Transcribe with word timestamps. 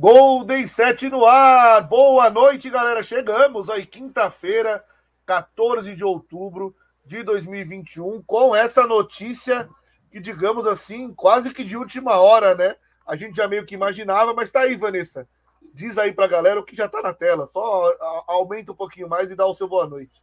Golden 0.00 0.66
7 0.66 1.10
no 1.10 1.26
ar. 1.26 1.86
Boa 1.86 2.30
noite, 2.30 2.70
galera. 2.70 3.02
Chegamos 3.02 3.68
aí 3.68 3.84
quinta-feira, 3.84 4.82
14 5.26 5.94
de 5.94 6.02
outubro 6.02 6.74
de 7.04 7.22
2021, 7.22 8.22
com 8.22 8.56
essa 8.56 8.86
notícia 8.86 9.68
que, 10.10 10.18
digamos 10.18 10.64
assim, 10.64 11.12
quase 11.12 11.52
que 11.52 11.62
de 11.62 11.76
última 11.76 12.16
hora, 12.18 12.54
né? 12.54 12.76
A 13.06 13.14
gente 13.14 13.36
já 13.36 13.46
meio 13.46 13.66
que 13.66 13.74
imaginava, 13.74 14.32
mas 14.32 14.50
tá 14.50 14.60
aí, 14.60 14.74
Vanessa. 14.74 15.28
Diz 15.74 15.98
aí 15.98 16.14
pra 16.14 16.26
galera 16.26 16.58
o 16.58 16.64
que 16.64 16.74
já 16.74 16.88
tá 16.88 17.02
na 17.02 17.12
tela. 17.12 17.46
Só 17.46 17.94
aumenta 18.26 18.72
um 18.72 18.76
pouquinho 18.76 19.06
mais 19.06 19.30
e 19.30 19.36
dá 19.36 19.44
o 19.44 19.54
seu 19.54 19.68
boa 19.68 19.86
noite. 19.86 20.22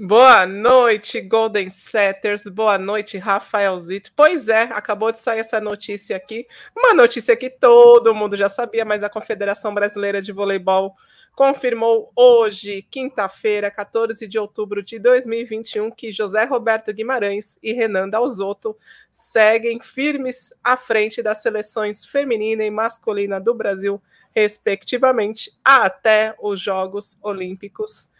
Boa 0.00 0.46
noite, 0.46 1.20
Golden 1.20 1.68
Setters. 1.68 2.44
Boa 2.44 2.78
noite, 2.78 3.18
Rafaelzito. 3.18 4.12
Pois 4.14 4.46
é, 4.46 4.62
acabou 4.62 5.10
de 5.10 5.18
sair 5.18 5.40
essa 5.40 5.60
notícia 5.60 6.16
aqui. 6.16 6.46
Uma 6.72 6.94
notícia 6.94 7.34
que 7.36 7.50
todo 7.50 8.14
mundo 8.14 8.36
já 8.36 8.48
sabia, 8.48 8.84
mas 8.84 9.02
a 9.02 9.10
Confederação 9.10 9.74
Brasileira 9.74 10.22
de 10.22 10.30
Voleibol 10.30 10.94
confirmou 11.34 12.12
hoje, 12.14 12.86
quinta-feira, 12.88 13.72
14 13.72 14.28
de 14.28 14.38
outubro 14.38 14.84
de 14.84 15.00
2021, 15.00 15.90
que 15.90 16.12
José 16.12 16.44
Roberto 16.44 16.92
Guimarães 16.92 17.58
e 17.60 17.72
Renan 17.72 18.08
Dalzotto 18.08 18.76
seguem 19.10 19.80
firmes 19.80 20.54
à 20.62 20.76
frente 20.76 21.20
das 21.20 21.42
seleções 21.42 22.04
feminina 22.04 22.62
e 22.62 22.70
masculina 22.70 23.40
do 23.40 23.52
Brasil, 23.52 24.00
respectivamente, 24.32 25.50
até 25.64 26.36
os 26.40 26.60
Jogos 26.60 27.18
Olímpicos 27.20 28.16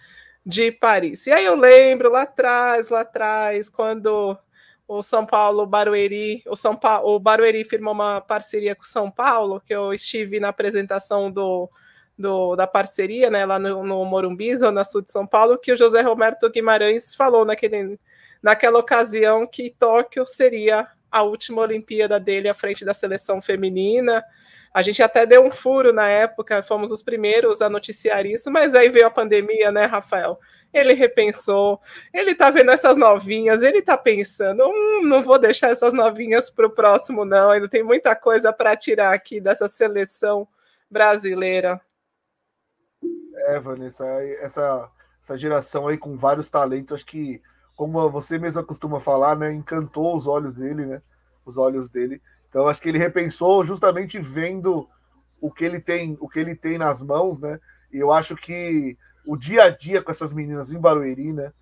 de 0.49 0.73
Paris. 0.73 1.27
E 1.27 1.31
aí 1.31 1.45
eu 1.45 1.55
lembro 1.55 2.11
lá 2.11 2.23
atrás, 2.23 2.89
lá 2.89 3.03
atrás, 3.03 3.69
quando 3.69 4.35
o 4.89 5.03
São 5.03 5.27
Paulo, 5.27 5.67
Barueri, 5.67 6.43
o 6.47 6.57
São 6.57 6.75
Paulo, 6.75 7.17
o 7.17 7.21
Barueri 7.21 7.65
firmou 7.65 7.93
uma 7.93 8.23
parceria 8.23 8.75
com 8.75 8.81
o 8.81 8.87
São 8.87 9.11
Paulo, 9.11 9.61
que 9.61 9.75
eu 9.75 9.93
estive 9.93 10.41
na 10.41 10.49
apresentação 10.49 11.31
do, 11.31 11.69
do 12.19 12.57
da 12.57 12.67
parceria, 12.67 13.29
né, 13.29 13.45
lá 13.45 13.59
no, 13.59 13.85
no 13.85 14.03
Morumbi, 14.07 14.57
Zona 14.57 14.85
Sul 14.85 15.03
de 15.03 15.11
São 15.11 15.27
Paulo, 15.27 15.59
que 15.59 15.71
o 15.71 15.77
José 15.77 16.01
Roberto 16.01 16.49
Guimarães 16.49 17.15
falou 17.15 17.45
naquele, 17.45 18.01
naquela 18.43 18.79
ocasião 18.79 19.47
que 19.47 19.77
Tóquio 19.79 20.25
seria 20.25 20.89
a 21.11 21.23
última 21.25 21.61
Olimpíada 21.61 22.19
dele 22.19 22.49
à 22.49 22.55
frente 22.55 22.87
da 22.87 22.95
seleção 22.95 23.43
feminina. 23.43 24.25
A 24.73 24.83
gente 24.83 25.03
até 25.03 25.25
deu 25.25 25.45
um 25.45 25.51
furo 25.51 25.93
na 25.93 26.09
época, 26.09 26.63
fomos 26.63 26.93
os 26.93 27.03
primeiros 27.03 27.61
a 27.61 27.71
noticiar 27.71 28.27
isso, 28.27 28.51
mas 28.51 28.75
aí 28.75 28.89
veio 28.89 29.07
a 29.07 29.11
pandemia, 29.11 29.73
né, 29.73 29.87
Rafael? 29.87 30.39
Ele 30.73 30.93
repensou, 30.93 31.81
ele 32.13 32.35
tá 32.35 32.51
vendo 32.51 32.71
essas 32.71 32.97
novinhas, 32.97 33.63
ele 33.63 33.81
tá 33.81 33.97
pensando, 33.97 34.65
hum, 34.69 35.03
não 35.03 35.23
vou 35.23 35.39
deixar 35.39 35.71
essas 35.71 35.95
novinhas 35.95 36.51
para 36.51 36.67
o 36.67 36.71
próximo, 36.71 37.25
não. 37.25 37.51
Ainda 37.51 37.69
tem 37.69 37.83
muita 37.83 38.15
coisa 38.15 38.53
para 38.53 38.77
tirar 38.77 39.15
aqui 39.15 39.41
dessa 39.41 39.67
seleção 39.67 40.47
brasileira. 40.91 41.81
É, 43.47 43.59
Vanessa, 43.61 44.05
essa, 44.41 44.91
essa 45.23 45.39
geração 45.39 45.89
aí 45.89 45.97
com 45.97 46.19
vários 46.19 46.51
talentos, 46.51 46.93
acho 46.93 47.07
que, 47.07 47.41
como 47.75 48.11
você 48.11 48.39
mesma 48.39 48.63
costuma 48.63 49.01
falar, 49.01 49.37
né, 49.37 49.51
encantou 49.51 50.17
os 50.17 50.27
olhos 50.27 50.57
dele, 50.57 50.85
né? 50.85 51.03
Os 51.47 51.57
olhos 51.57 51.89
dele. 51.89 52.21
Então 52.49 52.67
acho 52.67 52.81
que 52.81 52.89
ele 52.89 52.99
repensou 52.99 53.65
justamente 53.65 54.19
vendo 54.19 54.89
o 55.41 55.51
que 55.51 55.65
ele 55.65 55.81
tem, 55.81 56.17
o 56.21 56.29
que 56.29 56.39
ele 56.39 56.55
tem 56.55 56.79
nas 56.79 57.01
mãos, 57.01 57.41
né? 57.41 57.59
E 57.93 57.99
eu 57.99 58.13
acho 58.13 58.35
que 58.35 58.97
o 59.27 59.37
dia 59.37 59.65
a 59.65 59.71
dia 59.71 60.03
com 60.03 60.11
essas 60.11 60.33
meninas 60.33 60.73
em 60.73 60.79
Barueri, 60.79 61.33
né? 61.33 61.53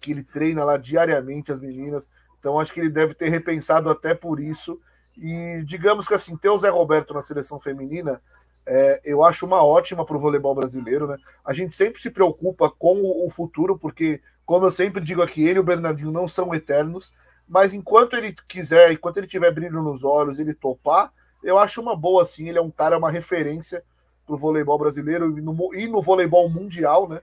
Que 0.00 0.12
ele 0.12 0.22
treina 0.22 0.64
lá 0.64 0.76
diariamente 0.76 1.52
as 1.52 1.58
meninas. 1.58 2.10
Então 2.38 2.58
acho 2.58 2.72
que 2.72 2.80
ele 2.80 2.90
deve 2.90 3.14
ter 3.14 3.28
repensado 3.28 3.90
até 3.90 4.14
por 4.14 4.40
isso. 4.40 4.80
E 5.16 5.62
digamos 5.64 6.06
que 6.06 6.14
assim, 6.14 6.36
ter 6.36 6.48
o 6.48 6.58
Zé 6.58 6.68
Roberto 6.68 7.14
na 7.14 7.22
seleção 7.22 7.58
feminina, 7.58 8.20
é, 8.66 9.00
eu 9.04 9.24
acho 9.24 9.46
uma 9.46 9.64
ótima 9.64 10.04
para 10.04 10.16
o 10.16 10.20
voleibol 10.20 10.54
brasileiro, 10.54 11.06
né? 11.06 11.16
A 11.44 11.52
gente 11.52 11.74
sempre 11.74 12.00
se 12.00 12.10
preocupa 12.10 12.68
com 12.68 13.00
o 13.24 13.30
futuro, 13.30 13.78
porque, 13.78 14.20
como 14.44 14.66
eu 14.66 14.70
sempre 14.70 15.00
digo 15.00 15.22
aqui, 15.22 15.46
ele 15.46 15.58
e 15.58 15.60
o 15.60 15.64
Bernardinho 15.64 16.10
não 16.10 16.26
são 16.26 16.54
eternos 16.54 17.12
mas 17.48 17.72
enquanto 17.72 18.16
ele 18.16 18.34
quiser, 18.48 18.92
enquanto 18.92 19.18
ele 19.18 19.26
tiver 19.26 19.50
brilho 19.52 19.82
nos 19.82 20.02
olhos, 20.02 20.38
ele 20.38 20.52
topar, 20.52 21.12
eu 21.42 21.58
acho 21.58 21.80
uma 21.80 21.96
boa 21.96 22.22
assim. 22.22 22.48
Ele 22.48 22.58
é 22.58 22.62
um 22.62 22.70
cara, 22.70 22.98
uma 22.98 23.10
referência 23.10 23.84
pro 24.26 24.36
voleibol 24.36 24.78
brasileiro 24.78 25.38
e 25.38 25.40
no, 25.40 25.74
e 25.74 25.86
no 25.86 26.02
voleibol 26.02 26.48
mundial, 26.48 27.08
né? 27.08 27.20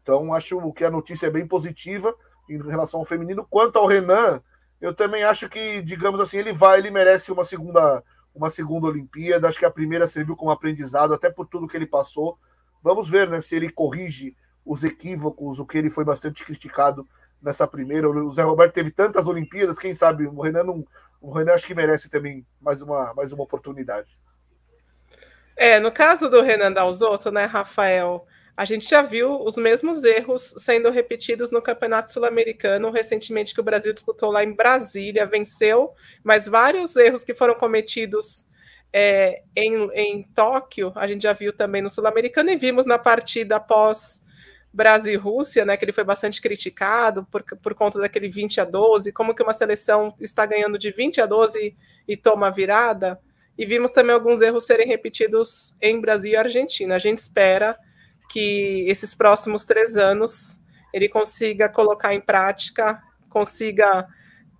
Então 0.00 0.32
acho 0.32 0.72
que 0.72 0.84
a 0.84 0.90
notícia 0.90 1.26
é 1.26 1.30
bem 1.30 1.46
positiva 1.46 2.14
em 2.48 2.56
relação 2.62 3.00
ao 3.00 3.06
feminino. 3.06 3.46
Quanto 3.48 3.78
ao 3.78 3.86
Renan, 3.86 4.40
eu 4.80 4.94
também 4.94 5.22
acho 5.22 5.48
que, 5.50 5.82
digamos 5.82 6.18
assim, 6.18 6.38
ele 6.38 6.52
vai, 6.52 6.78
ele 6.78 6.90
merece 6.90 7.30
uma 7.30 7.44
segunda, 7.44 8.02
uma 8.34 8.48
segunda 8.48 8.86
Olimpíada. 8.86 9.48
Acho 9.48 9.58
que 9.58 9.66
a 9.66 9.70
primeira 9.70 10.08
serviu 10.08 10.34
como 10.34 10.50
aprendizado, 10.50 11.12
até 11.12 11.28
por 11.28 11.46
tudo 11.46 11.68
que 11.68 11.76
ele 11.76 11.86
passou. 11.86 12.38
Vamos 12.82 13.10
ver, 13.10 13.28
né, 13.28 13.40
se 13.42 13.54
ele 13.54 13.68
corrige 13.68 14.34
os 14.64 14.82
equívocos, 14.82 15.58
o 15.58 15.66
que 15.66 15.76
ele 15.76 15.90
foi 15.90 16.04
bastante 16.04 16.42
criticado 16.42 17.06
nessa 17.42 17.66
primeira. 17.66 18.08
O 18.08 18.30
Zé 18.30 18.42
Roberto 18.42 18.74
teve 18.74 18.90
tantas 18.90 19.26
Olimpíadas, 19.26 19.78
quem 19.78 19.94
sabe 19.94 20.26
o 20.26 20.40
Renan 20.40 20.64
não, 20.64 20.84
o 21.20 21.30
Renan 21.30 21.54
acho 21.54 21.66
que 21.66 21.74
merece 21.74 22.10
também 22.10 22.46
mais 22.60 22.82
uma, 22.82 23.12
mais 23.14 23.32
uma 23.32 23.44
oportunidade. 23.44 24.18
É, 25.56 25.80
no 25.80 25.90
caso 25.90 26.28
do 26.28 26.40
Renan 26.40 26.72
Dalzotto, 26.72 27.32
né, 27.32 27.44
Rafael, 27.44 28.24
a 28.56 28.64
gente 28.64 28.88
já 28.88 29.02
viu 29.02 29.40
os 29.42 29.56
mesmos 29.56 30.04
erros 30.04 30.54
sendo 30.56 30.90
repetidos 30.90 31.50
no 31.50 31.62
Campeonato 31.62 32.12
Sul-Americano 32.12 32.90
recentemente 32.90 33.54
que 33.54 33.60
o 33.60 33.64
Brasil 33.64 33.92
disputou 33.92 34.30
lá 34.30 34.44
em 34.44 34.52
Brasília, 34.52 35.26
venceu, 35.26 35.92
mas 36.22 36.46
vários 36.46 36.96
erros 36.96 37.24
que 37.24 37.34
foram 37.34 37.54
cometidos 37.54 38.46
é, 38.92 39.42
em, 39.54 39.90
em 39.94 40.22
Tóquio, 40.34 40.92
a 40.94 41.06
gente 41.06 41.22
já 41.22 41.32
viu 41.32 41.52
também 41.52 41.82
no 41.82 41.90
Sul-Americano 41.90 42.50
e 42.50 42.56
vimos 42.56 42.86
na 42.86 42.98
partida 42.98 43.56
após 43.56 44.22
Brasil 44.72 45.14
e 45.14 45.16
Rússia, 45.16 45.64
né, 45.64 45.76
que 45.76 45.84
ele 45.84 45.92
foi 45.92 46.04
bastante 46.04 46.40
criticado 46.40 47.26
por, 47.30 47.42
por 47.42 47.74
conta 47.74 47.98
daquele 47.98 48.28
20 48.28 48.60
a 48.60 48.64
12, 48.64 49.12
como 49.12 49.34
que 49.34 49.42
uma 49.42 49.54
seleção 49.54 50.14
está 50.20 50.44
ganhando 50.44 50.78
de 50.78 50.90
20 50.90 51.20
a 51.20 51.26
12 51.26 51.74
e 52.06 52.16
toma 52.16 52.50
virada, 52.50 53.18
e 53.56 53.66
vimos 53.66 53.90
também 53.90 54.14
alguns 54.14 54.40
erros 54.40 54.66
serem 54.66 54.86
repetidos 54.86 55.74
em 55.80 56.00
Brasil 56.00 56.32
e 56.32 56.36
Argentina. 56.36 56.94
A 56.94 56.98
gente 56.98 57.18
espera 57.18 57.76
que 58.30 58.84
esses 58.86 59.14
próximos 59.14 59.64
três 59.64 59.96
anos 59.96 60.62
ele 60.92 61.08
consiga 61.08 61.68
colocar 61.68 62.14
em 62.14 62.20
prática, 62.20 63.02
consiga 63.28 64.06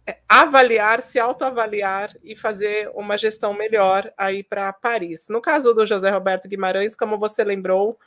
é, 0.06 0.18
avaliar, 0.28 1.00
se 1.00 1.18
autoavaliar 1.18 2.16
e 2.24 2.34
fazer 2.34 2.90
uma 2.94 3.16
gestão 3.16 3.54
melhor 3.54 4.12
aí 4.16 4.42
para 4.42 4.72
Paris. 4.72 5.26
No 5.28 5.40
caso 5.40 5.72
do 5.72 5.86
José 5.86 6.10
Roberto 6.10 6.48
Guimarães, 6.48 6.96
como 6.96 7.18
você 7.18 7.44
lembrou, 7.44 7.98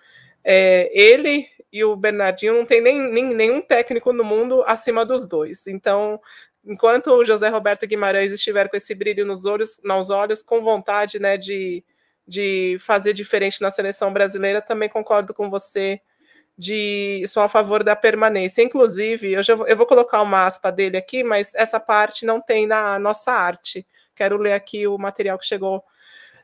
é, 0.43 0.89
ele 0.93 1.47
e 1.71 1.83
o 1.83 1.95
Bernardinho 1.95 2.53
não 2.53 2.65
tem 2.65 2.81
nem, 2.81 2.99
nem, 3.11 3.33
nenhum 3.33 3.61
técnico 3.61 4.11
no 4.11 4.23
mundo 4.23 4.63
acima 4.67 5.05
dos 5.05 5.25
dois. 5.25 5.67
Então, 5.67 6.19
enquanto 6.65 7.11
o 7.11 7.23
José 7.23 7.47
Roberto 7.49 7.87
Guimarães 7.87 8.31
estiver 8.31 8.69
com 8.69 8.75
esse 8.75 8.93
brilho 8.93 9.25
nos 9.25 9.45
olhos, 9.45 9.79
nos 9.83 10.09
olhos 10.09 10.43
com 10.43 10.61
vontade 10.61 11.19
né, 11.19 11.37
de, 11.37 11.83
de 12.27 12.77
fazer 12.79 13.13
diferente 13.13 13.61
na 13.61 13.71
seleção 13.71 14.11
brasileira, 14.11 14.61
também 14.61 14.89
concordo 14.89 15.33
com 15.33 15.49
você 15.49 16.01
de 16.57 17.25
sou 17.27 17.41
a 17.41 17.49
favor 17.49 17.83
da 17.83 17.95
permanência. 17.95 18.61
Inclusive, 18.61 19.31
eu, 19.31 19.41
já, 19.41 19.53
eu 19.53 19.77
vou 19.77 19.85
colocar 19.85 20.21
uma 20.21 20.45
aspa 20.45 20.71
dele 20.71 20.97
aqui, 20.97 21.23
mas 21.23 21.55
essa 21.55 21.79
parte 21.79 22.25
não 22.25 22.41
tem 22.41 22.67
na 22.67 22.99
nossa 22.99 23.31
arte. 23.31 23.87
Quero 24.13 24.37
ler 24.37 24.53
aqui 24.53 24.85
o 24.85 24.97
material 24.97 25.39
que 25.39 25.45
chegou 25.45 25.83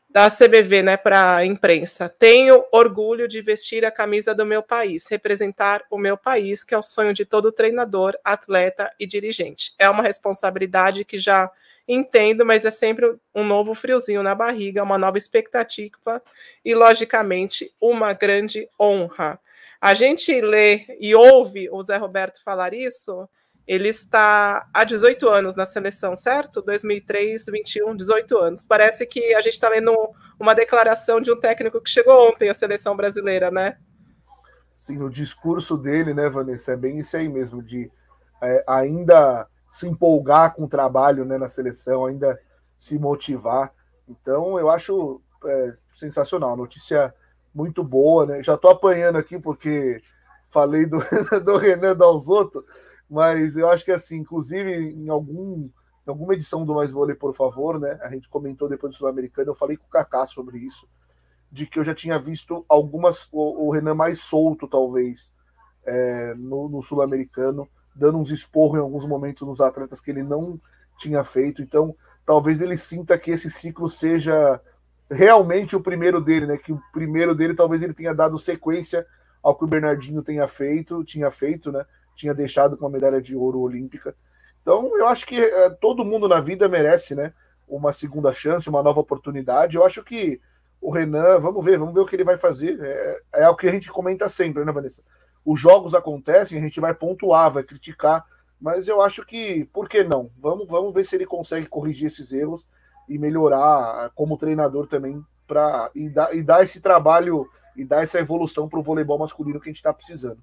da 0.09 0.29
CBV, 0.29 0.84
né, 0.84 0.97
para 0.97 1.35
a 1.35 1.45
imprensa. 1.45 2.07
Tenho 2.07 2.63
orgulho 2.72 3.28
de 3.28 3.41
vestir 3.41 3.85
a 3.85 3.91
camisa 3.91 4.34
do 4.34 4.45
meu 4.45 4.63
país, 4.63 5.06
representar 5.07 5.84
o 5.91 5.97
meu 5.97 6.18
país, 6.18 6.63
que 6.63 6.73
é 6.73 6.78
o 6.78 6.84
sonho 6.84 7.13
de 7.13 7.25
todo 7.25 7.51
treinador, 7.51 8.17
atleta 8.23 8.91
e 9.00 9.06
dirigente. 9.06 9.73
É 9.78 9.90
uma 9.90 10.03
responsabilidade 10.03 11.03
que 11.03 11.19
já 11.19 11.51
entendo, 11.88 12.46
mas 12.46 12.66
é 12.66 12.72
sempre 12.72 13.16
um 13.34 13.44
novo 13.44 13.73
friozinho 13.73 14.23
na 14.23 14.35
barriga, 14.35 14.84
uma 14.84 14.97
nova 14.97 15.17
expectativa 15.17 16.22
e, 16.63 16.73
logicamente, 16.73 17.73
uma 17.79 18.14
grande 18.14 18.67
honra. 18.79 19.40
A 19.79 19.93
gente 19.93 20.41
lê 20.41 20.85
e 20.99 21.14
ouve 21.14 21.70
o 21.70 21.82
Zé 21.82 21.97
Roberto 21.97 22.41
falar 22.43 22.73
isso, 22.73 23.29
ele 23.67 23.90
está 23.90 24.66
há 24.73 24.84
18 24.85 25.28
anos 25.28 25.55
na 25.55 25.66
seleção, 25.66 26.16
certo? 26.16 26.61
2003, 26.61 27.46
21, 27.47 27.96
18 27.97 28.37
anos. 28.37 28.66
Parece 28.66 29.05
que 29.05 29.35
a 29.35 29.41
gente 29.41 29.55
está 29.55 29.67
lendo 29.67 29.93
uma 30.40 30.55
declaração 30.55 31.19
de 31.19 31.29
um 31.29 31.40
técnico 31.40 31.81
que 31.81 31.90
chegou 31.90 32.29
ontem 32.29 32.49
à 32.49 32.53
seleção 32.53 32.96
brasileira, 32.96 33.52
né? 33.52 33.78
Sim, 34.73 35.02
o 35.02 35.09
discurso 35.09 35.75
dele, 35.75 36.14
né, 36.14 36.29
Vanessa, 36.29 36.73
é 36.73 36.78
bem 36.78 36.99
isso 36.99 37.17
aí 37.17 37.28
mesmo, 37.28 37.61
de 37.61 37.91
é, 38.41 38.64
ainda 38.67 39.47
se 39.70 39.87
empolgar 39.87 40.53
com 40.53 40.63
o 40.63 40.70
trabalho 40.70 41.25
né, 41.25 41.37
na 41.37 41.49
seleção, 41.49 42.05
ainda 42.05 42.40
se 42.78 42.97
motivar. 42.97 43.73
Então, 44.08 44.58
eu 44.58 44.70
acho 44.70 45.20
é, 45.46 45.73
sensacional, 45.93 46.55
notícia 46.55 47.13
muito 47.53 47.84
boa, 47.84 48.25
né? 48.25 48.41
Já 48.41 48.53
estou 48.53 48.72
apanhando 48.72 49.17
aqui 49.17 49.40
porque 49.40 50.02
falei 50.49 50.85
do, 50.85 50.99
do 51.43 51.58
Renan 51.58 51.96
Dalzotto, 51.96 52.63
mas 53.09 53.56
eu 53.58 53.70
acho 53.70 53.86
que 53.86 53.92
assim, 53.92 54.18
inclusive 54.18 54.72
em 54.72 55.09
algum 55.09 55.70
em 56.06 56.09
alguma 56.09 56.34
edição 56.34 56.66
do 56.66 56.74
Mais 56.76 56.94
Vôlei, 56.94 57.16
por 57.16 57.34
favor, 57.34 57.80
né? 57.80 58.00
A 58.02 58.09
gente 58.09 58.30
comentou 58.30 58.70
depois 58.70 58.94
do 58.94 58.98
Sul-Americano, 58.98 59.50
eu 59.50 59.56
falei 59.56 59.76
com 59.76 59.86
o 59.86 59.90
Kaká 59.90 60.26
sobre 60.26 60.58
isso. 60.58 60.88
de 61.52 61.66
que 61.66 61.80
eu 61.80 61.84
já 61.84 61.96
tinha 61.96 62.20
visto 62.20 62.66
algumas, 62.68 63.28
o, 63.32 63.68
o 63.68 63.72
Renan 63.72 63.96
mais 63.96 64.20
solto, 64.22 64.68
talvez, 64.68 65.32
é, 65.86 66.34
no, 66.36 66.68
no 66.70 66.82
Sul-Americano, 66.82 67.68
dando 67.96 68.18
uns 68.18 68.32
esporros 68.32 68.78
em 68.78 68.82
alguns 68.82 69.06
momentos 69.06 69.48
nos 69.48 69.62
atletas 69.62 70.02
que 70.02 70.12
ele 70.12 70.24
não 70.24 70.59
tinha 70.98 71.24
feito. 71.24 71.62
Então, 71.62 71.96
talvez 72.26 72.62
ele 72.62 72.78
sinta 72.78 73.18
que 73.18 73.32
esse 73.32 73.50
ciclo 73.50 73.90
seja 73.90 74.62
realmente 75.09 75.76
o 75.76 75.82
primeiro 75.82 76.22
dele, 76.22 76.46
né? 76.46 76.58
Que 76.58 76.74
o 76.74 76.82
primeiro 76.92 77.34
dele 77.34 77.54
talvez 77.54 77.82
ele 77.82 77.94
tenha 77.94 78.14
dado 78.14 78.38
sequência 78.38 79.06
ao 79.42 79.56
que 79.56 79.64
o 79.64 79.68
Bernardinho 79.68 80.22
tenha 80.22 80.48
feito, 80.48 81.04
tinha 81.04 81.32
feito, 81.32 81.72
né? 81.72 81.86
Tinha 82.17 82.34
deixado 82.34 82.75
com 82.75 82.87
a 82.87 82.90
medalha 82.90 83.22
de 83.22 83.35
ouro 83.35 83.59
olímpica. 83.59 84.16
Então, 84.61 84.97
eu 84.97 85.08
acho 85.08 85.25
que 85.25 85.40
é, 85.40 85.69
todo 85.69 86.03
mundo 86.03 86.28
na 86.28 86.41
vida 86.41 86.67
merece, 86.67 87.14
né? 87.14 87.31
Uma 87.67 87.93
segunda 87.93 88.34
chance, 88.34 88.67
uma 88.67 88.81
nova 88.81 88.99
oportunidade. 88.99 89.78
Eu 89.78 89.85
acho 89.85 90.03
que 90.03 90.41
o 90.81 90.91
Renan, 90.91 91.40
vamos 91.40 91.64
ver, 91.64 91.78
vamos 91.78 91.93
ver 91.93 92.02
o 92.02 92.05
que 92.05 92.16
ele 92.16 92.23
vai 92.23 92.37
fazer. 92.37 92.79
É, 92.81 93.43
é 93.43 93.49
o 93.49 93.55
que 93.55 93.67
a 93.67 93.72
gente 93.72 93.91
comenta 93.91 94.28
sempre, 94.28 94.66
né, 94.66 94.72
Vanessa? 94.72 95.03
Os 95.46 95.59
jogos 95.59 95.93
acontecem, 95.93 96.58
a 96.58 96.61
gente 96.61 96.79
vai 96.79 96.93
pontuar, 96.93 97.52
vai 97.52 97.64
criticar, 97.64 98.25
mas 98.59 98.87
eu 98.87 99.02
acho 99.02 99.25
que, 99.25 99.66
por 99.66 99.87
que 99.87 100.03
não? 100.03 100.31
Vamos, 100.40 100.67
vamos 100.67 100.93
ver 100.93 101.05
se 101.05 101.16
ele 101.16 101.25
consegue 101.25 101.67
corrigir 101.67 102.08
esses 102.08 102.34
erros 102.34 102.67
e 103.08 103.17
melhorar 103.17 104.11
como 104.16 104.37
treinador 104.37 104.87
também 104.87 105.23
para 105.47 105.90
e 105.96 106.09
dar, 106.09 106.35
e 106.35 106.43
dar 106.43 106.63
esse 106.63 106.81
trabalho 106.81 107.47
e 107.78 107.85
dar 107.85 108.03
essa 108.03 108.20
evolução 108.20 108.67
para 108.67 108.79
o 108.79 108.84
voleibol 108.84 109.20
masculino 109.20 109.59
que 109.59 109.70
a 109.70 109.72
gente 109.72 109.78
está 109.78 109.93
precisando. 109.93 110.41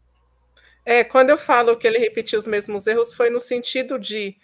É, 0.85 1.03
quando 1.03 1.31
eu 1.31 1.39
falo 1.39 1.77
que 1.77 1.87
ele 1.87 1.99
repetiu 1.99 2.39
os 2.39 2.47
mesmos 2.47 2.87
erros, 2.87 3.15
foi 3.15 3.31
no 3.31 3.41
sentido 3.41 3.99
de 3.99 4.37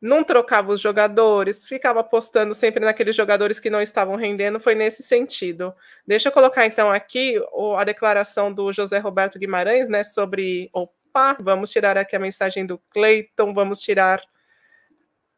não 0.00 0.22
trocava 0.22 0.72
os 0.72 0.80
jogadores, 0.80 1.66
ficava 1.66 2.00
apostando 2.00 2.54
sempre 2.54 2.84
naqueles 2.84 3.16
jogadores 3.16 3.58
que 3.58 3.68
não 3.70 3.82
estavam 3.82 4.14
rendendo, 4.14 4.60
foi 4.60 4.74
nesse 4.74 5.02
sentido. 5.02 5.74
Deixa 6.06 6.28
eu 6.28 6.32
colocar 6.32 6.66
então 6.66 6.90
aqui 6.90 7.34
a 7.76 7.84
declaração 7.84 8.52
do 8.52 8.72
José 8.72 8.98
Roberto 8.98 9.38
Guimarães, 9.38 9.88
né, 9.88 10.04
sobre, 10.04 10.70
opa, 10.72 11.36
vamos 11.40 11.70
tirar 11.70 11.98
aqui 11.98 12.14
a 12.14 12.20
mensagem 12.20 12.64
do 12.64 12.78
Cleiton, 12.90 13.52
vamos 13.52 13.80
tirar 13.80 14.22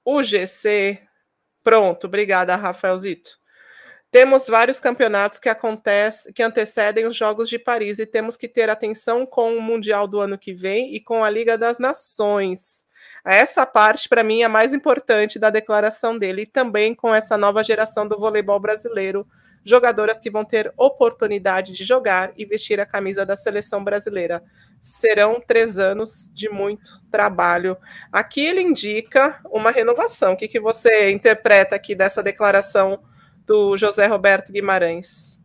o 0.05 0.23
GC. 0.23 1.01
Pronto, 1.63 2.07
obrigada, 2.07 2.55
Rafaelzito. 2.57 3.40
Temos 4.11 4.49
vários 4.49 4.81
campeonatos 4.81 5.39
que 5.39 5.49
acontecem, 5.49 6.33
que 6.33 6.43
antecedem 6.43 7.07
os 7.07 7.15
Jogos 7.17 7.49
de 7.49 7.61
Paris 7.61 8.01
e 8.01 8.07
temos 8.07 8.37
que 8.37 8.49
ter 8.49 8.69
atenção 8.69 9.25
com 9.25 9.57
o 9.57 9.63
Mundial 9.63 10.09
do 10.09 10.19
ano 10.19 10.37
que 10.37 10.53
vem 10.53 10.97
e 10.97 11.01
com 11.01 11.23
a 11.23 11.31
Liga 11.31 11.57
das 11.57 11.79
Nações. 11.79 12.89
Essa 13.25 13.65
parte, 13.65 14.09
para 14.09 14.25
mim, 14.25 14.43
é 14.43 14.47
a 14.47 14.49
mais 14.49 14.75
importante 14.75 15.39
da 15.39 15.49
declaração 15.49 16.19
dele, 16.19 16.43
e 16.43 16.47
também 16.47 16.95
com 16.95 17.15
essa 17.15 17.39
nova 17.39 17.63
geração 17.63 18.07
do 18.07 18.19
voleibol 18.19 18.59
brasileiro, 18.59 19.27
jogadoras 19.65 20.19
que 20.19 20.31
vão 20.31 20.45
ter 20.45 20.73
oportunidade 20.77 21.73
de 21.73 21.85
jogar 21.85 22.33
e 22.37 22.45
vestir 22.45 22.81
a 22.81 22.87
camisa 22.87 23.25
da 23.25 23.37
seleção 23.37 23.85
brasileira. 23.85 24.43
Serão 24.81 25.41
três 25.41 25.79
anos 25.79 26.31
de 26.33 26.49
muito 26.49 27.03
trabalho. 27.11 27.77
Aqui 28.11 28.41
ele 28.41 28.63
indica 28.63 29.39
uma 29.51 29.71
renovação. 29.71 30.33
O 30.33 30.37
que, 30.37 30.49
que 30.49 30.59
você 30.59 31.11
interpreta 31.11 31.77
aqui 31.77 31.95
dessa 31.95 32.23
declaração 32.23 32.99
do 33.51 33.77
José 33.77 34.07
Roberto 34.07 34.53
Guimarães. 34.53 35.43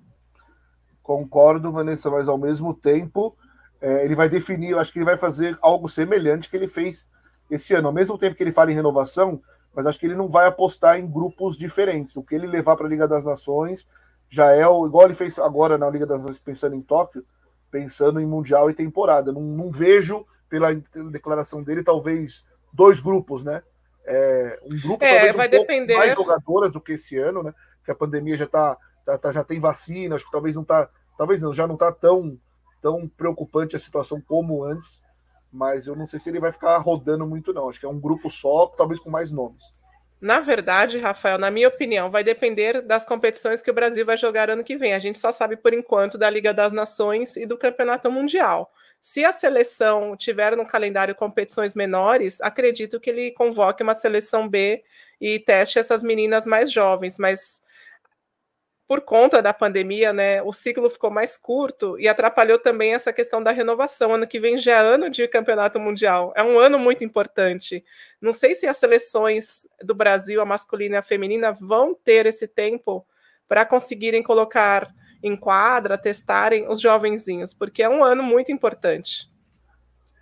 Concordo, 1.02 1.72
Vanessa, 1.72 2.08
mas 2.12 2.30
ao 2.30 2.38
mesmo 2.38 2.72
tempo 2.72 3.36
é, 3.82 4.06
ele 4.06 4.14
vai 4.14 4.30
definir, 4.30 4.70
eu 4.70 4.80
acho 4.80 4.94
que 4.94 5.00
ele 5.00 5.06
vai 5.06 5.18
fazer 5.18 5.58
algo 5.60 5.90
semelhante 5.90 6.48
que 6.48 6.56
ele 6.56 6.68
fez 6.68 7.10
esse 7.50 7.74
ano. 7.74 7.88
Ao 7.88 7.94
mesmo 7.94 8.16
tempo 8.16 8.36
que 8.36 8.44
ele 8.44 8.52
fala 8.52 8.72
em 8.72 8.76
renovação, 8.76 9.42
mas 9.74 9.88
acho 9.88 10.00
que 10.00 10.06
ele 10.06 10.16
não 10.16 10.30
vai 10.30 10.46
apostar 10.46 11.00
em 11.00 11.10
grupos 11.10 11.58
diferentes. 11.58 12.16
O 12.16 12.22
que 12.22 12.36
ele 12.36 12.46
levar 12.46 12.76
para 12.76 12.86
a 12.86 12.90
Liga 12.90 13.08
das 13.08 13.26
Nações 13.26 13.88
já 14.30 14.52
é 14.52 14.68
o, 14.68 14.86
igual 14.86 15.06
ele 15.06 15.16
fez 15.16 15.40
agora 15.40 15.76
na 15.76 15.90
Liga 15.90 16.06
das 16.06 16.20
Nações, 16.20 16.38
pensando 16.38 16.76
em 16.76 16.82
Tóquio, 16.84 17.26
pensando 17.72 18.20
em 18.20 18.26
Mundial 18.28 18.70
e 18.70 18.76
temporada. 18.76 19.32
Não, 19.32 19.42
não 19.42 19.72
vejo, 19.72 20.28
pela 20.48 20.76
declaração 21.12 21.64
dele, 21.64 21.82
talvez 21.82 22.46
dois 22.72 23.00
grupos, 23.00 23.44
né? 23.44 23.64
É, 24.08 24.60
um 24.64 24.80
grupo 24.80 25.04
é, 25.04 25.34
vai 25.34 25.48
um 25.48 25.50
depender 25.50 25.98
mais 25.98 26.14
jogadoras 26.14 26.72
do 26.72 26.80
que 26.80 26.94
esse 26.94 27.18
ano, 27.18 27.42
né? 27.42 27.52
Que 27.86 27.92
a 27.92 27.96
pandemia 27.96 28.36
já 28.36 28.48
tá, 28.48 28.78
tá, 29.06 29.18
tá, 29.18 29.32
já 29.32 29.44
tem 29.44 29.60
vacina, 29.60 30.16
acho 30.16 30.26
que 30.26 30.32
talvez 30.32 30.56
não 30.56 30.64
tá, 30.64 30.90
talvez 31.18 31.42
não, 31.42 31.54
já 31.54 31.68
não 31.68 31.78
tá 31.78 31.92
tão 31.92 32.38
tão 32.82 33.08
preocupante 33.08 33.76
a 33.76 33.80
situação 33.80 34.22
como 34.22 34.64
antes, 34.64 35.02
mas 35.52 35.88
eu 35.88 35.96
não 35.96 36.06
sei 36.06 36.20
se 36.20 36.30
ele 36.30 36.40
vai 36.40 36.52
ficar 36.52 36.78
rodando 36.78 37.26
muito 37.26 37.52
não, 37.52 37.68
acho 37.68 37.80
que 37.80 37.86
é 37.86 37.90
um 37.90 38.00
grupo 38.00 38.30
só, 38.30 38.68
talvez 38.68 39.00
com 39.00 39.10
mais 39.10 39.32
nomes. 39.32 39.76
Na 40.22 40.40
verdade, 40.40 40.98
Rafael, 40.98 41.38
na 41.38 41.52
minha 41.52 41.68
opinião, 41.68 42.10
vai 42.10 42.24
depender 42.24 42.82
das 42.82 43.06
competições 43.06 43.62
que 43.62 43.70
o 43.70 43.74
Brasil 43.74 44.06
vai 44.06 44.18
jogar 44.18 44.50
ano 44.50 44.64
que 44.64 44.78
vem. 44.78 44.94
A 44.94 45.00
gente 45.00 45.20
só 45.20 45.32
sabe 45.32 45.58
por 45.58 45.74
enquanto 45.74 46.18
da 46.18 46.30
Liga 46.30 46.54
das 46.54 46.72
Nações 46.72 47.36
e 47.36 47.46
do 47.46 47.58
Campeonato 47.58 48.10
Mundial. 48.10 48.72
Se 49.02 49.24
a 49.26 49.32
seleção 49.32 50.16
tiver 50.16 50.56
no 50.56 50.66
calendário 50.66 51.14
competições 51.14 51.76
menores, 51.76 52.42
acredito 52.42 53.00
que 53.00 53.10
ele 53.10 53.32
convoque 53.32 53.84
uma 53.84 53.94
seleção 53.94 54.48
B 54.48 54.84
e 55.20 55.40
teste 55.40 55.78
essas 55.78 56.02
meninas 56.02 56.46
mais 56.46 56.72
jovens, 56.72 57.18
mas 57.20 57.62
por 58.88 59.02
conta 59.02 59.42
da 59.42 59.52
pandemia, 59.52 60.14
né, 60.14 60.44
o 60.44 60.54
ciclo 60.54 60.90
ficou 60.90 61.10
mais 61.10 61.38
curto 61.38 62.00
e 62.00 62.08
atrapalhou 62.08 62.60
também 62.60 62.94
essa 62.94 63.12
questão 63.12 63.42
da 63.42 63.52
renovação. 63.52 64.14
Ano 64.14 64.28
que 64.28 64.40
vem 64.40 64.60
já 64.60 64.74
é 64.74 64.78
ano 64.80 65.10
de 65.10 65.28
campeonato 65.28 65.80
mundial, 65.80 66.32
é 66.36 66.44
um 66.44 66.60
ano 66.60 66.78
muito 66.78 67.04
importante. 67.04 67.84
Não 68.22 68.32
sei 68.32 68.54
se 68.54 68.68
as 68.68 68.78
seleções 68.78 69.68
do 69.82 69.96
Brasil, 69.96 70.40
a 70.40 70.46
masculina 70.46 70.96
e 70.96 70.98
a 71.00 71.04
feminina, 71.04 71.52
vão 71.52 71.96
ter 71.96 72.28
esse 72.28 72.48
tempo 72.48 73.06
para 73.48 73.66
conseguirem 73.66 74.22
colocar 74.22 74.94
em 75.24 75.36
quadra, 75.36 75.98
testarem 75.98 76.70
os 76.70 76.80
jovenzinhos, 76.80 77.54
porque 77.54 77.82
é 77.82 77.90
um 77.90 78.04
ano 78.04 78.22
muito 78.22 78.52
importante. 78.52 79.32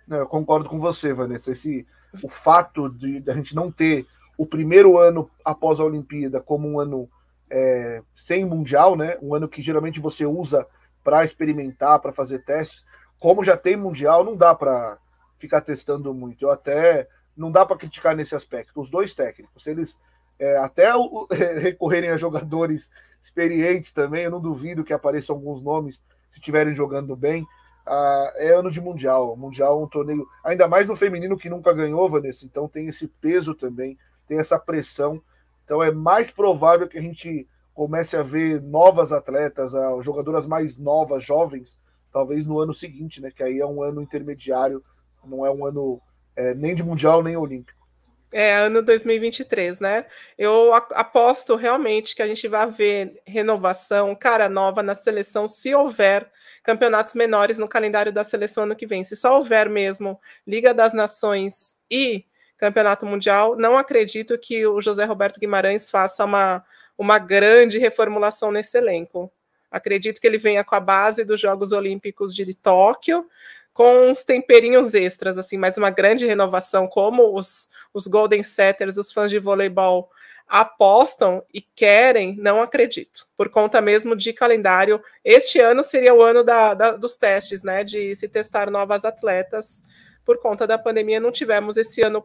Eu 0.08 0.26
concordo 0.26 0.68
com 0.68 0.80
você, 0.80 1.12
Vanessa. 1.12 1.52
Esse, 1.52 1.86
o 2.22 2.28
fato 2.30 2.88
de, 2.88 3.20
de 3.20 3.30
a 3.30 3.34
gente 3.34 3.54
não 3.54 3.70
ter 3.70 4.06
o 4.38 4.46
primeiro 4.46 4.96
ano 4.96 5.30
após 5.44 5.80
a 5.80 5.84
Olimpíada 5.84 6.40
como 6.40 6.66
um 6.66 6.80
ano 6.80 7.08
é, 7.56 8.02
sem 8.12 8.44
mundial, 8.44 8.96
né? 8.96 9.16
Um 9.22 9.32
ano 9.32 9.48
que 9.48 9.62
geralmente 9.62 10.00
você 10.00 10.26
usa 10.26 10.66
para 11.04 11.24
experimentar, 11.24 12.00
para 12.00 12.10
fazer 12.10 12.40
testes. 12.40 12.84
Como 13.16 13.44
já 13.44 13.56
tem 13.56 13.76
mundial, 13.76 14.24
não 14.24 14.36
dá 14.36 14.52
para 14.56 14.98
ficar 15.38 15.60
testando 15.60 16.12
muito. 16.12 16.44
Eu 16.44 16.50
até 16.50 17.06
não 17.36 17.52
dá 17.52 17.64
para 17.64 17.76
criticar 17.76 18.16
nesse 18.16 18.34
aspecto. 18.34 18.80
Os 18.80 18.90
dois 18.90 19.14
técnicos, 19.14 19.68
eles 19.68 19.96
é, 20.36 20.56
até 20.56 20.96
o, 20.96 21.28
recorrerem 21.30 22.10
a 22.10 22.16
jogadores 22.16 22.90
experientes 23.22 23.92
também, 23.92 24.24
eu 24.24 24.32
não 24.32 24.40
duvido 24.40 24.82
que 24.82 24.92
apareçam 24.92 25.36
alguns 25.36 25.62
nomes 25.62 26.02
se 26.28 26.40
estiverem 26.40 26.74
jogando 26.74 27.14
bem. 27.14 27.46
Ah, 27.86 28.32
é 28.34 28.52
ano 28.52 28.70
de 28.70 28.80
mundial. 28.80 29.36
Mundial 29.36 29.80
é 29.80 29.84
um 29.84 29.88
torneio, 29.88 30.26
ainda 30.42 30.66
mais 30.66 30.88
no 30.88 30.96
feminino 30.96 31.36
que 31.36 31.48
nunca 31.48 31.72
ganhou, 31.72 32.08
Vanessa. 32.08 32.44
Então 32.44 32.66
tem 32.66 32.88
esse 32.88 33.06
peso 33.06 33.54
também, 33.54 33.96
tem 34.26 34.40
essa 34.40 34.58
pressão. 34.58 35.22
Então 35.64 35.82
é 35.82 35.90
mais 35.90 36.30
provável 36.30 36.86
que 36.86 36.98
a 36.98 37.02
gente 37.02 37.48
comece 37.72 38.16
a 38.16 38.22
ver 38.22 38.62
novas 38.62 39.12
atletas, 39.12 39.72
jogadoras 40.00 40.46
mais 40.46 40.76
novas, 40.78 41.24
jovens, 41.24 41.76
talvez 42.12 42.46
no 42.46 42.60
ano 42.60 42.72
seguinte, 42.72 43.20
né? 43.20 43.30
Que 43.34 43.42
aí 43.42 43.58
é 43.58 43.66
um 43.66 43.82
ano 43.82 44.00
intermediário, 44.00 44.82
não 45.24 45.44
é 45.44 45.50
um 45.50 45.66
ano 45.66 46.00
é, 46.36 46.54
nem 46.54 46.74
de 46.74 46.82
mundial 46.82 47.22
nem 47.22 47.36
olímpico. 47.36 47.84
É 48.32 48.52
ano 48.54 48.82
2023, 48.82 49.78
né? 49.78 50.06
Eu 50.36 50.72
aposto 50.74 51.54
realmente 51.54 52.16
que 52.16 52.22
a 52.22 52.26
gente 52.26 52.48
vai 52.48 52.68
ver 52.70 53.22
renovação, 53.24 54.14
cara 54.14 54.48
nova 54.48 54.82
na 54.82 54.94
seleção, 54.94 55.46
se 55.46 55.72
houver 55.72 56.28
campeonatos 56.64 57.14
menores 57.14 57.58
no 57.58 57.68
calendário 57.68 58.12
da 58.12 58.24
seleção 58.24 58.64
ano 58.64 58.74
que 58.74 58.86
vem. 58.86 59.04
Se 59.04 59.14
só 59.14 59.36
houver 59.36 59.68
mesmo 59.68 60.20
Liga 60.46 60.74
das 60.74 60.92
Nações 60.92 61.76
e 61.88 62.24
Campeonato 62.56 63.06
Mundial. 63.06 63.56
Não 63.56 63.76
acredito 63.76 64.38
que 64.38 64.66
o 64.66 64.80
José 64.80 65.04
Roberto 65.04 65.40
Guimarães 65.40 65.90
faça 65.90 66.24
uma, 66.24 66.64
uma 66.96 67.18
grande 67.18 67.78
reformulação 67.78 68.50
nesse 68.50 68.76
elenco. 68.76 69.30
Acredito 69.70 70.20
que 70.20 70.26
ele 70.26 70.38
venha 70.38 70.62
com 70.62 70.74
a 70.74 70.80
base 70.80 71.24
dos 71.24 71.40
Jogos 71.40 71.72
Olímpicos 71.72 72.34
de 72.34 72.54
Tóquio, 72.54 73.26
com 73.72 74.08
uns 74.08 74.22
temperinhos 74.22 74.94
extras, 74.94 75.36
assim, 75.36 75.58
mais 75.58 75.76
uma 75.76 75.90
grande 75.90 76.24
renovação, 76.24 76.86
como 76.86 77.36
os, 77.36 77.68
os 77.92 78.06
Golden 78.06 78.42
Setters, 78.44 78.96
os 78.96 79.12
fãs 79.12 79.30
de 79.30 79.40
voleibol 79.40 80.10
apostam 80.46 81.42
e 81.52 81.60
querem, 81.60 82.36
não 82.36 82.60
acredito, 82.60 83.26
por 83.36 83.48
conta 83.48 83.80
mesmo 83.80 84.14
de 84.14 84.32
calendário. 84.32 85.02
Este 85.24 85.58
ano 85.58 85.82
seria 85.82 86.14
o 86.14 86.22
ano 86.22 86.44
da, 86.44 86.74
da, 86.74 86.90
dos 86.92 87.16
testes, 87.16 87.62
né? 87.62 87.82
De 87.82 88.14
se 88.14 88.28
testar 88.28 88.70
novas 88.70 89.04
atletas 89.04 89.82
por 90.24 90.40
conta 90.40 90.66
da 90.66 90.78
pandemia, 90.78 91.20
não 91.20 91.30
tivemos 91.30 91.76
esse 91.76 92.02
ano 92.02 92.24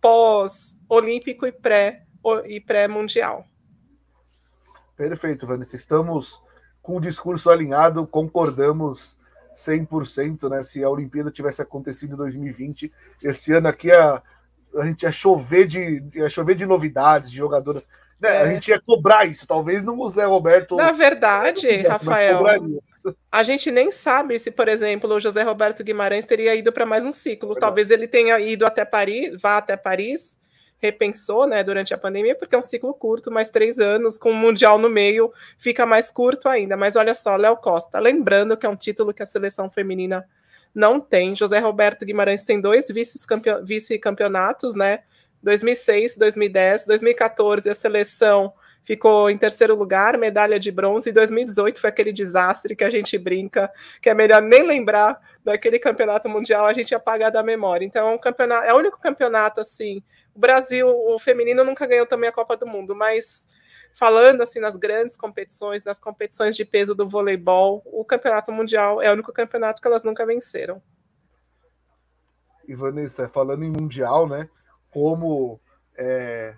pós-olímpico 0.00 1.46
e 1.46 1.52
pré 1.52 2.04
pré-mundial. 2.66 3.46
Perfeito, 4.96 5.46
Vanessa. 5.46 5.76
Estamos 5.76 6.42
com 6.82 6.96
o 6.96 7.00
discurso 7.00 7.48
alinhado, 7.48 8.06
concordamos 8.06 9.16
100%, 9.54 10.48
né? 10.50 10.62
Se 10.62 10.82
a 10.84 10.90
Olimpíada 10.90 11.30
tivesse 11.30 11.62
acontecido 11.62 12.14
em 12.14 12.16
2020, 12.16 12.92
esse 13.22 13.52
ano 13.52 13.68
aqui 13.68 13.90
a, 13.90 14.22
a 14.76 14.84
gente 14.84 15.02
ia 15.02 15.12
chover 15.12 15.66
de, 15.66 16.02
ia 16.14 16.28
chover 16.28 16.54
de 16.54 16.66
novidades, 16.66 17.30
de 17.30 17.36
jogadoras. 17.36 17.88
Né? 18.20 18.28
É. 18.28 18.42
A 18.42 18.46
gente 18.48 18.68
ia 18.68 18.80
cobrar 18.80 19.24
isso, 19.24 19.46
talvez 19.46 19.84
não 19.84 19.98
o 19.98 20.08
Zé 20.08 20.24
Roberto. 20.24 20.76
Na 20.76 20.92
verdade, 20.92 21.66
quisesse, 21.66 21.86
Rafael, 21.86 22.44
a 23.30 23.42
gente 23.42 23.70
nem 23.70 23.90
sabe 23.92 24.38
se, 24.38 24.50
por 24.50 24.68
exemplo, 24.68 25.12
o 25.12 25.20
José 25.20 25.42
Roberto 25.42 25.84
Guimarães 25.84 26.24
teria 26.24 26.54
ido 26.54 26.72
para 26.72 26.84
mais 26.84 27.04
um 27.04 27.12
ciclo. 27.12 27.56
É 27.56 27.60
talvez 27.60 27.90
ele 27.90 28.08
tenha 28.08 28.38
ido 28.40 28.66
até 28.66 28.84
Paris, 28.84 29.40
vá 29.40 29.58
até 29.58 29.76
Paris, 29.76 30.38
repensou, 30.78 31.46
né, 31.46 31.62
durante 31.62 31.92
a 31.92 31.98
pandemia, 31.98 32.34
porque 32.34 32.54
é 32.54 32.58
um 32.58 32.62
ciclo 32.62 32.94
curto, 32.94 33.30
mais 33.30 33.50
três 33.50 33.78
anos, 33.78 34.16
com 34.18 34.30
o 34.30 34.36
Mundial 34.36 34.78
no 34.78 34.88
meio, 34.88 35.32
fica 35.56 35.84
mais 35.86 36.10
curto 36.10 36.48
ainda. 36.48 36.76
Mas 36.76 36.96
olha 36.96 37.14
só, 37.14 37.36
Léo 37.36 37.56
Costa, 37.56 37.98
lembrando 37.98 38.56
que 38.56 38.66
é 38.66 38.68
um 38.68 38.76
título 38.76 39.12
que 39.12 39.22
a 39.22 39.26
seleção 39.26 39.70
feminina 39.70 40.24
não 40.78 41.00
tem. 41.00 41.34
José 41.34 41.58
Roberto 41.58 42.06
Guimarães 42.06 42.44
tem 42.44 42.60
dois 42.60 42.86
vice-campeonatos, 43.64 44.76
né? 44.76 45.00
2006, 45.42 46.16
2010, 46.16 46.86
2014 46.86 47.68
a 47.68 47.74
seleção 47.74 48.52
ficou 48.84 49.28
em 49.28 49.36
terceiro 49.36 49.74
lugar, 49.74 50.16
medalha 50.16 50.58
de 50.58 50.70
bronze, 50.70 51.10
e 51.10 51.12
2018 51.12 51.80
foi 51.80 51.90
aquele 51.90 52.12
desastre 52.12 52.76
que 52.76 52.84
a 52.84 52.90
gente 52.90 53.18
brinca, 53.18 53.70
que 54.00 54.08
é 54.08 54.14
melhor 54.14 54.40
nem 54.40 54.64
lembrar 54.64 55.20
daquele 55.44 55.80
campeonato 55.80 56.28
mundial, 56.28 56.64
a 56.64 56.72
gente 56.72 56.94
apaga 56.94 57.28
da 57.28 57.42
memória. 57.42 57.84
Então 57.84 58.08
é 58.08 58.14
um 58.14 58.18
campeonato, 58.18 58.64
é 58.64 58.72
o 58.72 58.78
único 58.78 59.00
campeonato 59.00 59.60
assim. 59.60 60.00
O 60.32 60.38
Brasil, 60.38 60.88
o 60.88 61.18
feminino 61.18 61.64
nunca 61.64 61.86
ganhou 61.86 62.06
também 62.06 62.30
a 62.30 62.32
Copa 62.32 62.56
do 62.56 62.66
Mundo, 62.66 62.94
mas 62.94 63.48
falando 63.94 64.42
assim 64.42 64.60
nas 64.60 64.76
grandes 64.76 65.16
competições, 65.16 65.84
nas 65.84 65.98
competições 65.98 66.56
de 66.56 66.64
peso 66.64 66.94
do 66.94 67.08
voleibol, 67.08 67.82
o 67.86 68.04
campeonato 68.04 68.52
mundial 68.52 69.02
é 69.02 69.10
o 69.10 69.12
único 69.12 69.32
campeonato 69.32 69.80
que 69.80 69.88
elas 69.88 70.04
nunca 70.04 70.24
venceram. 70.24 70.80
E 72.66 72.74
Vanessa, 72.74 73.28
falando 73.28 73.64
em 73.64 73.70
mundial, 73.70 74.28
né? 74.28 74.48
Como 74.90 75.58
é, 75.96 76.54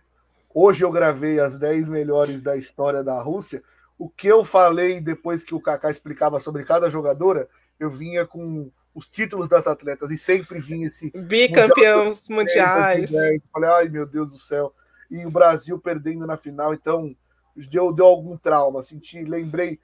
hoje 0.53 0.85
eu 0.85 0.91
gravei 0.91 1.41
as 1.41 1.59
10 1.59 1.89
melhores 1.89 2.43
da 2.43 2.57
história 2.57 3.03
da 3.03 3.21
Rússia, 3.21 3.63
o 3.99 4.09
que 4.09 4.27
eu 4.27 4.45
falei 4.45 5.01
depois 5.01 5.45
que 5.45 5.55
o 5.55 5.61
Kaká 5.61 5.91
explicava 5.91 6.41
sobre 6.41 6.65
cada 6.65 6.91
jogadora, 6.91 7.49
eu 7.79 7.91
vinha 7.91 8.27
com 8.27 8.71
os 8.95 9.07
títulos 9.07 9.49
das 9.49 9.67
atletas 9.67 10.11
e 10.11 10.19
sempre 10.19 10.59
vinha 10.59 10.87
esse 10.87 11.11
bicampeões 11.15 12.29
mundiais. 12.29 13.11
Falei, 13.53 13.71
ai 13.71 13.89
meu 13.89 14.07
Deus 14.07 14.29
do 14.29 14.37
céu. 14.37 14.75
E 15.11 15.27
o 15.27 15.31
Brasil 15.31 15.79
perdendo 15.79 16.27
na 16.27 16.37
final, 16.37 16.73
então 16.73 17.15
deu, 17.57 17.93
deu 17.93 18.07
algum 18.07 18.37
trauma. 18.37 18.83
Senti, 18.83 19.23
lembrei, 19.23 19.81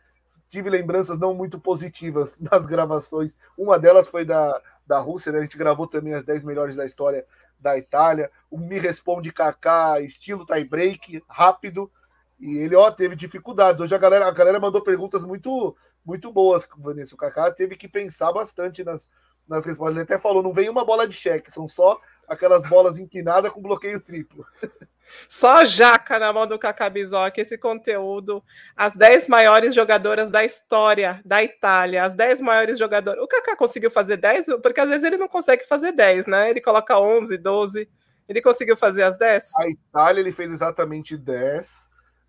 tive 0.48 0.70
lembranças 0.70 1.18
não 1.18 1.34
muito 1.34 1.58
positivas 1.58 2.38
nas 2.40 2.66
gravações. 2.66 3.36
Uma 3.56 3.78
delas 3.78 4.08
foi 4.08 4.24
da, 4.24 4.60
da 4.86 4.98
Rússia, 4.98 5.32
né? 5.32 5.38
A 5.38 5.42
gente 5.42 5.58
gravou 5.58 5.86
também 5.86 6.14
as 6.14 6.24
10 6.24 6.44
melhores 6.44 6.76
da 6.76 6.84
história 6.84 7.26
da 7.58 7.76
Itália. 7.76 8.30
O 8.50 8.58
Me 8.58 8.78
Responde 8.78 9.32
Kaká, 9.32 10.00
estilo 10.00 10.46
tie 10.46 10.64
break, 10.64 11.22
rápido. 11.28 11.90
E 12.38 12.58
ele, 12.58 12.76
ó, 12.76 12.90
teve 12.90 13.16
dificuldades. 13.16 13.80
Hoje 13.80 13.94
a 13.94 13.98
galera, 13.98 14.26
a 14.26 14.30
galera 14.30 14.60
mandou 14.60 14.82
perguntas 14.82 15.24
muito 15.24 15.76
muito 16.06 16.32
boas, 16.32 16.66
Vanessa. 16.78 17.16
O 17.16 17.18
Kaká 17.18 17.50
teve 17.50 17.74
que 17.76 17.88
pensar 17.88 18.32
bastante 18.32 18.84
nas, 18.84 19.10
nas 19.48 19.66
respostas. 19.66 19.96
Ele 19.96 20.04
até 20.04 20.18
falou: 20.18 20.42
não 20.42 20.52
vem 20.52 20.68
uma 20.68 20.84
bola 20.84 21.06
de 21.06 21.14
cheque, 21.14 21.50
são 21.50 21.66
só 21.66 21.98
aquelas 22.28 22.66
bolas 22.68 22.96
empinadas 22.96 23.52
com 23.52 23.60
bloqueio 23.60 24.00
triplo. 24.00 24.46
Só 25.28 25.64
jaca 25.64 26.18
na 26.18 26.32
mão 26.32 26.46
do 26.46 26.58
Kaká 26.58 26.88
Bizoc, 26.88 27.38
esse 27.38 27.56
conteúdo. 27.58 28.42
As 28.76 28.94
10 28.96 29.28
maiores 29.28 29.74
jogadoras 29.74 30.30
da 30.30 30.44
história 30.44 31.20
da 31.24 31.42
Itália, 31.42 32.04
as 32.04 32.14
10 32.14 32.40
maiores 32.40 32.78
jogadoras. 32.78 33.22
O 33.22 33.28
Kaká 33.28 33.56
conseguiu 33.56 33.90
fazer 33.90 34.16
10? 34.16 34.46
Porque 34.62 34.80
às 34.80 34.88
vezes 34.88 35.04
ele 35.04 35.16
não 35.16 35.28
consegue 35.28 35.66
fazer 35.66 35.92
10, 35.92 36.26
né? 36.26 36.50
Ele 36.50 36.60
coloca 36.60 36.98
11, 36.98 37.36
12. 37.38 37.88
Ele 38.28 38.42
conseguiu 38.42 38.76
fazer 38.76 39.04
as 39.04 39.16
10? 39.16 39.44
A 39.56 39.68
Itália 39.68 40.20
ele 40.20 40.32
fez 40.32 40.50
exatamente 40.50 41.16
10. 41.16 41.86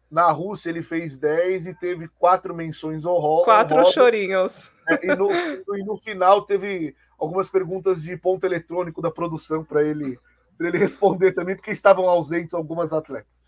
Na 0.09 0.31
Rússia 0.31 0.69
ele 0.69 0.81
fez 0.81 1.17
10 1.17 1.67
e 1.67 1.75
teve 1.75 2.07
quatro 2.07 2.55
menções 2.55 3.05
honrosas. 3.05 3.45
Quatro 3.45 3.91
chorinhos. 3.91 4.71
É, 4.89 5.07
e, 5.07 5.15
no, 5.15 5.29
e 5.31 5.83
no 5.83 5.97
final 5.97 6.43
teve 6.43 6.95
algumas 7.19 7.49
perguntas 7.49 8.01
de 8.01 8.15
ponto 8.15 8.45
eletrônico 8.45 9.01
da 9.01 9.11
produção 9.11 9.63
para 9.63 9.83
ele 9.83 10.17
para 10.57 10.67
ele 10.69 10.77
responder 10.77 11.33
também, 11.33 11.55
porque 11.55 11.71
estavam 11.71 12.09
ausentes 12.09 12.53
algumas 12.53 12.91
atletas. 12.91 13.47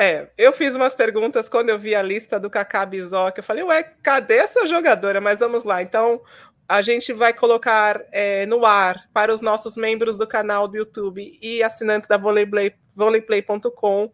É, 0.00 0.30
eu 0.38 0.52
fiz 0.52 0.76
umas 0.76 0.94
perguntas 0.94 1.48
quando 1.48 1.70
eu 1.70 1.78
vi 1.78 1.94
a 1.94 2.02
lista 2.02 2.38
do 2.38 2.48
Kaká 2.48 2.86
Bizoc, 2.86 3.36
eu 3.36 3.42
falei, 3.42 3.64
ué, 3.64 3.82
cadê 4.00 4.36
essa 4.36 4.64
jogadora? 4.64 5.20
Mas 5.20 5.40
vamos 5.40 5.64
lá, 5.64 5.82
então 5.82 6.20
a 6.68 6.80
gente 6.82 7.12
vai 7.12 7.32
colocar 7.32 8.04
é, 8.12 8.46
no 8.46 8.64
ar 8.64 9.08
para 9.12 9.34
os 9.34 9.40
nossos 9.40 9.76
membros 9.76 10.16
do 10.16 10.26
canal 10.26 10.68
do 10.68 10.76
YouTube 10.76 11.36
e 11.42 11.62
assinantes 11.62 12.06
da 12.06 12.16
volleyplay.com 12.16 14.12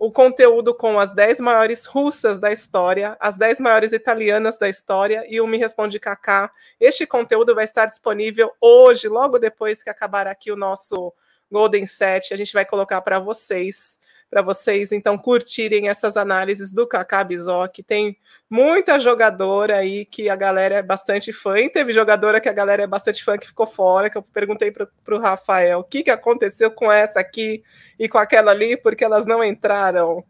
o 0.00 0.10
conteúdo 0.10 0.74
com 0.74 0.98
as 0.98 1.12
10 1.12 1.40
maiores 1.40 1.84
russas 1.84 2.38
da 2.38 2.50
história, 2.50 3.18
as 3.20 3.36
10 3.36 3.60
maiores 3.60 3.92
italianas 3.92 4.58
da 4.58 4.66
história 4.66 5.26
e 5.28 5.42
o 5.42 5.46
Me 5.46 5.58
Responde 5.58 6.00
Kaká. 6.00 6.50
Este 6.80 7.06
conteúdo 7.06 7.54
vai 7.54 7.64
estar 7.64 7.84
disponível 7.84 8.50
hoje, 8.58 9.08
logo 9.08 9.38
depois 9.38 9.82
que 9.82 9.90
acabar 9.90 10.26
aqui 10.26 10.50
o 10.50 10.56
nosso 10.56 11.12
Golden 11.50 11.86
Set, 11.86 12.32
a 12.32 12.36
gente 12.36 12.52
vai 12.52 12.64
colocar 12.64 13.00
para 13.00 13.18
vocês, 13.18 13.98
para 14.30 14.42
vocês 14.42 14.92
então 14.92 15.18
curtirem 15.18 15.88
essas 15.88 16.16
análises 16.16 16.72
do 16.72 16.86
Kaká 16.86 17.24
Bizoc. 17.24 17.82
Tem 17.82 18.16
muita 18.48 18.98
jogadora 18.98 19.76
aí 19.76 20.04
que 20.04 20.28
a 20.28 20.36
galera 20.36 20.76
é 20.76 20.82
bastante 20.82 21.32
fã, 21.32 21.58
e 21.58 21.70
teve 21.70 21.92
jogadora 21.92 22.40
que 22.40 22.48
a 22.48 22.52
galera 22.52 22.82
é 22.82 22.86
bastante 22.86 23.24
fã 23.24 23.38
que 23.38 23.46
ficou 23.46 23.66
fora, 23.66 24.10
que 24.10 24.18
eu 24.18 24.22
perguntei 24.22 24.70
para 24.70 24.88
o 25.08 25.18
Rafael 25.18 25.80
o 25.80 25.84
que, 25.84 26.02
que 26.02 26.10
aconteceu 26.10 26.70
com 26.70 26.90
essa 26.90 27.20
aqui 27.20 27.62
e 27.98 28.08
com 28.08 28.18
aquela 28.18 28.50
ali, 28.50 28.76
porque 28.76 29.04
elas 29.04 29.26
não 29.26 29.42
entraram. 29.44 30.24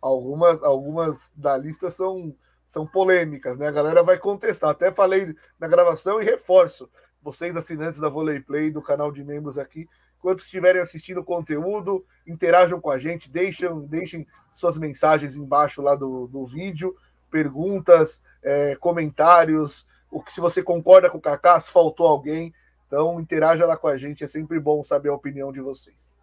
Algumas, 0.00 0.62
algumas 0.62 1.32
da 1.34 1.56
lista 1.56 1.90
são, 1.90 2.36
são 2.68 2.86
polêmicas, 2.86 3.56
né? 3.56 3.68
A 3.68 3.72
galera 3.72 4.02
vai 4.02 4.18
contestar. 4.18 4.68
Até 4.68 4.92
falei 4.92 5.34
na 5.58 5.66
gravação 5.66 6.20
e 6.20 6.24
reforço. 6.24 6.90
Vocês, 7.22 7.56
assinantes 7.56 7.98
da 7.98 8.10
Volley 8.10 8.40
Play, 8.40 8.70
do 8.70 8.82
canal 8.82 9.10
de 9.10 9.24
membros 9.24 9.56
aqui, 9.56 9.88
Enquanto 10.24 10.38
estiverem 10.38 10.80
assistindo 10.80 11.20
o 11.20 11.24
conteúdo, 11.24 12.02
interajam 12.26 12.80
com 12.80 12.90
a 12.90 12.98
gente, 12.98 13.30
deixem, 13.30 13.68
deixem 13.80 14.26
suas 14.54 14.78
mensagens 14.78 15.36
embaixo 15.36 15.82
lá 15.82 15.94
do, 15.94 16.26
do 16.28 16.46
vídeo, 16.46 16.96
perguntas, 17.30 18.22
é, 18.42 18.74
comentários, 18.76 19.86
o 20.10 20.22
que 20.22 20.32
se 20.32 20.40
você 20.40 20.62
concorda 20.62 21.10
com 21.10 21.18
o 21.18 21.20
Kaká, 21.20 21.60
se 21.60 21.70
faltou 21.70 22.06
alguém. 22.06 22.54
Então, 22.86 23.20
interaja 23.20 23.66
lá 23.66 23.76
com 23.76 23.86
a 23.86 23.98
gente, 23.98 24.24
é 24.24 24.26
sempre 24.26 24.58
bom 24.58 24.82
saber 24.82 25.10
a 25.10 25.14
opinião 25.14 25.52
de 25.52 25.60
vocês. 25.60 26.14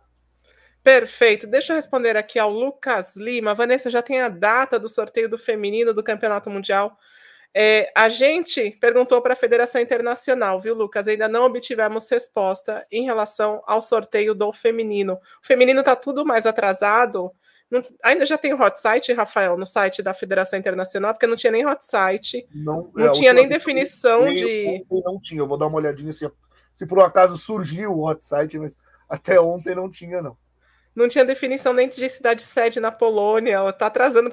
Perfeito. 0.81 1.45
Deixa 1.45 1.73
eu 1.73 1.75
responder 1.75 2.17
aqui 2.17 2.39
ao 2.39 2.49
Lucas 2.49 3.15
Lima. 3.15 3.53
Vanessa, 3.53 3.91
já 3.91 4.01
tem 4.01 4.19
a 4.19 4.29
data 4.29 4.79
do 4.79 4.89
sorteio 4.89 5.29
do 5.29 5.37
feminino 5.37 5.93
do 5.93 6.01
Campeonato 6.01 6.49
Mundial 6.49 6.97
é, 7.53 7.91
a 7.95 8.07
gente 8.07 8.71
perguntou 8.79 9.21
para 9.21 9.33
a 9.33 9.37
Federação 9.37 9.81
Internacional, 9.81 10.59
viu, 10.59 10.73
Lucas? 10.73 11.07
Ainda 11.07 11.27
não 11.27 11.45
obtivemos 11.45 12.09
resposta 12.09 12.85
em 12.89 13.03
relação 13.03 13.61
ao 13.65 13.81
sorteio 13.81 14.33
do 14.33 14.53
feminino. 14.53 15.13
O 15.43 15.45
feminino 15.45 15.81
está 15.81 15.95
tudo 15.95 16.25
mais 16.25 16.45
atrasado. 16.45 17.31
Não, 17.69 17.83
ainda 18.03 18.25
já 18.25 18.37
tem 18.37 18.53
hot 18.53 18.79
site, 18.79 19.13
Rafael, 19.13 19.57
no 19.57 19.65
site 19.65 20.01
da 20.01 20.13
Federação 20.13 20.57
Internacional, 20.57 21.13
porque 21.13 21.27
não 21.27 21.35
tinha 21.35 21.51
nem 21.51 21.65
hot 21.65 21.85
site, 21.85 22.45
não, 22.53 22.91
não 22.93 23.07
é, 23.07 23.11
tinha 23.11 23.33
nem 23.33 23.47
definição 23.47 24.23
nem, 24.23 24.35
de. 24.35 24.85
Não 24.89 25.19
tinha, 25.21 25.41
eu 25.41 25.47
vou 25.47 25.57
dar 25.57 25.67
uma 25.67 25.77
olhadinha 25.77 26.11
se, 26.11 26.29
se 26.75 26.85
por 26.85 26.99
um 26.99 27.03
acaso 27.03 27.37
surgiu 27.37 27.91
o 27.91 28.05
hot 28.05 28.23
site, 28.23 28.59
mas 28.59 28.77
até 29.09 29.39
ontem 29.39 29.73
não 29.73 29.89
tinha, 29.89 30.21
não. 30.21 30.37
Não 30.93 31.07
tinha 31.07 31.23
definição 31.23 31.71
nem 31.71 31.87
de 31.87 32.09
cidade 32.09 32.43
sede 32.43 32.81
na 32.81 32.91
Polônia, 32.91 33.69
está 33.69 33.87
atrasando, 33.87 34.29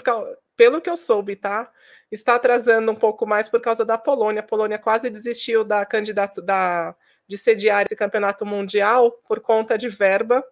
pelo 0.57 0.81
que 0.81 0.91
eu 0.91 0.97
soube, 0.97 1.37
tá? 1.37 1.71
Está 2.11 2.35
atrasando 2.35 2.91
um 2.91 2.95
pouco 2.95 3.27
mais 3.27 3.49
por 3.49 3.61
causa 3.61 3.85
da 3.85 3.99
Polônia. 3.99 4.41
A 4.41 4.47
Polônia 4.47 4.79
quase 4.79 5.11
desistiu 5.11 5.65
da 5.65 5.85
candidato 5.85 6.41
da 6.43 6.95
de 7.27 7.37
sediar 7.37 7.85
esse 7.85 7.95
campeonato 7.95 8.47
mundial 8.47 9.13
por 9.29 9.41
conta 9.41 9.77
de 9.77 9.89
verba. 9.89 10.43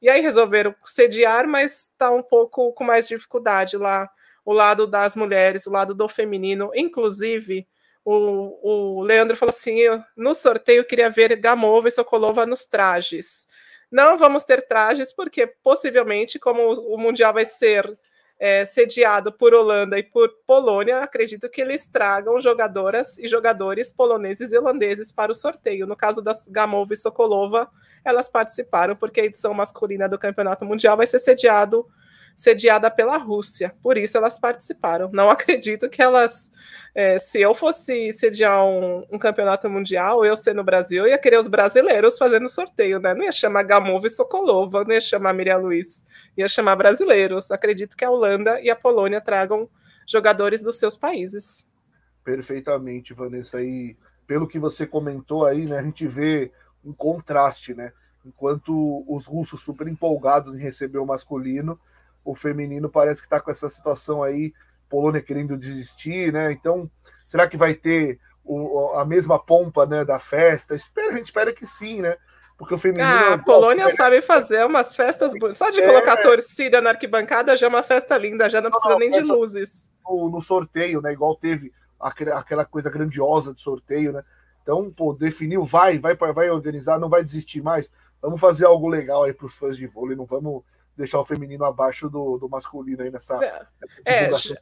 E 0.00 0.08
aí 0.08 0.20
resolveram 0.22 0.74
sediar, 0.84 1.46
mas 1.46 1.82
está 1.82 2.10
um 2.10 2.22
pouco 2.22 2.72
com 2.72 2.82
mais 2.84 3.06
dificuldade 3.06 3.76
lá 3.76 4.08
o 4.44 4.52
lado 4.52 4.86
das 4.86 5.14
mulheres, 5.14 5.66
o 5.66 5.70
lado 5.70 5.94
do 5.94 6.08
feminino. 6.08 6.70
Inclusive, 6.74 7.66
o, 8.04 8.98
o 8.98 9.02
Leandro 9.02 9.36
falou 9.36 9.54
assim: 9.54 9.80
no 10.16 10.34
sorteio 10.34 10.84
queria 10.84 11.10
ver 11.10 11.36
Gamova 11.36 11.88
e 11.88 11.92
Sokolova 11.92 12.46
nos 12.46 12.64
trajes. 12.64 13.46
Não 13.90 14.18
vamos 14.18 14.44
ter 14.44 14.66
trajes, 14.66 15.12
porque 15.12 15.46
possivelmente, 15.46 16.38
como 16.38 16.72
o 16.72 16.98
Mundial 16.98 17.32
vai 17.32 17.46
ser 17.46 17.98
é, 18.44 18.62
sediado 18.66 19.32
por 19.32 19.54
Holanda 19.54 19.98
e 19.98 20.02
por 20.02 20.28
Polônia, 20.46 20.98
acredito 20.98 21.48
que 21.48 21.62
eles 21.62 21.86
tragam 21.86 22.38
jogadoras 22.42 23.16
e 23.16 23.26
jogadores 23.26 23.90
poloneses 23.90 24.52
e 24.52 24.58
holandeses 24.58 25.10
para 25.10 25.32
o 25.32 25.34
sorteio. 25.34 25.86
No 25.86 25.96
caso 25.96 26.20
das 26.20 26.46
Gamova 26.46 26.92
e 26.92 26.96
Sokolova, 26.98 27.70
elas 28.04 28.28
participaram 28.28 28.94
porque 28.94 29.22
a 29.22 29.24
edição 29.24 29.54
masculina 29.54 30.06
do 30.06 30.18
Campeonato 30.18 30.62
Mundial 30.62 30.94
vai 30.94 31.06
ser 31.06 31.20
sediado 31.20 31.86
sediada 32.36 32.90
pela 32.90 33.16
Rússia. 33.16 33.74
Por 33.82 33.96
isso 33.96 34.16
elas 34.16 34.38
participaram. 34.38 35.10
Não 35.12 35.28
acredito 35.30 35.88
que 35.88 36.02
elas. 36.02 36.52
É, 36.94 37.18
se 37.18 37.40
eu 37.40 37.52
fosse 37.54 38.12
sediar 38.12 38.64
um, 38.64 39.04
um, 39.10 39.18
campeonato 39.18 39.68
mundial, 39.68 40.24
eu 40.24 40.36
ser 40.36 40.54
no 40.54 40.62
Brasil, 40.62 41.04
eu 41.04 41.10
ia 41.10 41.18
querer 41.18 41.38
os 41.40 41.48
brasileiros 41.48 42.16
fazendo 42.16 42.48
sorteio, 42.48 43.00
né? 43.00 43.12
Não 43.14 43.24
ia 43.24 43.32
chamar 43.32 43.64
Gamova 43.64 44.06
e 44.06 44.10
Sokolova, 44.10 44.84
não 44.84 44.92
ia 44.92 45.00
chamar 45.00 45.32
Miriam 45.32 45.56
Luiz, 45.56 46.06
ia 46.36 46.48
chamar 46.48 46.76
brasileiros. 46.76 47.50
Acredito 47.50 47.96
que 47.96 48.04
a 48.04 48.10
Holanda 48.10 48.60
e 48.60 48.70
a 48.70 48.76
Polônia 48.76 49.20
tragam 49.20 49.68
jogadores 50.06 50.62
dos 50.62 50.78
seus 50.78 50.96
países. 50.96 51.68
Perfeitamente, 52.22 53.12
Vanessa. 53.12 53.60
E 53.60 53.96
pelo 54.26 54.46
que 54.46 54.58
você 54.58 54.86
comentou 54.86 55.44
aí, 55.44 55.66
né, 55.66 55.78
a 55.78 55.82
gente 55.82 56.06
vê 56.06 56.52
um 56.84 56.92
contraste, 56.92 57.74
né? 57.74 57.92
Enquanto 58.24 59.04
os 59.06 59.26
russos 59.26 59.62
super 59.62 59.86
empolgados 59.86 60.54
em 60.54 60.58
receber 60.58 60.98
o 60.98 61.06
masculino, 61.06 61.78
o 62.24 62.34
feminino 62.34 62.88
parece 62.88 63.20
que 63.20 63.26
está 63.26 63.40
com 63.40 63.50
essa 63.50 63.68
situação 63.68 64.22
aí, 64.22 64.52
Polônia 64.88 65.20
querendo 65.20 65.56
desistir, 65.56 66.32
né? 66.32 66.52
Então, 66.52 66.90
será 67.26 67.46
que 67.46 67.56
vai 67.56 67.74
ter 67.74 68.18
o, 68.44 68.92
a 68.94 69.04
mesma 69.04 69.38
pompa 69.38 69.86
né, 69.86 70.04
da 70.04 70.18
festa? 70.18 70.74
Espera, 70.74 71.12
a 71.12 71.16
gente 71.16 71.26
espera 71.26 71.52
que 71.52 71.66
sim, 71.66 72.00
né? 72.00 72.16
Porque 72.56 72.74
o 72.74 72.78
feminino. 72.78 73.06
Ah, 73.06 73.34
a 73.34 73.38
Polônia 73.38 73.84
é... 73.84 73.94
sabe 73.94 74.22
fazer 74.22 74.64
umas 74.64 74.94
festas. 74.94 75.32
Só 75.52 75.70
de 75.70 75.82
colocar 75.82 76.18
é... 76.18 76.22
torcida 76.22 76.80
na 76.80 76.90
arquibancada 76.90 77.56
já 77.56 77.66
é 77.66 77.68
uma 77.68 77.82
festa 77.82 78.16
linda, 78.16 78.48
já 78.48 78.60
não 78.60 78.70
precisa 78.70 78.96
nem 78.96 79.10
de 79.10 79.20
luzes. 79.20 79.90
No, 80.04 80.30
no 80.30 80.40
sorteio, 80.40 81.00
né? 81.02 81.12
Igual 81.12 81.34
teve 81.36 81.72
aquela 81.98 82.64
coisa 82.64 82.90
grandiosa 82.90 83.52
de 83.52 83.60
sorteio, 83.60 84.12
né? 84.12 84.22
Então, 84.62 84.90
pô, 84.90 85.12
definiu, 85.12 85.64
vai, 85.64 85.98
vai, 85.98 86.14
vai 86.14 86.48
organizar, 86.48 86.98
não 86.98 87.08
vai 87.08 87.24
desistir 87.24 87.60
mais. 87.60 87.92
Vamos 88.22 88.40
fazer 88.40 88.64
algo 88.64 88.88
legal 88.88 89.24
aí 89.24 89.32
para 89.32 89.46
os 89.46 89.54
fãs 89.54 89.76
de 89.76 89.86
vôlei, 89.86 90.16
não 90.16 90.24
vamos 90.24 90.62
deixar 90.96 91.20
o 91.20 91.24
feminino 91.24 91.64
abaixo 91.64 92.08
do, 92.08 92.38
do 92.38 92.48
masculino 92.48 93.02
aí 93.02 93.10
nessa. 93.10 93.38
É, 94.04 94.30
já, 94.30 94.56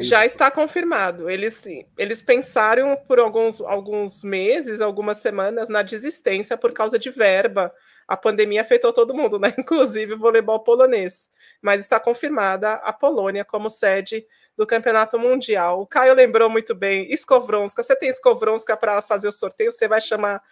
já 0.00 0.26
está 0.26 0.50
confirmado. 0.50 1.30
Eles, 1.30 1.64
eles 1.96 2.20
pensaram 2.20 2.96
por 3.06 3.18
alguns, 3.18 3.60
alguns 3.60 4.24
meses, 4.24 4.80
algumas 4.80 5.18
semanas 5.18 5.68
na 5.68 5.82
desistência 5.82 6.56
por 6.56 6.72
causa 6.72 6.98
de 6.98 7.10
verba. 7.10 7.72
A 8.06 8.16
pandemia 8.16 8.62
afetou 8.62 8.92
todo 8.92 9.14
mundo, 9.14 9.38
né? 9.38 9.54
Inclusive 9.58 10.14
o 10.14 10.18
voleibol 10.18 10.60
polonês. 10.60 11.30
Mas 11.62 11.80
está 11.80 12.00
confirmada 12.00 12.74
a 12.74 12.92
Polônia 12.92 13.44
como 13.44 13.70
sede 13.70 14.26
do 14.56 14.66
Campeonato 14.66 15.18
Mundial. 15.18 15.80
O 15.80 15.86
Caio 15.86 16.14
lembrou 16.14 16.50
muito 16.50 16.74
bem, 16.74 17.10
Skovronska. 17.12 17.82
Você 17.82 17.94
tem 17.96 18.10
Skovronska 18.10 18.76
para 18.76 19.00
fazer 19.00 19.28
o 19.28 19.32
sorteio, 19.32 19.72
você 19.72 19.86
vai 19.86 20.00
chamar 20.00 20.42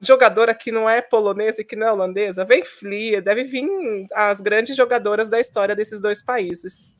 jogadora 0.00 0.54
que 0.54 0.72
não 0.72 0.88
é 0.88 1.00
polonesa 1.00 1.60
e 1.60 1.64
que 1.64 1.76
não 1.76 1.86
é 1.86 1.92
holandesa? 1.92 2.44
Vem 2.44 2.64
Flia, 2.64 3.20
deve 3.22 3.44
vir 3.44 3.66
as 4.12 4.40
grandes 4.40 4.76
jogadoras 4.76 5.28
da 5.28 5.40
história 5.40 5.74
desses 5.74 6.00
dois 6.00 6.22
países. 6.22 6.94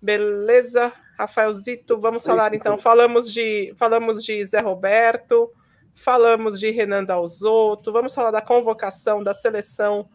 Beleza, 0.00 0.92
Rafaelzito, 1.18 1.98
vamos 2.00 2.24
falar 2.24 2.54
então. 2.54 2.78
Falamos 2.78 3.32
de, 3.32 3.72
falamos 3.76 4.22
de 4.22 4.44
Zé 4.44 4.60
Roberto, 4.60 5.50
falamos 5.94 6.60
de 6.60 6.70
Renan 6.70 7.04
Dalzotto, 7.04 7.92
vamos 7.92 8.14
falar 8.14 8.30
da 8.30 8.40
convocação 8.40 9.22
da 9.22 9.34
seleção 9.34 10.08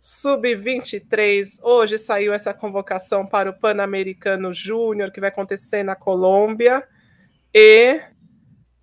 Sub-23. 0.00 1.58
Hoje 1.62 1.98
saiu 1.98 2.32
essa 2.32 2.54
convocação 2.54 3.26
para 3.26 3.50
o 3.50 3.58
Pan-Americano 3.58 4.54
Júnior, 4.54 5.10
que 5.10 5.20
vai 5.20 5.30
acontecer 5.30 5.82
na 5.82 5.96
Colômbia. 5.96 6.86
E 7.52 8.00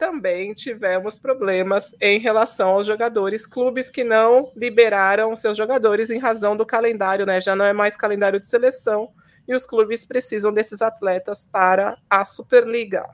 também 0.04 0.54
tivemos 0.54 1.18
problemas 1.18 1.96
em 2.02 2.20
relação 2.20 2.72
aos 2.72 2.86
jogadores, 2.86 3.48
clubes 3.48 3.90
que 3.90 4.04
não 4.04 4.52
liberaram 4.54 5.34
seus 5.34 5.58
jogadores 5.58 6.10
em 6.10 6.18
razão 6.18 6.58
do 6.58 6.66
calendário, 6.66 7.26
né? 7.26 7.40
Já 7.40 7.56
não 7.56 7.64
é 7.64 7.72
mais 7.72 7.96
calendário 7.96 8.38
de 8.38 8.46
seleção 8.46 9.14
e 9.48 9.56
os 9.56 9.66
clubes 9.66 10.04
precisam 10.04 10.52
desses 10.52 10.82
atletas 10.82 11.48
para 11.50 11.98
a 12.10 12.26
Superliga. 12.26 13.10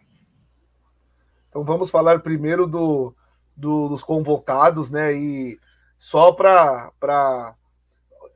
Então 1.48 1.64
vamos 1.64 1.92
falar 1.92 2.22
primeiro 2.22 2.66
do, 2.66 3.14
do 3.56 3.90
dos 3.90 4.04
convocados, 4.04 4.90
né? 4.90 5.14
E 5.14 5.60
só 6.00 6.32
para 6.32 7.56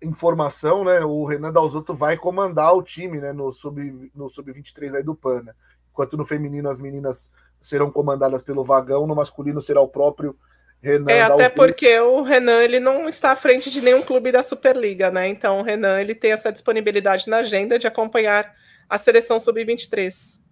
informação, 0.03 0.83
né? 0.83 0.99
O 0.99 1.25
Renan 1.25 1.51
Dalzotto 1.51 1.95
vai 1.95 2.17
comandar 2.17 2.75
o 2.75 2.83
time, 2.83 3.19
né? 3.19 3.33
No 3.33 3.51
sub 3.51 4.11
no 4.13 4.29
sub 4.29 4.51
23 4.51 4.93
aí 4.93 5.03
do 5.03 5.15
PAN. 5.15 5.41
Né? 5.41 5.53
Enquanto 5.89 6.15
no 6.15 6.23
feminino 6.23 6.69
as 6.69 6.79
meninas 6.79 7.31
serão 7.63 7.89
comandadas 7.89 8.43
pelo 8.43 8.63
Vagão, 8.63 9.07
no 9.07 9.15
masculino 9.15 9.61
será 9.61 9.81
o 9.81 9.87
próprio 9.87 10.37
Renan. 10.81 11.09
É 11.09 11.21
até 11.21 11.47
porque 11.47 11.97
o 11.99 12.21
Renan 12.21 12.61
ele 12.61 12.79
não 12.79 13.07
está 13.07 13.31
à 13.31 13.35
frente 13.37 13.71
de 13.71 13.81
nenhum 13.81 14.03
clube 14.03 14.33
da 14.33 14.43
Superliga, 14.43 15.09
né? 15.09 15.29
Então 15.29 15.61
o 15.61 15.63
Renan 15.63 16.01
ele 16.01 16.13
tem 16.13 16.33
essa 16.33 16.51
disponibilidade 16.51 17.29
na 17.29 17.37
agenda 17.37 17.79
de 17.79 17.87
acompanhar 17.87 18.53
a 18.89 18.97
seleção 18.97 19.39
sub 19.39 19.63
23. 19.63 20.43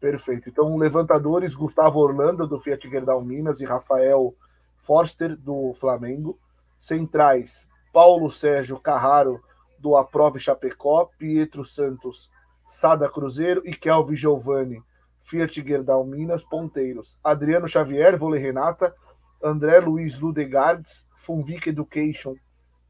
Perfeito. 0.00 0.48
Então, 0.48 0.78
levantadores, 0.78 1.54
Gustavo 1.54 1.98
Orlando, 1.98 2.46
do 2.46 2.58
Fiat 2.58 2.88
Gerdau 2.88 3.22
Minas, 3.22 3.60
e 3.60 3.66
Rafael 3.66 4.34
Forster, 4.78 5.36
do 5.36 5.74
Flamengo. 5.74 6.38
Centrais, 6.78 7.68
Paulo 7.92 8.30
Sérgio 8.30 8.80
Carraro, 8.80 9.42
do 9.78 9.94
Aprove 9.94 10.38
Chapecó, 10.38 11.10
Pietro 11.18 11.62
Santos, 11.62 12.30
Sada 12.66 13.06
Cruzeiro 13.06 13.60
e 13.66 13.74
Kelvin 13.74 14.16
Giovanni, 14.16 14.82
Fiat 15.20 15.62
Gerdau 15.62 16.04
Minas, 16.04 16.42
Ponteiros. 16.42 17.18
Adriano 17.22 17.68
Xavier, 17.68 18.18
Vôlei 18.18 18.40
Renata, 18.40 18.94
André 19.42 19.78
Luiz 19.78 20.18
Ludegardes, 20.18 21.06
Funvic 21.16 21.68
Education, 21.68 22.34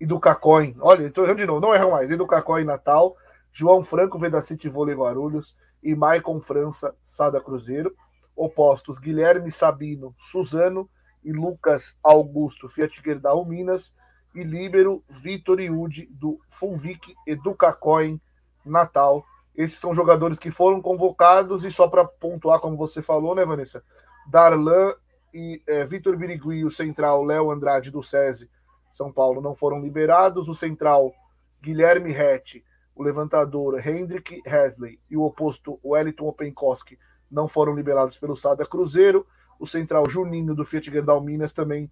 Educacoin. 0.01 0.75
Olha, 0.81 1.07
estou 1.07 1.25
errando 1.25 1.39
de 1.39 1.47
novo, 1.47 1.61
não 1.61 1.75
erram 1.75 1.91
mais. 1.91 2.11
Educacoin 2.11 2.65
Natal, 2.65 3.15
João 3.53 3.83
Franco, 3.83 4.19
Vedacity 4.19 4.69
Vôlei 4.69 4.95
Guarulhos 4.95 5.55
e 5.83 5.95
Maicon 5.95 6.41
França, 6.41 6.95
Sada 7.03 7.41
Cruzeiro. 7.41 7.95
Opostos, 8.41 8.99
Guilherme 8.99 9.51
Sabino, 9.51 10.15
Suzano 10.19 10.89
e 11.23 11.31
Lucas 11.31 11.99
Augusto, 12.03 12.71
Fiat 12.71 13.03
Gerdau 13.05 13.45
Minas 13.45 13.95
e 14.35 14.43
líbero 14.43 15.05
Vitor 15.09 15.61
Iude, 15.61 16.09
do 16.11 16.41
Funvic 16.49 17.15
Educacoin 17.27 18.19
Natal. 18.65 19.25
Esses 19.55 19.79
são 19.79 19.95
jogadores 19.95 20.39
que 20.39 20.51
foram 20.51 20.81
convocados 20.81 21.65
e 21.65 21.71
só 21.71 21.89
para 21.89 22.05
pontuar, 22.05 22.61
como 22.61 22.77
você 22.77 23.03
falou, 23.03 23.35
né, 23.35 23.45
Vanessa? 23.45 23.83
Darlan 24.29 24.95
e 25.33 25.63
é, 25.67 25.85
Vitor 25.85 26.17
Birigui, 26.17 26.65
o 26.65 26.71
central 26.71 27.25
Léo 27.25 27.51
Andrade 27.51 27.91
do 27.91 28.03
SESI 28.03 28.51
São 28.91 29.13
Paulo 29.13 29.41
não 29.41 29.55
foram 29.55 29.81
liberados. 29.81 30.49
O 30.49 30.55
central 30.55 31.13
Guilherme 31.61 32.11
Rett, 32.11 32.65
o 32.95 33.03
levantador 33.03 33.87
Hendrik 33.87 34.43
Hesley 34.47 34.99
e 35.11 35.17
o 35.17 35.23
oposto 35.23 35.79
Wellington 35.85 36.29
Openkoski 36.29 36.99
não 37.31 37.47
foram 37.47 37.75
liberados 37.75 38.19
pelo 38.19 38.37
Sada 38.37 38.67
Cruzeiro. 38.67 39.27
O 39.59 39.67
central 39.67 40.09
Juninho 40.09 40.55
do 40.55 40.65
Fiat 40.65 40.91
Gerdau 40.91 41.21
Minas 41.21 41.53
também 41.53 41.91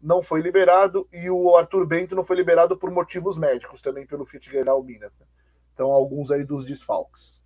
não 0.00 0.22
foi 0.22 0.40
liberado 0.40 1.08
e 1.12 1.30
o 1.30 1.56
Arthur 1.56 1.86
Bento 1.86 2.14
não 2.14 2.22
foi 2.22 2.36
liberado 2.36 2.76
por 2.76 2.90
motivos 2.90 3.36
médicos 3.36 3.80
também 3.80 4.06
pelo 4.06 4.24
Fittgerald 4.24 4.86
Minas. 4.86 5.12
Então, 5.76 5.92
alguns 5.92 6.30
aí 6.30 6.42
dos 6.42 6.64
desfalques. 6.64 7.38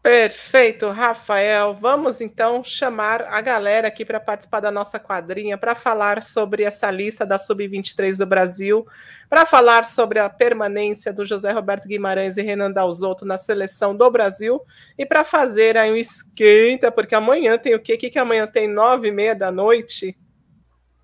Perfeito, 0.00 0.90
Rafael. 0.90 1.74
Vamos 1.74 2.20
então 2.20 2.62
chamar 2.62 3.22
a 3.22 3.40
galera 3.40 3.88
aqui 3.88 4.04
para 4.04 4.20
participar 4.20 4.60
da 4.60 4.70
nossa 4.70 5.00
quadrinha, 5.00 5.58
para 5.58 5.74
falar 5.74 6.22
sobre 6.22 6.62
essa 6.62 6.88
lista 6.92 7.26
da 7.26 7.36
Sub-23 7.36 8.16
do 8.18 8.26
Brasil, 8.26 8.86
para 9.28 9.44
falar 9.44 9.84
sobre 9.86 10.20
a 10.20 10.30
permanência 10.30 11.12
do 11.12 11.24
José 11.24 11.50
Roberto 11.50 11.88
Guimarães 11.88 12.36
e 12.36 12.42
Renan 12.42 12.70
Dalzotto 12.70 13.24
na 13.24 13.38
seleção 13.38 13.96
do 13.96 14.08
Brasil 14.08 14.60
e 14.96 15.04
para 15.04 15.24
fazer 15.24 15.76
aí 15.76 15.90
um 15.90 15.96
esquenta, 15.96 16.92
porque 16.92 17.14
amanhã 17.14 17.58
tem 17.58 17.74
o 17.74 17.80
quê? 17.80 17.94
O 17.94 17.98
que, 17.98 18.10
que 18.10 18.18
amanhã 18.20 18.46
tem? 18.46 18.68
Nove 18.68 19.08
e 19.08 19.12
meia 19.12 19.34
da 19.34 19.50
noite? 19.50 20.16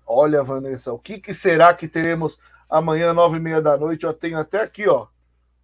Olha, 0.07 0.41
Vanessa, 0.41 0.93
o 0.93 0.99
que, 0.99 1.19
que 1.19 1.33
será 1.33 1.73
que 1.73 1.87
teremos 1.87 2.39
amanhã, 2.69 3.13
nove 3.13 3.37
e 3.37 3.41
meia 3.41 3.61
da 3.61 3.75
noite? 3.77 4.05
Eu 4.05 4.13
tenho 4.13 4.37
até 4.37 4.61
aqui, 4.61 4.87
ó. 4.87 5.07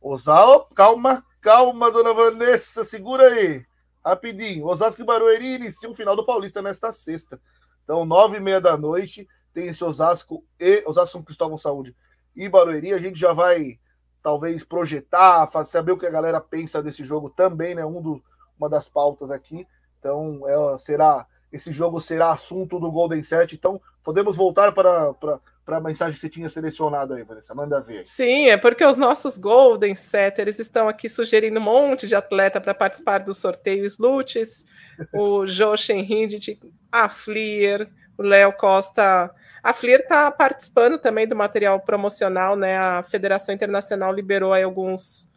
Osal, 0.02 0.66
calma, 0.76 1.26
calma, 1.42 1.92
dona 1.92 2.14
Vanessa, 2.14 2.84
segura 2.84 3.24
aí. 3.24 3.66
Rapidinho. 4.04 4.66
Osasco 4.66 5.02
e 5.02 5.06
Barueri 5.06 5.56
iniciam 5.56 5.92
o 5.92 5.96
final 5.96 6.16
do 6.16 6.26
Paulista 6.26 6.62
nesta 6.62 6.92
sexta. 6.92 7.40
Então, 7.84 8.06
nove 8.06 8.38
e 8.38 8.40
meia 8.40 8.62
da 8.62 8.78
noite, 8.78 9.28
tem 9.54 9.68
esse 9.68 9.84
Osasco 9.84 10.44
e 10.60 10.84
Osasco 10.86 11.24
Cristóvão 11.24 11.58
Saúde 11.58 11.96
e 12.36 12.48
Barueri. 12.48 12.94
A 12.94 12.98
gente 12.98 13.20
já 13.20 13.34
vai, 13.34 13.80
talvez, 14.22 14.64
projetar, 14.64 15.50
saber 15.66 15.92
o 15.92 15.98
que 15.98 16.06
a 16.06 16.12
galera 16.12 16.40
pensa 16.40 16.82
desse 16.82 17.04
jogo 17.04 17.30
também, 17.30 17.76
né? 17.76 17.86
Um 17.86 18.02
do, 18.02 18.24
uma 18.58 18.70
das 18.70 18.88
pautas 18.88 19.32
aqui. 19.32 19.68
Então, 20.00 20.42
é, 20.48 20.78
será 20.78 21.28
esse 21.52 21.72
jogo 21.72 22.02
será 22.02 22.32
assunto 22.32 22.80
do 22.80 22.92
Golden 22.92 23.24
Set. 23.24 23.54
Então, 23.54 23.82
podemos 24.04 24.36
voltar 24.36 24.72
para, 24.74 25.14
para, 25.14 25.40
para 25.68 25.78
a 25.78 25.82
mensagem 25.82 26.14
que 26.14 26.22
você 26.22 26.30
tinha 26.30 26.48
selecionado 26.48 27.14
aí, 27.14 27.24
Vanessa. 27.24 27.54
Manda 27.54 27.82
ver. 27.82 28.08
Sim, 28.08 28.48
é 28.48 28.56
porque 28.56 28.86
os 28.86 28.98
nossos 28.98 29.38
Golden 29.38 29.96
Setters 29.96 30.60
estão 30.60 30.88
aqui 30.88 31.10
sugerindo 31.10 31.60
um 31.60 31.64
monte 31.64 32.08
de 32.08 32.16
atleta 32.16 32.62
para 32.62 32.74
participar 32.74 33.18
do 33.18 33.34
sorteio 33.34 33.84
Slutes. 33.84 34.66
o 35.14 35.46
Joshen 35.46 36.00
Hindt, 36.00 36.58
a 36.90 37.10
Flier, 37.10 37.90
o 38.18 38.24
Léo 38.24 38.54
Costa. 38.54 39.30
A 39.62 39.74
FLIR 39.74 40.00
está 40.00 40.32
participando 40.32 40.98
também 40.98 41.28
do 41.28 41.36
material 41.36 41.82
promocional, 41.82 42.56
né? 42.56 42.78
A 42.78 43.04
Federação 43.04 43.54
Internacional 43.54 44.14
liberou 44.14 44.54
aí 44.54 44.64
alguns, 44.64 45.30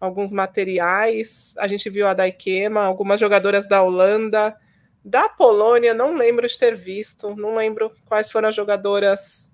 alguns 0.00 0.32
materiais. 0.32 1.54
A 1.58 1.68
gente 1.68 1.88
viu 1.88 2.08
a 2.08 2.12
Daikema, 2.12 2.80
algumas 2.82 3.20
jogadoras 3.20 3.68
da 3.68 3.80
Holanda, 3.80 4.56
da 5.04 5.28
Polônia, 5.28 5.94
não 5.94 6.16
lembro 6.16 6.48
de 6.48 6.58
ter 6.58 6.74
visto, 6.74 7.36
não 7.36 7.54
lembro 7.54 7.92
quais 8.04 8.28
foram 8.28 8.48
as 8.48 8.56
jogadoras. 8.56 9.48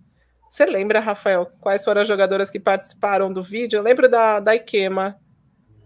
Você 0.52 0.66
lembra, 0.66 1.00
Rafael, 1.00 1.50
quais 1.62 1.82
foram 1.82 2.02
as 2.02 2.08
jogadoras 2.08 2.50
que 2.50 2.60
participaram 2.60 3.32
do 3.32 3.42
vídeo? 3.42 3.78
Eu 3.78 3.82
lembro 3.82 4.06
da, 4.06 4.38
da 4.38 4.54
Ikema, 4.54 5.18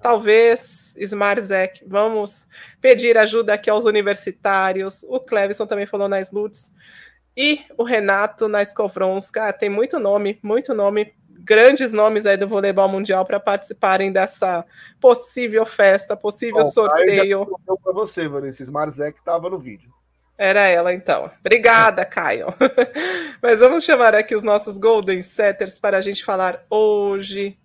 talvez 0.02 0.92
Smarzek. 0.96 1.84
Vamos 1.86 2.48
pedir 2.80 3.16
ajuda 3.16 3.54
aqui 3.54 3.70
aos 3.70 3.84
universitários. 3.84 5.04
O 5.04 5.20
Clevison 5.20 5.68
também 5.68 5.86
falou 5.86 6.08
nas 6.08 6.32
Lutz. 6.32 6.72
E 7.36 7.60
o 7.78 7.84
Renato 7.84 8.48
na 8.48 8.60
Skowronska. 8.60 9.52
Tem 9.52 9.70
muito 9.70 10.00
nome, 10.00 10.40
muito 10.42 10.74
nome, 10.74 11.14
grandes 11.28 11.92
nomes 11.92 12.26
aí 12.26 12.36
do 12.36 12.48
voleibol 12.48 12.88
mundial 12.88 13.24
para 13.24 13.38
participarem 13.38 14.10
dessa 14.10 14.64
possível 15.00 15.64
festa, 15.64 16.16
possível 16.16 16.64
Bom, 16.64 16.72
sorteio. 16.72 17.46
Para 17.64 17.92
você, 17.92 18.26
Vanessa, 18.26 18.64
Smarzek 18.64 19.16
estava 19.16 19.48
no 19.48 19.60
vídeo. 19.60 19.95
Era 20.38 20.66
ela, 20.66 20.92
então. 20.92 21.30
Obrigada, 21.40 22.04
Caio. 22.04 22.48
Mas 23.42 23.60
vamos 23.60 23.84
chamar 23.84 24.14
aqui 24.14 24.34
os 24.34 24.42
nossos 24.42 24.76
Golden 24.76 25.22
Setters 25.22 25.78
para 25.78 25.96
a 25.96 26.00
gente 26.00 26.24
falar 26.24 26.64
hoje. 26.68 27.58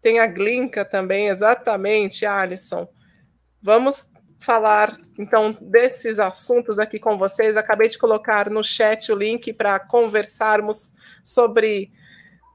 Tem 0.00 0.18
a 0.18 0.26
Glinka 0.26 0.84
também, 0.84 1.28
exatamente, 1.28 2.24
Alisson. 2.24 2.88
Vamos 3.62 4.10
falar 4.38 4.98
então 5.18 5.56
desses 5.60 6.18
assuntos 6.18 6.78
aqui 6.78 6.98
com 6.98 7.16
vocês. 7.16 7.56
Acabei 7.56 7.88
de 7.88 7.98
colocar 7.98 8.50
no 8.50 8.64
chat 8.64 9.10
o 9.10 9.16
link 9.16 9.52
para 9.52 9.78
conversarmos 9.78 10.92
sobre 11.22 11.90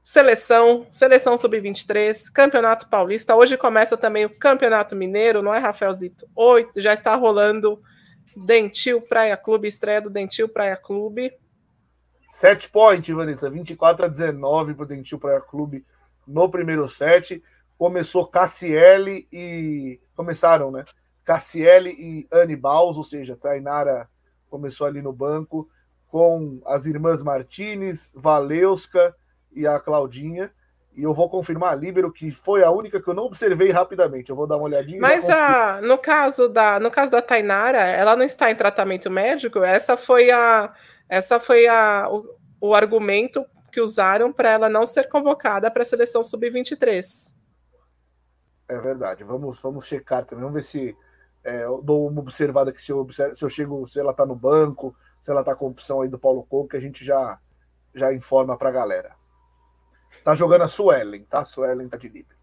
seleção, 0.04 0.86
seleção 0.90 1.36
sub-23, 1.36 2.30
Campeonato 2.32 2.88
Paulista. 2.88 3.36
Hoje 3.36 3.56
começa 3.56 3.96
também 3.96 4.24
o 4.24 4.30
Campeonato 4.30 4.96
Mineiro, 4.96 5.42
não 5.42 5.54
é, 5.54 5.58
Rafaelzito? 5.58 6.28
Oito, 6.34 6.80
já 6.80 6.92
está 6.92 7.14
rolando 7.14 7.80
Dentil 8.36 9.00
Praia 9.00 9.36
Clube, 9.36 9.68
estreia 9.68 10.00
do 10.00 10.10
Dentil 10.10 10.48
Praia 10.48 10.76
Clube. 10.76 11.32
Set 12.30 12.70
point, 12.70 13.12
Vanessa, 13.12 13.50
24 13.50 14.06
a 14.06 14.08
19 14.08 14.74
para 14.74 14.84
o 14.84 14.86
Dentil 14.86 15.18
Praia 15.18 15.40
Clube 15.40 15.84
no 16.26 16.48
primeiro 16.48 16.88
set. 16.88 17.42
Começou 17.76 18.26
Cassiele 18.26 19.26
e. 19.32 20.00
Começaram, 20.14 20.70
né? 20.70 20.84
Cassiele 21.24 21.90
e 21.90 22.28
Anne 22.30 22.56
Baus, 22.56 22.96
ou 22.96 23.04
seja, 23.04 23.36
Tainara 23.36 24.08
começou 24.48 24.86
ali 24.86 25.00
no 25.00 25.12
banco, 25.12 25.68
com 26.08 26.60
as 26.66 26.86
irmãs 26.86 27.22
Martinez, 27.22 28.12
Valeuska 28.16 29.14
e 29.52 29.66
a 29.66 29.78
Claudinha. 29.78 30.52
E 30.96 31.02
eu 31.02 31.14
vou 31.14 31.28
confirmar 31.28 31.72
a 31.72 31.76
Líbero, 31.76 32.12
que 32.12 32.30
foi 32.30 32.64
a 32.64 32.70
única 32.70 33.00
que 33.00 33.08
eu 33.08 33.14
não 33.14 33.24
observei 33.24 33.70
rapidamente. 33.70 34.30
Eu 34.30 34.36
vou 34.36 34.46
dar 34.46 34.56
uma 34.56 34.64
olhadinha. 34.64 35.00
Mas 35.00 35.28
a, 35.28 35.80
no, 35.80 35.96
caso 35.96 36.48
da, 36.48 36.80
no 36.80 36.90
caso 36.90 37.12
da 37.12 37.22
Tainara, 37.22 37.78
ela 37.78 38.16
não 38.16 38.24
está 38.24 38.50
em 38.50 38.56
tratamento 38.56 39.10
médico? 39.10 39.60
Essa 39.60 39.96
foi 39.96 40.30
a. 40.30 40.74
Essa 41.08 41.40
foi 41.40 41.66
a, 41.66 42.08
o, 42.10 42.36
o 42.60 42.74
argumento 42.74 43.44
que 43.70 43.80
usaram 43.80 44.32
para 44.32 44.50
ela 44.50 44.68
não 44.68 44.84
ser 44.84 45.08
convocada 45.08 45.70
para 45.70 45.82
a 45.82 45.86
seleção 45.86 46.22
sub-23. 46.22 47.34
É 48.68 48.78
verdade. 48.78 49.24
Vamos, 49.24 49.60
vamos 49.60 49.86
checar 49.86 50.24
também. 50.24 50.44
Vamos 50.44 50.60
ver 50.60 50.62
se 50.62 50.96
é, 51.42 51.64
eu 51.64 51.80
dou 51.82 52.08
uma 52.08 52.20
observada 52.20 52.70
aqui 52.70 52.82
se 52.82 52.92
eu, 52.92 53.06
se 53.10 53.42
eu 53.42 53.48
chego, 53.48 53.86
se 53.86 53.98
ela 53.98 54.10
está 54.10 54.26
no 54.26 54.34
banco, 54.34 54.94
se 55.20 55.30
ela 55.30 55.40
está 55.40 55.54
com 55.54 55.66
opção 55.66 56.00
aí 56.00 56.08
do 56.08 56.18
Paulo 56.18 56.44
Couto, 56.44 56.70
que 56.70 56.76
a 56.76 56.80
gente 56.80 57.04
já, 57.04 57.40
já 57.94 58.12
informa 58.12 58.56
para 58.56 58.68
a 58.68 58.72
galera. 58.72 59.19
Tá 60.24 60.34
jogando 60.34 60.62
a 60.62 60.68
Suelen, 60.68 61.22
tá? 61.24 61.40
A 61.40 61.44
Suelen 61.44 61.88
tá 61.88 61.96
de 61.96 62.08
livre. 62.08 62.40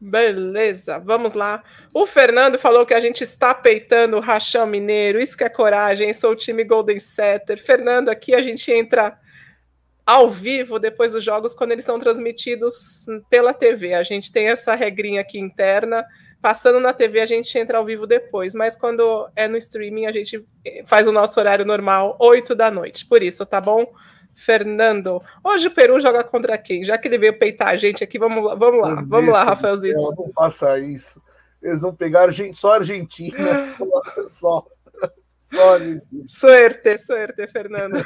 Beleza, 0.00 0.98
vamos 1.00 1.32
lá. 1.32 1.64
O 1.92 2.06
Fernando 2.06 2.56
falou 2.56 2.86
que 2.86 2.94
a 2.94 3.00
gente 3.00 3.24
está 3.24 3.52
peitando 3.52 4.16
o 4.16 4.20
Rachão 4.20 4.64
Mineiro. 4.64 5.20
Isso 5.20 5.36
que 5.36 5.42
é 5.42 5.48
coragem, 5.48 6.14
sou 6.14 6.32
o 6.32 6.36
time 6.36 6.62
Golden 6.62 7.00
Setter. 7.00 7.60
Fernando, 7.60 8.08
aqui 8.08 8.32
a 8.32 8.40
gente 8.40 8.70
entra 8.70 9.18
ao 10.06 10.30
vivo 10.30 10.78
depois 10.78 11.12
dos 11.12 11.24
jogos 11.24 11.54
quando 11.54 11.72
eles 11.72 11.84
são 11.84 11.98
transmitidos 11.98 13.06
pela 13.28 13.52
TV. 13.52 13.92
A 13.92 14.04
gente 14.04 14.30
tem 14.30 14.48
essa 14.48 14.74
regrinha 14.74 15.20
aqui 15.20 15.38
interna. 15.38 16.06
Passando 16.40 16.78
na 16.78 16.92
TV, 16.92 17.20
a 17.20 17.26
gente 17.26 17.58
entra 17.58 17.78
ao 17.78 17.84
vivo 17.84 18.06
depois, 18.06 18.54
mas 18.54 18.76
quando 18.76 19.28
é 19.34 19.48
no 19.48 19.56
streaming, 19.56 20.06
a 20.06 20.12
gente 20.12 20.46
faz 20.86 21.08
o 21.08 21.12
nosso 21.12 21.40
horário 21.40 21.64
normal, 21.64 22.16
8 22.20 22.54
da 22.54 22.70
noite. 22.70 23.04
Por 23.04 23.24
isso, 23.24 23.44
tá 23.44 23.60
bom? 23.60 23.84
Fernando, 24.38 25.20
hoje 25.42 25.66
o 25.66 25.70
Peru 25.70 25.98
joga 25.98 26.22
contra 26.22 26.56
quem? 26.56 26.84
Já 26.84 26.96
que 26.96 27.08
ele 27.08 27.18
veio 27.18 27.38
peitar 27.38 27.68
a 27.68 27.76
gente 27.76 28.04
aqui, 28.04 28.18
vamos 28.18 28.44
lá, 28.44 28.54
vamos 28.54 28.80
lá, 28.80 29.04
vamos 29.06 29.32
lá, 29.32 29.42
Rafaelzinho. 29.42 29.96
Não 29.96 30.32
faça 30.32 30.78
isso. 30.78 31.20
Eles 31.60 31.82
vão 31.82 31.92
pegar 31.92 32.28
só 32.52 32.74
Argentina, 32.74 33.68
só. 33.68 33.84
só. 34.28 34.66
Sorry. 35.42 36.00
Suerte, 36.28 36.98
suerte, 36.98 37.46
Fernando. 37.48 37.96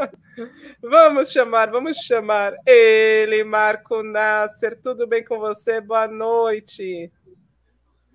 vamos 0.82 1.30
chamar, 1.30 1.70
vamos 1.70 1.96
chamar 1.98 2.52
ele, 2.66 3.42
Marco 3.44 4.02
Nasser. 4.02 4.78
Tudo 4.82 5.06
bem 5.06 5.24
com 5.24 5.38
você? 5.38 5.80
Boa 5.80 6.08
noite. 6.08 7.10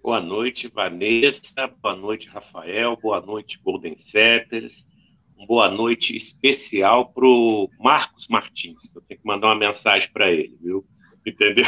Boa 0.03 0.19
noite, 0.19 0.67
Vanessa. 0.67 1.67
Boa 1.81 1.95
noite, 1.95 2.27
Rafael. 2.27 2.97
Boa 2.97 3.21
noite, 3.21 3.59
Golden 3.63 3.97
Setters. 3.97 4.85
Boa 5.45 5.69
noite 5.69 6.15
especial 6.15 7.11
para 7.11 7.25
o 7.25 7.69
Marcos 7.79 8.27
Martins. 8.27 8.83
Eu 8.93 9.01
tenho 9.01 9.19
que 9.19 9.27
mandar 9.27 9.47
uma 9.47 9.55
mensagem 9.55 10.09
para 10.11 10.29
ele, 10.29 10.57
viu? 10.61 10.85
Entendeu? 11.25 11.65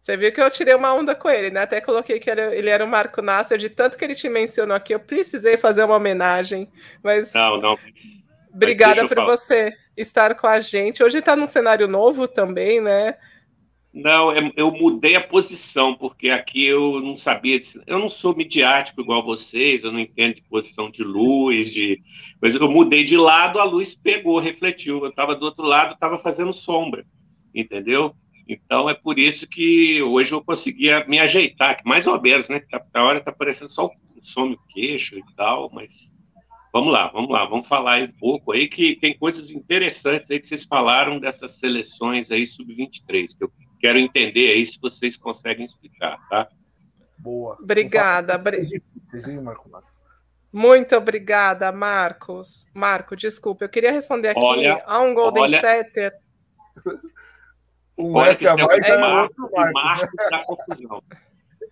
Você 0.00 0.18
viu 0.18 0.30
que 0.30 0.40
eu 0.40 0.50
tirei 0.50 0.74
uma 0.74 0.92
onda 0.92 1.14
com 1.14 1.30
ele, 1.30 1.50
né? 1.50 1.62
Até 1.62 1.80
coloquei 1.80 2.20
que 2.20 2.28
ele 2.28 2.68
era 2.68 2.84
o 2.84 2.88
Marco 2.88 3.22
Nasser, 3.22 3.56
de 3.56 3.70
tanto 3.70 3.96
que 3.96 4.04
ele 4.04 4.14
te 4.14 4.28
mencionou 4.28 4.76
aqui, 4.76 4.94
eu 4.94 5.00
precisei 5.00 5.56
fazer 5.56 5.82
uma 5.82 5.96
homenagem. 5.96 6.70
Mas. 7.02 7.32
Não, 7.32 7.58
não. 7.58 7.78
Obrigada 8.52 9.08
por 9.08 9.14
falar. 9.14 9.26
você 9.26 9.72
estar 9.96 10.34
com 10.34 10.46
a 10.46 10.60
gente. 10.60 11.02
Hoje 11.02 11.18
está 11.18 11.34
num 11.34 11.46
cenário 11.46 11.88
novo 11.88 12.28
também, 12.28 12.82
né? 12.82 13.16
Não, 13.94 14.32
eu 14.56 14.72
mudei 14.72 15.14
a 15.14 15.24
posição, 15.24 15.94
porque 15.94 16.28
aqui 16.28 16.64
eu 16.64 17.00
não 17.00 17.16
sabia. 17.16 17.56
Eu 17.86 17.96
não 18.00 18.10
sou 18.10 18.34
midiático 18.34 19.00
igual 19.00 19.24
vocês, 19.24 19.84
eu 19.84 19.92
não 19.92 20.00
entendo 20.00 20.34
de 20.34 20.42
posição 20.42 20.90
de 20.90 21.04
luz, 21.04 21.72
de. 21.72 22.02
Mas 22.42 22.56
eu 22.56 22.68
mudei 22.68 23.04
de 23.04 23.16
lado, 23.16 23.60
a 23.60 23.64
luz 23.64 23.94
pegou, 23.94 24.40
refletiu. 24.40 24.98
Eu 24.98 25.10
estava 25.10 25.36
do 25.36 25.44
outro 25.44 25.64
lado, 25.64 25.94
estava 25.94 26.18
fazendo 26.18 26.52
sombra, 26.52 27.06
entendeu? 27.54 28.12
Então 28.48 28.90
é 28.90 28.94
por 28.94 29.16
isso 29.16 29.46
que 29.46 30.02
hoje 30.02 30.32
eu 30.32 30.42
conseguia 30.42 31.04
me 31.06 31.20
ajeitar, 31.20 31.80
mais 31.84 32.08
ou 32.08 32.20
menos, 32.20 32.48
né? 32.48 32.62
A 32.72 32.80
tá, 32.80 33.04
hora 33.04 33.20
tá 33.20 33.30
parecendo 33.30 33.70
só 33.70 33.88
some 34.20 34.54
o 34.54 34.74
queixo 34.74 35.16
e 35.16 35.22
tal, 35.36 35.70
mas 35.72 36.12
vamos 36.72 36.92
lá, 36.92 37.06
vamos 37.12 37.30
lá, 37.30 37.44
vamos 37.44 37.68
falar 37.68 38.02
um 38.02 38.12
pouco 38.12 38.50
aí 38.50 38.66
que 38.66 38.96
tem 38.96 39.16
coisas 39.16 39.52
interessantes 39.52 40.30
aí 40.32 40.40
que 40.40 40.48
vocês 40.48 40.64
falaram 40.64 41.20
dessas 41.20 41.52
seleções 41.60 42.32
aí 42.32 42.44
sub-23, 42.44 43.36
que 43.36 43.44
eu 43.44 43.52
quero 43.80 43.98
entender 43.98 44.52
aí 44.52 44.64
se 44.64 44.78
vocês 44.80 45.16
conseguem 45.16 45.64
explicar, 45.64 46.18
tá? 46.28 46.48
Boa. 47.18 47.56
Obrigada. 47.60 48.40
Muito 50.52 50.94
obrigada, 50.94 51.72
Marcos. 51.72 52.66
Marco, 52.72 53.16
desculpa, 53.16 53.64
eu 53.64 53.68
queria 53.68 53.90
responder 53.90 54.28
aqui 54.28 54.40
olha, 54.40 54.82
a 54.86 55.00
um 55.00 55.14
Golden 55.14 55.42
olha... 55.42 55.60
Setter. 55.60 56.12
Um 57.96 58.20
S 58.20 58.46
a 58.48 58.56
mais 58.56 58.84
é 58.84 59.22
outro 59.22 59.48
Marco. 59.72 60.16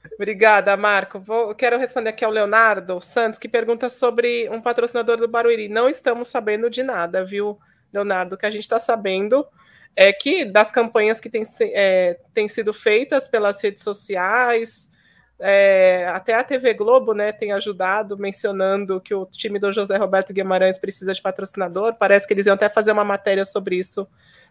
Né? 0.04 0.14
Obrigada, 0.14 0.76
Marco. 0.76 1.18
Vou, 1.18 1.54
quero 1.54 1.78
responder 1.78 2.10
aqui 2.10 2.24
ao 2.24 2.30
Leonardo 2.30 3.00
Santos, 3.00 3.38
que 3.38 3.48
pergunta 3.48 3.88
sobre 3.88 4.48
um 4.50 4.60
patrocinador 4.60 5.16
do 5.16 5.28
Barueri. 5.28 5.68
Não 5.68 5.88
estamos 5.88 6.28
sabendo 6.28 6.70
de 6.70 6.82
nada, 6.82 7.24
viu, 7.24 7.58
Leonardo? 7.92 8.34
O 8.34 8.38
que 8.38 8.46
a 8.46 8.50
gente 8.50 8.62
está 8.62 8.78
sabendo 8.78 9.46
é 9.94 10.12
que 10.12 10.44
das 10.44 10.70
campanhas 10.70 11.20
que 11.20 11.28
têm 11.28 11.44
é, 11.60 12.18
tem 12.32 12.48
sido 12.48 12.72
feitas 12.72 13.28
pelas 13.28 13.62
redes 13.62 13.82
sociais, 13.82 14.90
é, 15.38 16.06
até 16.14 16.34
a 16.34 16.44
TV 16.44 16.72
Globo 16.74 17.12
né, 17.12 17.32
tem 17.32 17.52
ajudado, 17.52 18.16
mencionando 18.16 19.00
que 19.00 19.14
o 19.14 19.26
time 19.26 19.58
do 19.58 19.72
José 19.72 19.96
Roberto 19.96 20.32
Guimarães 20.32 20.78
precisa 20.78 21.12
de 21.12 21.20
patrocinador. 21.20 21.94
Parece 21.94 22.26
que 22.26 22.32
eles 22.32 22.46
iam 22.46 22.54
até 22.54 22.68
fazer 22.68 22.92
uma 22.92 23.04
matéria 23.04 23.44
sobre 23.44 23.76
isso 23.76 24.06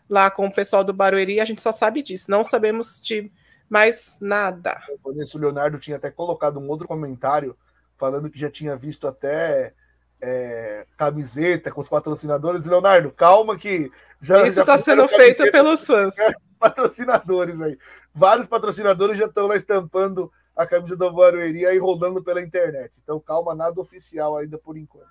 lá 0.09 0.29
com 0.29 0.45
o 0.45 0.53
pessoal 0.53 0.83
do 0.83 0.91
Barueri, 0.91 1.39
a 1.39 1.45
gente 1.45 1.61
só 1.61 1.71
sabe 1.71 2.03
disso, 2.03 2.29
não 2.29 2.43
sabemos 2.43 3.01
de 3.01 3.31
mais 3.69 4.17
nada. 4.19 4.81
O 5.01 5.37
Leonardo 5.37 5.79
tinha 5.79 5.95
até 5.95 6.11
colocado 6.11 6.59
um 6.59 6.67
outro 6.67 6.85
comentário 6.85 7.57
falando 7.95 8.29
que 8.29 8.37
já 8.37 8.49
tinha 8.49 8.75
visto 8.75 9.07
até 9.07 9.73
é, 10.21 10.85
camiseta 10.95 11.71
com 11.71 11.81
os 11.81 11.89
patrocinadores. 11.89 12.65
Leonardo, 12.65 13.11
calma 13.11 13.57
que 13.57 13.91
já 14.21 14.45
isso 14.45 14.59
está 14.59 14.77
sendo 14.77 15.07
feito 15.07 15.51
pelos 15.51 15.85
fãs. 15.85 16.15
Patrocinadores 16.59 17.59
aí, 17.59 17.75
vários 18.13 18.47
patrocinadores 18.47 19.17
já 19.17 19.25
estão 19.25 19.47
lá 19.47 19.55
estampando 19.55 20.31
a 20.55 20.67
camisa 20.67 20.95
do 20.95 21.11
Barueri 21.11 21.63
e 21.63 21.77
rodando 21.79 22.23
pela 22.23 22.41
internet. 22.41 22.93
Então 23.01 23.19
calma, 23.19 23.55
nada 23.55 23.81
oficial 23.81 24.37
ainda 24.37 24.57
por 24.59 24.77
enquanto. 24.77 25.09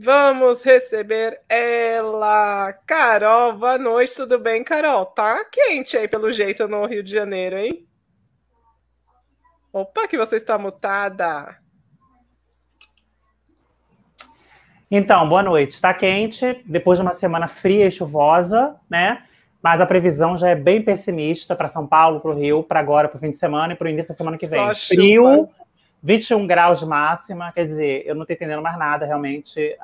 Vamos 0.00 0.62
receber 0.62 1.40
ela, 1.48 2.72
Carol. 2.86 3.54
Boa 3.54 3.76
noite, 3.76 4.14
tudo 4.14 4.38
bem, 4.38 4.62
Carol? 4.62 5.04
Tá 5.06 5.44
quente 5.44 5.96
aí 5.96 6.06
pelo 6.06 6.32
jeito 6.32 6.68
no 6.68 6.86
Rio 6.86 7.02
de 7.02 7.12
Janeiro, 7.12 7.56
hein? 7.56 7.84
Opa, 9.72 10.06
que 10.06 10.16
você 10.16 10.36
está 10.36 10.56
mutada. 10.56 11.58
Então, 14.90 15.28
boa 15.28 15.42
noite. 15.42 15.72
Está 15.72 15.92
quente, 15.92 16.62
depois 16.64 16.98
de 16.98 17.02
uma 17.02 17.12
semana 17.12 17.46
fria 17.46 17.86
e 17.86 17.90
chuvosa, 17.90 18.74
né? 18.88 19.22
Mas 19.62 19.80
a 19.80 19.86
previsão 19.86 20.36
já 20.36 20.48
é 20.48 20.54
bem 20.54 20.80
pessimista 20.80 21.54
para 21.54 21.68
São 21.68 21.86
Paulo, 21.86 22.20
para 22.20 22.30
o 22.30 22.34
Rio, 22.34 22.62
para 22.62 22.80
agora, 22.80 23.08
para 23.08 23.18
o 23.18 23.20
fim 23.20 23.30
de 23.30 23.36
semana 23.36 23.74
e 23.74 23.76
para 23.76 23.86
o 23.86 23.90
início 23.90 24.12
da 24.12 24.16
semana 24.16 24.38
que 24.38 24.46
vem. 24.46 24.74
Frio, 24.74 25.24
chuva. 25.24 25.48
21 26.02 26.46
graus 26.46 26.78
de 26.78 26.86
máxima, 26.86 27.52
quer 27.52 27.66
dizer, 27.66 28.04
eu 28.06 28.14
não 28.14 28.22
estou 28.22 28.34
entendendo 28.34 28.62
mais 28.62 28.78
nada, 28.78 29.04
realmente. 29.04 29.76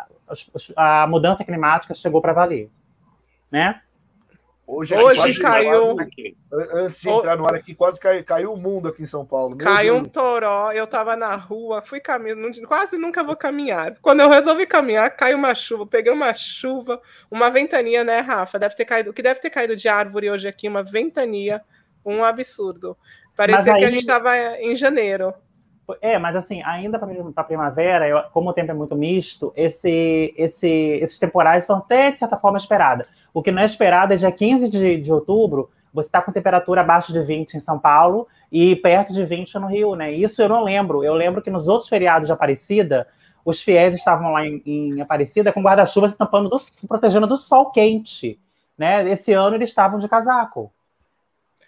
A 0.76 1.06
mudança 1.06 1.44
climática 1.44 1.92
chegou 1.92 2.22
para 2.22 2.32
valer, 2.32 2.70
né? 3.50 3.80
Hoje, 4.66 4.96
Hoje 4.96 5.40
caiu. 5.40 5.96
antes 6.72 7.00
de 7.02 7.10
entrar 7.10 7.36
no 7.36 7.46
ar 7.46 7.54
aqui, 7.54 7.74
quase 7.74 8.00
caiu, 8.00 8.24
caiu 8.24 8.52
o 8.54 8.56
mundo 8.56 8.88
aqui 8.88 9.02
em 9.02 9.06
São 9.06 9.24
Paulo. 9.24 9.54
Meu 9.54 9.66
caiu 9.66 9.94
Deus. 10.00 10.08
um 10.08 10.10
toró, 10.10 10.72
eu 10.72 10.86
tava 10.86 11.14
na 11.16 11.36
rua, 11.36 11.82
fui 11.82 12.00
caminhando, 12.00 12.66
quase 12.66 12.96
nunca 12.96 13.22
vou 13.22 13.36
caminhar. 13.36 13.98
Quando 14.00 14.20
eu 14.20 14.28
resolvi 14.30 14.66
caminhar, 14.66 15.14
caiu 15.14 15.36
uma 15.36 15.54
chuva, 15.54 15.86
peguei 15.86 16.10
uma 16.10 16.32
chuva, 16.32 17.00
uma 17.30 17.50
ventania, 17.50 18.02
né, 18.02 18.20
Rafa? 18.20 18.58
Deve 18.58 18.74
ter 18.74 18.86
caído, 18.86 19.10
o 19.10 19.12
que 19.12 19.22
deve 19.22 19.38
ter 19.38 19.50
caído 19.50 19.76
de 19.76 19.86
árvore 19.86 20.30
hoje 20.30 20.48
aqui, 20.48 20.66
uma 20.66 20.82
ventania, 20.82 21.62
um 22.04 22.24
absurdo. 22.24 22.96
Parecia 23.36 23.74
aí... 23.74 23.80
que 23.80 23.84
a 23.84 23.90
gente 23.90 24.00
estava 24.00 24.36
em 24.58 24.74
janeiro. 24.76 25.34
É, 26.00 26.18
mas 26.18 26.34
assim, 26.34 26.62
ainda 26.62 26.98
para 26.98 27.08
a 27.36 27.44
primavera, 27.44 28.08
eu, 28.08 28.22
como 28.32 28.50
o 28.50 28.52
tempo 28.52 28.70
é 28.70 28.74
muito 28.74 28.96
misto, 28.96 29.52
esse, 29.54 30.32
esse, 30.36 30.68
esses 30.68 31.18
temporais 31.18 31.64
são 31.64 31.76
até, 31.76 32.10
de 32.10 32.18
certa 32.18 32.36
forma, 32.38 32.56
esperada. 32.56 33.06
O 33.32 33.42
que 33.42 33.52
não 33.52 33.62
é 33.62 33.64
esperado 33.64 34.14
é 34.14 34.16
dia 34.16 34.32
15 34.32 34.68
de, 34.68 34.96
de 34.96 35.12
outubro, 35.12 35.70
você 35.94 36.08
está 36.08 36.20
com 36.20 36.32
temperatura 36.32 36.80
abaixo 36.80 37.12
de 37.12 37.22
20 37.22 37.54
em 37.54 37.60
São 37.60 37.78
Paulo 37.78 38.26
e 38.50 38.74
perto 38.76 39.12
de 39.12 39.24
20 39.24 39.54
no 39.60 39.68
Rio, 39.68 39.94
né? 39.94 40.10
Isso 40.10 40.42
eu 40.42 40.48
não 40.48 40.64
lembro. 40.64 41.04
Eu 41.04 41.14
lembro 41.14 41.40
que 41.40 41.50
nos 41.50 41.68
outros 41.68 41.88
feriados 41.88 42.26
de 42.26 42.32
Aparecida, 42.32 43.06
os 43.44 43.62
fiéis 43.62 43.94
estavam 43.94 44.32
lá 44.32 44.44
em, 44.44 44.60
em 44.66 45.00
Aparecida 45.00 45.52
com 45.52 45.62
guarda-chuva 45.62 46.08
se 46.08 46.18
tampando, 46.18 46.48
do, 46.48 46.58
se 46.58 46.88
protegendo 46.88 47.28
do 47.28 47.36
sol 47.36 47.70
quente, 47.70 48.40
né? 48.76 49.08
Esse 49.08 49.32
ano 49.32 49.54
eles 49.54 49.68
estavam 49.68 50.00
de 50.00 50.08
casaco. 50.08 50.72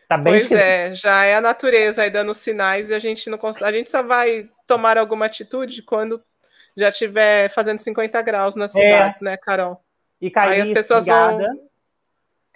Tá 0.08 0.16
bem 0.16 0.34
pois 0.34 0.42
esquisito. 0.42 0.62
é, 0.62 0.94
já 0.94 1.24
é 1.24 1.34
a 1.34 1.40
natureza 1.40 2.02
aí 2.02 2.10
dando 2.10 2.32
sinais 2.32 2.90
e 2.90 2.94
a 2.94 2.98
gente 2.98 3.28
não 3.28 3.38
a 3.62 3.72
gente 3.72 3.90
só 3.90 4.02
vai 4.02 4.48
tomar 4.66 4.96
alguma 4.96 5.26
atitude 5.26 5.82
quando 5.82 6.22
já 6.76 6.90
estiver 6.90 7.48
fazendo 7.50 7.78
50 7.78 8.20
graus 8.22 8.54
nas 8.54 8.74
é. 8.74 8.78
cidades, 8.78 9.20
né, 9.20 9.36
Carol? 9.36 9.80
E 10.20 10.30
Cailice, 10.30 10.60
aí 10.60 10.68
as 10.68 10.74
pessoas 10.74 11.00
obrigada. 11.02 11.36
vão 11.36 11.66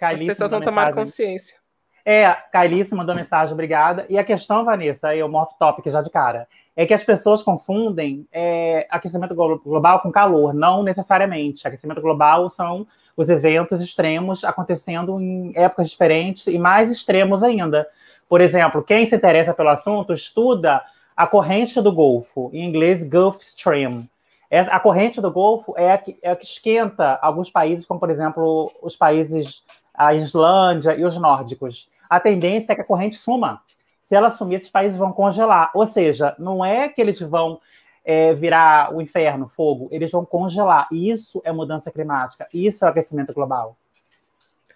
as 0.01 0.23
pessoas 0.23 0.51
vão 0.51 0.61
tomar 0.61 0.87
mensagem. 0.87 1.03
consciência. 1.03 1.61
É, 2.03 2.31
Cailice 2.51 2.95
mandou 2.95 3.13
mensagem, 3.13 3.53
obrigada. 3.53 4.05
E 4.09 4.17
a 4.17 4.23
questão, 4.23 4.65
Vanessa, 4.65 5.09
aí 5.09 5.21
o 5.21 5.31
off 5.33 5.55
topic 5.59 5.87
já 5.87 6.01
de 6.01 6.09
cara, 6.09 6.47
é 6.75 6.85
que 6.85 6.93
as 6.93 7.03
pessoas 7.03 7.43
confundem 7.43 8.27
é, 8.31 8.87
aquecimento 8.89 9.35
global 9.35 9.99
com 9.99 10.11
calor. 10.11 10.53
Não 10.53 10.81
necessariamente. 10.81 11.67
Aquecimento 11.67 12.01
global 12.01 12.49
são 12.49 12.87
os 13.21 13.29
eventos 13.29 13.81
extremos 13.81 14.43
acontecendo 14.43 15.19
em 15.19 15.53
épocas 15.55 15.89
diferentes 15.89 16.47
e 16.47 16.57
mais 16.57 16.91
extremos 16.91 17.43
ainda. 17.43 17.87
Por 18.27 18.41
exemplo, 18.41 18.83
quem 18.83 19.07
se 19.07 19.15
interessa 19.15 19.53
pelo 19.53 19.69
assunto 19.69 20.13
estuda 20.13 20.81
a 21.15 21.27
corrente 21.27 21.79
do 21.81 21.91
Golfo, 21.91 22.49
em 22.53 22.65
inglês 22.65 23.07
Gulf 23.07 23.41
Stream. 23.41 24.07
A 24.49 24.79
corrente 24.79 25.21
do 25.21 25.31
Golfo 25.31 25.73
é 25.77 25.91
a 25.91 25.97
que, 25.97 26.17
é 26.21 26.31
a 26.31 26.35
que 26.35 26.45
esquenta 26.45 27.17
alguns 27.21 27.49
países, 27.49 27.85
como 27.85 27.99
por 27.99 28.09
exemplo 28.09 28.71
os 28.81 28.95
países, 28.95 29.63
a 29.93 30.13
Islândia 30.13 30.95
e 30.95 31.05
os 31.05 31.15
nórdicos. 31.15 31.89
A 32.09 32.19
tendência 32.19 32.73
é 32.73 32.75
que 32.75 32.81
a 32.81 32.85
corrente 32.85 33.15
suma. 33.15 33.61
Se 34.01 34.15
ela 34.15 34.29
sumir, 34.29 34.55
esses 34.55 34.69
países 34.69 34.97
vão 34.97 35.13
congelar. 35.13 35.71
Ou 35.73 35.85
seja, 35.85 36.35
não 36.37 36.65
é 36.65 36.89
que 36.89 36.99
eles 36.99 37.21
vão 37.21 37.61
é, 38.03 38.33
virar 38.33 38.93
o 38.93 39.01
inferno, 39.01 39.51
fogo, 39.55 39.87
eles 39.91 40.11
vão 40.11 40.25
congelar. 40.25 40.87
Isso 40.91 41.41
é 41.45 41.51
mudança 41.51 41.91
climática, 41.91 42.47
isso 42.53 42.85
é 42.85 42.87
aquecimento 42.87 43.33
global. 43.33 43.77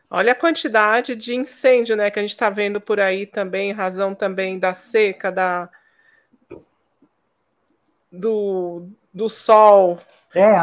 Olha 0.10 0.34
a 0.34 0.36
quantidade 0.36 1.16
de 1.16 1.36
incêndio 1.36 1.96
né, 1.96 2.12
que 2.12 2.20
a 2.20 2.22
gente 2.22 2.32
está 2.32 2.50
vendo 2.50 2.80
por 2.80 3.00
aí 3.00 3.26
também, 3.26 3.72
razão 3.72 4.14
também 4.14 4.60
da 4.60 4.74
seca, 4.74 5.32
da, 5.32 5.68
do, 8.12 8.88
do 9.14 9.28
sol. 9.28 10.00
É. 10.34 10.56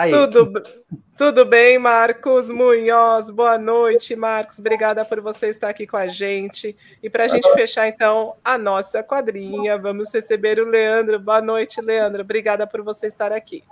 Aí. 0.00 0.10
Tudo, 0.10 0.62
tudo 1.14 1.44
bem, 1.44 1.78
Marcos 1.78 2.48
Munhoz? 2.48 3.28
Boa 3.28 3.58
noite, 3.58 4.16
Marcos. 4.16 4.58
Obrigada 4.58 5.04
por 5.04 5.20
você 5.20 5.48
estar 5.48 5.68
aqui 5.68 5.86
com 5.86 5.98
a 5.98 6.08
gente. 6.08 6.74
E 7.02 7.10
para 7.10 7.24
a 7.24 7.28
gente 7.28 7.46
fechar, 7.52 7.86
então, 7.86 8.34
a 8.42 8.56
nossa 8.56 9.02
quadrinha, 9.02 9.76
vamos 9.76 10.10
receber 10.10 10.58
o 10.58 10.64
Leandro. 10.64 11.20
Boa 11.20 11.42
noite, 11.42 11.82
Leandro. 11.82 12.22
Obrigada 12.22 12.66
por 12.66 12.80
você 12.80 13.08
estar 13.08 13.30
aqui. 13.30 13.62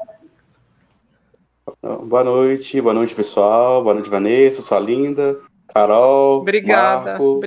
Boa 1.83 2.23
noite, 2.23 2.79
boa 2.79 2.93
noite, 2.93 3.15
pessoal. 3.15 3.83
Boa 3.83 3.95
noite, 3.95 4.11
Vanessa, 4.11 4.61
sua 4.61 4.81
linda. 4.81 5.41
Carol. 5.73 6.43
Obrigada. 6.43 7.13
Marco. 7.13 7.41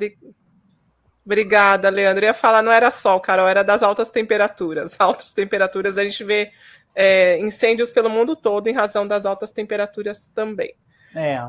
Obrigada, 1.24 1.88
Leandro. 1.92 2.26
Eu 2.26 2.30
ia 2.30 2.34
falar, 2.34 2.64
não 2.64 2.72
era 2.72 2.90
sol, 2.90 3.20
Carol, 3.20 3.48
era 3.48 3.64
das 3.64 3.84
altas 3.84 4.10
temperaturas. 4.10 4.96
Altas 5.00 5.36
temperaturas 5.36 6.00
a 6.00 6.04
gente 6.04 6.24
vê 6.24 6.52
é, 6.96 7.38
incêndios 7.40 7.92
pelo 7.92 8.10
mundo 8.10 8.36
todo 8.36 8.68
em 8.68 8.74
razão 8.74 9.08
das 9.08 9.26
altas 9.26 9.52
temperaturas 9.52 10.30
também. 10.34 10.76
É. 11.16 11.48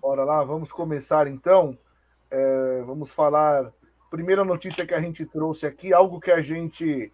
Bora 0.00 0.24
lá, 0.24 0.44
vamos 0.44 0.72
começar 0.72 1.26
então. 1.26 1.76
É, 2.30 2.82
vamos 2.86 3.10
falar. 3.10 3.72
Primeira 4.10 4.44
notícia 4.44 4.86
que 4.86 4.94
a 4.94 5.00
gente 5.00 5.24
trouxe 5.24 5.66
aqui, 5.66 5.92
algo 5.92 6.20
que 6.20 6.30
a 6.30 6.40
gente 6.40 7.12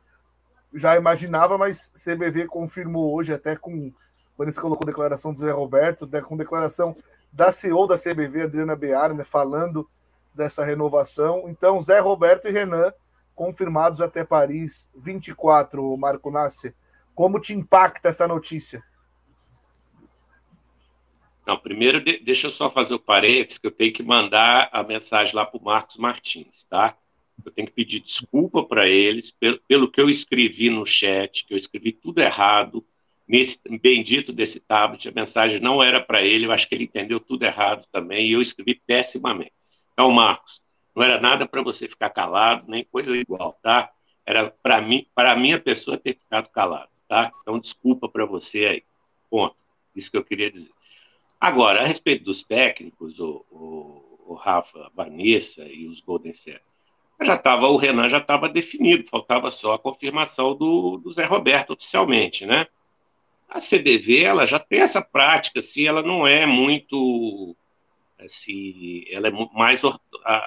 já 0.73 0.97
imaginava, 0.97 1.59
mas 1.59 1.91
CBV 1.95 2.47
confirmou 2.47 3.15
hoje, 3.15 3.33
até 3.33 3.57
com. 3.57 3.93
Quando 4.37 4.53
você 4.53 4.61
colocou 4.61 4.85
a 4.85 4.91
declaração 4.91 5.33
do 5.33 5.39
Zé 5.39 5.51
Roberto, 5.51 6.05
até 6.05 6.21
com 6.21 6.37
declaração 6.37 6.95
da 7.33 7.51
CEO 7.51 7.87
da 7.87 7.97
CBV, 7.97 8.43
Adriana 8.43 8.77
Bear, 8.77 9.15
né, 9.15 9.25
falando 9.25 9.89
dessa 10.35 10.63
renovação. 10.63 11.45
Então, 11.49 11.81
Zé 11.81 11.99
Roberto 12.01 12.47
e 12.47 12.51
Renan 12.51 12.93
confirmados 13.37 14.01
até 14.01 14.25
Paris 14.25 14.89
24, 14.97 15.97
Marco 15.97 16.31
Nasser. 16.31 16.75
Como 17.15 17.39
te 17.39 17.53
impacta 17.53 18.09
essa 18.09 18.27
notícia? 18.27 18.83
Não, 21.47 21.57
primeiro 21.57 22.03
de, 22.03 22.19
deixa 22.19 22.49
eu 22.49 22.51
só 22.51 22.71
fazer 22.71 22.95
o 22.95 22.99
parênteses, 22.99 23.59
que 23.59 23.67
eu 23.67 23.71
tenho 23.71 23.93
que 23.93 24.03
mandar 24.03 24.69
a 24.73 24.83
mensagem 24.83 25.35
lá 25.35 25.47
para 25.47 25.61
o 25.61 25.65
Marcos 25.65 25.97
Martins, 25.97 26.65
tá? 26.65 26.97
Eu 27.45 27.53
tenho 27.53 27.69
que 27.69 27.75
pedir 27.75 28.01
desculpa 28.01 28.65
para 28.65 28.89
eles 28.89 29.31
pelo, 29.31 29.61
pelo, 29.69 29.91
que 29.91 30.01
eu 30.01 30.11
escrevi 30.11 30.71
no 30.71 30.85
chat, 30.85 31.45
que 31.47 31.55
eu 31.55 31.57
escrevi 31.57 31.93
tudo 31.93 32.21
errado, 32.21 32.85
nesse 33.29 33.59
bendito 33.81 34.33
desse 34.33 34.59
tablet, 34.59 35.09
a 35.09 35.13
mensagem 35.13 35.61
não 35.61 35.83
era 35.83 36.01
para 36.01 36.23
ele, 36.23 36.47
eu 36.47 36.53
acho 36.53 36.69
que 36.69 36.75
ele 36.75 36.85
entendeu 36.85 37.21
tudo 37.21 37.45
errado 37.45 37.87
também, 37.93 38.27
e 38.27 38.33
eu 38.33 38.41
escrevi 38.41 38.81
pessimamente. 38.87 39.53
Então, 39.93 40.11
Marcos, 40.11 40.61
não 40.97 41.03
era 41.05 41.21
nada 41.21 41.47
para 41.47 41.63
você 41.63 41.87
ficar 41.87 42.09
calado, 42.09 42.65
nem 42.67 42.83
coisa 42.83 43.15
igual, 43.15 43.53
tá? 43.63 43.91
Era 44.25 44.51
para 44.51 44.81
mim, 44.81 45.07
para 45.15 45.33
a 45.33 45.37
minha 45.37 45.61
pessoa 45.61 45.99
ter 45.99 46.15
ficado 46.15 46.49
calado, 46.49 46.89
tá? 47.07 47.31
Então, 47.43 47.59
desculpa 47.59 48.09
para 48.09 48.25
você 48.25 48.65
aí. 48.65 48.83
Ponto. 49.31 49.55
Isso 49.95 50.11
que 50.11 50.17
eu 50.17 50.25
queria 50.25 50.51
dizer. 50.51 50.71
Agora, 51.39 51.83
a 51.83 51.87
respeito 51.87 52.25
dos 52.25 52.43
técnicos, 52.43 53.21
o, 53.21 53.45
o, 53.51 54.21
o 54.29 54.35
Rafa, 54.35 54.87
a 54.87 54.91
Vanessa 54.95 55.69
e 55.69 55.87
os 55.87 56.01
Golden 56.01 56.33
Set, 56.33 56.63
já 57.21 57.37
tava, 57.37 57.69
o 57.69 57.77
Renan 57.77 58.09
já 58.09 58.19
estava 58.19 58.49
definido, 58.49 59.09
faltava 59.09 59.51
só 59.51 59.75
a 59.75 59.79
confirmação 59.79 60.55
do, 60.55 60.97
do 60.99 61.13
Zé 61.13 61.25
Roberto 61.25 61.75
oficialmente, 61.75 62.47
né? 62.47 62.67
A 63.49 63.59
CBV, 63.61 64.25
ela 64.25 64.47
já 64.47 64.59
tem 64.59 64.81
essa 64.81 65.01
prática, 65.03 65.61
assim, 65.61 65.87
ela 65.87 66.03
não 66.03 66.27
é 66.27 66.47
muito 66.47 67.55
assim, 68.19 69.05
ela 69.11 69.29
é 69.29 69.31
mais 69.53 69.83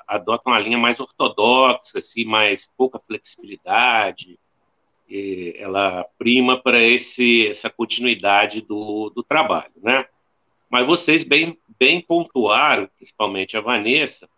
adota 0.07 0.49
uma 0.49 0.59
linha 0.59 0.77
mais 0.77 0.99
ortodoxa, 0.99 1.99
assim, 1.99 2.25
mais 2.25 2.67
pouca 2.77 2.99
flexibilidade. 2.99 4.39
ela 5.57 6.05
prima 6.17 6.61
para 6.61 6.81
esse 6.81 7.47
essa 7.47 7.69
continuidade 7.69 8.61
do, 8.61 9.09
do 9.09 9.23
trabalho, 9.23 9.73
né? 9.81 10.05
Mas 10.69 10.85
vocês 10.85 11.23
bem 11.23 11.57
bem 11.79 12.01
pontuaram, 12.01 12.89
principalmente 12.97 13.55
a 13.55 13.61
Vanessa, 13.61 14.29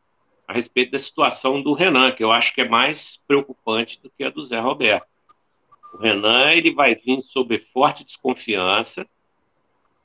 a 0.48 0.54
respeito 0.54 0.91
da 0.91 1.00
situação 1.00 1.62
do 1.62 1.74
Renan, 1.74 2.12
que 2.12 2.24
eu 2.24 2.32
acho 2.32 2.54
que 2.54 2.62
é 2.62 2.70
mais 2.70 3.20
preocupante 3.28 4.00
do 4.02 4.12
que 4.12 4.24
a 4.24 4.30
do 4.30 4.46
Zé 4.46 4.60
Roberto. 4.60 5.08
O 5.94 5.98
Renan 5.98 6.52
ele 6.52 6.74
vai 6.74 6.96
vir 6.96 7.22
sob 7.22 7.58
forte 7.74 8.04
desconfiança 8.04 9.08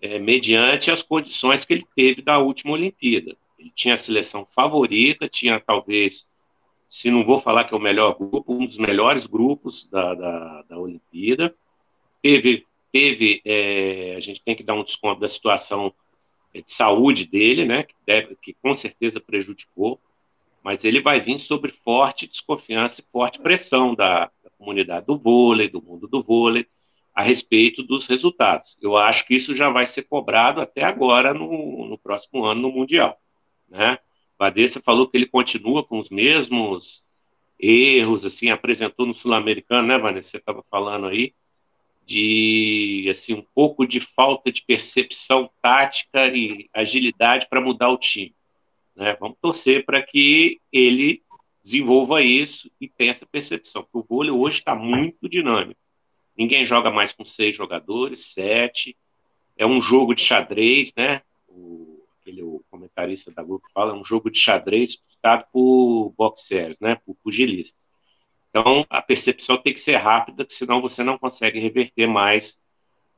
é, 0.01 0.19
mediante 0.19 0.91
as 0.91 1.03
condições 1.03 1.65
que 1.65 1.75
ele 1.75 1.87
teve 1.95 2.23
da 2.23 2.39
última 2.39 2.73
Olimpíada. 2.73 3.37
Ele 3.59 3.73
tinha 3.75 3.95
a 3.95 3.99
seleção 3.99 4.47
favorita, 4.47 5.29
tinha 5.29 5.59
talvez, 5.59 6.27
se 6.89 7.11
não 7.11 7.25
vou 7.25 7.41
falar 7.41 7.65
que 7.65 7.75
é 7.75 7.77
o 7.77 7.81
melhor 7.81 8.17
grupo, 8.17 8.55
um 8.55 8.67
dos 8.67 8.79
melhores 8.79 9.27
grupos 9.27 9.89
da, 9.91 10.15
da, 10.15 10.63
da 10.63 10.79
Olimpíada. 10.79 11.55
Teve 12.23 12.67
teve, 12.97 13.43
é, 13.45 14.15
a 14.17 14.21
gente 14.21 14.41
tem 14.43 14.57
que 14.57 14.63
dar 14.63 14.73
um 14.73 14.83
desconto 14.83 15.21
da 15.21 15.29
situação 15.29 15.93
é, 16.55 16.63
de 16.63 16.73
saúde 16.73 17.27
dele, 17.27 17.67
né, 17.67 17.83
que, 17.83 17.95
deve, 18.07 18.35
que 18.37 18.55
com 18.55 18.75
certeza 18.75 19.21
prejudicou, 19.21 20.01
mas 20.65 20.83
ele 20.83 21.03
vai 21.03 21.21
vir 21.21 21.39
sobre 21.39 21.71
forte 21.71 22.27
desconfiança 22.27 23.03
e 23.03 23.05
forte 23.13 23.39
pressão 23.39 23.95
da, 23.95 24.31
da 24.43 24.51
comunidade 24.57 25.05
do 25.05 25.15
vôlei, 25.15 25.69
do 25.69 25.83
mundo 25.83 26.09
do 26.09 26.23
vôlei, 26.23 26.67
a 27.17 27.23
respeito 27.23 27.83
dos 27.83 28.07
resultados. 28.07 28.77
Eu 28.79 28.95
acho 28.95 29.27
que 29.27 29.35
isso 29.35 29.55
já 29.55 29.71
vai 29.71 29.87
ser 29.87 30.03
cobrado 30.03 30.61
até 30.61 30.85
agora 30.85 31.33
no, 31.33 31.87
no 31.89 31.97
próximo 31.97 32.45
ano 32.45 32.61
no 32.61 32.71
Mundial. 32.71 33.19
Né? 33.67 33.99
Vanessa 34.39 34.83
falou 34.85 35.09
que 35.09 35.17
ele 35.17 35.25
continua 35.25 35.83
com 35.83 35.99
os 35.99 36.11
mesmos 36.11 37.03
erros, 37.59 38.27
assim, 38.27 38.51
apresentou 38.51 39.07
no 39.07 39.15
Sul-Americano, 39.15 39.89
né, 39.89 39.99
Vanessa? 39.99 40.33
Você 40.33 40.37
estava 40.37 40.63
falando 40.71 41.07
aí 41.07 41.33
de 42.05 43.09
assim 43.11 43.33
um 43.33 43.45
pouco 43.55 43.87
de 43.87 43.99
falta 43.99 44.53
de 44.53 44.63
percepção 44.63 45.51
tática 45.61 46.29
e 46.29 46.69
agilidade 46.73 47.49
para 47.49 47.63
mudar 47.63 47.89
o 47.89 47.99
time. 47.99 48.35
Né? 48.95 49.17
Vamos 49.19 49.39
torcer 49.41 49.87
para 49.87 50.03
que 50.03 50.61
ele 50.71 51.23
desenvolva 51.63 52.23
isso 52.23 52.71
e 52.79 52.87
tenha 52.89 53.11
essa 53.11 53.25
percepção, 53.25 53.83
porque 53.83 53.99
o 53.99 54.07
vôlei 54.07 54.31
hoje 54.31 54.59
está 54.59 54.75
muito 54.75 55.29
dinâmico. 55.29 55.81
Ninguém 56.37 56.65
joga 56.65 56.91
mais 56.91 57.13
com 57.13 57.25
seis 57.25 57.55
jogadores, 57.55 58.33
sete. 58.33 58.97
É 59.57 59.67
um 59.67 59.81
jogo 59.81 60.15
de 60.15 60.23
xadrez, 60.23 60.93
né? 60.97 61.23
O, 61.49 62.03
aquele 62.21 62.43
o 62.43 62.63
comentarista 62.71 63.31
da 63.31 63.43
Globo 63.43 63.65
fala, 63.73 63.93
é 63.93 63.97
um 63.97 64.05
jogo 64.05 64.31
de 64.31 64.39
xadrez 64.39 64.91
disputado 64.91 65.47
por 65.53 66.13
boxers, 66.17 66.79
né? 66.81 66.97
Por 66.97 67.15
pugilistas. 67.17 67.89
Então, 68.51 68.87
a 68.89 69.03
percepção 69.03 69.57
tem 69.57 69.75
que 69.75 69.81
ser 69.81 69.97
rápida, 69.97 70.47
senão 70.49 70.81
você 70.81 71.03
não 71.03 71.19
consegue 71.19 71.59
reverter 71.59 72.07
mais 72.07 72.57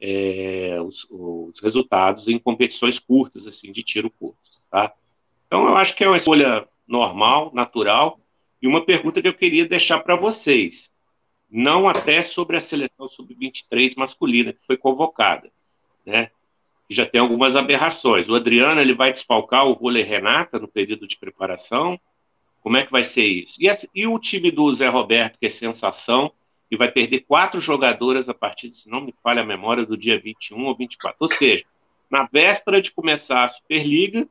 é, 0.00 0.78
os, 0.80 1.06
os, 1.10 1.60
resultados 1.60 2.28
em 2.28 2.38
competições 2.38 2.98
curtas, 2.98 3.46
assim, 3.46 3.70
de 3.72 3.82
tiro 3.82 4.10
curto, 4.10 4.38
tá? 4.70 4.92
Então, 5.46 5.68
eu 5.68 5.76
acho 5.76 5.94
que 5.94 6.04
é 6.04 6.08
uma 6.08 6.16
escolha 6.16 6.68
normal, 6.86 7.52
natural, 7.54 8.20
e 8.60 8.66
uma 8.66 8.84
pergunta 8.84 9.22
que 9.22 9.28
eu 9.28 9.34
queria 9.34 9.66
deixar 9.66 10.00
para 10.00 10.16
vocês 10.16 10.90
não 11.50 11.88
até 11.88 12.22
sobre 12.22 12.56
a 12.56 12.60
seleção 12.60 13.08
sub-23 13.08 13.94
masculina 13.96 14.52
que 14.52 14.66
foi 14.66 14.76
convocada, 14.76 15.50
né? 16.04 16.30
Já 16.90 17.04
tem 17.04 17.20
algumas 17.20 17.54
aberrações. 17.54 18.28
O 18.28 18.34
Adriano 18.34 18.80
ele 18.80 18.94
vai 18.94 19.12
desfalcar 19.12 19.66
o 19.66 19.74
vôlei 19.74 20.02
Renata 20.02 20.58
no 20.58 20.66
período 20.66 21.06
de 21.06 21.18
preparação. 21.18 22.00
Como 22.62 22.76
é 22.76 22.84
que 22.84 22.90
vai 22.90 23.04
ser 23.04 23.24
isso? 23.24 23.58
E, 23.60 23.70
e 23.94 24.06
o 24.06 24.18
time 24.18 24.50
do 24.50 24.72
Zé 24.72 24.88
Roberto, 24.88 25.38
que 25.38 25.46
é 25.46 25.50
sensação, 25.50 26.32
e 26.70 26.76
vai 26.76 26.90
perder 26.90 27.20
quatro 27.20 27.60
jogadoras 27.60 28.28
a 28.28 28.34
partir, 28.34 28.74
se 28.74 28.88
não 28.88 29.00
me 29.00 29.14
falha 29.22 29.42
a 29.42 29.46
memória, 29.46 29.86
do 29.86 29.96
dia 29.96 30.18
21 30.18 30.64
ou 30.64 30.76
24. 30.76 31.16
Ou 31.20 31.28
seja, 31.28 31.64
na 32.10 32.26
véspera 32.30 32.80
de 32.80 32.90
começar 32.90 33.44
a 33.44 33.48
Superliga, 33.48 34.28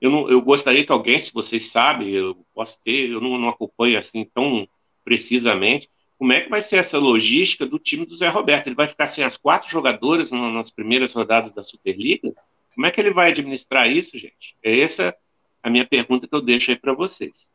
eu, 0.00 0.10
não, 0.10 0.28
eu 0.28 0.40
gostaria 0.42 0.84
que 0.84 0.92
alguém, 0.92 1.18
se 1.18 1.32
vocês 1.32 1.70
sabem, 1.70 2.10
eu 2.10 2.36
posso 2.54 2.78
ter, 2.84 3.10
eu 3.10 3.20
não, 3.20 3.38
não 3.38 3.48
acompanho 3.48 3.98
assim 3.98 4.24
tão 4.34 4.68
precisamente, 5.04 5.88
como 6.24 6.32
é 6.32 6.40
que 6.40 6.48
vai 6.48 6.62
ser 6.62 6.76
essa 6.76 6.96
logística 6.96 7.66
do 7.66 7.78
time 7.78 8.06
do 8.06 8.16
Zé 8.16 8.28
Roberto? 8.28 8.66
Ele 8.66 8.74
vai 8.74 8.88
ficar 8.88 9.06
sem 9.06 9.22
as 9.22 9.36
quatro 9.36 9.68
jogadoras 9.68 10.30
nas 10.30 10.70
primeiras 10.70 11.12
rodadas 11.12 11.52
da 11.52 11.62
Superliga? 11.62 12.32
Como 12.74 12.86
é 12.86 12.90
que 12.90 12.98
ele 12.98 13.12
vai 13.12 13.28
administrar 13.28 13.86
isso, 13.90 14.16
gente? 14.16 14.56
É 14.64 14.80
essa 14.80 15.14
a 15.62 15.68
minha 15.68 15.86
pergunta 15.86 16.26
que 16.26 16.34
eu 16.34 16.40
deixo 16.40 16.70
aí 16.70 16.78
para 16.78 16.94
vocês. 16.94 17.46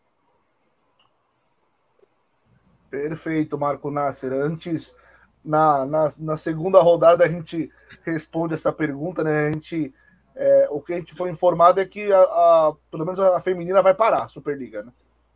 Perfeito, 2.91 3.57
Marco 3.57 3.89
Nasser. 3.89 4.33
Antes, 4.33 4.95
na, 5.43 5.83
na, 5.87 6.13
na, 6.19 6.37
segunda 6.37 6.79
rodada, 6.79 7.23
a 7.23 7.27
gente 7.27 7.71
responde 8.03 8.53
essa 8.53 8.71
pergunta, 8.71 9.23
né? 9.23 9.47
A 9.47 9.51
gente, 9.51 9.91
é, 10.35 10.67
o 10.69 10.79
que 10.79 10.93
a 10.93 10.97
gente 10.97 11.15
foi 11.15 11.31
informado 11.31 11.81
é 11.81 11.85
que 11.87 12.13
a, 12.13 12.21
a, 12.21 12.73
pelo 12.91 13.03
menos 13.03 13.19
a 13.19 13.41
feminina 13.41 13.81
vai 13.81 13.95
parar 13.95 14.25
a 14.25 14.27
Superliga, 14.27 14.83
né? 14.83 14.93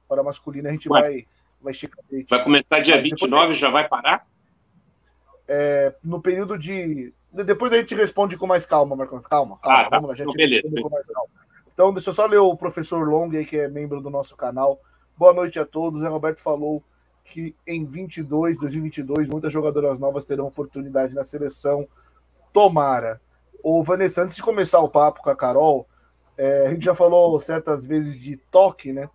Para 0.08 0.22
a 0.22 0.24
masculina 0.24 0.70
a 0.70 0.72
gente 0.72 0.88
Ué. 0.88 1.02
vai 1.02 1.28
vai 1.64 1.72
esticar 1.72 2.04
Vai 2.30 2.44
começar 2.44 2.80
dia 2.82 2.96
Mas 2.96 3.04
29 3.04 3.42
depois... 3.42 3.58
já 3.58 3.70
vai 3.70 3.88
parar? 3.88 4.28
É, 5.48 5.96
no 6.04 6.22
período 6.22 6.58
de. 6.58 7.14
Depois 7.32 7.72
a 7.74 7.78
gente 7.78 7.96
responde 7.96 8.38
com 8.38 8.46
mais 8.46 8.66
calma, 8.66 8.96
Marcos. 8.96 9.26
Calma, 9.28 9.58
calma. 9.58 9.80
Ah, 9.80 9.90
tá. 9.90 9.96
Vamos 9.96 10.10
lá, 10.10 10.16
gente 10.16 10.24
então, 10.24 10.36
beleza. 10.36 10.82
Com 10.82 10.90
mais 10.90 11.08
calma. 11.08 11.30
Então, 11.74 11.94
deixa 11.94 12.12
eu 12.12 12.14
só 12.14 12.26
ler 12.28 12.38
o 12.38 12.56
professor 12.56 13.08
Long 13.08 13.32
aí, 13.32 13.46
que 13.46 13.58
é 13.58 13.68
membro 13.68 14.00
do 14.00 14.10
nosso 14.10 14.36
canal. 14.36 14.80
Boa 15.18 15.34
noite 15.34 15.58
a 15.60 15.66
todos. 15.66 16.02
O 16.02 16.10
Roberto 16.10 16.40
falou 16.40 16.84
que 17.26 17.56
em 17.66 17.86
22, 17.86 18.58
2022, 18.60 19.28
muitas 19.28 19.52
jogadoras 19.52 19.98
novas 19.98 20.24
terão 20.24 20.46
oportunidade 20.46 21.16
na 21.16 21.24
seleção. 21.24 21.88
Tomara. 22.52 23.20
O 23.64 23.84
Vanessa, 23.84 24.22
antes 24.22 24.36
de 24.36 24.44
começar 24.44 24.80
o 24.82 24.90
papo 24.90 25.22
com 25.22 25.30
a 25.30 25.36
Carol, 25.36 25.88
é, 26.38 26.68
a 26.68 26.72
gente 26.72 26.86
já 26.86 26.94
falou 26.94 27.40
certas 27.40 27.86
vezes 27.86 28.16
de 28.16 28.38
toque, 28.38 28.94
né? 28.94 29.10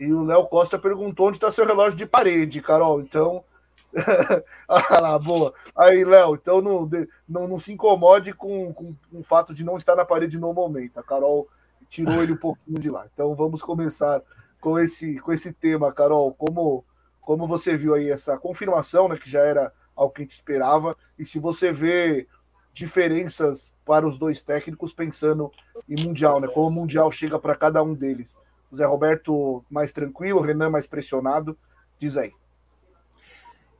E 0.00 0.10
o 0.10 0.24
Léo 0.24 0.46
Costa 0.46 0.78
perguntou 0.78 1.28
onde 1.28 1.36
está 1.36 1.50
seu 1.50 1.66
relógio 1.66 1.98
de 1.98 2.06
parede, 2.06 2.62
Carol. 2.62 3.02
Então. 3.02 3.44
ah 4.66 4.98
lá, 4.98 5.18
boa. 5.18 5.52
Aí, 5.76 6.02
Léo, 6.04 6.36
então 6.36 6.62
não, 6.62 6.88
não, 7.28 7.46
não 7.46 7.58
se 7.58 7.70
incomode 7.70 8.32
com, 8.32 8.72
com, 8.72 8.94
com, 8.94 9.20
o 9.20 9.22
fato 9.22 9.52
de 9.52 9.62
não 9.62 9.76
estar 9.76 9.94
na 9.94 10.06
parede 10.06 10.38
no 10.38 10.54
momento. 10.54 10.98
A 10.98 11.02
Carol 11.02 11.46
tirou 11.90 12.22
ele 12.22 12.32
um 12.32 12.36
pouquinho 12.36 12.78
de 12.78 12.88
lá. 12.88 13.06
Então 13.12 13.34
vamos 13.34 13.60
começar 13.60 14.22
com 14.58 14.78
esse, 14.78 15.18
com 15.18 15.34
esse 15.34 15.52
tema, 15.52 15.92
Carol. 15.92 16.32
Como, 16.32 16.82
como 17.20 17.46
você 17.46 17.76
viu 17.76 17.92
aí 17.92 18.08
essa 18.08 18.38
confirmação, 18.38 19.06
né, 19.06 19.18
que 19.18 19.28
já 19.28 19.40
era 19.40 19.70
algo 19.94 20.14
que 20.14 20.22
a 20.22 20.24
gente 20.24 20.32
esperava, 20.32 20.96
e 21.18 21.26
se 21.26 21.38
você 21.38 21.72
vê 21.72 22.26
diferenças 22.72 23.74
para 23.84 24.06
os 24.06 24.16
dois 24.16 24.40
técnicos 24.40 24.94
pensando 24.94 25.50
em 25.86 26.02
Mundial, 26.02 26.40
né? 26.40 26.48
Como 26.48 26.68
o 26.68 26.70
Mundial 26.70 27.10
chega 27.12 27.38
para 27.38 27.54
cada 27.54 27.82
um 27.82 27.92
deles. 27.92 28.38
Zé 28.74 28.84
Roberto 28.84 29.64
mais 29.70 29.92
tranquilo, 29.92 30.40
Renan 30.40 30.70
mais 30.70 30.86
pressionado. 30.86 31.56
Diz 31.98 32.16
aí. 32.16 32.30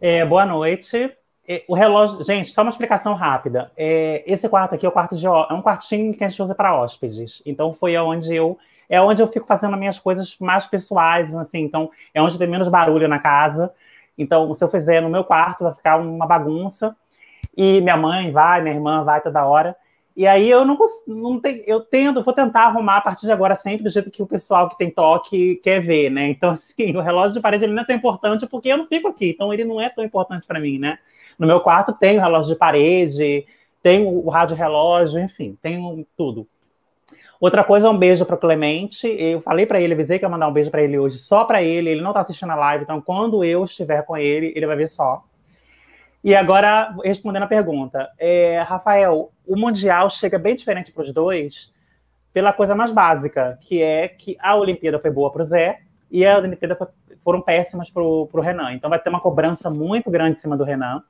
É, 0.01 0.25
boa 0.25 0.47
noite. 0.47 1.15
É, 1.47 1.65
o 1.67 1.75
relógio, 1.75 2.23
gente, 2.25 2.53
só 2.53 2.63
uma 2.63 2.71
explicação 2.71 3.15
rápida. 3.15 3.73
É, 3.77 4.23
esse 4.27 4.49
quarto 4.49 4.75
aqui 4.75 4.87
é 4.87 4.89
o 4.89 4.93
quarto 4.93 5.17
de 5.17 5.27
é 5.27 5.53
um 5.53 5.61
quartinho 5.61 6.15
que 6.15 6.23
a 6.23 6.29
gente 6.29 6.41
usa 6.41 6.55
para 6.55 6.75
hóspedes. 6.75 7.43
Então 7.45 7.75
foi 7.75 7.97
onde 7.97 8.35
eu 8.35 8.59
é 8.89 9.01
onde 9.01 9.23
eu 9.23 9.29
fico 9.29 9.47
fazendo 9.47 9.75
as 9.75 9.79
minhas 9.79 9.99
coisas 9.99 10.37
mais 10.39 10.67
pessoais, 10.67 11.35
assim. 11.35 11.61
Então 11.61 11.91
é 12.15 12.23
onde 12.23 12.39
tem 12.39 12.49
menos 12.49 12.69
barulho 12.69 13.09
na 13.09 13.19
casa. 13.19 13.73
Então 14.17 14.53
se 14.55 14.63
eu 14.63 14.69
fizer 14.69 15.01
no 15.01 15.11
meu 15.11 15.25
quarto 15.25 15.65
vai 15.65 15.75
ficar 15.75 15.99
uma 15.99 16.27
bagunça. 16.27 16.97
E 17.57 17.81
minha 17.81 17.97
mãe 17.97 18.31
vai, 18.31 18.63
minha 18.63 18.75
irmã 18.75 19.03
vai 19.05 19.21
toda 19.21 19.45
hora. 19.45 19.77
E 20.21 20.27
aí 20.27 20.51
eu 20.51 20.67
não, 20.67 20.77
não 21.07 21.41
tenho, 21.41 21.65
eu 21.67 21.81
tendo, 21.81 22.23
vou 22.23 22.35
tentar 22.35 22.67
arrumar 22.67 22.99
a 22.99 23.01
partir 23.01 23.25
de 23.25 23.33
agora 23.33 23.55
sempre 23.55 23.85
do 23.85 23.89
jeito 23.89 24.11
que 24.11 24.23
o 24.23 24.27
pessoal 24.27 24.69
que 24.69 24.77
tem 24.77 24.91
toque 24.91 25.57
quer 25.65 25.81
ver, 25.81 26.11
né? 26.11 26.29
Então, 26.37 26.51
assim, 26.51 26.95
o 26.95 27.01
relógio 27.01 27.33
de 27.33 27.41
parede 27.41 27.65
ele 27.65 27.73
não 27.73 27.85
é 27.85 27.87
tão 27.87 27.97
importante 27.97 28.47
porque 28.47 28.69
eu 28.69 28.77
não 28.77 28.87
fico 28.87 29.09
aqui, 29.09 29.31
então 29.31 29.51
ele 29.51 29.65
não 29.65 29.81
é 29.81 29.89
tão 29.89 30.05
importante 30.05 30.47
para 30.47 30.61
mim, 30.61 30.79
né? 30.79 30.99
No 31.39 31.47
meu 31.47 31.59
quarto 31.61 31.95
tem 31.95 32.19
o 32.19 32.21
relógio 32.21 32.53
de 32.53 32.59
parede, 32.59 33.47
tem 33.83 34.05
o 34.07 34.29
rádio 34.29 34.55
relógio, 34.55 35.19
enfim, 35.23 35.57
tem 35.63 36.07
tudo. 36.15 36.47
Outra 37.41 37.65
coisa, 37.65 37.89
um 37.89 37.97
beijo 37.97 38.27
para 38.27 38.37
o 38.37 38.39
Clemente. 38.39 39.09
Eu 39.09 39.41
falei 39.41 39.65
para 39.65 39.81
ele, 39.81 39.95
avisei 39.95 40.19
que 40.19 40.27
ia 40.27 40.29
mandar 40.29 40.49
um 40.49 40.53
beijo 40.53 40.71
para 40.71 40.83
ele 40.83 40.99
hoje, 40.99 41.17
só 41.17 41.45
para 41.45 41.63
ele. 41.63 41.89
Ele 41.89 42.03
não 42.03 42.11
está 42.11 42.21
assistindo 42.21 42.51
a 42.51 42.57
live, 42.57 42.85
então 42.85 43.01
quando 43.01 43.43
eu 43.43 43.65
estiver 43.65 44.05
com 44.05 44.19
ele, 44.19 44.53
ele 44.55 44.67
vai 44.67 44.77
ver 44.77 44.89
só. 44.89 45.25
E 46.23 46.35
agora, 46.35 46.95
respondendo 47.03 47.45
a 47.45 47.49
pergunta, 47.49 48.11
é, 48.19 48.61
Rafael, 48.61 49.33
o 49.47 49.57
Mundial 49.57 50.11
chega 50.11 50.39
bem 50.39 50.55
diferente 50.55 50.93
para 50.93 51.03
os 51.03 51.13
dois 51.13 51.73
pela 52.33 52.53
coisa 52.53 52.75
mais 52.75 52.93
básica, 52.93 53.59
que 53.63 53.83
é 53.83 54.07
que 54.07 54.37
a 54.39 54.55
Olimpíada 54.55 54.99
foi 54.99 55.11
boa 55.11 55.33
para 55.33 55.43
o 55.43 55.45
Zé 55.45 55.81
e 56.11 56.25
a 56.25 56.39
Olimpíada 56.39 56.77
foi, 56.77 56.87
foram 57.25 57.41
péssimas 57.41 57.91
para 57.91 58.03
o 58.03 58.41
Renan. 58.41 58.73
Então 58.75 58.91
vai 58.91 58.99
ter 58.99 59.09
uma 59.09 59.21
cobrança 59.21 59.71
muito 59.71 60.11
grande 60.11 60.33
em 60.33 60.41
cima 60.41 60.57
do 60.57 60.65
Renan, 60.65 61.03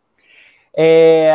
é, 0.74 1.34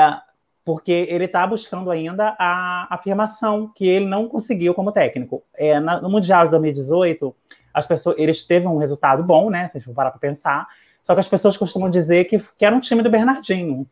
porque 0.64 1.08
ele 1.10 1.26
está 1.26 1.46
buscando 1.46 1.92
ainda 1.92 2.36
a 2.40 2.88
afirmação 2.90 3.72
que 3.76 3.88
ele 3.88 4.06
não 4.06 4.28
conseguiu 4.28 4.74
como 4.74 4.92
técnico. 4.92 5.44
É, 5.54 5.80
na, 5.80 6.02
no 6.02 6.10
Mundial 6.10 6.46
de 6.46 6.52
2018, 6.52 7.36
as 7.74 7.86
pessoas, 7.86 8.16
eles 8.18 8.42
teve 8.48 8.68
um 8.68 8.78
resultado 8.78 9.22
bom, 9.22 9.50
né? 9.50 9.68
Se 9.68 9.78
a 9.78 9.80
gente 9.80 9.86
for 9.86 9.94
parar 9.94 10.12
para 10.12 10.20
pensar, 10.20 10.66
só 11.06 11.14
que 11.14 11.20
as 11.20 11.28
pessoas 11.28 11.56
costumam 11.56 11.88
dizer 11.88 12.26
que, 12.26 12.40
que 12.58 12.66
era 12.66 12.76
um 12.76 12.80
time 12.80 13.04
do 13.04 13.12
Bernardinho, 13.12 13.88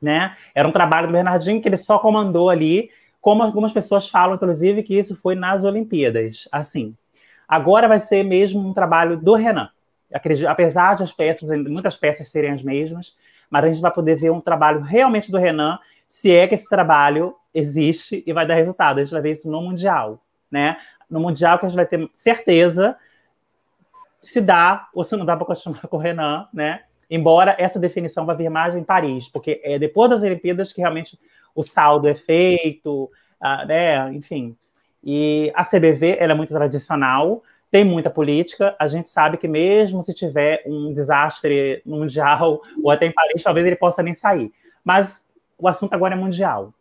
né? 0.00 0.36
Era 0.54 0.68
um 0.68 0.70
trabalho 0.70 1.08
do 1.08 1.12
Bernardinho 1.12 1.60
que 1.60 1.68
ele 1.68 1.76
só 1.76 1.98
comandou 1.98 2.48
ali, 2.48 2.88
como 3.20 3.42
algumas 3.42 3.72
pessoas 3.72 4.08
falam, 4.08 4.36
inclusive, 4.36 4.84
que 4.84 4.96
isso 4.96 5.16
foi 5.16 5.34
nas 5.34 5.64
Olimpíadas. 5.64 6.48
Assim, 6.52 6.94
agora 7.48 7.88
vai 7.88 7.98
ser 7.98 8.22
mesmo 8.22 8.60
um 8.60 8.72
trabalho 8.72 9.16
do 9.16 9.34
Renan. 9.34 9.68
Acredito, 10.14 10.46
apesar 10.46 10.94
de 10.94 11.02
as 11.02 11.12
peças, 11.12 11.48
muitas 11.48 11.96
peças 11.96 12.28
serem 12.28 12.52
as 12.52 12.62
mesmas, 12.62 13.16
mas 13.50 13.64
a 13.64 13.68
gente 13.68 13.80
vai 13.80 13.90
poder 13.90 14.14
ver 14.14 14.30
um 14.30 14.40
trabalho 14.40 14.82
realmente 14.82 15.32
do 15.32 15.38
Renan, 15.38 15.80
se 16.08 16.32
é 16.32 16.46
que 16.46 16.54
esse 16.54 16.68
trabalho 16.68 17.34
existe 17.52 18.22
e 18.24 18.32
vai 18.32 18.46
dar 18.46 18.54
resultado. 18.54 19.00
A 19.00 19.04
gente 19.04 19.12
vai 19.12 19.20
ver 19.20 19.32
isso 19.32 19.50
no 19.50 19.60
Mundial, 19.60 20.22
né? 20.48 20.76
No 21.10 21.18
Mundial 21.18 21.58
que 21.58 21.66
a 21.66 21.68
gente 21.68 21.76
vai 21.76 21.86
ter 21.86 22.08
certeza 22.14 22.96
se 24.26 24.40
dá 24.40 24.88
ou 24.92 25.04
se 25.04 25.16
não 25.16 25.24
dá 25.24 25.36
para 25.36 25.46
continuar 25.46 25.82
com 25.88 25.96
o 25.96 26.00
Renan, 26.00 26.48
né? 26.52 26.82
Embora 27.08 27.54
essa 27.58 27.78
definição 27.78 28.26
vá 28.26 28.34
vir 28.34 28.50
mais 28.50 28.74
em 28.74 28.82
Paris, 28.82 29.28
porque 29.28 29.60
é 29.62 29.78
depois 29.78 30.10
das 30.10 30.22
Olimpíadas 30.22 30.72
que 30.72 30.80
realmente 30.80 31.18
o 31.54 31.62
saldo 31.62 32.08
é 32.08 32.14
feito, 32.14 33.04
uh, 33.40 33.66
né? 33.66 34.12
enfim. 34.12 34.56
E 35.02 35.52
a 35.54 35.64
CBV 35.64 36.16
ela 36.18 36.32
é 36.32 36.34
muito 36.34 36.52
tradicional, 36.52 37.44
tem 37.70 37.84
muita 37.84 38.10
política. 38.10 38.74
A 38.80 38.88
gente 38.88 39.08
sabe 39.08 39.36
que 39.36 39.46
mesmo 39.46 40.02
se 40.02 40.12
tiver 40.12 40.64
um 40.66 40.92
desastre 40.92 41.80
mundial 41.86 42.60
ou 42.82 42.90
até 42.90 43.06
em 43.06 43.12
Paris, 43.12 43.44
talvez 43.44 43.64
ele 43.64 43.76
possa 43.76 44.02
nem 44.02 44.12
sair. 44.12 44.52
Mas 44.84 45.28
o 45.56 45.68
assunto 45.68 45.94
agora 45.94 46.14
é 46.14 46.18
mundial. 46.18 46.74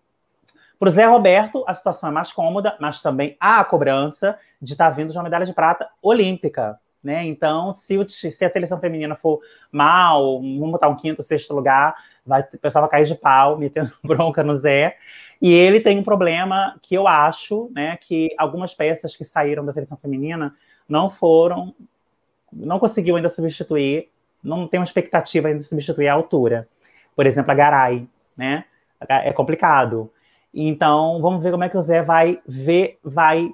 Para 0.79 0.89
o 0.89 0.91
Zé 0.91 1.05
Roberto, 1.05 1.63
a 1.67 1.73
situação 1.75 2.09
é 2.09 2.11
mais 2.11 2.31
cômoda, 2.33 2.75
mas 2.81 3.03
também 3.03 3.37
há 3.39 3.59
a 3.59 3.63
cobrança 3.63 4.37
de 4.59 4.73
estar 4.73 4.89
tá 4.89 4.95
vindo 4.95 5.11
de 5.11 5.17
uma 5.17 5.23
medalha 5.23 5.45
de 5.45 5.53
prata 5.53 5.87
olímpica. 6.01 6.79
Né? 7.05 7.23
Então, 7.23 7.71
se, 7.71 7.99
o, 7.99 8.09
se, 8.09 8.43
a 8.43 8.49
seleção 8.49 8.79
feminina 8.79 9.15
for 9.15 9.39
mal, 9.71 10.41
vamos 10.41 10.71
botar 10.71 10.87
um 10.87 10.95
quinto, 10.95 11.21
sexto 11.21 11.53
lugar, 11.53 11.93
vai, 12.25 12.41
o 12.41 12.57
pessoal 12.57 12.81
vai 12.81 12.89
cair 12.89 13.05
de 13.05 13.13
pau, 13.13 13.55
metendo 13.61 13.91
bronca 14.03 14.43
no 14.43 14.55
Zé. 14.55 14.97
E 15.39 15.53
ele 15.53 15.79
tem 15.79 15.99
um 15.99 16.03
problema 16.03 16.75
que 16.81 16.95
eu 16.95 17.07
acho, 17.07 17.69
né, 17.75 17.95
que 17.97 18.33
algumas 18.39 18.73
peças 18.73 19.15
que 19.15 19.23
saíram 19.23 19.63
da 19.63 19.71
seleção 19.71 19.95
feminina 19.95 20.55
não 20.89 21.07
foram, 21.07 21.75
não 22.51 22.79
conseguiu 22.79 23.17
ainda 23.17 23.29
substituir, 23.29 24.09
não 24.43 24.67
tem 24.67 24.79
uma 24.79 24.85
expectativa 24.85 25.47
ainda 25.47 25.59
de 25.59 25.65
substituir 25.65 26.07
a 26.07 26.13
altura. 26.13 26.67
Por 27.15 27.27
exemplo, 27.27 27.51
a 27.51 27.55
Garay, 27.55 28.09
né? 28.35 28.65
É 29.07 29.31
complicado. 29.31 30.11
Então, 30.51 31.21
vamos 31.21 31.43
ver 31.43 31.51
como 31.51 31.63
é 31.63 31.69
que 31.69 31.77
o 31.77 31.81
Zé 31.81 32.01
vai 32.01 32.41
ver, 32.47 32.97
vai 33.03 33.51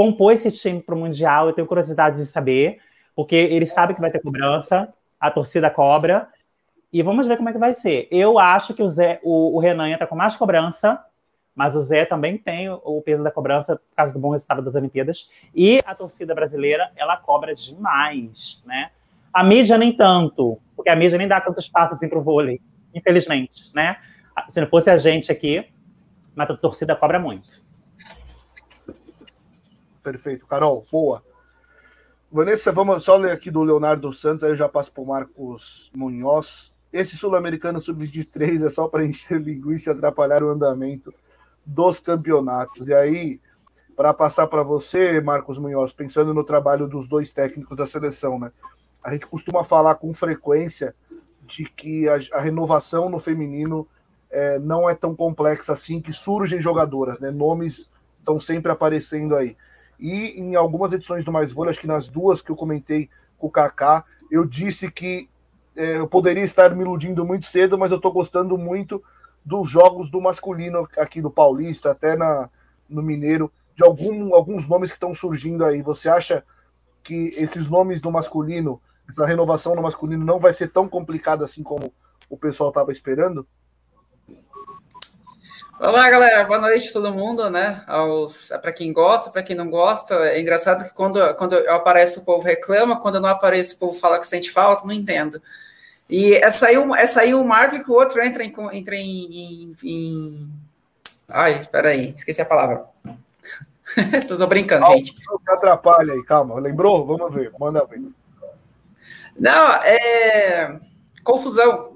compor 0.00 0.32
esse 0.32 0.50
time 0.50 0.80
para 0.80 0.94
o 0.94 0.98
Mundial. 0.98 1.48
Eu 1.48 1.52
tenho 1.52 1.66
curiosidade 1.66 2.16
de 2.16 2.24
saber, 2.24 2.78
porque 3.14 3.36
ele 3.36 3.66
sabe 3.66 3.92
que 3.92 4.00
vai 4.00 4.10
ter 4.10 4.22
cobrança, 4.22 4.88
a 5.20 5.30
torcida 5.30 5.68
cobra, 5.68 6.26
e 6.90 7.02
vamos 7.02 7.26
ver 7.26 7.36
como 7.36 7.50
é 7.50 7.52
que 7.52 7.58
vai 7.58 7.74
ser. 7.74 8.08
Eu 8.10 8.38
acho 8.38 8.72
que 8.72 8.82
o, 8.82 8.88
Zé, 8.88 9.20
o, 9.22 9.54
o 9.54 9.58
Renan 9.58 9.90
está 9.90 10.06
com 10.06 10.16
mais 10.16 10.36
cobrança, 10.36 10.98
mas 11.54 11.76
o 11.76 11.80
Zé 11.80 12.06
também 12.06 12.38
tem 12.38 12.70
o 12.70 13.02
peso 13.04 13.22
da 13.22 13.30
cobrança 13.30 13.76
por 13.76 13.94
causa 13.94 14.14
do 14.14 14.18
bom 14.18 14.30
resultado 14.30 14.62
das 14.62 14.74
Olimpíadas. 14.74 15.30
E 15.54 15.82
a 15.84 15.94
torcida 15.94 16.34
brasileira, 16.34 16.90
ela 16.96 17.18
cobra 17.18 17.54
demais, 17.54 18.62
né? 18.64 18.92
A 19.30 19.44
mídia 19.44 19.76
nem 19.76 19.92
tanto, 19.92 20.58
porque 20.74 20.88
a 20.88 20.96
mídia 20.96 21.18
nem 21.18 21.28
dá 21.28 21.42
tanto 21.42 21.60
espaço 21.60 21.92
assim 21.92 22.08
para 22.08 22.18
o 22.18 22.22
vôlei, 22.22 22.58
infelizmente, 22.94 23.70
né? 23.74 23.98
Se 24.48 24.62
não 24.62 24.66
fosse 24.66 24.88
a 24.88 24.96
gente 24.96 25.30
aqui, 25.30 25.66
mas 26.34 26.48
a 26.48 26.56
torcida 26.56 26.96
cobra 26.96 27.18
muito. 27.18 27.68
Perfeito. 30.02 30.46
Carol, 30.46 30.86
boa. 30.90 31.22
Vanessa, 32.32 32.70
vamos 32.70 33.02
só 33.02 33.16
ler 33.16 33.32
aqui 33.32 33.50
do 33.50 33.62
Leonardo 33.62 34.12
Santos, 34.12 34.44
aí 34.44 34.50
eu 34.50 34.56
já 34.56 34.68
passo 34.68 34.92
para 34.92 35.02
o 35.02 35.06
Marcos 35.06 35.90
Munhoz. 35.94 36.72
Esse 36.92 37.16
sul-americano 37.16 37.80
sub-23 37.80 38.66
é 38.66 38.70
só 38.70 38.88
para 38.88 39.04
encher 39.06 39.40
linguiça 39.40 39.90
e 39.90 39.92
atrapalhar 39.92 40.42
o 40.42 40.50
andamento 40.50 41.12
dos 41.66 41.98
campeonatos. 41.98 42.88
E 42.88 42.94
aí, 42.94 43.40
para 43.96 44.14
passar 44.14 44.46
para 44.46 44.62
você, 44.62 45.20
Marcos 45.20 45.58
Munhoz, 45.58 45.92
pensando 45.92 46.32
no 46.32 46.44
trabalho 46.44 46.86
dos 46.86 47.06
dois 47.06 47.32
técnicos 47.32 47.76
da 47.76 47.84
seleção, 47.84 48.38
né? 48.38 48.52
A 49.02 49.12
gente 49.12 49.26
costuma 49.26 49.64
falar 49.64 49.96
com 49.96 50.12
frequência 50.14 50.94
de 51.42 51.64
que 51.64 52.08
a, 52.08 52.18
a 52.34 52.40
renovação 52.40 53.10
no 53.10 53.18
feminino 53.18 53.88
é, 54.30 54.58
não 54.58 54.88
é 54.88 54.94
tão 54.94 55.16
complexa 55.16 55.72
assim, 55.72 56.00
que 56.00 56.12
surgem 56.12 56.60
jogadoras, 56.60 57.18
né? 57.18 57.30
Nomes 57.30 57.90
estão 58.18 58.38
sempre 58.38 58.70
aparecendo 58.70 59.34
aí. 59.34 59.56
E 60.00 60.40
em 60.40 60.54
algumas 60.54 60.92
edições 60.92 61.24
do 61.24 61.30
Mais 61.30 61.52
Vôlei, 61.52 61.70
acho 61.70 61.80
que 61.80 61.86
nas 61.86 62.08
duas 62.08 62.40
que 62.40 62.50
eu 62.50 62.56
comentei 62.56 63.10
com 63.38 63.46
o 63.46 63.50
Kaká, 63.50 64.04
eu 64.30 64.46
disse 64.46 64.90
que 64.90 65.28
é, 65.76 65.98
eu 65.98 66.08
poderia 66.08 66.42
estar 66.42 66.74
me 66.74 66.82
iludindo 66.82 67.24
muito 67.24 67.46
cedo, 67.46 67.78
mas 67.78 67.90
eu 67.90 67.98
estou 67.98 68.12
gostando 68.12 68.56
muito 68.56 69.02
dos 69.44 69.70
jogos 69.70 70.10
do 70.10 70.20
masculino 70.20 70.88
aqui 70.96 71.20
do 71.20 71.30
Paulista, 71.30 71.90
até 71.90 72.16
na, 72.16 72.48
no 72.88 73.02
Mineiro, 73.02 73.52
de 73.74 73.84
algum, 73.84 74.34
alguns 74.34 74.66
nomes 74.68 74.90
que 74.90 74.96
estão 74.96 75.14
surgindo 75.14 75.64
aí. 75.64 75.82
Você 75.82 76.08
acha 76.08 76.44
que 77.02 77.34
esses 77.36 77.68
nomes 77.68 78.00
do 78.00 78.10
masculino, 78.10 78.80
essa 79.08 79.26
renovação 79.26 79.74
no 79.74 79.82
masculino 79.82 80.24
não 80.24 80.38
vai 80.38 80.52
ser 80.52 80.68
tão 80.68 80.88
complicada 80.88 81.44
assim 81.44 81.62
como 81.62 81.92
o 82.28 82.36
pessoal 82.36 82.70
estava 82.70 82.92
esperando? 82.92 83.46
Olá, 85.82 86.10
galera. 86.10 86.44
Boa 86.44 86.60
noite 86.60 86.92
todo 86.92 87.10
mundo, 87.14 87.48
né? 87.48 87.82
Aos, 87.86 88.50
para 88.60 88.70
quem 88.70 88.92
gosta, 88.92 89.30
para 89.30 89.42
quem 89.42 89.56
não 89.56 89.70
gosta. 89.70 90.14
É 90.14 90.38
engraçado 90.38 90.84
que 90.84 90.94
quando, 90.94 91.34
quando 91.36 91.54
eu 91.54 91.74
apareço, 91.74 92.20
o 92.20 92.22
povo 92.22 92.44
reclama, 92.44 93.00
quando 93.00 93.14
eu 93.14 93.20
não 93.22 93.30
apareço, 93.30 93.76
o 93.76 93.78
povo 93.78 93.98
fala 93.98 94.18
que 94.18 94.28
sente 94.28 94.50
falta, 94.50 94.86
não 94.86 94.92
entendo. 94.92 95.40
E 96.06 96.34
é 96.34 96.50
sair 96.50 96.76
um, 96.76 96.94
é 96.94 97.06
sair 97.06 97.34
um 97.34 97.44
marco 97.44 97.76
e 97.76 97.82
que 97.82 97.90
o 97.90 97.94
outro 97.94 98.22
entra 98.22 98.44
em. 98.44 98.52
Entra 98.72 98.94
em, 98.94 99.24
em, 99.32 99.76
em... 99.82 100.50
Ai, 101.26 101.60
espera 101.60 101.88
aí, 101.88 102.12
esqueci 102.14 102.42
a 102.42 102.46
palavra. 102.46 102.84
tô, 104.28 104.36
tô 104.36 104.46
brincando, 104.46 104.82
calma, 104.82 104.98
gente. 104.98 105.14
Atrapalha 105.48 106.12
aí, 106.12 106.22
calma. 106.24 106.60
Lembrou? 106.60 107.06
Vamos 107.06 107.34
ver, 107.34 107.50
manda 107.58 107.86
ver. 107.86 108.02
Não, 109.34 109.72
é. 109.76 110.78
Confusão 111.24 111.89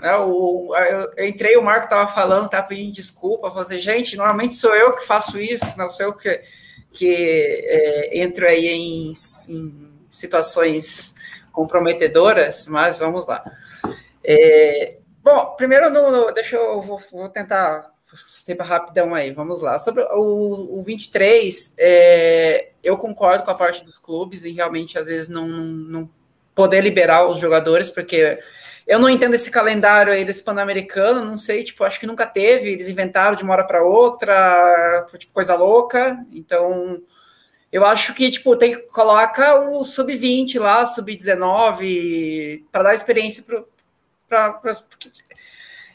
é, 0.00 0.16
o, 0.16 0.74
eu 1.16 1.26
entrei, 1.26 1.56
o 1.56 1.62
Marco 1.62 1.84
estava 1.84 2.06
falando, 2.06 2.46
estava 2.46 2.66
pedindo 2.66 2.92
desculpa, 2.92 3.48
falou 3.48 3.62
assim, 3.62 3.78
gente, 3.78 4.16
normalmente 4.16 4.54
sou 4.54 4.74
eu 4.74 4.94
que 4.94 5.04
faço 5.04 5.40
isso, 5.40 5.76
não 5.76 5.88
sou 5.88 6.06
eu 6.06 6.12
que, 6.12 6.40
que 6.90 7.62
é, 7.64 8.20
entro 8.20 8.46
aí 8.46 8.68
em, 8.68 9.12
em, 9.48 9.92
situações 10.08 11.14
comprometedoras, 11.52 12.66
mas 12.68 12.96
vamos 12.96 13.26
lá. 13.26 13.44
É, 14.22 14.98
bom, 15.22 15.54
primeiro, 15.56 15.90
no, 15.90 16.10
no, 16.10 16.32
deixa 16.32 16.56
eu 16.56 16.80
vou, 16.80 17.00
vou, 17.12 17.28
tentar 17.28 17.92
ser 18.28 18.56
rapidão 18.60 19.14
aí, 19.14 19.32
vamos 19.32 19.60
lá. 19.60 19.78
Sobre 19.80 20.02
o, 20.04 20.78
o 20.78 20.82
23, 20.82 21.74
é, 21.76 22.68
eu 22.84 22.96
concordo 22.96 23.44
com 23.44 23.50
a 23.50 23.54
parte 23.54 23.84
dos 23.84 23.98
clubes 23.98 24.44
e 24.44 24.52
realmente 24.52 24.96
às 24.96 25.08
vezes 25.08 25.28
não, 25.28 25.46
não 25.48 26.08
poder 26.54 26.82
liberar 26.82 27.28
os 27.28 27.40
jogadores, 27.40 27.90
porque 27.90 28.38
eu 28.88 28.98
não 28.98 29.10
entendo 29.10 29.34
esse 29.34 29.50
calendário 29.50 30.10
aí 30.10 30.24
desse 30.24 30.42
Pan-Americano, 30.42 31.22
não 31.22 31.36
sei, 31.36 31.62
tipo, 31.62 31.84
acho 31.84 32.00
que 32.00 32.06
nunca 32.06 32.26
teve, 32.26 32.70
eles 32.70 32.88
inventaram 32.88 33.36
de 33.36 33.42
uma 33.42 33.52
hora 33.52 33.64
para 33.64 33.82
outra, 33.82 35.06
tipo, 35.18 35.30
coisa 35.30 35.54
louca. 35.54 36.18
Então, 36.32 37.02
eu 37.70 37.84
acho 37.84 38.14
que, 38.14 38.30
tipo, 38.30 38.56
tem 38.56 38.72
que 38.74 38.78
coloca 38.88 39.60
o 39.60 39.84
sub-20 39.84 40.58
lá, 40.58 40.86
sub-19, 40.86 42.64
para 42.72 42.84
dar 42.84 42.94
experiência 42.94 43.44
para. 44.26 44.58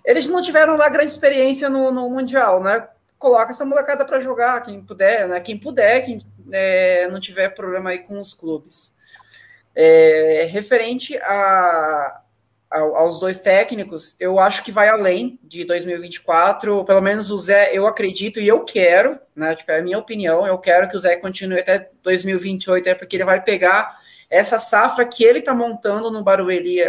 Eles 0.06 0.28
não 0.28 0.42
tiveram 0.44 0.78
lá 0.78 0.88
grande 0.88 1.12
experiência 1.12 1.70
no, 1.72 1.92
no 1.92 2.08
Mundial, 2.12 2.62
né? 2.62 2.88
Coloca 3.18 3.54
essa 3.54 3.66
molecada 3.66 4.06
para 4.06 4.20
jogar, 4.20 4.62
quem 4.62 4.84
puder, 4.84 5.28
né? 5.28 5.40
Quem 5.40 5.58
puder, 5.58 6.06
quem 6.06 6.22
é, 6.52 7.08
não 7.08 7.20
tiver 7.20 7.50
problema 7.56 7.90
aí 7.90 8.00
com 8.00 8.22
os 8.22 8.36
clubes. 8.36 8.96
É, 9.76 10.48
referente 10.52 11.18
a, 11.18 12.23
aos 12.74 13.20
dois 13.20 13.40
técnicos, 13.40 14.16
eu 14.20 14.40
acho 14.40 14.64
que 14.64 14.72
vai 14.72 14.90
além 14.90 15.40
de 15.44 15.64
2024, 15.64 16.84
pelo 16.84 17.02
menos 17.02 17.30
o 17.30 17.38
Zé, 17.38 17.70
eu 17.72 17.86
acredito 17.86 18.40
e 18.40 18.48
eu 18.48 18.64
quero, 18.64 19.20
né, 19.36 19.56
tipo, 19.56 19.72
é 19.72 19.80
a 19.80 19.82
minha 19.82 20.00
opinião, 20.00 20.46
eu 20.48 20.58
quero 20.58 20.90
que 20.90 20.96
o 20.96 21.00
Zé 21.00 21.16
continue 21.16 21.60
até 21.60 21.90
2028, 22.02 22.90
é 22.90 22.96
porque 22.96 23.16
ele 23.16 23.26
vai 23.26 23.42
pegar 23.42 24.00
essa 24.30 24.58
safra 24.58 25.06
que 25.06 25.24
ele 25.24 25.40
está 25.40 25.54
montando 25.54 26.10
no 26.10 26.24
Barueri, 26.24 26.82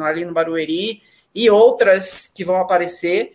ali 0.00 0.24
no 0.24 0.32
Barueri, 0.32 1.00
e 1.32 1.48
outras 1.48 2.26
que 2.26 2.44
vão 2.44 2.56
aparecer, 2.56 3.34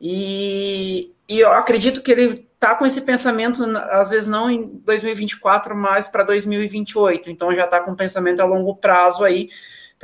e, 0.00 1.12
e 1.28 1.38
eu 1.38 1.52
acredito 1.52 2.02
que 2.02 2.10
ele 2.10 2.48
está 2.64 2.74
com 2.74 2.84
esse 2.84 3.02
pensamento, 3.02 3.64
às 3.90 4.10
vezes 4.10 4.26
não 4.26 4.50
em 4.50 4.66
2024, 4.84 5.76
mas 5.76 6.08
para 6.08 6.24
2028, 6.24 7.30
então 7.30 7.52
já 7.52 7.64
está 7.64 7.80
com 7.80 7.92
um 7.92 7.96
pensamento 7.96 8.40
a 8.40 8.44
longo 8.44 8.74
prazo 8.74 9.22
aí, 9.22 9.48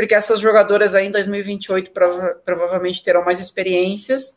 porque 0.01 0.15
essas 0.15 0.41
jogadoras 0.41 0.95
aí 0.95 1.09
em 1.09 1.11
2028 1.11 1.91
prova 1.91 2.41
provavelmente 2.43 3.03
terão 3.03 3.23
mais 3.23 3.39
experiências. 3.39 4.35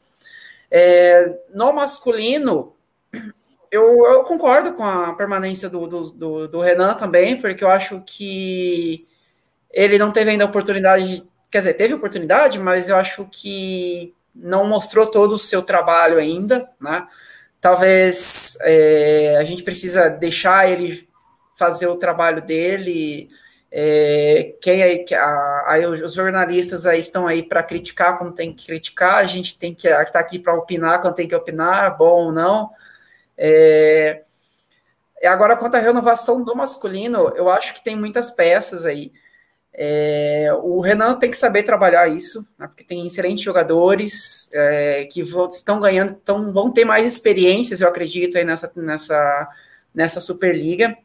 É, 0.69 1.39
no 1.53 1.71
masculino, 1.71 2.75
eu, 3.71 4.05
eu, 4.05 4.23
concordo 4.25 4.73
com 4.73 4.83
a 4.83 5.13
permanência 5.13 5.69
do, 5.69 5.87
do, 5.87 6.11
do, 6.11 6.47
do, 6.49 6.59
Renan 6.59 6.95
também, 6.95 7.39
porque 7.39 7.63
eu 7.63 7.69
acho 7.69 8.03
que 8.05 9.07
ele 9.71 9.97
não 9.97 10.11
teve 10.11 10.31
ainda 10.31 10.43
oportunidade, 10.43 11.25
quer 11.49 11.59
dizer, 11.59 11.75
teve 11.75 11.93
oportunidade, 11.93 12.59
mas 12.59 12.89
eu 12.89 12.97
acho 12.97 13.25
que 13.31 14.13
não 14.35 14.67
mostrou 14.67 15.07
todo 15.07 15.35
o 15.35 15.39
seu 15.39 15.61
trabalho 15.61 16.17
ainda, 16.17 16.69
né? 16.77 17.07
Talvez 17.61 18.57
é, 18.63 19.37
a 19.39 19.45
gente 19.45 19.63
precisa 19.63 20.09
deixar 20.09 20.69
ele 20.69 21.07
fazer 21.57 21.87
o 21.87 21.95
trabalho 21.95 22.41
dele, 22.41 23.29
é, 23.75 24.53
quem 24.61 24.83
aí, 24.83 25.03
aí, 25.65 25.83
os 25.87 26.13
jornalistas 26.13 26.85
aí 26.85 26.99
estão 26.99 27.25
aí 27.25 27.41
para 27.41 27.63
criticar 27.63 28.19
quando 28.19 28.35
tem 28.35 28.53
que 28.53 28.67
criticar, 28.67 29.15
a 29.15 29.23
gente 29.23 29.57
tem 29.57 29.73
que 29.73 29.87
estar 29.87 30.05
tá 30.05 30.19
aqui 30.19 30.37
para 30.37 30.53
opinar 30.53 31.01
quando 31.01 31.15
tem 31.15 31.27
que 31.27 31.33
opinar, 31.33 31.97
bom 31.97 32.25
ou 32.25 32.31
não. 32.31 32.69
É, 33.35 34.21
agora, 35.25 35.57
quanto 35.57 35.73
à 35.73 35.79
renovação 35.79 36.43
do 36.43 36.55
masculino, 36.55 37.33
eu 37.35 37.49
acho 37.49 37.73
que 37.73 37.83
tem 37.83 37.95
muitas 37.95 38.29
peças 38.29 38.85
aí. 38.85 39.11
É, 39.73 40.49
o 40.61 40.79
Renan 40.79 41.17
tem 41.17 41.31
que 41.31 41.37
saber 41.37 41.63
trabalhar 41.63 42.07
isso, 42.07 42.47
né, 42.59 42.67
porque 42.67 42.83
tem 42.83 43.07
excelentes 43.07 43.43
jogadores 43.43 44.51
é, 44.53 45.05
que 45.11 45.23
vão, 45.23 45.47
estão 45.47 45.79
ganhando, 45.79 46.13
tão, 46.23 46.53
vão 46.53 46.71
ter 46.71 46.85
mais 46.85 47.07
experiências, 47.07 47.81
eu 47.81 47.87
acredito, 47.87 48.37
aí 48.37 48.45
nessa, 48.45 48.71
nessa, 48.75 49.49
nessa 49.95 50.21
Superliga. 50.21 50.95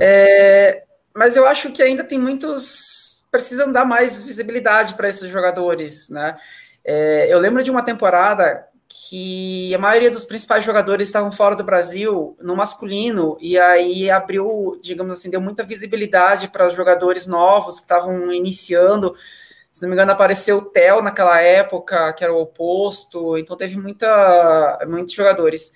É, 0.00 0.82
mas 1.14 1.36
eu 1.36 1.46
acho 1.46 1.72
que 1.72 1.82
ainda 1.82 2.04
tem 2.04 2.18
muitos. 2.18 3.22
Precisam 3.30 3.72
dar 3.72 3.84
mais 3.84 4.22
visibilidade 4.22 4.94
para 4.94 5.08
esses 5.08 5.30
jogadores, 5.30 6.08
né? 6.10 6.36
É, 6.84 7.32
eu 7.32 7.38
lembro 7.38 7.62
de 7.62 7.70
uma 7.70 7.82
temporada 7.82 8.66
que 8.88 9.74
a 9.74 9.78
maioria 9.78 10.10
dos 10.10 10.24
principais 10.24 10.64
jogadores 10.64 11.08
estavam 11.08 11.32
fora 11.32 11.56
do 11.56 11.64
Brasil 11.64 12.36
no 12.42 12.54
masculino, 12.54 13.38
e 13.40 13.58
aí 13.58 14.10
abriu, 14.10 14.78
digamos 14.82 15.18
assim, 15.18 15.30
deu 15.30 15.40
muita 15.40 15.62
visibilidade 15.62 16.48
para 16.48 16.66
os 16.66 16.74
jogadores 16.74 17.26
novos 17.26 17.76
que 17.76 17.84
estavam 17.84 18.30
iniciando. 18.30 19.14
Se 19.72 19.80
não 19.80 19.88
me 19.88 19.94
engano, 19.94 20.12
apareceu 20.12 20.58
o 20.58 20.62
Theo 20.62 21.00
naquela 21.00 21.40
época, 21.40 22.12
que 22.12 22.22
era 22.22 22.34
o 22.34 22.42
oposto, 22.42 23.38
então 23.38 23.56
teve 23.56 23.78
muita, 23.78 24.78
muitos 24.86 25.14
jogadores. 25.14 25.72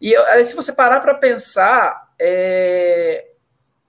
E 0.00 0.14
aí, 0.14 0.44
se 0.44 0.54
você 0.54 0.72
parar 0.72 1.00
para 1.00 1.14
pensar, 1.14 2.12
é, 2.16 3.31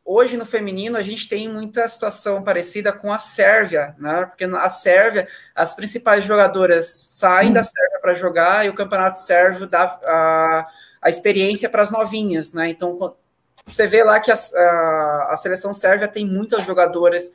Hoje, 0.05 0.35
no 0.35 0.45
feminino, 0.45 0.97
a 0.97 1.01
gente 1.01 1.29
tem 1.29 1.47
muita 1.47 1.87
situação 1.87 2.43
parecida 2.43 2.91
com 2.91 3.13
a 3.13 3.17
Sérvia, 3.17 3.95
né? 3.97 4.25
Porque 4.25 4.43
a 4.43 4.69
Sérvia, 4.69 5.27
as 5.55 5.73
principais 5.73 6.25
jogadoras 6.25 6.85
saem 6.87 7.51
hum. 7.51 7.53
da 7.53 7.63
Sérvia 7.63 7.99
para 8.01 8.13
jogar 8.13 8.65
e 8.65 8.69
o 8.69 8.75
campeonato 8.75 9.17
sérvio 9.17 9.65
dá 9.65 9.83
a, 10.03 10.67
a 11.01 11.09
experiência 11.09 11.69
para 11.69 11.81
as 11.81 11.89
novinhas, 11.89 12.51
né? 12.51 12.67
Então, 12.67 13.15
você 13.65 13.87
vê 13.87 14.03
lá 14.03 14.19
que 14.19 14.29
a, 14.29 14.35
a, 14.35 15.27
a, 15.31 15.37
seleção 15.37 15.73
sérvia 15.73 16.09
tem 16.09 16.25
muitas 16.25 16.65
jogadoras 16.65 17.31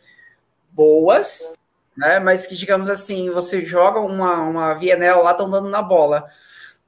boas, 0.70 1.56
né? 1.96 2.20
Mas 2.20 2.44
que, 2.44 2.54
digamos 2.54 2.90
assim, 2.90 3.30
você 3.30 3.64
joga 3.64 3.98
uma, 3.98 4.42
uma 4.42 4.74
Vienel 4.74 5.22
lá, 5.22 5.30
estão 5.30 5.48
dando 5.50 5.70
na 5.70 5.80
bola. 5.80 6.28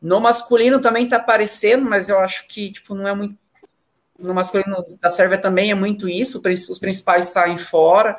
No 0.01 0.21
masculino 0.21 0.79
também 0.79 1.05
está 1.05 1.17
aparecendo, 1.17 1.89
mas 1.89 2.11
eu 2.11 2.19
acho 2.19 2.47
que 2.47 2.71
tipo, 2.71 2.95
não 2.95 3.09
é 3.09 3.15
muito 3.15 3.35
no 4.21 4.35
masculino 4.35 4.85
da 5.01 5.11
Sérvia 5.11 5.39
também 5.39 5.71
é 5.71 5.75
muito 5.75 6.09
isso, 6.09 6.43
os 6.45 6.79
principais 6.79 7.27
saem 7.27 7.59
fora. 7.59 8.19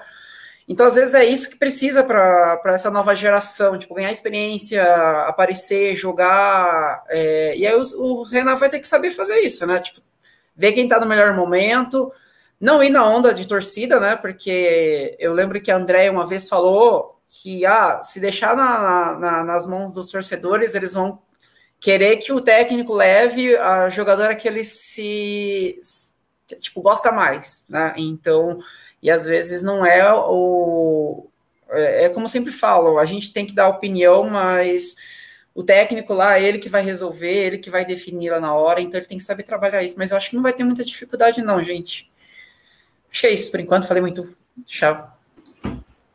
Então, 0.67 0.85
às 0.85 0.95
vezes, 0.95 1.13
é 1.13 1.25
isso 1.25 1.49
que 1.49 1.57
precisa 1.57 2.03
para 2.03 2.61
essa 2.67 2.89
nova 2.89 3.13
geração, 3.15 3.77
tipo, 3.77 3.93
ganhar 3.93 4.11
experiência, 4.11 4.83
aparecer, 5.25 5.95
jogar. 5.95 7.03
É, 7.09 7.55
e 7.57 7.67
aí 7.67 7.75
o, 7.75 7.81
o 7.99 8.23
Renan 8.23 8.55
vai 8.55 8.69
ter 8.69 8.79
que 8.79 8.87
saber 8.87 9.09
fazer 9.11 9.39
isso, 9.39 9.65
né? 9.65 9.79
Tipo, 9.79 10.01
ver 10.55 10.71
quem 10.71 10.85
está 10.85 10.99
no 10.99 11.05
melhor 11.05 11.33
momento, 11.33 12.11
não 12.59 12.83
ir 12.83 12.89
na 12.89 13.05
onda 13.05 13.33
de 13.33 13.47
torcida, 13.47 13.99
né? 13.99 14.15
Porque 14.15 15.15
eu 15.19 15.33
lembro 15.33 15.59
que 15.61 15.71
a 15.71 15.75
André 15.75 16.09
uma 16.09 16.25
vez 16.25 16.47
falou 16.47 17.19
que 17.27 17.65
ah, 17.65 18.01
se 18.03 18.19
deixar 18.19 18.55
na, 18.55 19.17
na, 19.17 19.43
nas 19.43 19.65
mãos 19.65 19.91
dos 19.93 20.09
torcedores, 20.09 20.75
eles 20.75 20.93
vão 20.93 21.21
querer 21.81 22.17
que 22.17 22.31
o 22.31 22.39
técnico 22.39 22.93
leve 22.93 23.57
a 23.57 23.89
jogadora 23.89 24.35
que 24.35 24.47
ele 24.47 24.63
se 24.63 25.81
tipo 26.59 26.81
gosta 26.81 27.11
mais, 27.11 27.65
né? 27.67 27.93
Então, 27.97 28.59
e 29.01 29.09
às 29.09 29.25
vezes 29.25 29.63
não 29.63 29.85
é 29.85 30.13
o 30.13 31.27
é, 31.71 32.05
é 32.05 32.09
como 32.09 32.29
sempre 32.29 32.51
falo, 32.51 32.99
a 32.99 33.05
gente 33.05 33.33
tem 33.33 33.45
que 33.45 33.53
dar 33.53 33.67
opinião, 33.67 34.29
mas 34.29 34.95
o 35.55 35.63
técnico 35.63 36.13
lá, 36.13 36.39
ele 36.39 36.59
que 36.59 36.69
vai 36.69 36.83
resolver, 36.83 37.33
ele 37.33 37.57
que 37.57 37.69
vai 37.69 37.83
definir 37.83 38.29
lá 38.29 38.39
na 38.39 38.53
hora, 38.53 38.81
então 38.81 38.99
ele 38.99 39.07
tem 39.07 39.17
que 39.17 39.23
saber 39.23 39.43
trabalhar 39.43 39.83
isso. 39.83 39.97
Mas 39.97 40.11
eu 40.11 40.17
acho 40.17 40.29
que 40.29 40.35
não 40.35 40.43
vai 40.43 40.53
ter 40.53 40.63
muita 40.63 40.85
dificuldade, 40.85 41.41
não, 41.41 41.61
gente. 41.63 42.09
Que 43.11 43.27
é 43.27 43.31
isso, 43.31 43.51
por 43.51 43.59
enquanto, 43.59 43.87
falei 43.87 44.01
muito. 44.01 44.35
Tchau. 44.65 45.17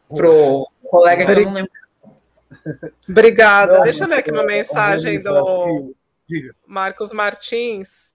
Pro 0.08 0.68
colega 0.88 1.26
que 1.26 1.32
eu 1.32 1.44
não 1.44 1.52
lembro 1.52 1.70
Obrigada. 3.08 3.80
Deixa 3.82 4.04
eu 4.04 4.08
ler 4.08 4.18
aqui 4.18 4.30
uma 4.30 4.44
mensagem 4.44 5.18
do 5.22 5.94
Marcos 6.66 7.12
Martins. 7.12 8.14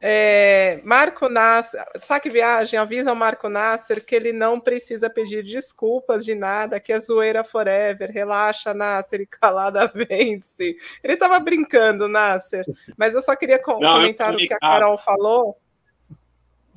É, 0.00 0.80
Marco 0.84 1.28
Nasser, 1.28 1.84
Saque 1.96 2.30
Viagem, 2.30 2.78
avisa 2.78 3.10
ao 3.10 3.16
Marco 3.16 3.48
Nasser 3.48 4.04
que 4.04 4.14
ele 4.14 4.32
não 4.32 4.60
precisa 4.60 5.10
pedir 5.10 5.42
desculpas 5.42 6.24
de 6.24 6.36
nada, 6.36 6.78
que 6.78 6.92
é 6.92 7.00
zoeira 7.00 7.42
forever. 7.42 8.08
Relaxa, 8.10 8.72
Nasser, 8.72 9.22
e 9.22 9.26
calada 9.26 9.86
vence. 9.88 10.76
Ele 11.02 11.14
estava 11.14 11.40
brincando, 11.40 12.08
Nasser, 12.08 12.64
mas 12.96 13.14
eu 13.14 13.22
só 13.22 13.34
queria 13.34 13.60
com 13.60 13.80
não, 13.80 13.94
comentar 13.94 14.32
o 14.32 14.38
que 14.38 14.54
a 14.54 14.58
Carol 14.58 14.96
falou. 14.96 15.58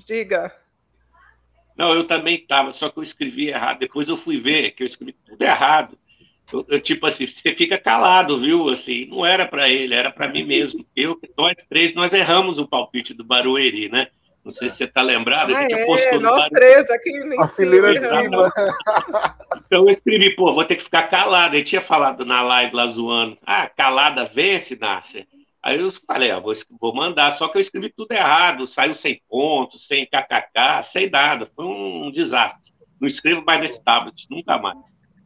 Diga. 0.03 0.51
Não, 1.77 1.93
eu 1.93 2.05
também 2.05 2.35
estava, 2.35 2.71
só 2.71 2.89
que 2.89 2.97
eu 2.97 3.03
escrevi 3.03 3.49
errado. 3.49 3.79
Depois 3.79 4.09
eu 4.09 4.17
fui 4.17 4.37
ver 4.37 4.71
que 4.71 4.81
eu 4.81 4.87
escrevi 4.87 5.13
tudo 5.13 5.41
errado. 5.41 5.97
Eu, 6.51 6.65
eu, 6.67 6.81
tipo 6.81 7.05
assim, 7.07 7.25
você 7.25 7.55
fica 7.55 7.77
calado, 7.77 8.39
viu? 8.39 8.69
Assim, 8.69 9.05
não 9.05 9.25
era 9.25 9.45
para 9.45 9.69
ele, 9.69 9.93
era 9.93 10.11
para 10.11 10.27
mim 10.27 10.43
mesmo. 10.43 10.85
Eu, 10.95 11.19
nós 11.37 11.55
três, 11.69 11.93
nós 11.93 12.11
erramos 12.11 12.57
o 12.57 12.67
palpite 12.67 13.13
do 13.13 13.23
Barueri, 13.23 13.89
né? 13.89 14.07
Não 14.43 14.51
sei 14.51 14.69
se 14.69 14.77
você 14.77 14.83
está 14.85 15.01
lembrado. 15.01 15.53
Ah, 15.55 15.63
é, 15.63 16.19
nós 16.19 16.49
três 16.49 16.89
aqui 16.89 17.11
em 17.11 17.39
A 17.39 17.47
fileira 17.47 17.93
de 17.93 18.01
cima. 18.01 18.51
Então 19.65 19.87
eu 19.87 19.93
escrevi, 19.93 20.35
pô, 20.35 20.53
vou 20.53 20.65
ter 20.65 20.75
que 20.75 20.83
ficar 20.83 21.03
calado. 21.03 21.55
Ele 21.55 21.63
tinha 21.63 21.79
falado 21.79 22.25
na 22.25 22.41
live 22.41 22.75
lá 22.75 22.87
zoando. 22.87 23.37
Ah, 23.45 23.69
calada 23.69 24.25
vence, 24.25 24.75
Nasser. 24.75 25.25
Aí 25.63 25.79
eu 25.79 25.89
falei, 26.05 26.31
ah, 26.31 26.39
vou, 26.39 26.53
vou 26.79 26.93
mandar, 26.93 27.31
só 27.33 27.47
que 27.47 27.57
eu 27.57 27.61
escrevi 27.61 27.93
tudo 27.95 28.11
errado, 28.11 28.65
saiu 28.65 28.95
sem 28.95 29.21
pontos, 29.29 29.87
sem 29.87 30.05
kkk, 30.05 30.83
sem 30.83 31.09
nada. 31.09 31.45
Foi 31.45 31.63
um, 31.63 32.07
um 32.07 32.11
desastre. 32.11 32.73
Não 32.99 33.07
escrevo 33.07 33.43
mais 33.45 33.61
nesse 33.61 33.83
tablet, 33.83 34.25
nunca 34.29 34.57
mais. 34.57 34.79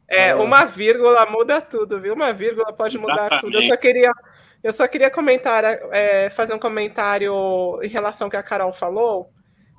É, 0.07 0.35
uma 0.35 0.65
vírgula 0.65 1.25
muda 1.25 1.61
tudo, 1.61 1.99
viu? 1.99 2.13
Uma 2.13 2.31
vírgula 2.31 2.71
pode 2.73 2.97
mudar 2.97 3.27
Exatamente. 3.27 3.41
tudo. 3.41 3.57
Eu 3.57 3.61
só 3.63 3.77
queria, 3.77 4.11
eu 4.63 4.73
só 4.73 4.87
queria 4.87 5.09
comentar, 5.09 5.63
é, 5.91 6.29
fazer 6.29 6.53
um 6.53 6.59
comentário 6.59 7.33
em 7.81 7.87
relação 7.87 8.27
ao 8.27 8.31
que 8.31 8.37
a 8.37 8.43
Carol 8.43 8.71
falou, 8.71 9.31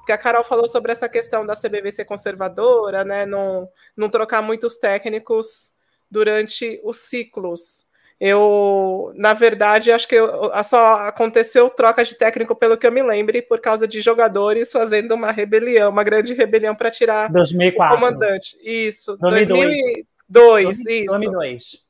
que 0.04 0.12
a 0.12 0.18
Carol 0.18 0.44
falou 0.44 0.68
sobre 0.68 0.92
essa 0.92 1.08
questão 1.08 1.44
da 1.44 1.56
CBV 1.56 1.90
ser 1.90 2.04
conservadora, 2.04 3.04
né? 3.04 3.26
Não, 3.26 3.68
não 3.96 4.08
trocar 4.08 4.40
muitos 4.42 4.78
técnicos 4.78 5.72
durante 6.10 6.80
os 6.84 6.98
ciclos. 6.98 7.86
Eu, 8.18 9.12
na 9.14 9.34
verdade, 9.34 9.92
acho 9.92 10.08
que 10.08 10.14
eu, 10.14 10.50
só 10.64 11.06
aconteceu 11.06 11.68
troca 11.68 12.02
de 12.02 12.16
técnico, 12.16 12.56
pelo 12.56 12.78
que 12.78 12.86
eu 12.86 12.92
me 12.92 13.02
lembre, 13.02 13.42
por 13.42 13.60
causa 13.60 13.86
de 13.86 14.00
jogadores 14.00 14.72
fazendo 14.72 15.12
uma 15.12 15.30
rebelião, 15.30 15.90
uma 15.90 16.02
grande 16.02 16.32
rebelião 16.32 16.74
para 16.74 16.90
tirar 16.90 17.30
2004. 17.30 17.94
o 17.94 17.98
comandante. 18.00 18.56
Isso, 18.62 19.18
2002. 19.18 19.74
2000, 19.74 20.06
2, 20.28 20.78
isso. 20.80 21.12
2002. 21.12 21.84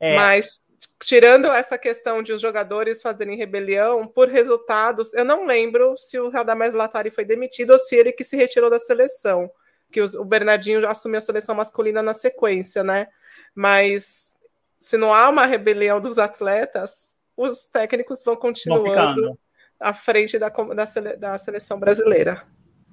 É. 0.00 0.14
Mas, 0.14 0.62
tirando 1.02 1.46
essa 1.46 1.76
questão 1.76 2.22
de 2.22 2.32
os 2.32 2.40
jogadores 2.40 3.02
fazerem 3.02 3.36
rebelião, 3.36 4.06
por 4.06 4.28
resultados, 4.28 5.12
eu 5.14 5.24
não 5.24 5.46
lembro 5.46 5.96
se 5.96 6.18
o 6.18 6.28
Radamés 6.28 6.74
Latari 6.74 7.10
foi 7.10 7.24
demitido 7.24 7.70
ou 7.70 7.78
se 7.78 7.96
ele 7.96 8.12
que 8.12 8.24
se 8.24 8.36
retirou 8.36 8.70
da 8.70 8.78
seleção, 8.78 9.50
que 9.90 10.00
o 10.00 10.24
Bernardinho 10.24 10.80
já 10.80 10.90
assumiu 10.90 11.18
a 11.18 11.22
seleção 11.22 11.54
masculina 11.54 12.02
na 12.02 12.14
sequência, 12.14 12.84
né? 12.84 13.08
Mas 13.54 14.36
se 14.78 14.96
não 14.96 15.12
há 15.12 15.28
uma 15.28 15.46
rebelião 15.46 16.00
dos 16.00 16.18
atletas, 16.18 17.16
os 17.36 17.66
técnicos 17.66 18.22
vão 18.22 18.36
continuando 18.36 19.38
à 19.80 19.94
frente 19.94 20.38
da, 20.38 20.48
da, 20.48 21.14
da 21.16 21.38
seleção 21.38 21.78
brasileira. 21.78 22.46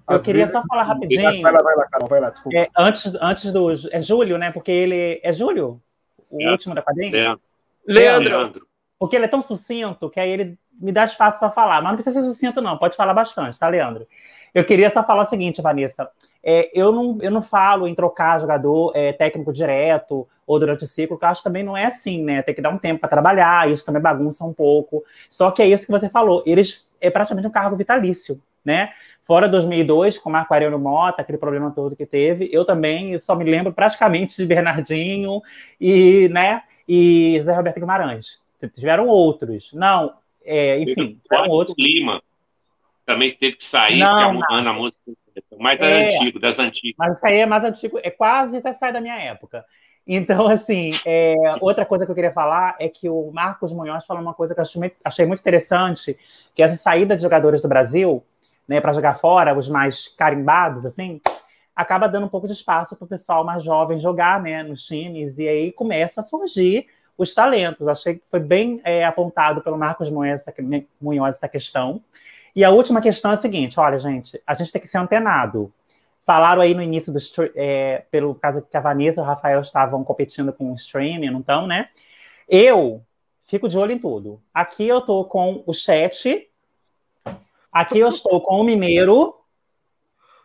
Eu 0.10 0.22
queria 0.22 0.46
vezes... 0.46 0.52
só 0.52 0.66
falar 0.68 0.84
rapidinho. 0.84 1.42
Vai 1.42 1.52
lá, 1.52 1.62
vai 1.62 1.76
lá, 1.76 1.88
Carol, 1.88 2.08
vai 2.08 2.20
lá, 2.20 2.30
desculpa. 2.30 2.58
É, 2.58 2.70
antes, 2.78 3.14
antes 3.20 3.52
do. 3.52 3.72
É 3.92 4.02
Júlio, 4.02 4.38
né? 4.38 4.52
Porque 4.52 4.72
ele. 4.72 5.20
É 5.24 5.34
Júlio? 5.34 5.82
O 6.30 6.42
é. 6.42 6.52
último 6.52 6.76
da 6.76 6.82
quadrinha? 6.82 7.38
Leandro. 7.88 8.30
Leandro. 8.30 8.68
Porque 9.00 9.16
ele 9.16 9.26
é 9.26 9.30
tão 9.30 9.42
sucinto 9.42 10.10
que 10.10 10.20
aí 10.20 10.30
ele 10.30 10.58
me 10.80 10.92
dá 10.92 11.06
espaço 11.06 11.40
para 11.40 11.52
falar. 11.52 11.82
Mas 11.82 11.92
não 11.92 11.96
precisa 11.96 12.22
ser 12.22 12.28
sucinto, 12.28 12.62
não. 12.62 12.78
Pode 12.78 12.96
falar 12.96 13.14
bastante, 13.14 13.60
tá, 13.60 13.68
Leandro? 13.68 14.08
Eu 14.54 14.64
queria 14.64 14.90
só 14.90 15.04
falar 15.04 15.24
o 15.24 15.30
seguinte, 15.30 15.62
Vanessa. 15.62 16.10
É, 16.42 16.70
eu, 16.74 16.92
não, 16.92 17.18
eu 17.22 17.32
não 17.32 17.42
falo 17.42 17.88
em 17.88 17.96
trocar 17.96 18.40
jogador 18.40 18.92
é, 18.96 19.12
técnico 19.12 19.52
direto 19.52 20.28
ou 20.48 20.60
durante 20.60 20.84
o 20.84 20.88
ciclo, 20.88 21.18
que 21.18 21.26
eu 21.26 21.30
acho 21.30 21.42
que 21.42 21.50
também 21.50 21.64
não 21.64 21.76
é 21.76 21.86
assim, 21.86 22.24
né? 22.24 22.42
Tem 22.42 22.54
que 22.54 22.62
dar 22.62 22.70
um 22.70 22.78
tempo 22.78 23.00
para 23.00 23.10
trabalhar, 23.10 23.70
isso 23.70 23.84
também 23.84 24.02
bagunça 24.02 24.46
um 24.46 24.54
pouco. 24.54 25.04
Só 25.30 25.52
que 25.52 25.62
é 25.62 25.68
isso 25.68 25.86
que 25.86 25.92
você 25.92 26.08
falou. 26.08 26.44
Eles 26.46 26.88
é 27.02 27.10
praticamente 27.10 27.48
um 27.48 27.52
cargo 27.52 27.76
vitalício, 27.76 28.42
né? 28.64 28.92
Fora 29.26 29.50
2002, 29.50 30.18
com 30.18 30.30
Marco 30.30 30.54
Aurélio 30.54 30.80
Mota, 30.80 31.22
aquele 31.22 31.38
problema 31.38 31.72
todo 31.72 31.96
que 31.96 32.06
teve, 32.06 32.48
eu 32.52 32.64
também 32.64 33.18
só 33.18 33.36
me 33.36 33.44
lembro 33.44 33.74
praticamente 33.74 34.38
de 34.38 34.46
Bernardinho 34.46 35.42
e, 35.82 36.30
né, 36.30 36.64
e 36.88 37.40
Zé 37.42 37.54
Roberto 37.54 37.80
Guimarães. 37.80 38.44
Tiveram 38.74 39.08
outros. 39.08 39.74
Não, 39.74 40.14
é, 40.44 40.80
enfim, 40.80 41.20
tiveram 41.24 41.50
outros. 41.50 41.76
Lima 41.78 42.22
também 43.06 43.30
teve 43.30 43.58
que 43.58 43.66
sair, 43.66 44.00
não, 44.00 44.40
porque 44.40 44.54
a, 44.54 44.70
a 44.70 44.74
música 44.74 45.00
mais 45.60 45.80
é, 45.80 46.16
antigo, 46.16 46.40
das 46.40 46.58
antigas. 46.58 46.96
Mas 46.98 47.18
isso 47.18 47.26
aí 47.26 47.40
é 47.40 47.46
mais 47.46 47.64
antigo, 47.64 48.00
é 48.02 48.10
quase 48.10 48.58
até 48.58 48.74
sai 48.74 48.92
da 48.92 49.00
minha 49.00 49.16
época. 49.16 49.64
Então, 50.08 50.48
assim, 50.48 50.92
é, 51.06 51.36
outra 51.62 51.86
coisa 51.86 52.06
que 52.06 52.12
eu 52.12 52.16
queria 52.16 52.32
falar 52.32 52.76
é 52.80 52.90
que 52.90 53.10
o 53.10 53.32
Marcos 53.32 53.72
Munhoz 53.72 54.06
falou 54.06 54.22
uma 54.22 54.34
coisa 54.34 54.54
que 54.54 54.62
eu 54.62 54.92
achei 55.04 55.26
muito 55.26 55.40
interessante, 55.40 56.18
que 56.54 56.64
essa 56.64 56.76
saída 56.76 57.16
de 57.16 57.22
jogadores 57.22 57.62
do 57.62 57.68
Brasil 57.68 58.24
né, 58.68 58.82
para 58.82 58.94
jogar 58.94 59.16
fora, 59.16 59.58
os 59.58 59.70
mais 59.70 60.08
carimbados, 60.08 60.86
assim, 60.86 61.22
acaba 61.76 62.08
dando 62.08 62.26
um 62.26 62.30
pouco 62.30 62.48
de 62.48 62.54
espaço 62.54 62.96
para 62.96 63.06
o 63.06 63.08
pessoal 63.08 63.44
mais 63.44 63.64
jovem 63.64 64.00
jogar 64.00 64.42
né, 64.42 64.64
nos 64.64 64.86
times, 64.86 65.38
e 65.38 65.48
aí 65.48 65.72
começa 65.72 66.22
a 66.22 66.24
surgir 66.24 66.88
os 67.18 67.34
talentos. 67.34 67.88
Achei 67.88 68.16
que 68.16 68.24
foi 68.30 68.40
bem 68.40 68.82
é, 68.84 69.06
apontado 69.06 69.62
pelo 69.62 69.78
Marcos 69.78 70.10
Munhoz 70.10 70.42
essa, 70.42 70.54
Munhoz 71.00 71.36
essa 71.36 71.48
questão. 71.48 72.02
E 72.56 72.64
a 72.64 72.70
última 72.70 73.02
questão 73.02 73.32
é 73.32 73.34
a 73.34 73.38
seguinte: 73.38 73.80
olha, 73.80 74.00
gente, 74.00 74.42
a 74.46 74.54
gente 74.54 74.72
tem 74.72 74.82
que 74.82 74.88
ser 74.88 74.98
antenado. 74.98 75.74
Falaram 76.26 76.62
aí 76.62 76.74
no 76.74 76.82
início 76.82 77.14
do 77.14 77.20
é, 77.56 78.04
pelo 78.10 78.34
caso 78.34 78.62
que 78.62 78.76
a 78.76 78.80
Vanessa 78.80 79.22
e 79.22 79.24
o 79.24 79.26
Rafael 79.26 79.62
estavam 79.62 80.04
competindo 80.04 80.52
com 80.52 80.72
o 80.72 80.76
streaming, 80.76 81.30
não 81.30 81.42
estão, 81.42 81.68
né? 81.68 81.90
Eu 82.48 83.04
fico 83.44 83.70
de 83.70 83.78
olho 83.78 83.92
em 83.92 84.00
tudo. 84.00 84.42
Aqui 84.54 84.88
eu 84.88 85.00
estou 85.00 85.26
com 85.26 85.64
o 85.68 85.74
chat, 85.74 86.48
aqui 87.76 88.00
eu 88.00 88.08
estou 88.08 88.40
com 88.40 88.62
o 88.62 88.64
Mineiro 88.64 89.36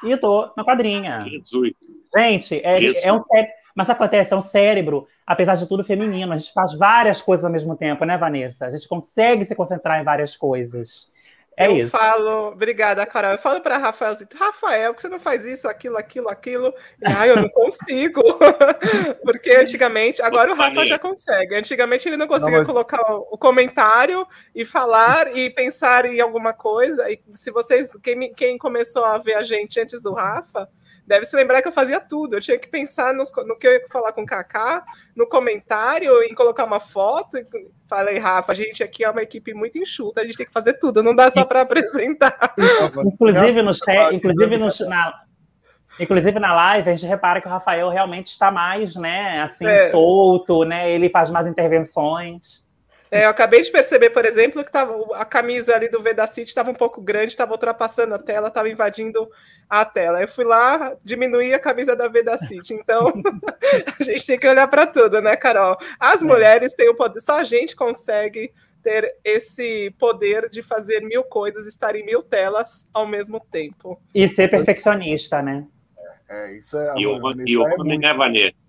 e 0.03 0.11
estou 0.11 0.53
na 0.57 0.65
quadrinha. 0.65 1.25
Jesus. 1.29 1.73
Gente, 2.17 2.61
é, 2.65 3.07
é 3.07 3.13
um 3.13 3.21
cérebro. 3.21 3.61
Mas 3.73 3.89
acontece, 3.89 4.35
é 4.35 4.37
um 4.37 4.41
cérebro, 4.41 5.07
apesar 5.25 5.55
de 5.55 5.67
tudo, 5.67 5.85
feminino. 5.85 6.33
A 6.33 6.39
gente 6.39 6.53
faz 6.53 6.75
várias 6.75 7.23
coisas 7.23 7.45
ao 7.45 7.53
mesmo 7.53 7.77
tempo, 7.77 8.05
né, 8.05 8.19
Vanessa? 8.19 8.67
A 8.67 8.71
gente 8.71 8.89
consegue 8.89 9.45
se 9.45 9.55
concentrar 9.55 10.01
em 10.01 10.05
várias 10.05 10.37
coisas. 10.37 11.09
É 11.57 11.69
eu 11.69 11.77
isso. 11.77 11.91
falo, 11.91 12.49
obrigada, 12.49 13.05
Carol. 13.05 13.33
Eu 13.33 13.39
falo 13.39 13.61
para 13.61 13.77
Rafael 13.77 14.13
assim, 14.13 14.25
Rafael, 14.35 14.95
que 14.95 15.03
você 15.03 15.09
não 15.09 15.21
faz 15.21 15.45
isso, 15.45 15.69
aquilo, 15.69 15.97
aquilo, 15.99 16.29
aquilo. 16.29 16.73
Ai, 17.05 17.31
eu 17.31 17.37
não 17.37 17.49
consigo. 17.51 18.23
Porque 19.23 19.51
antigamente, 19.51 20.23
agora 20.23 20.53
o 20.53 20.57
Rafa 20.57 20.87
já 20.87 20.99
consegue. 20.99 21.55
Antigamente 21.55 22.09
ele 22.09 22.17
não 22.17 22.27
conseguia 22.27 22.53
não, 22.53 22.59
mas... 22.61 22.69
colocar 22.69 23.03
o 23.13 23.37
comentário 23.37 24.27
e 24.55 24.65
falar 24.65 25.37
e 25.37 25.51
pensar 25.51 26.07
em 26.07 26.21
alguma 26.21 26.53
coisa. 26.53 27.11
E 27.11 27.21
se 27.35 27.51
vocês, 27.51 27.91
quem, 28.03 28.33
quem 28.33 28.57
começou 28.57 29.05
a 29.05 29.19
ver 29.19 29.35
a 29.35 29.43
gente 29.43 29.79
antes 29.79 30.01
do 30.01 30.15
Rafa, 30.15 30.69
deve 31.11 31.27
se 31.27 31.35
lembrar 31.35 31.61
que 31.61 31.67
eu 31.67 31.73
fazia 31.73 31.99
tudo. 31.99 32.37
Eu 32.37 32.41
tinha 32.41 32.57
que 32.57 32.69
pensar 32.69 33.13
nos, 33.13 33.33
no 33.45 33.59
que 33.59 33.67
eu 33.67 33.73
ia 33.73 33.85
falar 33.91 34.13
com 34.13 34.23
o 34.23 34.27
Kaká, 34.27 34.85
no 35.17 35.27
comentário, 35.27 36.23
em 36.23 36.33
colocar 36.33 36.65
uma 36.65 36.79
foto. 36.79 37.37
Falei, 37.89 38.17
Rafa, 38.19 38.53
a 38.53 38.55
gente 38.55 38.81
aqui 38.81 39.03
é 39.03 39.11
uma 39.11 39.21
equipe 39.21 39.53
muito 39.53 39.77
enxuta, 39.77 40.21
a 40.21 40.25
gente 40.25 40.37
tem 40.37 40.47
que 40.47 40.53
fazer 40.53 40.75
tudo, 40.75 41.03
não 41.03 41.13
dá 41.13 41.29
só 41.29 41.45
para 41.45 41.63
apresentar. 41.63 42.55
inclusive, 43.05 43.61
no 43.61 43.75
chat, 43.75 44.15
inclusive 44.15 44.57
no, 44.57 44.69
na, 44.89 45.21
Inclusive 45.99 46.39
na 46.39 46.55
live 46.55 46.89
a 46.89 46.95
gente 46.95 47.09
repara 47.09 47.41
que 47.41 47.49
o 47.49 47.51
Rafael 47.51 47.89
realmente 47.89 48.29
está 48.29 48.53
mais, 48.53 48.95
né, 48.95 49.43
assim, 49.43 49.67
é. 49.67 49.91
solto, 49.91 50.65
né? 50.65 50.93
Ele 50.93 51.11
faz 51.11 51.29
mais 51.29 51.49
intervenções. 51.49 52.63
É, 53.11 53.25
eu 53.25 53.31
acabei 53.31 53.61
de 53.61 53.73
perceber, 53.73 54.11
por 54.11 54.25
exemplo, 54.25 54.63
que 54.63 54.71
tava, 54.71 54.95
a 55.17 55.25
camisa 55.25 55.75
ali 55.75 55.89
do 55.89 56.01
Vedacity 56.01 56.49
estava 56.49 56.71
um 56.71 56.75
pouco 56.75 57.01
grande, 57.01 57.29
estava 57.29 57.53
ultrapassando 57.53 58.15
a 58.15 58.19
tela, 58.19 58.49
estava 58.49 58.69
invadindo 58.69 59.29
a 59.69 59.85
tela. 59.85 60.23
Eu 60.23 60.29
fui 60.29 60.45
lá 60.45 60.97
diminuir 61.03 61.53
a 61.53 61.59
camisa 61.59 61.97
da 61.97 62.07
Vedacity. 62.07 62.73
Então, 62.73 63.13
a 63.99 64.03
gente 64.03 64.25
tem 64.25 64.39
que 64.39 64.47
olhar 64.47 64.69
para 64.69 64.87
tudo, 64.87 65.21
né, 65.21 65.35
Carol? 65.35 65.77
As 65.99 66.23
é. 66.23 66.25
mulheres 66.25 66.73
têm 66.73 66.89
o 66.89 66.95
poder, 66.95 67.21
só 67.21 67.39
a 67.41 67.45
gente 67.45 67.75
consegue 67.75 68.53
ter 68.81 69.17
esse 69.25 69.91
poder 69.99 70.49
de 70.49 70.63
fazer 70.63 71.01
mil 71.01 71.25
coisas, 71.25 71.67
estar 71.67 71.97
em 71.97 72.07
mil 72.07 72.23
telas 72.23 72.89
ao 72.95 73.07
mesmo 73.07 73.41
tempo. 73.51 74.01
E 74.15 74.27
ser 74.29 74.49
perfeccionista, 74.49 75.43
né? 75.43 75.67
É, 76.29 76.57
isso 76.57 76.79
é. 76.79 76.95
E 76.97 77.07
o, 77.07 77.21
e 77.45 77.57
o 77.57 77.63
homem, 77.63 77.99
né, 77.99 78.15
Vanessa? 78.15 78.60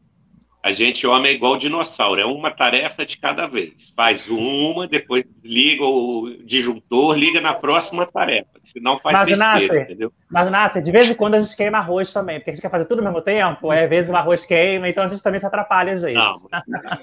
A 0.63 0.73
gente, 0.73 1.07
homem, 1.07 1.31
é 1.31 1.33
igual 1.33 1.57
dinossauro, 1.57 2.21
é 2.21 2.25
uma 2.25 2.51
tarefa 2.51 3.03
de 3.03 3.17
cada 3.17 3.47
vez. 3.47 3.91
Faz 3.95 4.29
uma, 4.29 4.87
depois 4.87 5.23
liga 5.43 5.83
o 5.83 6.35
disjuntor, 6.43 7.17
liga 7.17 7.41
na 7.41 7.55
próxima 7.55 8.05
tarefa. 8.05 8.47
Senão 8.63 8.99
faz 8.99 9.17
mas, 9.17 9.29
besteira, 9.29 9.53
Nasser, 9.53 9.81
entendeu? 9.81 10.13
Mas, 10.29 10.51
Nasser, 10.51 10.83
de 10.83 10.91
vez 10.91 11.09
em 11.09 11.15
quando 11.15 11.33
a 11.33 11.41
gente 11.41 11.55
queima 11.55 11.79
arroz 11.79 12.13
também, 12.13 12.37
porque 12.37 12.51
a 12.51 12.53
gente 12.53 12.61
quer 12.61 12.69
fazer 12.69 12.85
tudo 12.85 12.99
ao 12.99 13.05
mesmo 13.05 13.23
tempo, 13.23 13.73
é, 13.73 13.85
às 13.85 13.89
vezes 13.89 14.11
o 14.11 14.15
arroz 14.15 14.45
queima, 14.45 14.87
então 14.87 15.03
a 15.03 15.07
gente 15.07 15.23
também 15.23 15.39
se 15.39 15.47
atrapalha 15.47 15.93
às 15.93 16.01
vezes. 16.01 16.15
Não, 16.15 16.39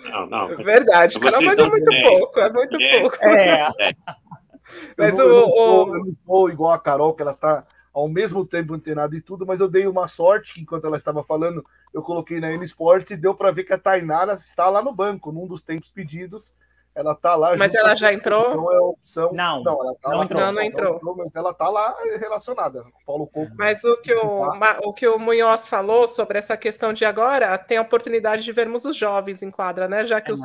não, 0.05 0.27
não. 0.29 0.53
É 0.53 0.57
verdade, 0.63 1.19
cara, 1.19 1.41
mas 1.41 1.59
é 1.59 1.69
muito 1.69 1.93
é, 1.93 2.03
pouco, 2.03 2.41
é 2.41 2.53
muito 2.53 2.81
é, 2.81 3.01
pouco. 3.01 3.25
É. 3.25 3.69
é. 3.81 3.93
Mas 4.99 5.19
eu, 5.19 5.27
não, 5.27 5.35
o, 5.35 5.39
eu, 5.39 5.41
não 5.41 5.51
sou, 5.51 5.97
eu 5.97 6.05
não 6.05 6.17
sou 6.27 6.51
igual 6.51 6.73
a 6.73 6.79
Carol, 6.79 7.15
que 7.15 7.23
ela 7.23 7.33
tá 7.33 7.65
ao 7.93 8.09
mesmo 8.09 8.45
tempo 8.45 8.75
antenado 8.75 9.17
e 9.17 9.21
tudo, 9.21 9.45
mas 9.47 9.61
eu 9.61 9.69
dei 9.69 9.87
uma 9.87 10.07
sorte 10.07 10.55
que 10.55 10.61
enquanto 10.61 10.87
ela 10.87 10.97
estava 10.97 11.25
falando, 11.25 11.65
eu 11.93 12.03
coloquei 12.03 12.41
na 12.41 12.53
N 12.53 12.65
Sports 12.65 13.11
e 13.11 13.17
deu 13.17 13.35
para 13.35 13.51
ver 13.51 13.65
que 13.65 13.73
a 13.73 13.79
Tainara 13.79 14.35
está 14.35 14.69
lá 14.69 14.83
no 14.83 14.93
banco, 14.93 15.33
num 15.33 15.47
dos 15.47 15.63
tempos 15.63 15.91
pedidos. 15.91 16.53
Ela 16.95 17.13
está 17.13 17.37
lá. 17.37 17.57
Mas 17.57 17.73
ela 17.75 17.95
já 17.95 18.13
entrou? 18.13 18.57
Não 18.57 18.73
é 18.73 18.81
opção. 18.81 19.33
Não, 19.33 19.63
não, 19.63 19.81
ela 19.81 19.95
tá 20.03 20.11
não, 20.11 20.19
lá, 20.19 20.25
entrou, 20.25 20.41
não, 20.41 20.53
não 20.53 20.63
entrou. 20.63 20.97
entrou. 20.97 21.17
Mas 21.17 21.37
ela 21.37 21.51
está 21.51 21.69
lá 21.69 21.95
relacionada. 22.19 22.85
Paulo 23.07 23.29
Coco. 23.29 23.53
Mas 23.57 23.85
o 23.85 23.97
que 23.99 24.13
o, 24.13 24.49
o 24.83 24.93
que 24.93 25.07
o 25.07 25.17
Munhoz 25.17 25.69
falou 25.69 26.09
sobre 26.09 26.39
essa 26.39 26.57
questão 26.57 26.93
de 26.93 27.05
agora, 27.05 27.57
tem 27.57 27.79
a 27.79 27.83
oportunidade 27.83 28.43
de 28.43 28.51
vermos 28.51 28.85
os 28.85 28.97
jovens 28.97 29.43
em 29.43 29.51
quadra, 29.51 29.87
né? 29.87 30.05
Já 30.07 30.21
que 30.21 30.33
é, 30.33 30.35
os, 30.35 30.41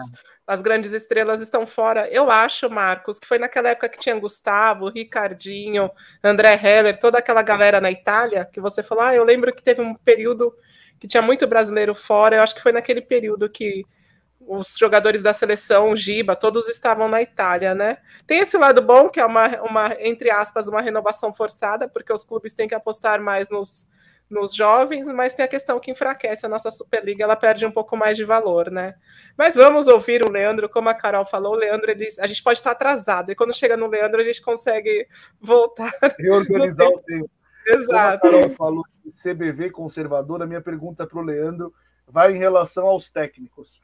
as 0.45 0.61
grandes 0.61 0.93
estrelas 0.93 1.41
estão 1.41 1.65
fora. 1.65 2.07
Eu 2.09 2.29
acho, 2.29 2.69
Marcos, 2.69 3.17
que 3.17 3.27
foi 3.27 3.39
naquela 3.39 3.69
época 3.69 3.89
que 3.89 3.97
tinha 3.97 4.19
Gustavo, 4.19 4.89
Ricardinho, 4.89 5.89
André 6.23 6.53
Heller, 6.53 6.99
toda 6.99 7.17
aquela 7.17 7.41
galera 7.41 7.81
na 7.81 7.89
Itália, 7.89 8.45
que 8.45 8.61
você 8.61 8.83
falou, 8.83 9.05
ah, 9.05 9.15
eu 9.15 9.23
lembro 9.23 9.51
que 9.55 9.63
teve 9.63 9.81
um 9.81 9.95
período 9.95 10.53
que 10.99 11.07
tinha 11.07 11.21
muito 11.21 11.45
brasileiro 11.47 11.93
fora, 11.93 12.37
eu 12.37 12.41
acho 12.41 12.55
que 12.55 12.61
foi 12.61 12.71
naquele 12.71 13.01
período 13.01 13.49
que 13.49 13.85
os 14.47 14.75
jogadores 14.77 15.21
da 15.21 15.33
seleção, 15.33 15.95
Giba, 15.95 16.35
todos 16.35 16.67
estavam 16.67 17.07
na 17.07 17.21
Itália, 17.21 17.73
né? 17.73 17.97
Tem 18.27 18.39
esse 18.39 18.57
lado 18.57 18.81
bom, 18.81 19.09
que 19.09 19.19
é 19.19 19.25
uma, 19.25 19.47
uma, 19.61 19.95
entre 19.99 20.29
aspas, 20.29 20.67
uma 20.67 20.81
renovação 20.81 21.33
forçada, 21.33 21.87
porque 21.87 22.11
os 22.11 22.23
clubes 22.23 22.53
têm 22.53 22.67
que 22.67 22.75
apostar 22.75 23.21
mais 23.21 23.49
nos, 23.49 23.87
nos 24.29 24.53
jovens, 24.53 25.05
mas 25.07 25.33
tem 25.33 25.45
a 25.45 25.47
questão 25.47 25.79
que 25.79 25.91
enfraquece 25.91 26.45
a 26.45 26.49
nossa 26.49 26.71
Superliga, 26.71 27.23
ela 27.23 27.35
perde 27.35 27.65
um 27.65 27.71
pouco 27.71 27.95
mais 27.95 28.17
de 28.17 28.23
valor, 28.23 28.69
né? 28.69 28.95
Mas 29.37 29.55
vamos 29.55 29.87
ouvir 29.87 30.23
o 30.27 30.31
Leandro, 30.31 30.69
como 30.69 30.89
a 30.89 30.93
Carol 30.93 31.25
falou, 31.25 31.53
o 31.53 31.57
Leandro, 31.57 31.91
ele, 31.91 32.07
a 32.19 32.27
gente 32.27 32.43
pode 32.43 32.59
estar 32.59 32.71
atrasado, 32.71 33.31
e 33.31 33.35
quando 33.35 33.53
chega 33.53 33.77
no 33.77 33.87
Leandro, 33.87 34.21
a 34.21 34.25
gente 34.25 34.41
consegue 34.41 35.07
voltar. 35.39 35.93
Reorganizar 36.19 36.87
o 36.87 36.99
tempo. 36.99 37.29
Exato. 37.65 38.19
Como 38.19 38.37
a 38.37 38.41
Carol 38.41 38.55
falou 38.55 38.83
CBV 39.11 39.71
conservador, 39.71 40.41
a 40.41 40.47
minha 40.47 40.61
pergunta 40.61 41.05
para 41.05 41.19
o 41.19 41.23
Leandro 41.23 41.73
vai 42.07 42.33
em 42.33 42.39
relação 42.39 42.85
aos 42.87 43.09
técnicos. 43.09 43.81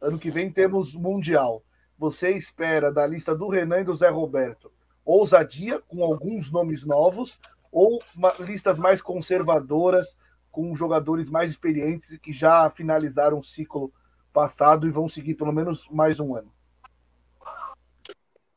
Ano 0.00 0.18
que 0.18 0.30
vem 0.30 0.50
temos 0.50 0.94
Mundial. 0.94 1.62
Você 1.98 2.30
espera 2.30 2.90
da 2.90 3.06
lista 3.06 3.34
do 3.34 3.48
Renan 3.48 3.80
e 3.80 3.84
do 3.84 3.94
Zé 3.94 4.08
Roberto 4.08 4.70
ousadia 5.04 5.80
com 5.80 6.02
alguns 6.02 6.50
nomes 6.50 6.84
novos 6.84 7.38
ou 7.70 8.02
uma, 8.16 8.34
listas 8.40 8.78
mais 8.78 9.02
conservadoras 9.02 10.16
com 10.50 10.74
jogadores 10.76 11.30
mais 11.30 11.50
experientes 11.50 12.16
que 12.18 12.32
já 12.32 12.68
finalizaram 12.70 13.38
o 13.38 13.44
ciclo 13.44 13.92
passado 14.32 14.86
e 14.86 14.90
vão 14.90 15.08
seguir 15.08 15.34
pelo 15.34 15.52
menos 15.52 15.88
mais 15.90 16.20
um 16.20 16.36
ano? 16.36 16.52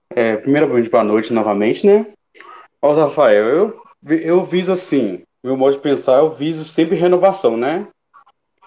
É, 0.09 0.37
primeiramente, 0.37 0.89
boa 0.89 1.03
noite 1.03 1.33
novamente, 1.33 1.85
né? 1.85 2.13
Ó, 2.81 2.93
Rafael, 2.93 3.45
eu, 3.45 3.81
eu 4.09 4.45
viso 4.45 4.71
assim, 4.71 5.23
meu 5.45 5.55
modo 5.55 5.73
de 5.73 5.79
pensar, 5.79 6.17
eu 6.17 6.31
viso 6.31 6.65
sempre 6.65 6.95
renovação, 6.95 7.55
né? 7.55 7.87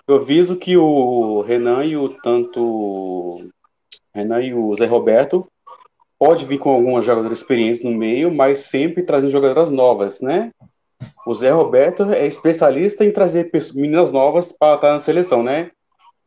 Eu 0.06 0.24
viso 0.24 0.54
que 0.54 0.76
o 0.76 1.42
Renan 1.42 1.84
e 1.84 1.96
o 1.96 2.08
tanto 2.08 3.44
Renan 4.14 4.40
e 4.42 4.54
o 4.54 4.74
Zé 4.76 4.86
Roberto 4.86 5.46
pode 6.16 6.46
vir 6.46 6.58
com 6.58 6.70
algumas 6.70 7.04
jogadoras 7.04 7.38
experientes 7.38 7.82
no 7.82 7.90
meio, 7.90 8.32
mas 8.32 8.58
sempre 8.58 9.02
trazendo 9.02 9.32
jogadoras 9.32 9.72
novas, 9.72 10.20
né? 10.20 10.52
O 11.26 11.34
Zé 11.34 11.50
Roberto 11.50 12.04
é 12.12 12.26
especialista 12.28 13.04
em 13.04 13.10
trazer 13.10 13.50
meninas 13.74 14.12
novas 14.12 14.52
para 14.52 14.76
estar 14.76 14.92
na 14.92 15.00
seleção, 15.00 15.42
né? 15.42 15.72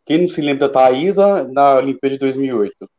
Quem 0.05 0.19
não 0.19 0.27
se 0.27 0.41
lembra 0.41 0.67
da 0.67 0.73
Thaisa 0.73 1.45
na 1.45 1.75
Olimpíada 1.75 2.15
de 2.15 2.19
2008? 2.19 2.89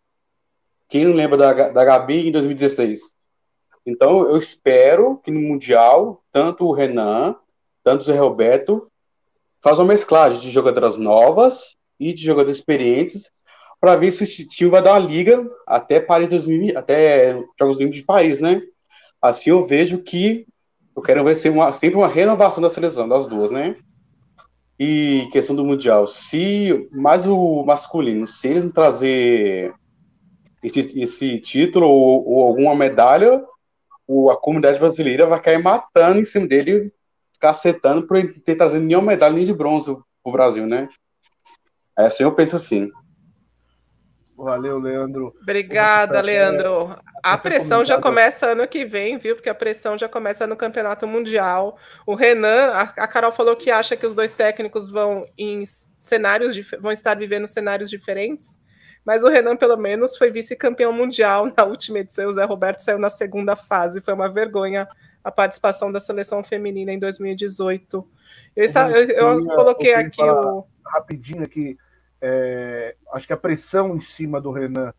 Quem 0.89 1.05
não 1.05 1.15
lembra 1.15 1.37
da, 1.37 1.53
da 1.69 1.85
Gabi 1.85 2.29
em 2.29 2.33
2016? 2.33 3.15
Então, 3.85 4.23
eu 4.23 4.39
espero 4.39 5.19
que 5.19 5.31
no 5.31 5.41
Mundial, 5.41 6.23
tanto 6.31 6.65
o 6.65 6.73
Renan, 6.73 7.37
tanto 7.83 8.03
o 8.03 8.05
Zé 8.05 8.17
Roberto, 8.17 8.91
façam 9.63 9.85
uma 9.85 9.93
mesclagem 9.93 10.41
de 10.41 10.51
jogadoras 10.51 10.97
novas 10.97 11.77
e 11.99 12.13
de 12.13 12.23
jogadores 12.23 12.59
experientes 12.59 13.31
para 13.81 13.97
ver 13.97 14.13
se 14.13 14.25
o 14.25 14.49
time 14.49 14.71
vai 14.71 14.83
dar 14.83 14.93
uma 14.93 15.07
liga 15.07 15.45
até 15.67 16.01
Paris 16.01 16.29
2000, 16.29 16.79
até 16.79 17.33
Jogos 17.59 17.77
Olímpicos 17.77 17.99
de 17.99 18.05
Paris, 18.05 18.39
né? 18.39 18.63
Assim 19.21 19.51
eu 19.51 19.67
vejo 19.67 19.99
que 19.99 20.47
eu 20.95 21.03
quero 21.03 21.25
ver 21.25 21.51
uma, 21.51 21.73
sempre 21.73 21.97
uma 21.97 22.09
renovação 22.09 22.63
da 22.63 22.71
seleção, 22.71 23.09
das 23.09 23.27
duas, 23.27 23.51
né? 23.51 23.77
E 24.79 25.29
questão 25.33 25.55
do 25.55 25.65
Mundial, 25.65 26.07
se 26.07 26.89
mais 26.93 27.27
o 27.27 27.65
masculino, 27.65 28.27
se 28.27 28.49
eles 28.49 28.65
não 28.65 28.73
trazer 28.73 29.73
esse, 30.63 31.01
esse 31.01 31.39
título 31.41 31.89
ou, 31.89 32.29
ou, 32.29 32.43
alguma 32.43 32.75
medalha, 32.75 33.45
o, 34.07 34.31
a 34.31 34.37
comunidade 34.37 34.79
brasileira 34.79 35.27
vai 35.27 35.41
cair 35.41 35.63
matando 35.63 36.21
em 36.21 36.25
cima 36.25 36.47
dele, 36.47 36.93
cacetando 37.43 38.07
por 38.07 38.17
ele 38.17 38.29
ter 38.29 38.55
trazido 38.55 38.85
nenhuma 38.85 39.09
medalha 39.09 39.35
nem 39.35 39.45
de 39.45 39.53
bronze 39.53 39.93
pro 40.23 40.33
Brasil, 40.33 40.65
né? 40.65 40.87
É 41.99 42.07
assim 42.07 42.23
eu 42.23 42.33
penso 42.33 42.55
assim. 42.55 42.89
Valeu, 44.37 44.79
Leandro. 44.79 45.35
Obrigada, 45.43 46.21
Leandro. 46.21 46.97
A 47.23 47.37
pressão 47.37 47.85
já 47.85 48.01
começa 48.01 48.53
ano 48.53 48.67
que 48.67 48.85
vem, 48.85 49.19
viu? 49.19 49.35
Porque 49.35 49.49
a 49.49 49.55
pressão 49.55 49.99
já 49.99 50.09
começa 50.09 50.47
no 50.47 50.57
Campeonato 50.57 51.07
Mundial. 51.07 51.77
O 52.07 52.15
Renan, 52.15 52.71
a 52.73 53.07
Carol 53.09 53.33
falou 53.33 53.57
que 53.57 53.71
acha 53.71 53.97
que 53.97 54.07
os 54.07 54.15
dois 54.15 54.33
técnicos 54.33 54.89
vão 54.89 55.27
em 55.37 55.65
cenários 55.99 56.57
vão 56.81 56.93
estar 56.93 57.17
vivendo 57.17 57.47
cenários 57.47 57.91
diferentes. 57.91 58.61
Mas 59.05 59.23
o 59.25 59.29
Renan, 59.29 59.57
pelo 59.57 59.77
menos, 59.77 60.17
foi 60.17 60.31
vice-campeão 60.31 60.93
mundial 60.93 61.51
na 61.57 61.65
última 61.65 61.99
edição. 61.99 62.29
O 62.29 62.33
Zé 62.33 62.45
Roberto 62.45 62.81
saiu 62.81 62.99
na 62.99 63.11
segunda 63.11 63.55
fase. 63.55 64.01
Foi 64.01 64.15
uma 64.15 64.29
vergonha 64.29 64.89
a 65.23 65.31
participação 65.31 65.91
da 65.91 66.01
seleção 66.01 66.43
feminina 66.43 66.93
em 66.93 66.99
2018. 66.99 68.09
Eu, 68.55 68.65
está, 68.65 68.91
eu, 68.91 69.09
eu 69.09 69.47
coloquei 69.47 69.95
aqui 69.95 70.23
o. 70.23 70.65
Rapidinho 70.85 71.45
aqui 71.45 71.79
é, 72.23 72.95
acho 73.13 73.27
que 73.27 73.33
a 73.33 73.37
pressão 73.37 73.97
em 73.97 74.01
cima 74.01 74.41
do 74.41 74.53
Renan, 74.53 74.95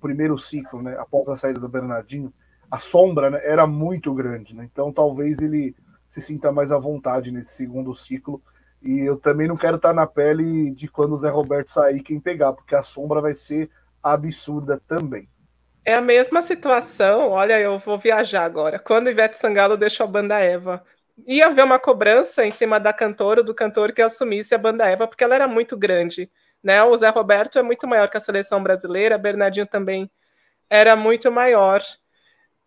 primeiro 0.00 0.36
ciclo, 0.36 0.82
né, 0.82 0.96
após 0.98 1.28
a 1.28 1.36
saída 1.36 1.60
do 1.60 1.68
Bernardinho, 1.68 2.34
a 2.68 2.78
sombra 2.78 3.30
né, 3.30 3.40
era 3.44 3.64
muito 3.64 4.12
grande. 4.12 4.56
Né? 4.56 4.68
Então 4.70 4.92
talvez 4.92 5.38
ele 5.38 5.76
se 6.08 6.20
sinta 6.20 6.50
mais 6.50 6.72
à 6.72 6.78
vontade 6.78 7.30
nesse 7.30 7.52
segundo 7.52 7.94
ciclo. 7.94 8.42
E 8.82 9.00
eu 9.00 9.16
também 9.16 9.46
não 9.46 9.56
quero 9.56 9.76
estar 9.76 9.94
na 9.94 10.06
pele 10.06 10.70
de 10.72 10.88
quando 10.88 11.12
o 11.12 11.18
Zé 11.18 11.28
Roberto 11.28 11.70
sair, 11.70 12.02
quem 12.02 12.18
pegar, 12.18 12.52
porque 12.52 12.74
a 12.74 12.82
sombra 12.82 13.20
vai 13.20 13.34
ser 13.34 13.70
absurda 14.02 14.80
também. 14.86 15.28
É 15.88 15.94
a 15.94 16.02
mesma 16.02 16.42
situação. 16.42 17.30
Olha, 17.30 17.58
eu 17.58 17.78
vou 17.78 17.98
viajar 17.98 18.44
agora. 18.44 18.78
Quando 18.78 19.08
Ivete 19.08 19.38
Sangalo 19.38 19.74
deixou 19.74 20.04
a 20.04 20.06
banda 20.06 20.38
Eva, 20.38 20.84
ia 21.26 21.46
haver 21.46 21.64
uma 21.64 21.78
cobrança 21.78 22.44
em 22.44 22.50
cima 22.50 22.78
da 22.78 22.92
cantora, 22.92 23.42
do 23.42 23.54
cantor 23.54 23.92
que 23.92 24.02
assumisse 24.02 24.54
a 24.54 24.58
banda 24.58 24.86
Eva, 24.86 25.08
porque 25.08 25.24
ela 25.24 25.34
era 25.34 25.48
muito 25.48 25.78
grande. 25.78 26.30
Né? 26.62 26.82
O 26.82 26.94
Zé 26.94 27.08
Roberto 27.08 27.58
é 27.58 27.62
muito 27.62 27.86
maior 27.86 28.10
que 28.10 28.18
a 28.18 28.20
seleção 28.20 28.62
brasileira, 28.62 29.16
Bernardinho 29.16 29.66
também 29.66 30.10
era 30.68 30.94
muito 30.94 31.32
maior. 31.32 31.82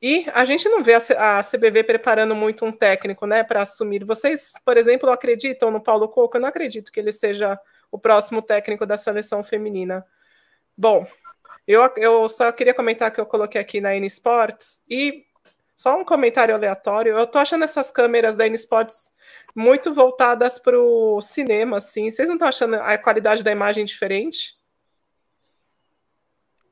E 0.02 0.26
a 0.34 0.44
gente 0.44 0.68
não 0.68 0.82
vê 0.82 0.96
a 0.96 1.44
CBV 1.44 1.84
preparando 1.84 2.36
muito 2.36 2.66
um 2.66 2.72
técnico 2.72 3.28
né, 3.28 3.44
para 3.44 3.62
assumir. 3.62 4.04
Vocês, 4.04 4.54
por 4.66 4.78
exemplo, 4.78 5.12
acreditam 5.12 5.70
no 5.70 5.80
Paulo 5.80 6.10
Coco? 6.10 6.38
Eu 6.38 6.42
não 6.42 6.50
acredito 6.50 6.92
que 6.92 7.00
ele 7.00 7.12
seja 7.12 7.60
o 7.92 8.00
próximo 8.00 8.42
técnico 8.42 8.84
da 8.84 8.98
seleção 8.98 9.44
feminina. 9.44 10.04
Bom, 10.76 11.06
eu, 11.68 11.82
eu 11.98 12.28
só 12.30 12.52
queria 12.52 12.74
comentar 12.74 13.12
que 13.12 13.20
eu 13.20 13.26
coloquei 13.26 13.60
aqui 13.60 13.80
na 13.80 13.96
N 13.96 14.06
Sports 14.08 14.84
e 14.90 15.26
só 15.76 16.00
um 16.00 16.06
comentário 16.06 16.54
aleatório. 16.54 17.18
Eu 17.18 17.28
tô 17.28 17.40
achando 17.40 17.64
essas 17.64 17.92
câmeras 17.92 18.36
da 18.36 18.46
N 18.46 18.56
Sports 18.56 19.14
muito 19.56 19.94
voltadas 19.94 20.60
para 20.60 20.80
o 20.80 21.22
cinema, 21.22 21.78
assim. 21.78 22.10
Vocês 22.10 22.28
não 22.28 22.36
estão 22.36 22.48
achando 22.48 22.76
a 22.76 22.98
qualidade 22.98 23.44
da 23.44 23.52
imagem 23.52 23.86
diferente? 23.86 24.56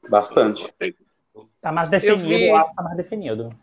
Bastante. 0.10 0.74
Tá 1.62 1.72
mais 1.72 1.90
definido, 1.90 2.22
eu, 2.22 2.28
vi... 2.28 2.50
acho 2.50 2.70
que 2.70 2.76
tá 2.76 2.84
mais 2.84 2.98
definido. 2.98 3.56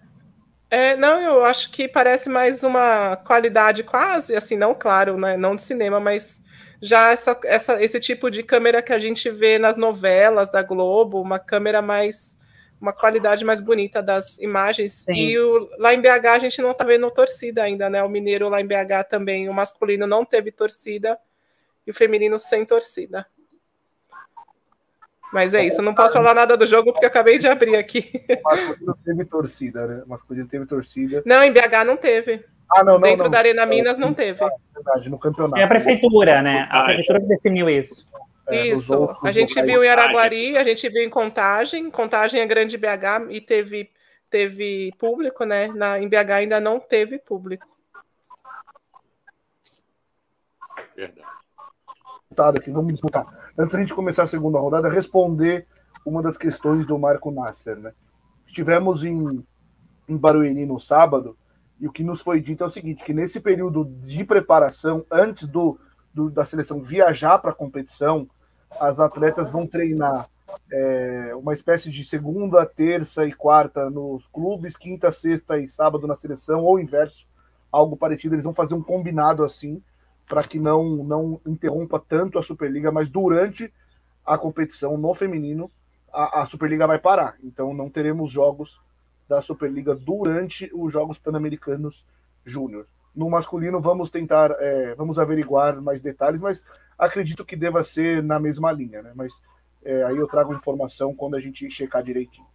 É, 0.68 0.96
não, 0.96 1.20
eu 1.20 1.44
acho 1.44 1.70
que 1.70 1.86
parece 1.86 2.28
mais 2.28 2.62
uma 2.62 3.16
qualidade 3.16 3.84
quase, 3.84 4.34
assim, 4.34 4.56
não 4.56 4.74
claro, 4.74 5.16
né, 5.16 5.36
não 5.36 5.54
de 5.54 5.62
cinema, 5.62 6.00
mas 6.00 6.42
já 6.80 7.12
essa, 7.12 7.38
essa, 7.44 7.82
esse 7.82 8.00
tipo 8.00 8.30
de 8.30 8.42
câmera 8.42 8.82
que 8.82 8.92
a 8.92 8.98
gente 8.98 9.30
vê 9.30 9.58
nas 9.58 9.76
novelas 9.76 10.50
da 10.50 10.62
Globo, 10.62 11.20
uma 11.20 11.38
câmera 11.38 11.80
mais 11.80 12.36
uma 12.80 12.92
qualidade 12.92 13.44
mais 13.44 13.60
bonita 13.60 14.02
das 14.02 14.38
imagens. 14.38 14.92
Sim. 14.92 15.14
E 15.14 15.38
o, 15.38 15.68
lá 15.78 15.94
em 15.94 16.00
BH 16.00 16.26
a 16.26 16.38
gente 16.38 16.60
não 16.60 16.72
está 16.72 16.84
vendo 16.84 17.10
torcida 17.10 17.62
ainda, 17.62 17.88
né? 17.88 18.02
O 18.02 18.08
Mineiro 18.08 18.48
lá 18.48 18.60
em 18.60 18.66
BH 18.66 19.08
também, 19.08 19.48
o 19.48 19.54
masculino 19.54 20.06
não 20.06 20.24
teve 20.24 20.52
torcida 20.52 21.18
e 21.86 21.90
o 21.90 21.94
feminino 21.94 22.38
sem 22.38 22.64
torcida. 22.64 23.26
Mas 25.32 25.54
é 25.54 25.64
isso, 25.64 25.80
eu 25.80 25.84
não 25.84 25.94
posso 25.94 26.14
falar 26.14 26.34
nada 26.34 26.56
do 26.56 26.66
jogo 26.66 26.92
porque 26.92 27.06
acabei 27.06 27.38
de 27.38 27.48
abrir 27.48 27.76
aqui. 27.76 28.10
O 28.44 28.48
masculino 28.48 28.98
teve 29.04 29.24
torcida, 29.24 29.86
né? 29.86 30.02
O 30.04 30.08
masculino 30.08 30.48
teve 30.48 30.66
torcida. 30.66 31.22
Não, 31.26 31.42
em 31.42 31.52
BH 31.52 31.84
não 31.84 31.96
teve. 31.96 32.44
Ah, 32.70 32.82
não, 32.82 32.94
não. 32.94 33.00
Dentro 33.00 33.24
não. 33.24 33.30
da 33.30 33.38
Arena 33.38 33.66
Minas 33.66 33.98
não 33.98 34.12
teve. 34.12 34.42
É 34.42 34.48
verdade, 34.74 35.08
no 35.08 35.18
campeonato. 35.18 35.60
É 35.60 35.64
a 35.64 35.68
prefeitura, 35.68 36.42
né? 36.42 36.68
A 36.70 36.84
prefeitura 36.84 37.18
definiu 37.20 37.68
isso. 37.68 38.06
É, 38.48 38.68
Isso. 38.68 39.08
a 39.24 39.32
gente 39.32 39.60
viu 39.62 39.82
em 39.82 39.88
Araguari, 39.88 40.56
a 40.56 40.62
gente 40.62 40.88
viu 40.88 41.02
em 41.02 41.10
Contagem. 41.10 41.90
Contagem 41.90 42.40
é 42.40 42.46
grande 42.46 42.78
BH 42.78 43.28
e 43.30 43.40
teve, 43.40 43.90
teve 44.30 44.92
público, 44.98 45.44
né? 45.44 45.66
Na, 45.68 45.98
em 45.98 46.08
BH 46.08 46.30
ainda 46.30 46.60
não 46.60 46.78
teve 46.78 47.18
público. 47.18 47.66
Verdade. 50.94 52.58
Aqui, 52.60 52.70
vamos 52.70 52.92
disputar. 52.92 53.26
Antes 53.58 53.74
da 53.74 53.80
gente 53.80 53.94
começar 53.94 54.22
a 54.22 54.28
segunda 54.28 54.60
rodada, 54.60 54.88
responder 54.88 55.66
uma 56.04 56.22
das 56.22 56.38
questões 56.38 56.86
do 56.86 56.98
Marco 56.98 57.32
Nasser, 57.32 57.76
né? 57.76 57.92
Estivemos 58.46 59.04
em, 59.04 59.44
em 60.08 60.16
Barueri 60.16 60.64
no 60.66 60.78
sábado 60.78 61.36
e 61.80 61.86
o 61.86 61.92
que 61.92 62.02
nos 62.02 62.22
foi 62.22 62.40
dito 62.40 62.64
é 62.64 62.66
o 62.66 62.70
seguinte: 62.70 63.04
que 63.04 63.12
nesse 63.12 63.40
período 63.40 63.84
de 63.84 64.24
preparação, 64.24 65.04
antes 65.10 65.46
do, 65.46 65.78
do 66.12 66.30
da 66.30 66.44
seleção 66.44 66.82
viajar 66.82 67.38
para 67.38 67.50
a 67.50 67.54
competição, 67.54 68.28
as 68.80 69.00
atletas 69.00 69.50
vão 69.50 69.66
treinar 69.66 70.28
é, 70.72 71.34
uma 71.34 71.52
espécie 71.52 71.90
de 71.90 72.02
segunda, 72.04 72.64
terça 72.64 73.26
e 73.26 73.32
quarta 73.32 73.90
nos 73.90 74.26
clubes, 74.28 74.76
quinta, 74.76 75.10
sexta 75.12 75.58
e 75.58 75.68
sábado 75.68 76.06
na 76.06 76.16
seleção, 76.16 76.64
ou 76.64 76.80
inverso, 76.80 77.26
algo 77.70 77.96
parecido. 77.96 78.34
Eles 78.34 78.44
vão 78.44 78.54
fazer 78.54 78.74
um 78.74 78.82
combinado 78.82 79.44
assim, 79.44 79.82
para 80.26 80.42
que 80.42 80.58
não, 80.58 81.04
não 81.04 81.40
interrompa 81.46 81.98
tanto 82.00 82.38
a 82.38 82.42
Superliga, 82.42 82.90
mas 82.90 83.08
durante 83.08 83.72
a 84.24 84.36
competição 84.36 84.96
no 84.96 85.14
feminino, 85.14 85.70
a, 86.12 86.40
a 86.40 86.46
Superliga 86.46 86.86
vai 86.86 86.98
parar. 86.98 87.36
Então 87.44 87.74
não 87.74 87.90
teremos 87.90 88.30
jogos 88.30 88.80
da 89.28 89.40
Superliga 89.42 89.94
durante 89.94 90.70
os 90.72 90.92
Jogos 90.92 91.18
Pan-Americanos 91.18 92.06
Júnior. 92.44 92.86
No 93.14 93.30
masculino, 93.30 93.80
vamos 93.80 94.10
tentar, 94.10 94.50
é, 94.60 94.94
vamos 94.94 95.18
averiguar 95.18 95.80
mais 95.80 96.00
detalhes, 96.00 96.42
mas 96.42 96.64
acredito 96.98 97.44
que 97.44 97.56
deva 97.56 97.82
ser 97.82 98.22
na 98.22 98.38
mesma 98.38 98.70
linha, 98.70 99.02
né? 99.02 99.12
Mas 99.14 99.40
é, 99.84 100.02
aí 100.04 100.16
eu 100.16 100.26
trago 100.26 100.54
informação 100.54 101.14
quando 101.14 101.36
a 101.36 101.40
gente 101.40 101.70
checar 101.70 102.02
direitinho. 102.02 102.46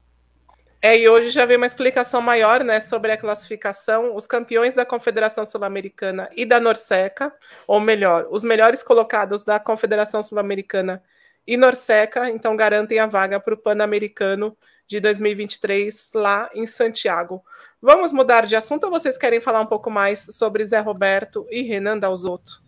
É, 0.83 0.97
e 0.97 1.07
hoje 1.07 1.29
já 1.29 1.45
veio 1.45 1.59
uma 1.59 1.67
explicação 1.67 2.21
maior 2.21 2.63
né, 2.63 2.79
sobre 2.79 3.11
a 3.11 3.17
classificação. 3.17 4.15
Os 4.15 4.25
campeões 4.25 4.73
da 4.73 4.83
Confederação 4.83 5.45
Sul-Americana 5.45 6.27
e 6.35 6.43
da 6.43 6.59
Norseca, 6.59 7.31
ou 7.67 7.79
melhor, 7.79 8.27
os 8.31 8.43
melhores 8.43 8.81
colocados 8.81 9.43
da 9.43 9.59
Confederação 9.59 10.23
Sul-Americana 10.23 11.03
e 11.45 11.57
Norseca, 11.57 12.29
então 12.29 12.55
garantem 12.55 12.99
a 12.99 13.07
vaga 13.07 13.39
para 13.39 13.53
o 13.53 13.57
Pan-Americano 13.57 14.55
de 14.87 14.99
2023 14.99 16.11
lá 16.15 16.49
em 16.53 16.67
Santiago. 16.67 17.43
Vamos 17.81 18.13
mudar 18.13 18.45
de 18.45 18.55
assunto 18.55 18.83
ou 18.83 18.91
vocês 18.91 19.17
querem 19.17 19.41
falar 19.41 19.61
um 19.61 19.65
pouco 19.65 19.89
mais 19.89 20.27
sobre 20.31 20.63
Zé 20.65 20.79
Roberto 20.79 21.47
e 21.49 21.61
Renan 21.61 21.97
Dalzotto? 21.97 22.63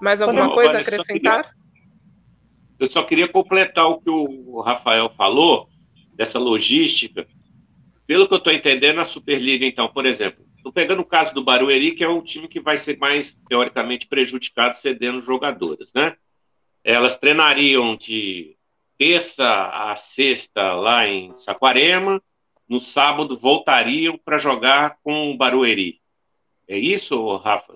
Mais 0.00 0.20
alguma 0.20 0.46
Não, 0.46 0.52
coisa 0.52 0.78
a 0.78 0.80
acrescentar? 0.80 1.44
Só 1.44 1.50
queria, 1.50 2.76
eu 2.78 2.90
só 2.90 3.02
queria 3.02 3.28
completar 3.28 3.86
o 3.86 4.00
que 4.00 4.10
o 4.10 4.60
Rafael 4.60 5.12
falou, 5.16 5.68
dessa 6.14 6.38
logística. 6.38 7.26
Pelo 8.06 8.28
que 8.28 8.34
eu 8.34 8.38
estou 8.38 8.52
entendendo, 8.52 9.00
a 9.00 9.04
Superliga, 9.04 9.64
então, 9.64 9.88
por 9.88 10.06
exemplo, 10.06 10.44
estou 10.56 10.72
pegando 10.72 11.02
o 11.02 11.06
caso 11.06 11.34
do 11.34 11.42
Barueri, 11.42 11.92
que 11.92 12.04
é 12.04 12.08
o 12.08 12.22
time 12.22 12.48
que 12.48 12.60
vai 12.60 12.78
ser 12.78 12.98
mais, 12.98 13.36
teoricamente, 13.48 14.06
prejudicado 14.06 14.76
cedendo 14.76 15.20
jogadoras, 15.20 15.92
né? 15.94 16.16
Elas 16.84 17.16
treinariam 17.16 17.96
de 17.96 18.56
terça 18.98 19.68
a 19.68 19.96
sexta 19.96 20.74
lá 20.74 21.08
em 21.08 21.36
Saquarema, 21.36 22.22
no 22.68 22.80
sábado 22.80 23.36
voltariam 23.36 24.16
para 24.16 24.38
jogar 24.38 24.98
com 25.02 25.30
o 25.30 25.36
Barueri. 25.36 26.00
É 26.68 26.78
isso, 26.78 27.36
Rafa? 27.36 27.74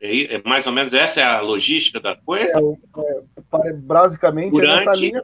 É, 0.00 0.34
é, 0.34 0.42
mais 0.42 0.66
ou 0.66 0.72
menos 0.72 0.92
essa 0.92 1.20
é 1.20 1.24
a 1.24 1.40
logística 1.40 2.00
da 2.00 2.16
coisa? 2.16 2.52
É, 2.58 3.68
é, 3.68 3.72
basicamente 3.74 4.52
Durante... 4.52 4.72
é 4.72 4.76
nessa 4.76 4.94
linha. 4.94 5.22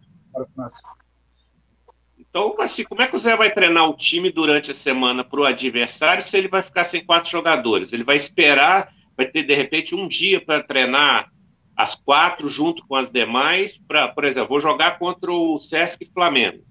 Então, 2.19 2.55
assim, 2.61 2.85
como 2.85 3.03
é 3.03 3.07
que 3.07 3.17
o 3.17 3.19
Zé 3.19 3.37
vai 3.37 3.51
treinar 3.51 3.89
o 3.89 3.97
time 3.97 4.31
durante 4.31 4.71
a 4.71 4.75
semana 4.75 5.25
para 5.25 5.41
o 5.41 5.45
adversário 5.45 6.23
se 6.23 6.37
ele 6.37 6.49
vai 6.49 6.63
ficar 6.63 6.85
sem 6.85 7.05
quatro 7.05 7.31
jogadores? 7.31 7.93
Ele 7.93 8.05
vai 8.05 8.17
esperar, 8.17 8.93
vai 9.17 9.27
ter 9.27 9.43
de 9.43 9.55
repente 9.55 9.95
um 9.95 10.07
dia 10.07 10.41
para 10.41 10.63
treinar 10.63 11.33
as 11.77 11.95
quatro 11.95 12.49
junto 12.49 12.87
com 12.87 12.95
as 12.97 13.11
demais, 13.11 13.77
para, 13.77 14.09
por 14.09 14.24
exemplo, 14.24 14.49
vou 14.49 14.61
jogar 14.61 14.99
contra 14.99 15.31
o 15.31 15.59
Sesc 15.59 16.07
Flamengo. 16.12 16.64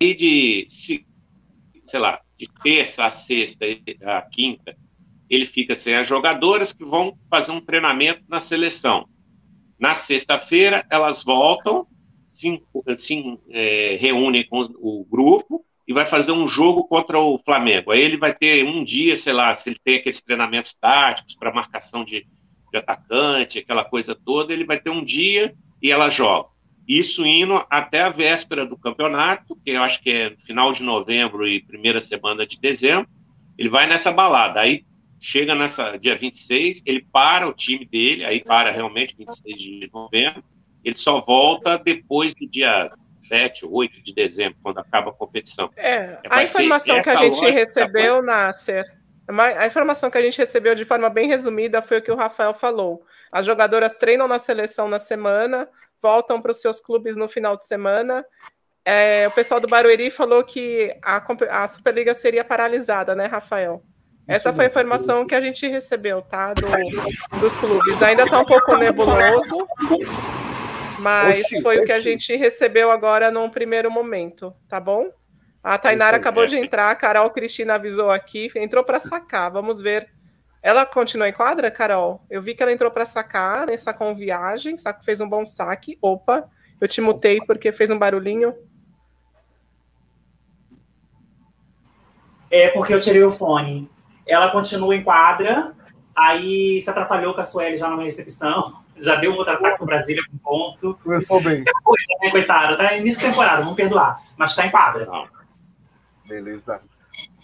E 0.00 0.14
de 0.14 0.66
sei 1.88 2.00
lá, 2.00 2.20
de 2.36 2.46
terça 2.62 3.04
a 3.04 3.10
sexta 3.10 3.64
a 4.02 4.22
quinta, 4.22 4.76
ele 5.28 5.46
fica 5.46 5.74
sem 5.74 5.94
as 5.94 6.06
jogadoras 6.06 6.72
que 6.72 6.84
vão 6.84 7.18
fazer 7.30 7.52
um 7.52 7.60
treinamento 7.60 8.22
na 8.28 8.40
seleção. 8.40 9.08
Na 9.78 9.94
sexta-feira, 9.94 10.84
elas 10.90 11.22
voltam, 11.22 11.86
se, 12.34 12.62
se 12.96 13.38
é, 13.50 13.96
reúnem 14.00 14.46
com 14.46 14.62
o 14.78 15.04
grupo 15.04 15.64
e 15.86 15.92
vai 15.92 16.04
fazer 16.04 16.32
um 16.32 16.46
jogo 16.46 16.84
contra 16.84 17.18
o 17.18 17.38
Flamengo. 17.44 17.90
Aí 17.90 18.00
ele 18.00 18.16
vai 18.16 18.34
ter 18.34 18.64
um 18.64 18.84
dia, 18.84 19.16
sei 19.16 19.32
lá, 19.32 19.54
se 19.54 19.70
ele 19.70 19.80
tem 19.82 19.96
aqueles 19.96 20.20
treinamentos 20.20 20.74
táticos 20.74 21.34
para 21.34 21.52
marcação 21.52 22.04
de, 22.04 22.26
de 22.70 22.78
atacante, 22.78 23.58
aquela 23.58 23.84
coisa 23.84 24.14
toda, 24.14 24.52
ele 24.52 24.64
vai 24.64 24.78
ter 24.78 24.90
um 24.90 25.04
dia 25.04 25.54
e 25.82 25.90
ela 25.90 26.08
joga. 26.08 26.48
Isso 26.88 27.26
indo 27.26 27.62
até 27.68 28.00
a 28.00 28.08
véspera 28.08 28.64
do 28.64 28.76
campeonato, 28.76 29.54
que 29.56 29.72
eu 29.72 29.82
acho 29.82 30.02
que 30.02 30.10
é 30.10 30.36
final 30.38 30.72
de 30.72 30.82
novembro 30.82 31.46
e 31.46 31.60
primeira 31.60 32.00
semana 32.00 32.46
de 32.46 32.58
dezembro. 32.58 33.08
Ele 33.58 33.68
vai 33.68 33.86
nessa 33.86 34.10
balada. 34.10 34.60
Aí 34.60 34.86
chega 35.20 35.54
nessa 35.54 35.98
dia 35.98 36.16
26, 36.16 36.82
ele 36.86 37.04
para 37.12 37.46
o 37.46 37.52
time 37.52 37.84
dele, 37.84 38.24
aí 38.24 38.42
para 38.42 38.70
realmente 38.70 39.14
26 39.18 39.58
de 39.58 39.90
novembro. 39.92 40.42
Ele 40.82 40.96
só 40.96 41.20
volta 41.20 41.76
depois 41.76 42.32
do 42.32 42.48
dia 42.48 42.90
7, 43.18 43.66
8 43.66 44.02
de 44.02 44.14
dezembro, 44.14 44.56
quando 44.62 44.78
acaba 44.78 45.10
a 45.10 45.12
competição. 45.12 45.70
É, 45.76 46.18
a 46.30 46.42
informação 46.42 47.02
que 47.02 47.10
a 47.10 47.16
gente 47.16 47.50
recebeu, 47.50 48.22
Nasser, 48.22 48.97
a 49.28 49.66
informação 49.66 50.10
que 50.10 50.16
a 50.16 50.22
gente 50.22 50.38
recebeu 50.38 50.74
de 50.74 50.84
forma 50.84 51.10
bem 51.10 51.28
resumida 51.28 51.82
foi 51.82 51.98
o 51.98 52.02
que 52.02 52.10
o 52.10 52.16
Rafael 52.16 52.54
falou. 52.54 53.04
As 53.30 53.44
jogadoras 53.44 53.98
treinam 53.98 54.26
na 54.26 54.38
seleção 54.38 54.88
na 54.88 54.98
semana, 54.98 55.68
voltam 56.02 56.40
para 56.40 56.52
os 56.52 56.60
seus 56.60 56.80
clubes 56.80 57.16
no 57.16 57.28
final 57.28 57.56
de 57.56 57.64
semana. 57.64 58.24
É, 58.84 59.28
o 59.28 59.30
pessoal 59.32 59.60
do 59.60 59.68
Barueri 59.68 60.10
falou 60.10 60.42
que 60.42 60.96
a, 61.04 61.22
a, 61.50 61.68
Superliga 61.68 62.14
seria 62.14 62.42
paralisada, 62.42 63.14
né, 63.14 63.26
Rafael? 63.26 63.82
Essa 64.26 64.52
foi 64.52 64.64
a 64.64 64.68
informação 64.68 65.26
que 65.26 65.34
a 65.34 65.40
gente 65.40 65.66
recebeu, 65.66 66.22
tá? 66.22 66.54
Do, 66.54 66.66
dos 67.38 67.56
clubes. 67.58 68.02
Ainda 68.02 68.24
está 68.24 68.40
um 68.40 68.44
pouco 68.44 68.76
nebuloso, 68.76 69.66
mas 71.00 71.48
foi 71.62 71.80
o 71.80 71.84
que 71.84 71.92
a 71.92 71.98
gente 71.98 72.34
recebeu 72.36 72.90
agora 72.90 73.30
num 73.30 73.50
primeiro 73.50 73.90
momento, 73.90 74.54
tá 74.68 74.80
bom? 74.80 75.10
A 75.62 75.76
Tainara 75.76 76.16
acabou 76.16 76.46
de 76.46 76.56
entrar, 76.56 76.90
a 76.90 76.94
Carol 76.94 77.30
Cristina 77.30 77.74
avisou 77.74 78.10
aqui, 78.10 78.50
entrou 78.54 78.84
para 78.84 79.00
sacar. 79.00 79.50
Vamos 79.50 79.80
ver 79.80 80.08
ela 80.62 80.84
continua 80.84 81.28
em 81.28 81.32
quadra, 81.32 81.70
Carol? 81.70 82.24
Eu 82.28 82.42
vi 82.42 82.54
que 82.54 82.62
ela 82.62 82.72
entrou 82.72 82.90
para 82.90 83.06
sacar, 83.06 83.66
né? 83.66 83.76
Sacou 83.76 84.08
um 84.08 84.14
viagem, 84.14 84.76
saco 84.76 85.04
fez 85.04 85.20
um 85.20 85.28
bom 85.28 85.46
saque. 85.46 85.96
Opa, 86.02 86.48
eu 86.80 86.88
te 86.88 87.00
mutei 87.00 87.40
porque 87.46 87.70
fez 87.70 87.90
um 87.90 87.98
barulhinho. 87.98 88.54
É 92.50 92.68
porque 92.68 92.94
eu 92.94 93.00
tirei 93.00 93.22
o 93.22 93.32
fone. 93.32 93.88
Ela 94.26 94.50
continua 94.50 94.94
em 94.96 95.02
quadra, 95.02 95.74
aí 96.16 96.80
se 96.82 96.90
atrapalhou 96.90 97.34
com 97.34 97.40
a 97.40 97.44
Sueli 97.44 97.76
já 97.76 97.88
na 97.88 98.02
recepção. 98.02 98.86
Já 99.00 99.14
deu 99.14 99.30
um 99.30 99.36
outro 99.36 99.52
ataque 99.52 99.78
com 99.78 99.86
Brasília 99.86 100.20
com 100.28 100.36
ponto. 100.38 100.98
Começou 101.04 101.40
bem. 101.40 101.62
Coisa, 101.84 102.06
né, 102.20 102.30
coitada? 102.32 102.76
Tá 102.76 102.96
início 102.96 103.20
de 103.20 103.28
temporada, 103.28 103.62
vamos 103.62 103.76
perdoar. 103.76 104.20
Mas 104.36 104.56
tá 104.56 104.66
em 104.66 104.72
quadra. 104.72 105.06
Beleza. 106.28 106.82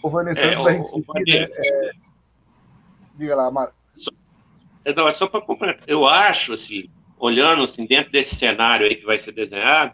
O 0.03 0.09
Vanessa, 0.09 0.41
é, 0.41 0.49
antes 0.49 0.63
da 0.63 0.71
gente 0.71 0.87
seguir, 0.87 1.25
né, 1.25 1.47
é, 1.51 1.91
Diga 3.15 3.35
lá, 3.35 3.49
Mário. 3.49 3.73
Só, 3.93 4.11
não, 4.95 5.07
é 5.07 5.11
só 5.11 5.27
para 5.27 5.41
completar. 5.41 5.83
Eu 5.87 6.05
acho, 6.05 6.53
assim, 6.53 6.89
olhando 7.17 7.63
assim, 7.63 7.85
dentro 7.85 8.11
desse 8.11 8.35
cenário 8.35 8.85
aí 8.85 8.95
que 8.95 9.05
vai 9.05 9.17
ser 9.17 9.31
desenhado, 9.31 9.93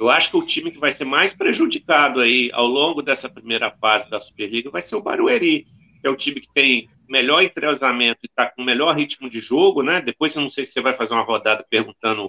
eu 0.00 0.08
acho 0.08 0.30
que 0.30 0.36
o 0.36 0.46
time 0.46 0.70
que 0.70 0.78
vai 0.78 0.96
ser 0.96 1.04
mais 1.04 1.34
prejudicado 1.34 2.20
aí 2.20 2.50
ao 2.52 2.66
longo 2.66 3.02
dessa 3.02 3.28
primeira 3.28 3.70
fase 3.70 4.08
da 4.10 4.20
Superliga 4.20 4.70
vai 4.70 4.82
ser 4.82 4.96
o 4.96 5.02
Barueri, 5.02 5.66
que 6.00 6.06
é 6.06 6.10
o 6.10 6.16
time 6.16 6.40
que 6.40 6.52
tem 6.52 6.88
melhor 7.08 7.42
entrosamento 7.42 8.20
e 8.22 8.26
está 8.26 8.46
com 8.46 8.62
melhor 8.62 8.96
ritmo 8.96 9.28
de 9.28 9.40
jogo, 9.40 9.82
né? 9.82 10.00
Depois 10.00 10.34
eu 10.34 10.42
não 10.42 10.50
sei 10.50 10.64
se 10.64 10.72
você 10.72 10.80
vai 10.80 10.94
fazer 10.94 11.14
uma 11.14 11.22
rodada 11.22 11.64
perguntando 11.68 12.26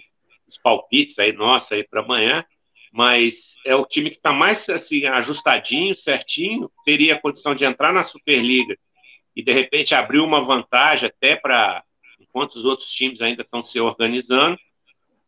os 0.48 0.58
palpites 0.58 1.18
aí, 1.18 1.34
nossa, 1.34 1.76
aí 1.76 1.84
para 1.84 2.02
amanhã, 2.02 2.44
mas 2.96 3.56
é 3.66 3.76
o 3.76 3.86
time 3.86 4.10
que 4.10 4.16
está 4.16 4.32
mais 4.32 4.70
assim 4.70 5.06
ajustadinho, 5.06 5.94
certinho, 5.94 6.72
teria 6.86 7.16
a 7.16 7.20
condição 7.20 7.54
de 7.54 7.66
entrar 7.66 7.92
na 7.92 8.04
Superliga 8.04 8.78
e 9.36 9.44
de 9.44 9.52
repente 9.52 9.94
abrir 9.94 10.20
uma 10.20 10.42
vantagem 10.42 11.10
até 11.10 11.36
para 11.36 11.84
enquanto 12.22 12.56
os 12.56 12.64
outros 12.64 12.90
times 12.90 13.22
ainda 13.22 13.42
estão 13.42 13.62
se 13.62 13.82
organizando, 13.82 14.58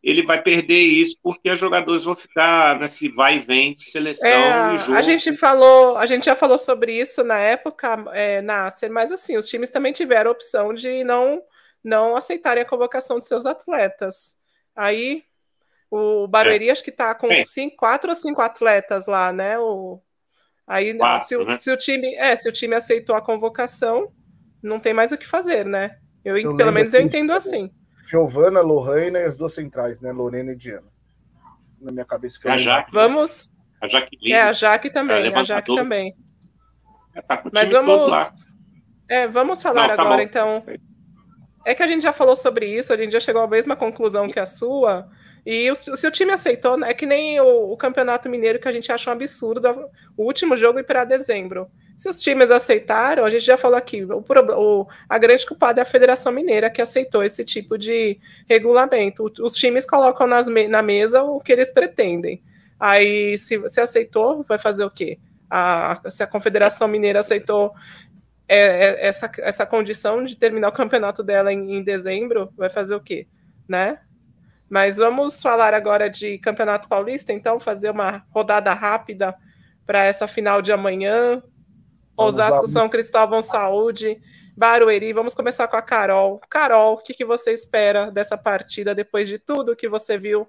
ele 0.02 0.24
vai 0.24 0.42
perder 0.42 0.80
isso 0.80 1.18
porque 1.22 1.50
os 1.50 1.60
jogadores 1.60 2.06
vão 2.06 2.16
ficar 2.16 2.80
nesse 2.80 3.10
vai 3.10 3.36
e 3.36 3.40
vem 3.40 3.74
de 3.74 3.84
seleção 3.84 4.30
é, 4.30 4.76
e 4.76 4.78
jogo. 4.78 4.98
A 4.98 5.02
gente 5.02 5.34
falou, 5.34 5.98
a 5.98 6.06
gente 6.06 6.26
já 6.26 6.38
falou 6.38 6.58
sobre 6.58 6.98
isso 6.98 7.22
na 7.22 7.38
época, 7.38 8.06
é, 8.14 8.42
Nasser, 8.42 8.90
mas 8.90 9.12
assim, 9.12 9.36
os 9.36 9.50
times 9.50 9.70
também 9.70 9.92
tiveram 9.92 10.30
a 10.30 10.34
opção 10.34 10.74
de 10.74 11.04
não 11.04 11.42
não 11.84 12.16
aceitarem 12.16 12.64
a 12.64 12.66
convocação 12.66 13.20
de 13.20 13.28
seus 13.28 13.46
atletas. 13.46 14.36
Aí 14.74 15.24
o 15.90 16.28
Barueri 16.28 16.70
é. 16.70 16.72
acho 16.72 16.84
que 16.84 16.90
está 16.90 17.16
com 17.16 17.28
cinco, 17.44 17.78
quatro 17.78 18.10
ou 18.10 18.16
cinco 18.16 18.42
atletas 18.42 19.08
lá, 19.08 19.32
né? 19.32 19.58
O, 19.60 20.02
Aí, 20.68 20.94
Quatro, 20.98 21.26
se, 21.26 21.36
o, 21.38 21.46
né? 21.46 21.58
se, 21.58 21.72
o, 21.72 21.78
time, 21.78 22.14
é, 22.16 22.36
se 22.36 22.50
o 22.50 22.52
time 22.52 22.76
aceitou 22.76 23.16
a 23.16 23.22
convocação, 23.22 24.12
não 24.62 24.82
tem 24.82 24.94
mais 24.94 25.14
o 25.14 25.18
que 25.18 25.26
fazer, 25.26 25.66
né? 25.66 25.98
Eu, 26.26 26.38
eu 26.38 26.58
pelo 26.58 26.74
menos 26.74 26.94
eu 26.94 27.02
entendo 27.02 27.32
assim. 27.32 27.72
Giovana, 28.06 28.60
Lohane 28.60 29.18
e 29.18 29.24
as 29.24 29.38
duas 29.38 29.54
centrais, 29.54 30.02
né? 30.02 30.12
Lorena 30.12 30.52
e 30.52 30.56
Diana. 30.58 30.88
Na 31.80 31.92
minha 31.92 32.04
cabeça 32.04 32.38
que 32.38 32.50
a 32.50 32.58
Jaque, 32.58 32.92
Vamos. 32.92 33.50
A 33.80 33.88
Jaque 33.88 34.34
É, 34.34 34.42
a 34.42 34.52
Jaque 34.52 34.90
também, 34.90 35.34
a, 35.34 35.40
a 35.40 35.44
Jaque 35.46 35.74
também. 35.74 36.14
Tá 37.26 37.44
Mas 37.54 37.72
vamos. 37.72 38.14
É, 39.08 39.26
vamos 39.26 39.62
falar 39.62 39.88
não, 39.88 39.96
tá 39.96 40.02
agora, 40.02 40.22
então. 40.22 40.66
É 41.66 41.74
que 41.74 41.84
a 41.84 41.88
gente 41.88 42.04
já 42.04 42.12
falou 42.12 42.36
sobre 42.36 42.66
isso, 42.66 42.92
a 42.92 42.98
gente 42.98 43.12
já 43.12 43.22
chegou 43.22 43.42
à 43.42 43.48
mesma 43.48 43.76
conclusão 43.76 44.30
que 44.30 44.40
a 44.40 44.46
sua. 44.46 45.10
E 45.50 45.72
o, 45.72 45.76
se 45.76 46.06
o 46.06 46.12
time 46.12 46.34
aceitou, 46.34 46.84
é 46.84 46.94
que 46.94 47.06
nem 47.06 47.40
o, 47.40 47.72
o, 47.72 47.78
Campeonato 47.78 48.28
Mineiro, 48.28 48.60
que 48.60 48.68
a 48.68 48.72
gente 48.74 48.92
acha 48.92 49.10
um 49.10 49.14
absurdo 49.14 49.90
o 50.18 50.26
último 50.26 50.58
jogo 50.58 50.78
ir 50.78 50.84
para 50.84 51.06
dezembro. 51.06 51.72
Se 51.96 52.10
os 52.10 52.22
times 52.22 52.52
aceitaram, 52.52 53.24
a 53.24 53.30
gente 53.30 53.46
já 53.46 53.58
falou 53.58 53.78
aqui, 53.78 54.04
o, 54.04 54.26
o, 54.28 54.88
a 55.08 55.18
grande 55.18 55.46
culpada 55.46 55.80
é 55.80 55.84
a 55.84 55.86
Federação 55.86 56.34
Mineira, 56.34 56.70
que 56.70 56.82
aceitou 56.82 57.24
esse 57.24 57.46
tipo 57.46 57.78
de 57.78 58.20
regulamento. 58.46 59.32
Os 59.40 59.54
times 59.54 59.86
colocam 59.86 60.28
nas, 60.28 60.48
na 60.48 60.82
mesa 60.82 61.24
o 61.24 61.40
que 61.40 61.54
eles 61.54 61.72
pretendem. 61.72 62.44
Aí, 62.78 63.38
se 63.38 63.58
você 63.58 63.80
aceitou, 63.80 64.44
vai 64.44 64.58
fazer 64.58 64.84
o 64.84 64.92
quê? 64.92 65.18
A, 65.50 66.02
se 66.10 66.22
a 66.22 66.28
Confederação 66.28 66.90
Mineira 66.90 67.22
aceitou 67.22 67.74
é, 68.50 68.58
é, 68.58 69.08
essa, 69.08 69.32
essa 69.38 69.66
condição 69.66 70.26
de 70.26 70.36
terminar 70.36 70.68
o 70.68 70.74
campeonato 70.74 71.24
dela 71.24 71.54
em, 71.54 71.78
em 71.78 71.84
dezembro, 71.84 72.52
vai 72.58 72.70
fazer 72.70 72.96
o 72.96 73.00
quê? 73.00 73.28
Né? 73.66 73.98
Mas 74.70 74.98
vamos 74.98 75.42
falar 75.42 75.74
agora 75.74 76.10
de 76.10 76.38
Campeonato 76.40 76.90
Paulista, 76.90 77.32
então, 77.32 77.60
fazer 77.60 77.90
uma 77.90 78.26
rodada 78.30 78.74
rápida 78.74 79.36
para 79.86 80.04
essa 80.04 80.28
final 80.28 80.62
de 80.62 80.72
amanhã. 80.72 81.42
Vamos 82.16 82.34
Osasco, 82.34 82.62
lá. 82.62 82.68
São 82.68 82.90
Cristóvão, 82.90 83.42
Saúde, 83.42 84.20
Barueri. 84.56 85.14
Vamos 85.14 85.34
começar 85.34 85.68
com 85.68 85.78
a 85.78 85.82
Carol. 85.82 86.42
Carol, 86.50 86.96
o 86.96 86.98
que, 86.98 87.14
que 87.14 87.24
você 87.24 87.54
espera 87.54 88.12
dessa 88.12 88.38
partida 88.38 88.94
depois 88.94 89.28
de 89.28 89.38
tudo 89.38 89.76
que 89.76 89.88
você 89.88 90.18
viu 90.18 90.48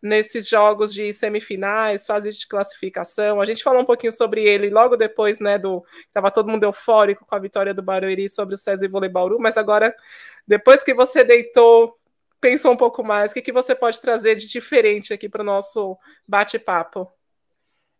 nesses 0.00 0.48
jogos 0.48 0.94
de 0.94 1.12
semifinais, 1.12 2.06
fases 2.06 2.36
de 2.36 2.48
classificação? 2.48 3.40
A 3.40 3.46
gente 3.46 3.62
falou 3.62 3.82
um 3.82 3.86
pouquinho 3.86 4.12
sobre 4.12 4.42
ele 4.42 4.70
logo 4.70 4.96
depois, 4.96 5.38
né, 5.40 5.58
do 5.58 5.84
estava 6.06 6.30
todo 6.30 6.48
mundo 6.48 6.64
eufórico 6.64 7.26
com 7.26 7.34
a 7.34 7.38
vitória 7.38 7.74
do 7.74 7.82
Barueri 7.82 8.28
sobre 8.28 8.54
o 8.54 8.58
César 8.58 8.88
Vôlei 8.88 9.10
Bauru, 9.10 9.38
mas 9.38 9.56
agora 9.56 9.94
depois 10.46 10.82
que 10.82 10.94
você 10.94 11.22
deitou 11.22 11.97
pensou 12.40 12.72
um 12.72 12.76
pouco 12.76 13.02
mais, 13.02 13.30
o 13.30 13.34
que, 13.34 13.42
que 13.42 13.52
você 13.52 13.74
pode 13.74 14.00
trazer 14.00 14.36
de 14.36 14.46
diferente 14.46 15.12
aqui 15.12 15.28
para 15.28 15.42
o 15.42 15.46
nosso 15.46 15.96
bate-papo? 16.26 17.10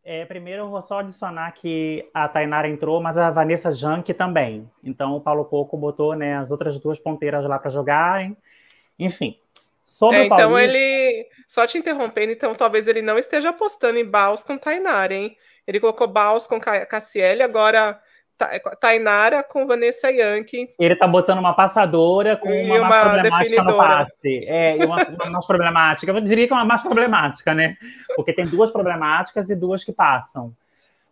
É, 0.04 0.24
primeiro, 0.24 0.62
eu 0.62 0.70
vou 0.70 0.80
só 0.80 1.00
adicionar 1.00 1.52
que 1.52 2.08
a 2.14 2.26
Tainara 2.28 2.66
entrou, 2.66 3.02
mas 3.02 3.18
a 3.18 3.30
Vanessa 3.30 3.70
Jank 3.72 4.14
também. 4.14 4.70
Então, 4.82 5.14
o 5.14 5.20
Paulo 5.20 5.44
Coco 5.44 5.76
botou 5.76 6.14
né, 6.14 6.38
as 6.38 6.50
outras 6.50 6.80
duas 6.80 6.98
ponteiras 6.98 7.44
lá 7.44 7.58
para 7.58 7.70
jogarem. 7.70 8.36
Enfim. 8.98 9.38
Sobre 9.84 10.18
é, 10.18 10.24
então, 10.24 10.58
ele. 10.58 11.26
Só 11.46 11.66
te 11.66 11.78
interrompendo, 11.78 12.32
então, 12.32 12.54
talvez 12.54 12.86
ele 12.86 13.02
não 13.02 13.18
esteja 13.18 13.50
apostando 13.50 13.98
em 13.98 14.04
Baus 14.04 14.42
com 14.42 14.56
Tainara, 14.56 15.14
hein? 15.14 15.36
Ele 15.66 15.80
colocou 15.80 16.06
Baus 16.06 16.46
com 16.46 16.58
Cassiele, 16.58 17.42
agora 17.42 18.00
Tainara 18.80 19.42
com 19.42 19.66
Vanessa 19.66 20.10
Yankee. 20.10 20.68
Ele 20.78 20.94
tá 20.94 21.06
botando 21.08 21.38
uma 21.38 21.54
passadora 21.54 22.36
com 22.36 22.48
uma, 22.48 22.76
uma 22.76 22.88
mais 22.88 23.02
problemática 23.02 23.62
no 23.62 23.76
passe. 23.76 24.44
É, 24.46 24.76
e 24.76 24.84
uma, 24.84 25.04
uma 25.04 25.30
mais 25.30 25.46
problemática. 25.46 26.12
Eu 26.12 26.20
diria 26.20 26.46
que 26.46 26.52
é 26.52 26.56
uma 26.56 26.64
mais 26.64 26.82
problemática, 26.82 27.52
né? 27.52 27.76
Porque 28.14 28.32
tem 28.32 28.46
duas 28.46 28.70
problemáticas 28.70 29.50
e 29.50 29.56
duas 29.56 29.82
que 29.82 29.92
passam. 29.92 30.54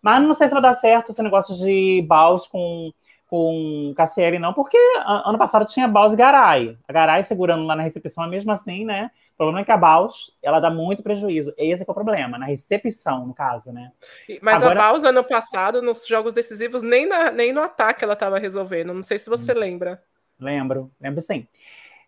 Mas 0.00 0.22
não 0.22 0.34
sei 0.34 0.46
se 0.46 0.54
vai 0.54 0.62
dar 0.62 0.74
certo 0.74 1.10
esse 1.10 1.22
negócio 1.22 1.56
de 1.56 2.04
Baus 2.06 2.46
com, 2.46 2.92
com 3.26 3.92
Cassieri, 3.96 4.38
não, 4.38 4.52
porque 4.52 4.78
ano 5.04 5.36
passado 5.36 5.66
tinha 5.66 5.88
Baus 5.88 6.12
e 6.12 6.16
Garay. 6.16 6.78
A 6.86 6.92
Garay 6.92 7.24
segurando 7.24 7.64
lá 7.64 7.74
na 7.74 7.82
recepção, 7.82 8.28
mesmo 8.28 8.52
assim, 8.52 8.84
né? 8.84 9.10
O 9.36 9.44
problema 9.44 9.60
é 9.60 9.64
que 9.64 9.70
a 9.70 9.76
Baus, 9.76 10.34
ela 10.42 10.58
dá 10.58 10.70
muito 10.70 11.02
prejuízo. 11.02 11.52
Esse 11.58 11.82
é, 11.82 11.86
é 11.86 11.90
o 11.90 11.94
problema, 11.94 12.38
na 12.38 12.46
recepção, 12.46 13.26
no 13.26 13.34
caso, 13.34 13.70
né? 13.70 13.92
Mas 14.40 14.62
Agora... 14.62 14.80
a 14.80 14.82
Baus, 14.82 15.04
ano 15.04 15.22
passado, 15.22 15.82
nos 15.82 16.06
jogos 16.06 16.32
decisivos, 16.32 16.80
nem, 16.80 17.06
na, 17.06 17.30
nem 17.30 17.52
no 17.52 17.60
ataque 17.60 18.02
ela 18.02 18.14
estava 18.14 18.38
resolvendo. 18.38 18.94
Não 18.94 19.02
sei 19.02 19.18
se 19.18 19.28
você 19.28 19.52
hum. 19.52 19.58
lembra. 19.58 20.02
Lembro, 20.40 20.90
lembro 20.98 21.20
sim. 21.20 21.46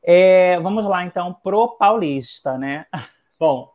É, 0.03 0.59
vamos 0.61 0.87
lá, 0.87 1.05
então, 1.05 1.35
pro 1.35 1.76
Paulista, 1.76 2.57
né? 2.57 2.87
Bom, 3.39 3.74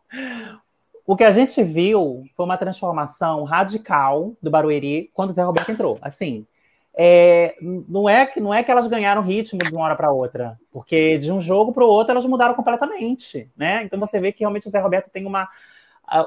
o 1.06 1.16
que 1.16 1.24
a 1.24 1.32
gente 1.32 1.64
viu 1.64 2.24
foi 2.36 2.46
uma 2.46 2.58
transformação 2.58 3.44
radical 3.44 4.34
do 4.42 4.50
Barueri 4.50 5.12
quando 5.14 5.30
o 5.30 5.34
Zé 5.34 5.44
Roberto 5.44 5.72
entrou. 5.72 6.00
Assim, 6.02 6.48
é, 6.96 7.56
não, 7.62 8.08
é 8.08 8.26
que, 8.26 8.40
não 8.40 8.54
é 8.54 8.64
que 8.64 8.70
elas 8.70 8.86
ganharam 8.86 9.22
ritmo 9.22 9.60
de 9.60 9.74
uma 9.74 9.86
hora 9.86 9.96
para 9.96 10.12
outra, 10.12 10.60
porque 10.72 11.18
de 11.18 11.32
um 11.32 11.42
jogo 11.42 11.74
para 11.74 11.84
o 11.84 11.88
outro 11.88 12.12
elas 12.12 12.26
mudaram 12.26 12.54
completamente, 12.54 13.50
né? 13.58 13.84
Então 13.84 14.00
você 14.00 14.20
vê 14.20 14.32
que 14.32 14.42
realmente 14.42 14.68
o 14.68 14.72
Zé 14.72 14.80
Roberto 14.80 15.10
tem 15.10 15.26
uma, 15.26 15.50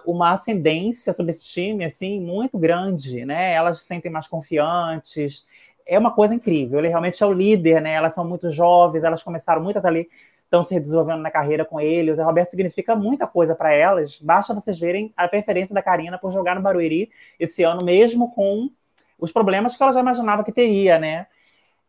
uma 0.04 0.32
ascendência 0.32 1.12
sobre 1.12 1.30
esse 1.30 1.44
time 1.44 1.84
assim 1.84 2.20
muito 2.20 2.58
grande, 2.58 3.24
né? 3.24 3.52
Elas 3.52 3.78
se 3.78 3.86
sentem 3.86 4.10
mais 4.10 4.26
confiantes. 4.26 5.46
É 5.86 5.96
uma 5.96 6.12
coisa 6.12 6.34
incrível. 6.34 6.80
Ele 6.80 6.88
realmente 6.88 7.22
é 7.22 7.26
o 7.26 7.32
líder, 7.32 7.80
né? 7.80 7.92
Elas 7.92 8.14
são 8.14 8.26
muito 8.28 8.50
jovens, 8.50 9.04
elas 9.04 9.22
começaram 9.22 9.62
muitas 9.62 9.84
ali 9.84 10.08
estão 10.46 10.62
se 10.62 10.78
desenvolvendo 10.78 11.20
na 11.20 11.30
carreira 11.30 11.64
com 11.64 11.80
ele. 11.80 12.10
O 12.10 12.14
Zé 12.14 12.22
Roberto 12.22 12.50
significa 12.50 12.94
muita 12.94 13.26
coisa 13.26 13.54
para 13.54 13.72
elas. 13.74 14.20
Basta 14.20 14.54
vocês 14.54 14.78
verem 14.78 15.12
a 15.16 15.28
preferência 15.28 15.74
da 15.74 15.82
Karina 15.82 16.18
por 16.18 16.32
jogar 16.32 16.54
no 16.54 16.62
Barueri 16.62 17.10
esse 17.38 17.62
ano, 17.62 17.84
mesmo 17.84 18.32
com 18.32 18.70
os 19.18 19.32
problemas 19.32 19.76
que 19.76 19.82
ela 19.82 19.92
já 19.92 20.00
imaginava 20.00 20.44
que 20.44 20.52
teria, 20.52 20.98
né? 20.98 21.26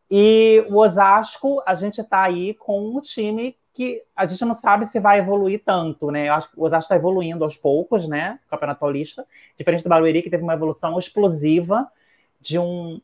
E 0.10 0.66
o 0.70 0.78
Osasco, 0.78 1.62
a 1.66 1.76
gente 1.76 2.00
está 2.02 2.24
aí 2.24 2.54
com 2.54 2.96
um 2.96 3.02
time 3.02 3.56
que 3.74 4.02
a 4.16 4.26
gente 4.26 4.44
não 4.44 4.54
sabe 4.54 4.86
se 4.86 5.00
vai 5.00 5.20
evoluir 5.20 5.62
tanto, 5.64 6.10
né? 6.10 6.30
Eu 6.30 6.34
acho 6.34 6.50
que 6.50 6.60
o 6.60 6.64
Osasco 6.64 6.86
está 6.86 6.96
evoluindo 6.96 7.44
aos 7.44 7.58
poucos, 7.58 8.08
né? 8.08 8.40
O 8.48 8.50
Campeonato 8.50 8.80
Paulista, 8.80 9.26
diferente 9.58 9.84
do 9.84 9.90
Barueri, 9.90 10.24
que 10.24 10.30
teve 10.30 10.42
uma 10.42 10.54
evolução 10.54 10.98
explosiva 10.98 11.88
de 12.42 12.58
um, 12.58 13.00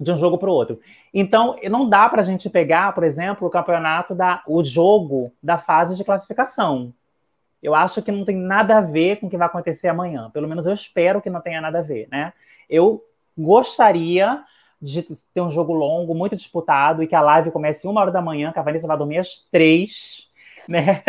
de 0.00 0.12
um 0.12 0.16
jogo 0.16 0.38
para 0.38 0.48
o 0.48 0.52
outro. 0.52 0.80
Então, 1.12 1.56
não 1.70 1.88
dá 1.88 2.08
para 2.08 2.22
a 2.22 2.24
gente 2.24 2.48
pegar, 2.48 2.94
por 2.94 3.04
exemplo, 3.04 3.46
o 3.46 3.50
campeonato 3.50 4.14
da 4.14 4.42
o 4.46 4.64
jogo 4.64 5.32
da 5.42 5.58
fase 5.58 5.96
de 5.96 6.04
classificação. 6.04 6.94
Eu 7.62 7.74
acho 7.74 8.00
que 8.00 8.12
não 8.12 8.24
tem 8.24 8.36
nada 8.36 8.78
a 8.78 8.80
ver 8.80 9.16
com 9.16 9.26
o 9.26 9.30
que 9.30 9.36
vai 9.36 9.48
acontecer 9.48 9.88
amanhã. 9.88 10.30
Pelo 10.30 10.48
menos 10.48 10.66
eu 10.66 10.72
espero 10.72 11.20
que 11.20 11.28
não 11.28 11.40
tenha 11.40 11.60
nada 11.60 11.80
a 11.80 11.82
ver, 11.82 12.08
né? 12.10 12.32
Eu 12.70 13.04
gostaria 13.36 14.44
de 14.80 15.02
ter 15.32 15.40
um 15.40 15.50
jogo 15.50 15.72
longo, 15.72 16.14
muito 16.14 16.36
disputado, 16.36 17.02
e 17.02 17.06
que 17.06 17.14
a 17.14 17.20
live 17.20 17.50
comece 17.50 17.86
uma 17.86 18.00
hora 18.00 18.10
da 18.10 18.20
manhã, 18.20 18.52
que 18.52 18.58
a 18.58 18.62
Vanessa 18.62 18.86
vai 18.86 18.96
dormir 18.96 19.18
às 19.18 19.40
três, 19.50 20.28
né? 20.68 21.02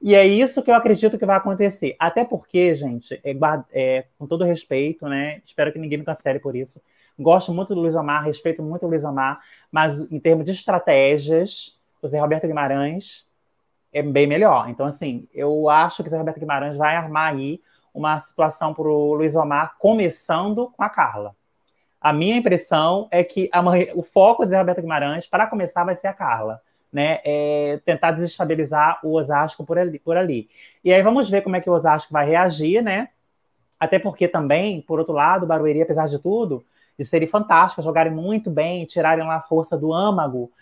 E 0.00 0.14
é 0.14 0.26
isso 0.26 0.62
que 0.62 0.70
eu 0.70 0.74
acredito 0.74 1.18
que 1.18 1.26
vai 1.26 1.36
acontecer. 1.36 1.94
Até 1.98 2.24
porque, 2.24 2.74
gente, 2.74 3.20
é, 3.22 3.36
é, 3.72 4.04
com 4.18 4.26
todo 4.26 4.44
respeito, 4.44 5.08
né? 5.08 5.40
Espero 5.44 5.72
que 5.72 5.78
ninguém 5.78 5.98
me 5.98 6.04
cancele 6.04 6.40
por 6.40 6.56
isso. 6.56 6.80
Gosto 7.18 7.52
muito 7.52 7.74
do 7.74 7.80
Luiz 7.80 7.94
Omar, 7.94 8.24
respeito 8.24 8.62
muito 8.62 8.86
o 8.86 8.88
Luiz 8.88 9.04
Omar, 9.04 9.40
mas 9.70 10.10
em 10.10 10.18
termos 10.18 10.46
de 10.46 10.52
estratégias, 10.52 11.78
o 12.00 12.08
Zé 12.08 12.18
Roberto 12.18 12.46
Guimarães 12.46 13.28
é 13.92 14.02
bem 14.02 14.26
melhor. 14.26 14.68
Então, 14.70 14.86
assim, 14.86 15.28
eu 15.32 15.68
acho 15.68 16.02
que 16.02 16.08
o 16.08 16.10
Zé 16.10 16.16
Roberto 16.16 16.40
Guimarães 16.40 16.76
vai 16.76 16.96
armar 16.96 17.34
aí 17.34 17.60
uma 17.94 18.18
situação 18.18 18.72
para 18.72 18.88
o 18.88 19.14
Luiz 19.14 19.36
Omar, 19.36 19.76
começando 19.78 20.72
com 20.76 20.82
a 20.82 20.88
Carla. 20.88 21.34
A 22.00 22.12
minha 22.12 22.36
impressão 22.36 23.06
é 23.10 23.22
que 23.22 23.48
o 23.94 24.02
foco 24.02 24.44
do 24.44 24.50
Zé 24.50 24.58
Roberto 24.58 24.80
Guimarães, 24.80 25.26
para 25.26 25.46
começar, 25.46 25.84
vai 25.84 25.94
ser 25.94 26.08
a 26.08 26.12
Carla. 26.12 26.60
Né, 26.92 27.20
é 27.24 27.80
tentar 27.86 28.10
desestabilizar 28.10 29.00
o 29.02 29.14
Osasco 29.14 29.64
por 29.64 29.78
ali, 29.78 29.98
por 29.98 30.14
ali. 30.14 30.50
E 30.84 30.92
aí 30.92 31.02
vamos 31.02 31.30
ver 31.30 31.40
como 31.40 31.56
é 31.56 31.60
que 31.62 31.70
o 31.70 31.72
Osasco 31.72 32.12
vai 32.12 32.26
reagir, 32.26 32.82
né? 32.82 33.08
Até 33.80 33.98
porque 33.98 34.28
também, 34.28 34.82
por 34.82 34.98
outro 34.98 35.14
lado, 35.14 35.44
o 35.44 35.46
Barueri, 35.46 35.80
apesar 35.80 36.06
de 36.06 36.18
tudo, 36.18 36.62
de 36.98 37.04
serem 37.06 37.26
fantásticas, 37.26 37.84
jogarem 37.84 38.12
muito 38.12 38.50
bem, 38.50 38.84
tirarem 38.84 39.26
lá 39.26 39.36
a 39.36 39.40
força 39.40 39.74
do 39.74 39.90
âmago. 39.90 40.52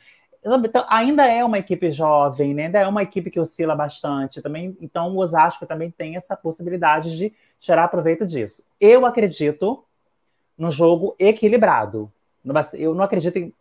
Então, 0.43 0.87
ainda 0.89 1.27
é 1.27 1.45
uma 1.45 1.59
equipe 1.59 1.93
jovem, 1.93 2.55
né? 2.55 2.67
ainda 2.67 2.81
é 2.81 2.87
uma 2.87 3.03
equipe 3.03 3.31
que 3.31 3.39
oscila 3.39 3.75
bastante. 3.77 4.41
Também, 4.41 4.77
então, 4.81 5.15
o 5.15 5.19
Osasco 5.19 5.67
também 5.67 5.91
tem 5.91 6.17
essa 6.17 6.35
possibilidade 6.35 7.17
de 7.17 7.33
tirar 7.59 7.89
proveito 7.89 8.27
disso. 8.27 8.65
Eu 8.81 9.05
acredito 9.05 9.85
no 10.57 10.71
jogo 10.71 11.15
equilibrado. 11.19 12.11
Eu 12.75 12.95
não 12.95 13.05
acredito 13.05 13.37
em 13.37 13.53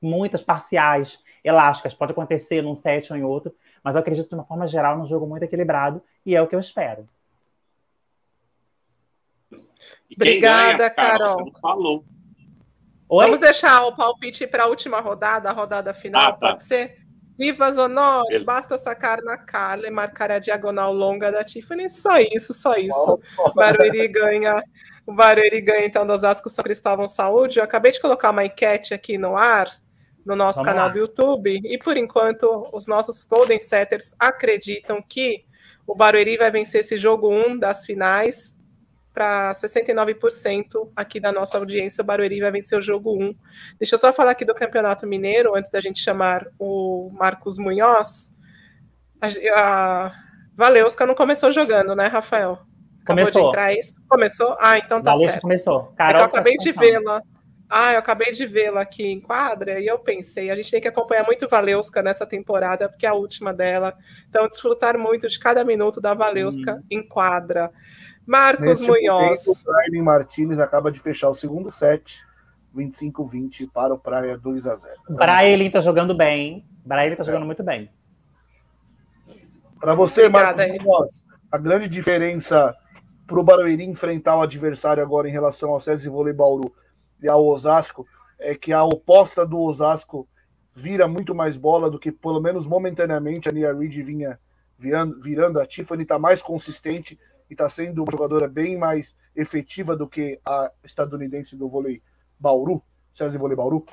muitas 0.00 0.44
parciais 0.44 1.22
elásticas. 1.42 1.94
Pode 1.94 2.12
acontecer 2.12 2.62
num 2.62 2.76
set 2.76 3.12
ou 3.12 3.18
em 3.18 3.24
outro, 3.24 3.52
mas 3.82 3.96
eu 3.96 4.00
acredito, 4.00 4.28
de 4.28 4.34
uma 4.34 4.44
forma 4.44 4.68
geral, 4.68 4.96
num 4.96 5.06
jogo 5.06 5.26
muito 5.26 5.42
equilibrado 5.42 6.00
e 6.24 6.36
é 6.36 6.40
o 6.40 6.46
que 6.46 6.54
eu 6.54 6.60
espero. 6.60 7.08
Obrigada, 10.14 10.76
ganha, 10.76 10.90
Carol. 10.90 11.52
Falou. 11.60 12.04
Oi? 13.10 13.24
Vamos 13.24 13.40
deixar 13.40 13.84
o 13.86 13.96
palpite 13.96 14.46
para 14.46 14.64
a 14.64 14.66
última 14.68 15.00
rodada, 15.00 15.50
a 15.50 15.52
rodada 15.52 15.92
final, 15.92 16.22
ah, 16.22 16.32
tá. 16.32 16.38
pode 16.38 16.62
ser? 16.62 16.96
Vivas 17.36 17.76
Honor, 17.76 18.24
Ele... 18.30 18.44
basta 18.44 18.78
sacar 18.78 19.20
na 19.22 19.36
Carla 19.36 19.88
e 19.88 19.90
marcar 19.90 20.30
a 20.30 20.38
diagonal 20.38 20.92
longa 20.92 21.32
da 21.32 21.42
Tiffany. 21.42 21.90
Só 21.90 22.20
isso, 22.20 22.54
só 22.54 22.76
isso. 22.76 23.18
O 23.38 23.52
Barueri 23.52 24.06
ganha. 24.06 24.62
O 25.04 25.12
Barueri 25.12 25.60
ganha, 25.60 25.86
então, 25.86 26.06
do 26.06 26.12
Osasco 26.12 26.48
São 26.48 26.62
Cristóvão 26.62 27.08
Saúde. 27.08 27.58
Eu 27.58 27.64
acabei 27.64 27.90
de 27.90 28.00
colocar 28.00 28.30
uma 28.30 28.44
enquete 28.44 28.94
aqui 28.94 29.18
no 29.18 29.36
ar, 29.36 29.68
no 30.24 30.36
nosso 30.36 30.58
Vamos 30.58 30.70
canal 30.70 30.86
lá. 30.86 30.92
do 30.92 30.98
YouTube. 31.00 31.60
E, 31.64 31.78
por 31.78 31.96
enquanto, 31.96 32.68
os 32.72 32.86
nossos 32.86 33.26
Golden 33.26 33.58
Setters 33.58 34.14
acreditam 34.20 35.02
que 35.02 35.44
o 35.84 35.96
Barueri 35.96 36.36
vai 36.36 36.52
vencer 36.52 36.82
esse 36.82 36.96
jogo 36.96 37.28
1 37.28 37.58
das 37.58 37.84
finais 37.84 38.59
para 39.12 39.52
69% 39.52 40.90
aqui 40.94 41.18
da 41.18 41.32
nossa 41.32 41.58
audiência, 41.58 42.02
o 42.02 42.04
Barueri 42.04 42.40
vai 42.40 42.52
vencer 42.52 42.78
o 42.78 42.82
jogo 42.82 43.12
1. 43.20 43.34
Deixa 43.78 43.94
eu 43.96 43.98
só 43.98 44.12
falar 44.12 44.32
aqui 44.32 44.44
do 44.44 44.54
Campeonato 44.54 45.06
Mineiro, 45.06 45.54
antes 45.54 45.70
da 45.70 45.80
gente 45.80 46.00
chamar 46.00 46.46
o 46.58 47.10
Marcos 47.12 47.58
Munhoz. 47.58 48.34
A, 49.20 49.28
a 49.54 50.12
Valeuska 50.56 51.06
não 51.06 51.14
começou 51.14 51.50
jogando, 51.50 51.94
né, 51.94 52.06
Rafael? 52.06 52.58
Acabou 53.02 53.24
começou. 53.24 53.42
de 53.42 53.48
entrar 53.48 53.72
isso? 53.74 54.02
Começou? 54.08 54.56
Ah, 54.60 54.78
então 54.78 55.02
tá 55.02 55.10
Valeuska 55.12 55.32
certo. 55.32 55.42
começou. 55.42 55.92
É 55.94 55.96
Carol, 55.96 56.20
eu 56.20 56.26
acabei 56.26 56.56
de 56.56 56.72
vê-la. 56.72 57.22
Ah, 57.68 57.92
eu 57.92 57.98
acabei 58.00 58.32
de 58.32 58.44
vê-la 58.46 58.80
aqui 58.80 59.06
em 59.06 59.20
quadra 59.20 59.78
e 59.78 59.86
eu 59.86 59.96
pensei, 59.96 60.50
a 60.50 60.56
gente 60.56 60.72
tem 60.72 60.80
que 60.80 60.88
acompanhar 60.88 61.24
muito 61.24 61.48
Valeuska 61.48 62.02
nessa 62.02 62.26
temporada, 62.26 62.88
porque 62.88 63.06
é 63.06 63.08
a 63.08 63.14
última 63.14 63.54
dela. 63.54 63.96
Então, 64.28 64.48
desfrutar 64.48 64.98
muito 64.98 65.28
de 65.28 65.38
cada 65.38 65.64
minuto 65.64 66.00
da 66.00 66.12
Valeuska 66.12 66.74
hum. 66.74 66.82
em 66.90 67.08
quadra. 67.08 67.70
Marcos 68.30 68.80
Munhoz. 68.80 69.42
Tempo, 69.42 69.58
o 69.58 69.64
Brian 69.64 70.04
Martinez 70.04 70.60
acaba 70.60 70.92
de 70.92 71.00
fechar 71.00 71.28
o 71.28 71.34
segundo 71.34 71.68
set, 71.68 72.24
25-20 72.76 73.68
para 73.72 73.92
o 73.92 73.98
Praia 73.98 74.38
2 74.38 74.66
a 74.68 74.76
0 74.76 74.94
então, 75.02 75.16
Brian 75.16 75.58
está 75.64 75.80
jogando 75.80 76.14
bem. 76.14 76.64
Brian 76.84 77.10
está 77.10 77.24
jogando 77.24 77.42
é. 77.42 77.46
muito 77.46 77.64
bem. 77.64 77.90
Para 79.80 79.96
você, 79.96 80.26
Obrigada, 80.26 80.64
Marcos 80.64 80.84
Munhoz, 80.84 81.26
a 81.50 81.58
grande 81.58 81.88
diferença 81.88 82.72
para 83.26 83.40
o 83.40 83.42
Barueri 83.42 83.84
enfrentar 83.84 84.36
o 84.36 84.42
adversário 84.42 85.02
agora 85.02 85.28
em 85.28 85.32
relação 85.32 85.70
ao 85.70 85.80
César 85.80 86.08
Vôlei 86.08 86.32
Bauru 86.32 86.72
e 87.20 87.28
ao 87.28 87.44
Osasco 87.44 88.06
é 88.38 88.54
que 88.54 88.72
a 88.72 88.84
oposta 88.84 89.44
do 89.44 89.58
Osasco 89.58 90.28
vira 90.72 91.08
muito 91.08 91.34
mais 91.34 91.56
bola 91.56 91.90
do 91.90 91.98
que, 91.98 92.12
pelo 92.12 92.40
menos 92.40 92.64
momentaneamente, 92.64 93.48
a 93.48 93.52
Nia 93.52 93.72
Reed 93.72 94.04
vinha 94.04 94.38
virando, 94.78 95.20
virando 95.20 95.60
a 95.60 95.66
Tiffany, 95.66 96.04
está 96.04 96.16
mais 96.16 96.40
consistente 96.40 97.18
e 97.50 97.54
está 97.54 97.68
sendo 97.68 98.02
uma 98.02 98.12
jogadora 98.12 98.46
bem 98.46 98.78
mais 98.78 99.16
efetiva 99.34 99.96
do 99.96 100.08
que 100.08 100.40
a 100.46 100.70
estadunidense 100.84 101.56
do 101.56 101.68
vôlei 101.68 102.00
Bauru, 102.38 102.82
César 103.12 103.36
Vôlei 103.36 103.56
Bauru? 103.56 103.84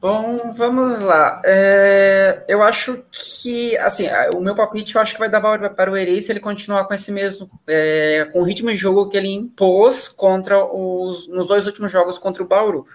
Bom, 0.00 0.50
vamos 0.54 1.02
lá. 1.02 1.42
É, 1.44 2.42
eu 2.48 2.62
acho 2.62 3.02
que, 3.12 3.76
assim, 3.76 4.06
o 4.32 4.40
meu 4.40 4.54
palpite 4.54 4.94
eu 4.94 5.00
acho 5.02 5.12
que 5.12 5.18
vai 5.18 5.28
dar 5.28 5.42
para 5.42 5.92
o 5.92 5.96
Erei 5.96 6.22
se 6.22 6.32
ele 6.32 6.40
continuar 6.40 6.86
com 6.86 6.94
esse 6.94 7.12
mesmo, 7.12 7.50
é, 7.68 8.26
com 8.32 8.40
o 8.40 8.42
ritmo 8.42 8.70
de 8.70 8.76
jogo 8.76 9.10
que 9.10 9.16
ele 9.18 9.28
impôs 9.28 10.08
contra 10.08 10.64
os, 10.64 11.28
nos 11.28 11.48
dois 11.48 11.66
últimos 11.66 11.92
jogos 11.92 12.18
contra 12.18 12.42
o 12.42 12.46
Bauru. 12.46 12.86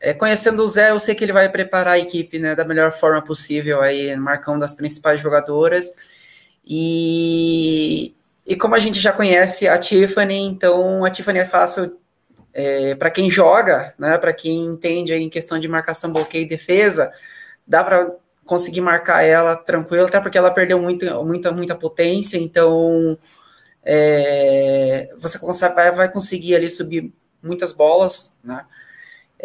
É, 0.00 0.14
conhecendo 0.14 0.64
o 0.64 0.68
Zé, 0.68 0.90
eu 0.90 0.98
sei 0.98 1.14
que 1.14 1.22
ele 1.22 1.34
vai 1.34 1.50
preparar 1.50 1.94
a 1.94 1.98
equipe 1.98 2.38
né, 2.38 2.54
da 2.54 2.64
melhor 2.64 2.92
forma 2.92 3.20
possível, 3.20 3.82
aí, 3.82 4.16
marcando 4.16 4.62
as 4.62 4.74
principais 4.74 5.20
jogadoras. 5.20 5.92
E, 6.64 8.14
e 8.46 8.56
como 8.56 8.74
a 8.74 8.78
gente 8.78 8.98
já 9.00 9.12
conhece 9.12 9.66
a 9.68 9.78
Tiffany, 9.78 10.38
então 10.38 11.04
a 11.04 11.10
Tiffany 11.10 11.40
é 11.40 11.44
fácil 11.44 11.98
é, 12.52 12.94
para 12.94 13.10
quem 13.10 13.30
joga, 13.30 13.94
né, 13.98 14.16
para 14.18 14.32
quem 14.32 14.66
entende 14.66 15.14
em 15.14 15.28
questão 15.28 15.58
de 15.58 15.68
marcação, 15.68 16.12
bloqueio 16.12 16.44
e 16.44 16.48
defesa, 16.48 17.12
dá 17.66 17.82
para 17.82 18.14
conseguir 18.44 18.80
marcar 18.80 19.22
ela 19.22 19.56
tranquilo, 19.56 20.06
até 20.06 20.20
porque 20.20 20.36
ela 20.36 20.52
perdeu 20.52 20.78
muito, 20.80 21.06
muita, 21.24 21.52
muita 21.52 21.74
potência, 21.74 22.36
então 22.36 23.18
é, 23.84 25.12
você 25.16 25.38
consegue, 25.38 25.74
vai, 25.74 25.90
vai 25.90 26.12
conseguir 26.12 26.54
ali 26.54 26.68
subir 26.68 27.12
muitas 27.42 27.72
bolas, 27.72 28.38
né? 28.42 28.64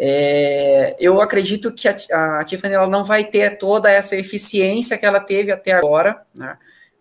É, 0.00 0.94
eu 1.00 1.20
acredito 1.20 1.72
que 1.72 1.88
a, 1.88 2.38
a 2.38 2.44
Tiffany 2.44 2.74
ela 2.74 2.86
não 2.86 3.04
vai 3.04 3.24
ter 3.24 3.58
toda 3.58 3.90
essa 3.90 4.14
eficiência 4.14 4.96
que 4.96 5.04
ela 5.04 5.18
teve 5.18 5.50
até 5.50 5.72
agora, 5.72 6.22
né? 6.32 6.56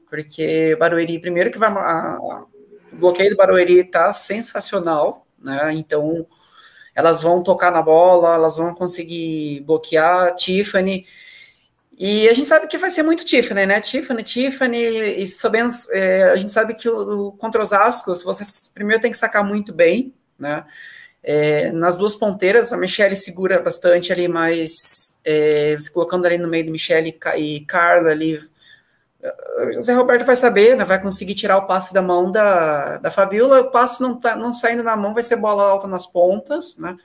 Porque 0.10 0.76
Barueri, 0.80 1.20
primeiro 1.20 1.52
que 1.52 1.58
vai, 1.58 1.70
a, 1.70 2.18
o 2.92 2.96
bloqueio 2.96 3.32
do 3.32 3.38
Barueri 3.38 3.84
tá 3.84 4.12
sensacional, 4.14 5.28
né? 5.40 5.74
Então 5.74 6.28
elas 6.96 7.22
vão 7.22 7.44
tocar 7.44 7.72
na 7.72 7.82
bola, 7.82 8.36
elas 8.36 8.58
vão 8.58 8.74
conseguir 8.74 9.62
bloquear 9.62 10.34
Tiffany. 10.36 11.06
E 11.96 12.28
a 12.30 12.34
gente 12.34 12.48
sabe 12.48 12.68
que 12.68 12.78
vai 12.78 12.90
ser 12.90 13.04
muito 13.04 13.26
Tiffany, 13.26 13.66
né? 13.66 13.80
Tiffany, 13.80 14.24
Tiffany, 14.24 14.78
e 14.78 15.28
sabendo, 15.28 15.72
é, 15.92 16.24
a 16.24 16.36
gente 16.36 16.52
sabe 16.52 16.74
que 16.74 16.90
o, 16.90 17.32
contra 17.34 17.62
os 17.62 17.74
Ascos, 17.74 18.24
você 18.24 18.44
primeiro 18.74 19.02
tem 19.02 19.12
que 19.12 19.18
sacar 19.18 19.44
muito 19.44 19.74
bem, 19.74 20.14
né? 20.40 20.66
É, 21.24 21.72
nas 21.72 21.96
duas 21.96 22.16
ponteiras, 22.16 22.72
a 22.72 22.78
Michelle 22.78 23.16
segura 23.16 23.60
bastante 23.60 24.14
ali, 24.14 24.28
mas 24.28 25.20
é, 25.26 25.76
colocando 25.94 26.26
ali 26.26 26.38
no 26.38 26.48
meio 26.48 26.66
do 26.66 26.72
Michelle 26.72 27.16
e 27.38 27.60
Carla 27.62 28.12
ali, 28.12 28.40
o 29.78 29.82
Zé 29.82 29.94
Roberto 29.94 30.26
vai 30.26 30.36
saber, 30.36 30.76
né, 30.76 30.86
vai 30.86 31.02
conseguir 31.02 31.36
tirar 31.36 31.58
o 31.58 31.68
passe 31.68 31.94
da 31.94 32.02
mão 32.02 32.32
da, 32.32 32.98
da 32.98 33.12
Fabiola, 33.12 33.62
o 33.62 33.72
passe 33.72 34.02
não, 34.02 34.20
tá, 34.20 34.36
não 34.36 34.54
saindo 34.54 34.84
na 34.84 34.96
mão, 34.96 35.14
vai 35.14 35.24
ser 35.24 35.36
bola 35.36 35.64
alta 35.64 35.88
nas 35.88 36.06
pontas, 36.06 36.78
né? 36.78 36.96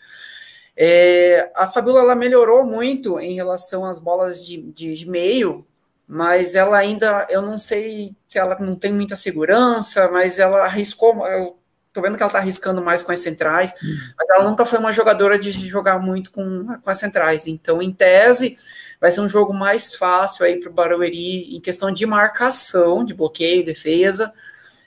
É, 0.76 1.50
a 1.54 1.66
Fabiola 1.68 2.00
ela 2.00 2.14
melhorou 2.14 2.64
muito 2.64 3.20
em 3.20 3.34
relação 3.34 3.84
às 3.84 4.00
bolas 4.00 4.44
de, 4.46 4.62
de, 4.72 5.08
meio, 5.08 5.66
mas 6.06 6.54
ela 6.54 6.78
ainda, 6.78 7.26
eu 7.28 7.42
não 7.42 7.58
sei 7.58 8.16
se 8.26 8.38
ela 8.38 8.58
não 8.58 8.74
tem 8.74 8.92
muita 8.92 9.14
segurança, 9.14 10.08
mas 10.10 10.38
ela 10.38 10.64
arriscou, 10.64 11.26
eu 11.26 11.58
tô 11.92 12.00
vendo 12.00 12.16
que 12.16 12.22
ela 12.22 12.32
tá 12.32 12.38
arriscando 12.38 12.80
mais 12.82 13.02
com 13.02 13.12
as 13.12 13.20
centrais, 13.20 13.72
uhum. 13.82 13.94
mas 14.16 14.30
ela 14.30 14.48
nunca 14.48 14.64
foi 14.64 14.78
uma 14.78 14.92
jogadora 14.92 15.38
de 15.38 15.50
jogar 15.50 15.98
muito 15.98 16.32
com, 16.32 16.66
com 16.82 16.90
as 16.90 16.98
centrais. 16.98 17.46
Então, 17.46 17.82
em 17.82 17.92
tese, 17.92 18.56
vai 19.02 19.10
ser 19.10 19.20
um 19.20 19.28
jogo 19.28 19.52
mais 19.52 19.96
fácil 19.96 20.46
aí 20.46 20.60
para 20.60 20.70
o 20.70 20.72
Barueri 20.72 21.56
em 21.56 21.60
questão 21.60 21.90
de 21.90 22.06
marcação, 22.06 23.04
de 23.04 23.12
bloqueio, 23.12 23.64
defesa. 23.64 24.32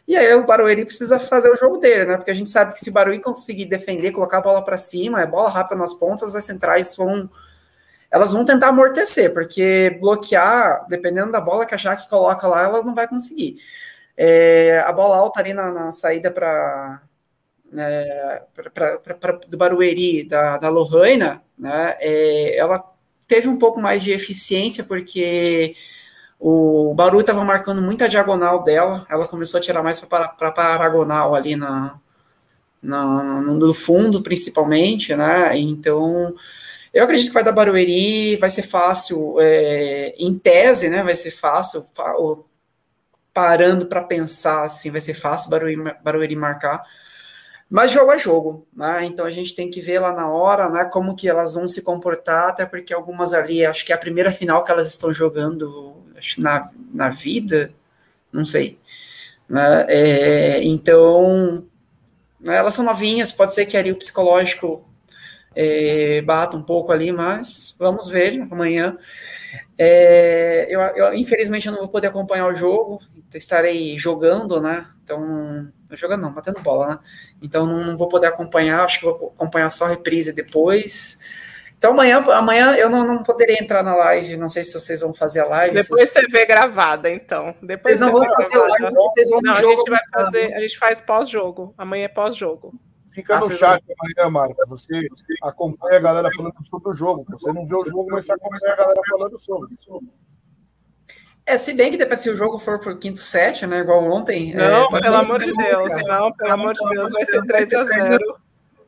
E 0.07 0.15
aí 0.15 0.33
o 0.35 0.45
Barueri 0.45 0.85
precisa 0.85 1.19
fazer 1.19 1.49
o 1.51 1.55
jogo 1.57 1.79
dele, 1.79 2.05
né? 2.05 2.15
Porque 2.15 2.31
a 2.31 2.33
gente 2.33 2.49
sabe 2.49 2.73
que 2.73 2.79
se 2.79 2.89
o 2.89 2.93
Barueri 2.93 3.21
conseguir 3.21 3.65
defender, 3.65 4.13
colocar 4.13 4.37
a 4.37 4.41
bola 4.41 4.63
para 4.63 4.77
cima, 4.77 5.21
é 5.21 5.27
bola 5.27 5.49
rápida 5.49 5.75
nas 5.75 5.93
pontas, 5.93 6.33
as 6.33 6.45
centrais 6.45 6.95
vão 6.95 7.29
elas 8.09 8.31
vão 8.31 8.45
tentar 8.45 8.69
amortecer, 8.69 9.33
porque 9.33 9.97
bloquear, 9.99 10.85
dependendo 10.87 11.33
da 11.33 11.41
bola 11.41 11.65
que 11.65 11.75
a 11.75 11.77
Jaque 11.77 12.07
coloca 12.07 12.47
lá, 12.47 12.63
elas 12.63 12.85
não 12.85 12.95
vai 12.95 13.09
conseguir. 13.09 13.57
É, 14.15 14.81
a 14.85 14.93
bola 14.93 15.17
alta 15.17 15.41
ali 15.41 15.53
na, 15.53 15.69
na 15.71 15.91
saída 15.91 16.31
para 16.31 17.01
é, 17.77 18.43
do 19.49 19.57
Barueri, 19.57 20.23
da, 20.23 20.57
da 20.57 20.69
Lohaina, 20.69 21.43
né, 21.57 21.97
é, 21.99 22.57
ela 22.57 22.94
teve 23.27 23.47
um 23.47 23.57
pouco 23.57 23.79
mais 23.79 24.03
de 24.03 24.11
eficiência, 24.11 24.83
porque 24.83 25.75
o 26.39 26.93
Baru 26.95 27.21
estava 27.21 27.43
marcando 27.43 27.81
muita 27.81 28.09
diagonal 28.09 28.63
dela, 28.63 29.05
ela 29.09 29.27
começou 29.27 29.59
a 29.59 29.61
tirar 29.61 29.83
mais 29.83 29.99
para 29.99 30.51
paragonal 30.51 31.35
ali 31.35 31.55
na, 31.55 31.99
na, 32.81 33.41
no 33.41 33.73
fundo, 33.73 34.21
principalmente, 34.21 35.15
né, 35.15 35.57
então... 35.57 36.35
Eu 36.93 37.03
acredito 37.03 37.27
que 37.27 37.33
vai 37.33 37.43
dar 37.43 37.51
Barueri, 37.51 38.37
vai 38.37 38.49
ser 38.49 38.61
fácil, 38.61 39.35
é, 39.41 40.15
em 40.17 40.39
tese, 40.39 40.87
né? 40.87 41.03
Vai 41.03 41.13
ser 41.13 41.29
fácil, 41.29 41.85
parando 43.33 43.85
para 43.85 44.01
pensar 44.01 44.63
assim, 44.63 44.89
vai 44.89 45.01
ser 45.01 45.13
fácil 45.13 45.49
Barueri, 45.49 45.75
Barueri 46.01 46.35
marcar. 46.37 46.81
Mas 47.69 47.91
jogo 47.91 48.11
é 48.11 48.19
jogo, 48.19 48.65
né? 48.75 49.05
Então 49.05 49.25
a 49.25 49.31
gente 49.31 49.55
tem 49.55 49.69
que 49.69 49.81
ver 49.81 49.99
lá 49.99 50.13
na 50.13 50.29
hora, 50.29 50.69
né, 50.69 50.85
como 50.85 51.15
que 51.15 51.27
elas 51.27 51.55
vão 51.55 51.67
se 51.67 51.81
comportar, 51.81 52.49
até 52.49 52.65
porque 52.65 52.93
algumas 52.93 53.33
ali, 53.33 53.65
acho 53.65 53.85
que 53.85 53.91
é 53.91 53.95
a 53.95 53.99
primeira 53.99 54.31
final 54.31 54.63
que 54.63 54.71
elas 54.71 54.87
estão 54.87 55.13
jogando 55.13 55.95
acho, 56.15 56.39
na, 56.39 56.69
na 56.93 57.09
vida, 57.09 57.73
não 58.31 58.45
sei. 58.45 58.77
Né? 59.49 59.85
É, 59.89 60.63
então, 60.63 61.65
né, 62.39 62.55
elas 62.57 62.75
são 62.75 62.85
novinhas, 62.85 63.31
pode 63.31 63.53
ser 63.53 63.65
que 63.65 63.77
ali 63.77 63.91
o 63.91 63.97
psicológico 63.97 64.85
é, 65.55 66.21
bata 66.21 66.57
um 66.57 66.63
pouco 66.63 66.91
ali, 66.91 67.11
mas 67.11 67.75
vamos 67.79 68.09
ver 68.09 68.41
amanhã. 68.51 68.97
É, 69.77 70.67
eu, 70.69 70.79
eu, 70.79 71.13
infelizmente, 71.13 71.67
eu 71.67 71.73
não 71.73 71.79
vou 71.79 71.89
poder 71.89 72.07
acompanhar 72.07 72.47
o 72.47 72.55
jogo, 72.55 72.99
estarei 73.33 73.97
jogando, 73.99 74.61
né? 74.61 74.85
Então, 75.03 75.69
jogando 75.91 76.21
não, 76.21 76.33
batendo 76.33 76.61
bola, 76.61 76.87
né? 76.87 76.99
Então, 77.41 77.65
não, 77.65 77.83
não, 77.83 77.97
vou 77.97 78.07
poder 78.07 78.27
acompanhar, 78.27 78.85
acho 78.85 78.99
que 78.99 79.05
vou 79.05 79.33
acompanhar 79.35 79.69
só 79.69 79.85
a 79.85 79.89
reprise 79.89 80.31
depois. 80.31 81.19
Então, 81.77 81.91
amanhã, 81.91 82.23
amanhã 82.31 82.73
eu 82.75 82.89
não, 82.89 83.05
não 83.05 83.21
poderia 83.21 83.61
entrar 83.61 83.83
na 83.83 83.95
live, 83.95 84.37
não 84.37 84.47
sei 84.47 84.63
se 84.63 84.73
vocês 84.73 85.01
vão 85.01 85.13
fazer 85.13 85.41
a 85.41 85.45
live. 85.45 85.75
Depois 85.75 86.09
você 86.09 86.25
vê 86.27 86.45
gravada, 86.45 87.11
então. 87.11 87.53
Depois 87.61 87.97
vocês 87.97 87.99
não 87.99 88.11
vão 88.13 88.25
fazer 88.25 88.55
a 88.55 88.67
live, 88.67 88.95
vocês 88.95 89.29
vão 89.29 89.41
não, 89.43 89.53
a 89.53 89.61
gente 89.61 89.89
vai 89.89 90.01
fazer, 90.11 90.53
a 90.53 90.59
gente 90.61 90.77
faz 90.77 91.01
pós-jogo. 91.01 91.75
Amanhã 91.77 92.05
é 92.05 92.07
pós-jogo. 92.07 92.73
Fica 93.15 93.37
ah, 93.37 93.39
no 93.39 93.49
chat 93.49 93.81
amanhã, 93.97 94.29
Marca. 94.29 94.65
Você 94.67 95.07
acompanha 95.41 95.97
a 95.97 96.01
galera 96.01 96.29
falando 96.35 96.53
sobre 96.69 96.89
o 96.89 96.93
jogo. 96.93 97.25
Você 97.29 97.53
não 97.53 97.65
vê 97.65 97.73
o 97.73 97.85
jogo, 97.85 98.07
mas 98.11 98.25
você 98.25 98.33
acompanha 98.33 98.73
a 98.73 98.75
galera 98.75 99.01
falando 99.09 99.39
sobre. 99.39 99.77
É, 101.45 101.57
se 101.57 101.73
bem 101.73 101.91
que 101.91 101.97
depois 101.97 102.19
se 102.19 102.29
o 102.29 102.35
jogo 102.35 102.57
for 102.57 102.77
por 102.81 102.99
quinto 102.99 103.19
set, 103.19 103.65
né? 103.65 103.79
Igual 103.79 104.03
ontem. 104.11 104.51
É, 104.53 104.57
não, 104.57 104.97
é, 104.97 105.01
pelo 105.01 105.15
amor 105.15 105.39
de 105.39 105.53
Deus. 105.53 105.91
Não, 106.05 106.33
pelo 106.33 106.51
amor 106.51 106.73
de 106.73 106.89
Deus, 106.89 107.11
vai 107.13 107.23
ser 107.23 107.41
3 107.43 107.73
a 107.73 107.83
0 107.85 108.45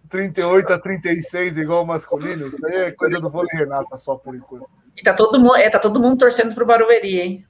38 0.09 0.73
a 0.73 0.79
36, 0.79 1.57
igual 1.57 1.83
o 1.83 1.87
masculino. 1.87 2.47
Isso 2.47 2.65
aí 2.65 2.75
é 2.75 2.91
coisa 2.91 3.21
do 3.21 3.29
vôlei 3.29 3.49
Renata 3.53 3.95
só 3.95 4.17
por 4.17 4.35
enquanto. 4.35 4.69
E 4.97 5.01
tá 5.01 5.13
todo 5.13 5.39
mundo, 5.39 5.55
é, 5.55 5.69
tá 5.69 5.79
todo 5.79 6.01
mundo 6.01 6.17
torcendo 6.17 6.53
pro 6.53 6.65
Barueri, 6.65 7.21
hein? 7.21 7.45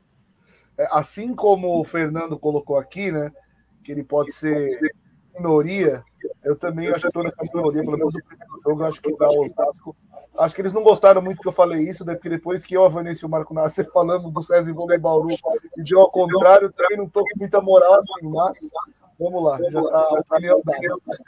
É, 0.78 0.88
assim 0.92 1.34
como 1.34 1.80
o 1.80 1.84
Fernando 1.84 2.38
colocou 2.38 2.78
aqui, 2.78 3.12
né? 3.12 3.32
Que 3.84 3.92
ele 3.92 4.04
pode 4.04 4.32
ser 4.32 4.70
minoria 5.38 6.04
eu 6.44 6.56
também 6.56 6.88
acho 6.88 7.02
que 7.02 7.08
estou 7.08 7.24
nessa 7.24 7.44
minoria, 7.44 7.82
pelo 7.84 7.98
menos 7.98 8.16
o 8.16 8.24
primeiro 8.24 8.62
jogo, 8.64 8.84
acho 8.86 9.02
que 9.02 9.16
dá 9.18 9.30
o 9.30 9.44
Osasco. 9.44 9.96
Acho 10.38 10.56
que 10.56 10.62
eles 10.62 10.74
não 10.74 10.84
gostaram 10.84 11.22
muito 11.22 11.42
que 11.42 11.48
eu 11.48 11.52
falei 11.52 11.82
isso, 11.82 12.06
né? 12.06 12.14
porque 12.14 12.30
depois 12.30 12.66
que 12.66 12.76
eu, 12.76 12.86
a 12.86 12.90
Vanessa 12.90 13.26
e 13.26 13.28
o 13.28 13.30
Marco 13.30 13.54
Nasser 13.54 13.86
falamos 13.92 14.34
do 14.34 14.42
César 14.42 14.72
Vôlei 14.74 14.98
Bauru 14.98 15.32
e 15.32 15.84
deu 15.84 16.00
ao 16.00 16.12
contrário, 16.12 16.72
também 16.72 16.98
não 16.98 17.06
estou 17.06 17.24
com 17.24 17.40
muita 17.40 17.60
moral 17.62 17.96
assim, 17.96 18.28
mas 18.28 18.60
vamos 19.20 19.44
lá, 19.44 19.58
já 19.58 19.68
está 19.68 20.00
a 20.00 20.20
opinião 20.20 20.62
dada. 20.64 21.22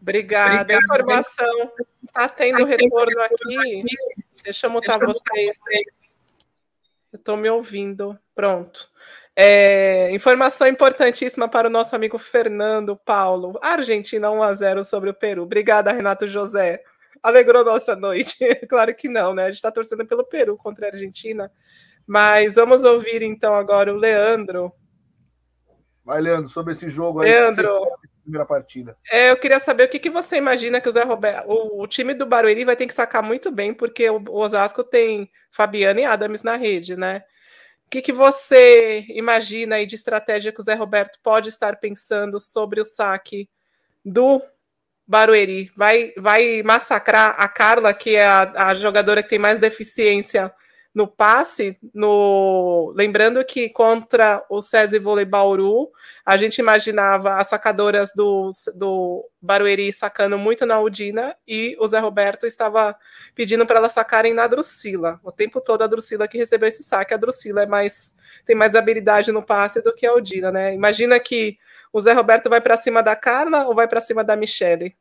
Obrigada. 0.00 0.74
Informação 0.74 1.72
está 2.04 2.28
tendo 2.28 2.64
retorno 2.64 3.20
aqui. 3.22 3.82
Deixa 4.44 4.66
eu 4.66 4.70
mutar 4.70 4.98
vocês. 5.00 5.58
Eu 7.12 7.16
estou 7.16 7.36
me 7.36 7.48
ouvindo. 7.48 8.16
Pronto. 8.34 8.90
É, 9.38 10.10
informação 10.12 10.66
importantíssima 10.66 11.46
para 11.46 11.68
o 11.68 11.70
nosso 11.70 11.94
amigo 11.94 12.16
Fernando 12.16 12.96
Paulo. 12.96 13.58
Argentina 13.60 14.30
1 14.30 14.42
a 14.42 14.54
0 14.54 14.84
sobre 14.84 15.10
o 15.10 15.14
Peru. 15.14 15.42
Obrigada, 15.42 15.92
Renato 15.92 16.26
José. 16.26 16.82
Alegrou 17.22 17.62
nossa 17.62 17.94
noite. 17.94 18.38
claro 18.66 18.94
que 18.94 19.10
não, 19.10 19.34
né? 19.34 19.42
A 19.42 19.46
gente 19.46 19.56
está 19.56 19.70
torcendo 19.70 20.06
pelo 20.06 20.24
Peru 20.24 20.56
contra 20.56 20.86
a 20.86 20.90
Argentina. 20.90 21.52
Mas 22.06 22.54
vamos 22.54 22.82
ouvir 22.82 23.20
então 23.22 23.54
agora 23.54 23.92
o 23.92 23.98
Leandro. 23.98 24.72
Vai, 26.02 26.20
Leandro, 26.22 26.48
sobre 26.48 26.72
esse 26.72 26.88
jogo 26.88 27.20
aí. 27.20 27.30
Leandro, 27.30 27.68
primeira 28.22 28.46
partida. 28.46 28.96
É, 29.10 29.30
eu 29.32 29.36
queria 29.36 29.60
saber 29.60 29.84
o 29.84 29.88
que, 29.88 29.98
que 29.98 30.08
você 30.08 30.36
imagina 30.36 30.80
que 30.80 30.88
o 30.88 30.92
Zé 30.92 31.02
Roberto, 31.02 31.46
o, 31.48 31.82
o, 31.82 31.86
time 31.86 32.14
do 32.14 32.24
Barueri 32.24 32.64
vai 32.64 32.76
ter 32.76 32.86
que 32.86 32.94
sacar 32.94 33.22
muito 33.22 33.50
bem, 33.50 33.74
porque 33.74 34.08
o, 34.08 34.22
o 34.30 34.38
Osasco 34.38 34.82
tem 34.82 35.30
Fabiano 35.50 36.00
e 36.00 36.04
Adams 36.04 36.42
na 36.42 36.56
rede, 36.56 36.96
né? 36.96 37.24
O 37.86 37.90
que, 37.90 38.02
que 38.02 38.12
você 38.12 39.06
imagina 39.10 39.76
aí 39.76 39.86
de 39.86 39.94
estratégia 39.94 40.52
que 40.52 40.60
o 40.60 40.64
Zé 40.64 40.74
Roberto 40.74 41.18
pode 41.22 41.48
estar 41.48 41.76
pensando 41.76 42.40
sobre 42.40 42.80
o 42.80 42.84
saque 42.84 43.48
do 44.04 44.42
Barueri? 45.06 45.70
Vai, 45.76 46.12
vai 46.16 46.62
massacrar 46.64 47.36
a 47.38 47.48
Carla, 47.48 47.94
que 47.94 48.16
é 48.16 48.26
a, 48.26 48.70
a 48.70 48.74
jogadora 48.74 49.22
que 49.22 49.28
tem 49.28 49.38
mais 49.38 49.60
deficiência 49.60 50.52
no 50.96 51.06
passe, 51.06 51.78
no 51.92 52.90
lembrando 52.96 53.44
que 53.44 53.68
contra 53.68 54.42
o 54.48 54.62
César 54.62 54.98
Vôlei 54.98 55.26
Bauru, 55.26 55.90
a 56.24 56.38
gente 56.38 56.56
imaginava 56.56 57.34
as 57.34 57.48
sacadoras 57.48 58.12
do, 58.16 58.50
do 58.74 59.28
Barueri 59.38 59.92
sacando 59.92 60.38
muito 60.38 60.64
na 60.64 60.80
Udina 60.80 61.36
e 61.46 61.76
o 61.78 61.86
Zé 61.86 61.98
Roberto 61.98 62.46
estava 62.46 62.96
pedindo 63.34 63.66
para 63.66 63.76
elas 63.76 63.92
sacarem 63.92 64.32
na 64.32 64.46
Drusila. 64.46 65.20
O 65.22 65.30
tempo 65.30 65.60
todo 65.60 65.82
a 65.82 65.86
Drusila 65.86 66.26
que 66.26 66.38
recebeu 66.38 66.66
esse 66.66 66.82
saque, 66.82 67.12
a 67.12 67.18
Drusila 67.18 67.64
é 67.64 67.66
mais 67.66 68.16
tem 68.46 68.56
mais 68.56 68.74
habilidade 68.74 69.30
no 69.30 69.42
passe 69.42 69.84
do 69.84 69.92
que 69.92 70.06
a 70.06 70.14
Udina, 70.14 70.50
né? 70.50 70.72
Imagina 70.72 71.20
que 71.20 71.58
o 71.92 72.00
Zé 72.00 72.14
Roberto 72.14 72.48
vai 72.48 72.62
para 72.62 72.78
cima 72.78 73.02
da 73.02 73.14
Carla 73.14 73.66
ou 73.66 73.74
vai 73.74 73.86
para 73.86 74.00
cima 74.00 74.24
da 74.24 74.34
Michele? 74.34 74.96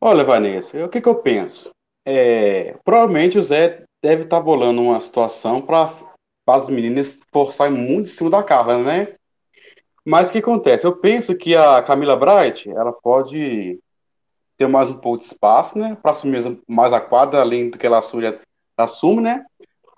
Olha, 0.00 0.22
Vanessa, 0.22 0.84
o 0.84 0.88
que, 0.88 1.00
que 1.00 1.08
eu 1.08 1.16
penso? 1.16 1.70
É, 2.04 2.76
provavelmente 2.84 3.36
o 3.36 3.42
Zé 3.42 3.85
deve 4.02 4.24
estar 4.24 4.38
tá 4.38 4.42
bolando 4.42 4.82
uma 4.82 5.00
situação 5.00 5.60
para 5.62 5.94
as 6.46 6.68
meninas 6.68 7.18
forçarem 7.32 7.76
muito 7.76 8.08
em 8.08 8.12
cima 8.12 8.30
da 8.30 8.42
Carla, 8.42 8.82
né? 8.82 9.16
Mas 10.04 10.28
o 10.28 10.32
que 10.32 10.38
acontece? 10.38 10.86
Eu 10.86 10.96
penso 10.96 11.36
que 11.36 11.56
a 11.56 11.82
Camila 11.82 12.16
Bright, 12.16 12.70
ela 12.70 12.92
pode 12.92 13.80
ter 14.56 14.68
mais 14.68 14.88
um 14.88 14.98
pouco 14.98 15.18
de 15.18 15.24
espaço, 15.24 15.78
né? 15.78 15.96
Para 16.00 16.12
assumir 16.12 16.60
mais 16.68 16.92
a 16.92 17.00
quadra, 17.00 17.40
além 17.40 17.70
do 17.70 17.78
que 17.78 17.86
ela 17.86 17.98
assume, 17.98 18.38
assume 18.76 19.22
né? 19.22 19.44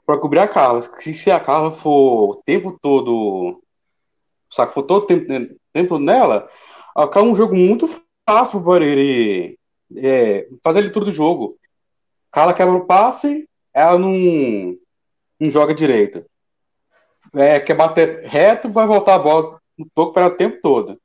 Para 0.07 0.19
cobrir 0.19 0.41
a 0.41 0.49
Carla. 0.49 0.81
Se, 0.81 1.13
se 1.13 1.31
a 1.31 1.39
Carla 1.39 1.73
for 1.73 2.31
o 2.31 2.43
tempo 2.45 2.79
todo. 2.81 3.63
Sabe, 4.51 4.73
for 4.73 4.83
todo 4.83 5.05
o 5.05 5.07
tempo, 5.07 5.55
tempo 5.75 5.99
nela, 5.99 6.49
acaba 6.97 7.27
um 7.27 7.37
jogo 7.37 7.55
muito 7.55 7.87
fácil 8.27 8.63
para 8.63 8.85
ele 8.85 9.59
é, 9.95 10.49
fazer 10.63 10.79
a 10.79 10.83
leitura 10.83 11.05
do 11.05 11.13
jogo. 11.13 11.59
Carla 12.33 12.55
quebra 12.55 12.75
o 12.75 12.87
passe, 12.87 13.48
ela 13.79 13.99
não, 13.99 14.77
não 15.41 15.51
joga 15.51 15.75
direito. 15.75 16.25
É, 17.35 17.61
quer 17.61 17.75
bater 17.75 18.25
reto, 18.25 18.71
vai 18.71 18.87
voltar 18.87 19.15
a 19.15 19.19
bola 19.19 19.61
no 19.77 19.87
toco 19.95 20.13
para 20.13 20.27
o 20.27 20.37
tempo 20.37 20.59
todo. 20.63 20.99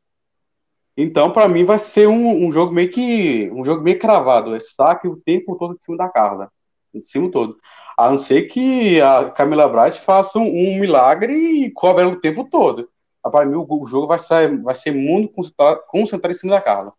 Então, 0.95 1.31
para 1.31 1.47
mim, 1.47 1.65
vai 1.65 1.79
ser 1.79 2.07
um, 2.07 2.45
um, 2.45 2.51
jogo 2.51 2.73
meio 2.73 2.89
que. 2.89 3.51
um 3.51 3.65
jogo 3.65 3.81
meio 3.81 3.99
cravado. 3.99 4.55
É 4.55 4.59
saque 4.59 5.07
o 5.07 5.17
tempo 5.17 5.55
todo 5.57 5.73
em 5.73 5.81
cima 5.81 5.97
da 5.97 6.09
Carla. 6.09 6.51
Em 6.93 7.01
cima 7.01 7.31
todo. 7.31 7.57
A 7.97 8.09
não 8.09 8.17
ser 8.17 8.43
que 8.43 9.01
a 9.01 9.29
Camila 9.31 9.67
Bright 9.67 9.99
faça 10.01 10.39
um, 10.39 10.47
um 10.47 10.79
milagre 10.79 11.33
e 11.33 11.71
cobre 11.71 12.05
o 12.05 12.19
tempo 12.19 12.47
todo. 12.49 12.89
Para 13.21 13.45
mim, 13.45 13.55
o, 13.55 13.65
o, 13.67 13.85
jogo 13.87 14.07
vai 14.07 14.19
ser, 14.19 14.61
vai 14.61 14.75
ser 14.75 14.91
muito 14.91 15.33
concentrado, 15.33 15.81
concentrado 15.87 16.35
em 16.35 16.37
cima 16.39 16.53
da 16.53 16.61
Carla. 16.61 16.93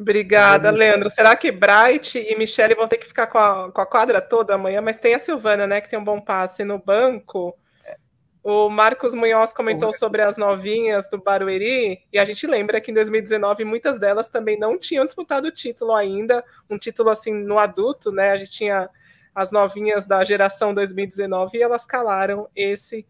Obrigada, 0.00 0.70
Leandro. 0.70 1.10
Será 1.10 1.36
que 1.36 1.52
Bright 1.52 2.18
e 2.18 2.34
Michele 2.34 2.74
vão 2.74 2.88
ter 2.88 2.96
que 2.96 3.06
ficar 3.06 3.26
com 3.26 3.36
a, 3.36 3.70
com 3.70 3.82
a 3.82 3.86
quadra 3.86 4.18
toda 4.18 4.54
amanhã? 4.54 4.80
Mas 4.80 4.96
tem 4.96 5.14
a 5.14 5.18
Silvana, 5.18 5.66
né, 5.66 5.78
que 5.82 5.90
tem 5.90 5.98
um 5.98 6.04
bom 6.04 6.18
passe 6.18 6.64
no 6.64 6.78
banco. 6.78 7.54
O 8.42 8.70
Marcos 8.70 9.14
Munhoz 9.14 9.52
comentou 9.52 9.92
sobre 9.92 10.22
as 10.22 10.38
novinhas 10.38 11.10
do 11.10 11.18
Barueri, 11.18 12.00
e 12.10 12.18
a 12.18 12.24
gente 12.24 12.46
lembra 12.46 12.80
que 12.80 12.90
em 12.90 12.94
2019 12.94 13.66
muitas 13.66 13.98
delas 13.98 14.30
também 14.30 14.58
não 14.58 14.78
tinham 14.78 15.04
disputado 15.04 15.48
o 15.48 15.52
título 15.52 15.94
ainda, 15.94 16.42
um 16.70 16.78
título 16.78 17.10
assim 17.10 17.34
no 17.34 17.58
adulto, 17.58 18.10
né? 18.10 18.30
A 18.30 18.36
gente 18.38 18.52
tinha 18.52 18.88
as 19.34 19.52
novinhas 19.52 20.06
da 20.06 20.24
geração 20.24 20.72
2019 20.72 21.58
e 21.58 21.62
elas 21.62 21.84
calaram 21.84 22.48
esse 22.56 23.06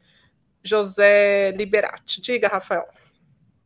José 0.61 1.53
Liberati. 1.53 2.21
Diga, 2.21 2.49
Rafael. 2.49 2.89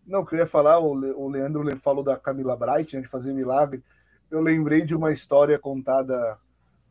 Não, 0.06 0.24
que 0.24 0.35
eu 0.35 0.39
ia 0.39 0.47
falar, 0.47 0.78
o 0.78 1.28
Leandro 1.28 1.64
falou 1.81 2.05
da 2.05 2.16
Camila 2.16 2.56
Bright, 2.56 2.94
né, 2.94 3.02
de 3.02 3.09
fazer 3.09 3.32
milagre. 3.32 3.82
Eu 4.31 4.40
lembrei 4.40 4.82
de 4.82 4.94
uma 4.94 5.12
história 5.12 5.59
contada 5.59 6.39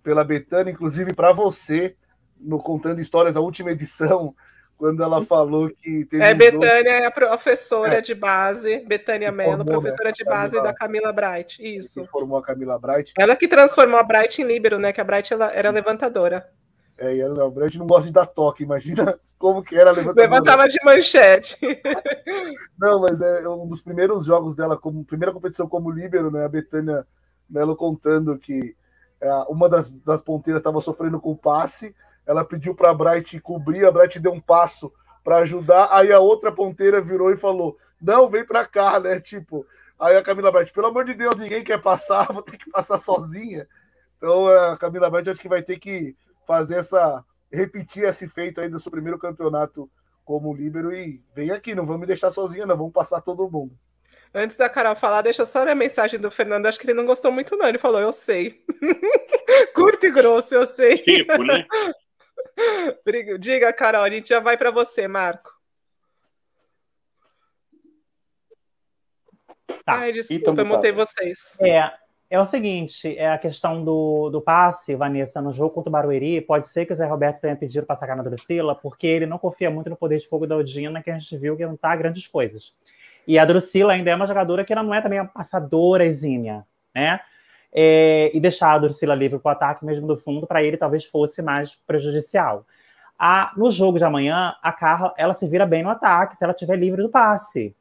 pela 0.01 0.23
Betânia, 0.23 0.71
inclusive 0.71 1.13
para 1.13 1.31
você, 1.31 1.95
no 2.39 2.59
Contando 2.59 2.99
Histórias, 2.99 3.37
a 3.37 3.41
última 3.41 3.71
edição, 3.71 4.35
quando 4.77 5.01
ela 5.01 5.23
falou 5.23 5.69
que 5.69 6.05
teve. 6.05 6.23
É, 6.23 6.33
um 6.33 6.37
Betânia 6.37 6.89
é 6.89 7.05
a 7.05 7.11
professora 7.11 7.95
é. 7.95 8.01
de 8.01 8.13
base, 8.13 8.79
Betânia 8.85 9.31
Mello, 9.31 9.63
professora 9.63 10.09
né? 10.09 10.11
de 10.11 10.23
base 10.25 10.55
Camila... 10.55 10.63
da 10.63 10.73
Camila 10.73 11.13
Bright. 11.13 11.61
Isso. 11.61 12.01
Que 12.01 12.07
formou 12.07 12.37
a 12.37 12.43
Camila 12.43 12.79
Bright. 12.79 13.13
Ela 13.17 13.35
que 13.35 13.47
transformou 13.47 13.99
a 13.99 14.03
Bright 14.03 14.41
em 14.41 14.45
líbero, 14.45 14.79
né? 14.79 14.91
Que 14.91 14.99
a 14.99 15.03
Bright 15.03 15.33
ela 15.33 15.51
era 15.53 15.69
levantadora. 15.69 16.49
É, 17.03 17.15
e 17.15 17.21
a 17.21 17.49
Bright 17.49 17.77
não 17.77 17.87
gosta 17.87 18.07
de 18.07 18.13
dar 18.13 18.25
toque, 18.25 18.63
imagina 18.63 19.19
como 19.37 19.61
que 19.61 19.75
era 19.75 19.89
a 19.89 19.93
levantadora. 19.93 20.29
Levantava 20.29 20.67
de 20.67 20.79
manchete. 20.83 21.57
não, 22.77 23.01
mas 23.01 23.19
é 23.19 23.47
um 23.47 23.67
dos 23.67 23.81
primeiros 23.81 24.25
jogos 24.25 24.55
dela, 24.55 24.77
como 24.77 25.03
primeira 25.03 25.33
competição 25.33 25.67
como 25.67 25.91
líbero, 25.91 26.31
né? 26.31 26.45
A 26.45 26.49
Betânia 26.49 27.05
Mello 27.49 27.75
contando 27.75 28.37
que 28.37 28.75
é, 29.21 29.31
uma 29.49 29.67
das, 29.67 29.91
das 29.91 30.21
ponteiras 30.21 30.59
estava 30.59 30.79
sofrendo 30.79 31.19
com 31.19 31.31
o 31.31 31.37
passe 31.37 31.93
ela 32.25 32.43
pediu 32.43 32.73
para 32.73 32.89
a 32.89 32.93
Bright 32.93 33.39
cobrir, 33.41 33.85
a 33.85 33.91
Bright 33.91 34.19
deu 34.19 34.31
um 34.31 34.39
passo 34.39 34.91
para 35.23 35.37
ajudar, 35.37 35.89
aí 35.91 36.11
a 36.11 36.19
outra 36.19 36.51
ponteira 36.51 37.01
virou 37.01 37.31
e 37.31 37.37
falou: 37.37 37.77
Não, 38.01 38.29
vem 38.29 38.45
para 38.45 38.65
cá, 38.65 38.99
né? 38.99 39.19
Tipo, 39.21 39.65
aí 39.99 40.15
a 40.15 40.23
Camila 40.23 40.51
Bright, 40.51 40.71
pelo 40.71 40.87
amor 40.87 41.05
de 41.05 41.13
Deus, 41.13 41.35
ninguém 41.35 41.63
quer 41.63 41.81
passar, 41.81 42.31
vou 42.31 42.41
ter 42.41 42.57
que 42.57 42.69
passar 42.69 42.97
sozinha. 42.97 43.67
Então 44.17 44.47
a 44.47 44.77
Camila 44.77 45.09
Bright 45.09 45.29
acho 45.29 45.41
que 45.41 45.49
vai 45.49 45.61
ter 45.61 45.77
que 45.79 46.15
fazer 46.45 46.75
essa. 46.75 47.23
repetir 47.51 48.03
esse 48.03 48.27
feito 48.27 48.61
aí 48.61 48.69
do 48.69 48.79
seu 48.79 48.91
primeiro 48.91 49.19
campeonato 49.19 49.89
como 50.23 50.53
líbero 50.53 50.93
e 50.93 51.21
vem 51.35 51.51
aqui, 51.51 51.75
não 51.75 51.85
vamos 51.85 52.01
me 52.01 52.07
deixar 52.07 52.31
sozinha, 52.31 52.65
não, 52.65 52.77
vamos 52.77 52.93
passar 52.93 53.21
todo 53.21 53.49
mundo. 53.49 53.77
Antes 54.33 54.57
da 54.57 54.67
Carol 54.67 54.95
falar, 54.95 55.21
deixa 55.21 55.45
só 55.45 55.67
a 55.67 55.75
mensagem 55.75 56.19
do 56.19 56.31
Fernando. 56.31 56.65
Acho 56.65 56.79
que 56.79 56.87
ele 56.87 56.95
não 56.95 57.05
gostou 57.05 57.31
muito, 57.31 57.55
não. 57.55 57.67
Ele 57.67 57.77
falou, 57.77 58.01
eu 58.01 58.11
sei. 58.11 58.65
Curto 59.75 60.07
e 60.07 60.11
grosso, 60.11 60.55
eu 60.55 60.65
sei. 60.65 60.95
Tipo, 60.95 61.43
né? 61.43 61.67
Diga, 63.39 63.71
Carol, 63.71 64.03
a 64.03 64.09
gente 64.09 64.29
já 64.29 64.39
vai 64.39 64.57
para 64.57 64.71
você, 64.71 65.07
Marco. 65.07 65.51
Tá. 69.85 69.99
Ai, 69.99 70.13
desculpa, 70.13 70.51
então, 70.51 70.63
eu 70.63 70.65
montei 70.65 70.91
vocês. 70.91 71.57
É, 71.61 71.91
é 72.35 72.39
o 72.39 72.45
seguinte, 72.45 73.17
é 73.17 73.29
a 73.29 73.37
questão 73.37 73.83
do, 73.83 74.29
do 74.29 74.41
passe, 74.41 74.95
Vanessa, 74.95 75.41
no 75.41 75.53
jogo 75.53 75.71
contra 75.71 75.89
o 75.89 75.91
Barueri, 75.91 76.41
pode 76.41 76.67
ser 76.67 76.85
que 76.85 76.93
o 76.93 76.95
Zé 76.95 77.05
Roberto 77.05 77.41
tenha 77.41 77.55
pedido 77.55 77.85
para 77.85 77.95
sacar 77.95 78.15
na 78.15 78.23
Drusila, 78.23 78.75
porque 78.75 79.05
ele 79.05 79.25
não 79.25 79.37
confia 79.37 79.69
muito 79.69 79.89
no 79.89 79.95
poder 79.95 80.19
de 80.19 80.27
fogo 80.27 80.47
da 80.47 80.55
Odina, 80.55 81.03
que 81.03 81.11
a 81.11 81.17
gente 81.17 81.37
viu 81.37 81.55
que 81.55 81.65
não 81.65 81.77
tá 81.77 81.95
grandes 81.95 82.27
coisas. 82.27 82.75
E 83.27 83.37
a 83.37 83.45
Drusila 83.45 83.93
ainda 83.93 84.11
é 84.11 84.15
uma 84.15 84.27
jogadora 84.27 84.65
que 84.65 84.73
ela 84.73 84.83
não 84.83 84.93
é 84.93 85.01
também 85.01 85.19
uma 85.19 85.27
passadora 85.27 86.05
exímia, 86.05 86.65
né? 86.93 87.19
é, 87.73 88.29
e 88.33 88.39
deixar 88.39 88.73
a 88.73 88.77
Drusila 88.77 89.15
livre 89.15 89.39
para 89.39 89.49
o 89.49 89.51
ataque 89.51 89.83
mesmo 89.83 90.05
do 90.05 90.15
fundo, 90.15 90.45
para 90.45 90.63
ele 90.63 90.77
talvez 90.77 91.03
fosse 91.03 91.41
mais 91.41 91.75
prejudicial. 91.87 92.65
A, 93.17 93.51
no 93.57 93.71
jogo 93.71 93.97
de 93.97 94.03
amanhã, 94.03 94.55
a 94.61 94.71
Carla 94.71 95.13
ela 95.17 95.33
se 95.33 95.47
vira 95.47 95.65
bem 95.65 95.81
no 95.81 95.89
ataque 95.89 96.37
se 96.37 96.43
ela 96.43 96.53
estiver 96.53 96.77
livre 96.77 97.01
do 97.01 97.09
passe. 97.09 97.75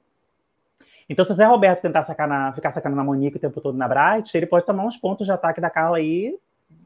Então, 1.09 1.25
se 1.25 1.33
o 1.33 1.35
Zé 1.35 1.45
Roberto 1.45 1.83
tentar 1.83 2.03
sacar 2.03 2.29
na, 2.29 2.53
ficar 2.53 2.73
sacando 2.73 2.97
na 2.97 3.05
Monique 3.05 3.37
o 3.37 3.41
tempo 3.41 3.61
todo 3.61 3.77
na 3.77 3.89
Bright, 3.89 4.37
ele 4.37 4.47
pode 4.47 4.65
tomar 4.65 4.85
uns 4.85 4.97
pontos 4.97 5.27
de 5.27 5.33
ataque 5.33 5.61
da 5.61 5.71
Carla 5.71 5.99
aí 5.99 6.37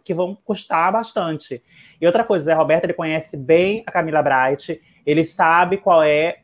que 0.04 0.14
vão 0.14 0.36
custar 0.44 0.92
bastante. 0.92 1.62
E 2.00 2.06
outra 2.06 2.24
coisa, 2.24 2.44
o 2.44 2.46
Zé 2.46 2.54
Roberto 2.54 2.84
ele 2.84 2.92
conhece 2.92 3.36
bem 3.36 3.82
a 3.86 3.92
Camila 3.92 4.22
Bright, 4.22 4.80
ele 5.04 5.24
sabe 5.24 5.78
qual 5.78 6.02
é 6.02 6.38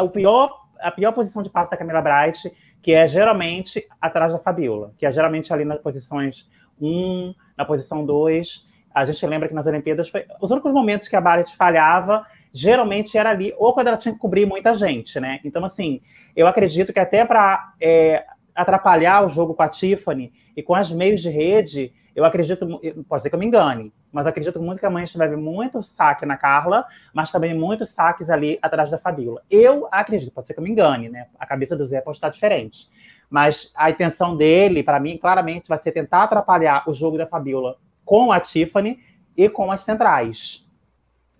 o, 0.00 0.08
pior, 0.08 0.50
a 0.80 0.90
pior 0.90 1.12
posição 1.12 1.42
de 1.42 1.50
passe 1.50 1.70
da 1.70 1.76
Camila 1.76 2.00
Bright 2.00 2.50
que 2.84 2.92
é 2.92 3.08
geralmente 3.08 3.88
atrás 3.98 4.34
da 4.34 4.38
Fabiola, 4.38 4.92
que 4.98 5.06
é 5.06 5.10
geralmente 5.10 5.50
ali 5.54 5.64
nas 5.64 5.80
posições 5.80 6.46
1, 6.78 7.34
na 7.56 7.64
posição 7.64 8.04
2. 8.04 8.68
A 8.94 9.06
gente 9.06 9.26
lembra 9.26 9.48
que 9.48 9.54
nas 9.54 9.66
Olimpíadas 9.66 10.10
foi, 10.10 10.26
os 10.38 10.50
únicos 10.50 10.70
momentos 10.70 11.08
que 11.08 11.16
a 11.16 11.20
Barrett 11.20 11.56
falhava 11.56 12.26
geralmente 12.54 13.18
era 13.18 13.30
ali, 13.30 13.52
ou 13.58 13.74
quando 13.74 13.88
ela 13.88 13.96
tinha 13.96 14.14
que 14.14 14.20
cobrir 14.20 14.46
muita 14.46 14.72
gente, 14.72 15.18
né? 15.18 15.40
Então, 15.44 15.64
assim, 15.64 16.00
eu 16.36 16.46
acredito 16.46 16.92
que 16.92 17.00
até 17.00 17.24
para 17.24 17.74
é, 17.80 18.24
atrapalhar 18.54 19.26
o 19.26 19.28
jogo 19.28 19.54
com 19.54 19.62
a 19.64 19.68
Tiffany 19.68 20.32
e 20.56 20.62
com 20.62 20.72
as 20.72 20.92
meios 20.92 21.20
de 21.20 21.28
rede, 21.28 21.92
eu 22.14 22.24
acredito, 22.24 22.64
pode 23.08 23.22
ser 23.22 23.28
que 23.28 23.34
eu 23.34 23.40
me 23.40 23.46
engane, 23.46 23.92
mas 24.12 24.24
acredito 24.24 24.62
muito 24.62 24.78
que 24.78 24.86
amanhã 24.86 25.04
vai 25.16 25.28
ver 25.28 25.36
muito 25.36 25.82
saque 25.82 26.24
na 26.24 26.36
Carla, 26.36 26.86
mas 27.12 27.32
também 27.32 27.52
muitos 27.58 27.90
saques 27.90 28.30
ali 28.30 28.56
atrás 28.62 28.88
da 28.88 28.98
Fabiola. 28.98 29.42
Eu 29.50 29.88
acredito, 29.90 30.30
pode 30.30 30.46
ser 30.46 30.54
que 30.54 30.60
eu 30.60 30.64
me 30.64 30.70
engane, 30.70 31.08
né? 31.08 31.26
A 31.36 31.44
cabeça 31.44 31.76
do 31.76 31.84
Zé 31.84 32.00
pode 32.00 32.18
estar 32.18 32.28
diferente. 32.28 32.88
Mas 33.28 33.72
a 33.74 33.90
intenção 33.90 34.36
dele, 34.36 34.84
para 34.84 35.00
mim, 35.00 35.18
claramente 35.18 35.68
vai 35.68 35.76
ser 35.76 35.90
tentar 35.90 36.22
atrapalhar 36.22 36.88
o 36.88 36.94
jogo 36.94 37.18
da 37.18 37.26
Fabiola 37.26 37.78
com 38.04 38.30
a 38.30 38.38
Tiffany 38.38 39.00
e 39.36 39.48
com 39.48 39.72
as 39.72 39.80
centrais. 39.80 40.63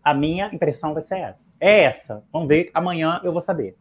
A 0.04 0.12
minha 0.12 0.50
impressão 0.52 0.92
vai 0.92 1.02
ser 1.02 1.18
essa. 1.20 1.54
É 1.58 1.84
essa. 1.84 2.22
Vamos 2.30 2.48
ver, 2.48 2.70
amanhã 2.74 3.20
eu 3.24 3.32
vou 3.32 3.40
saber. 3.40 3.74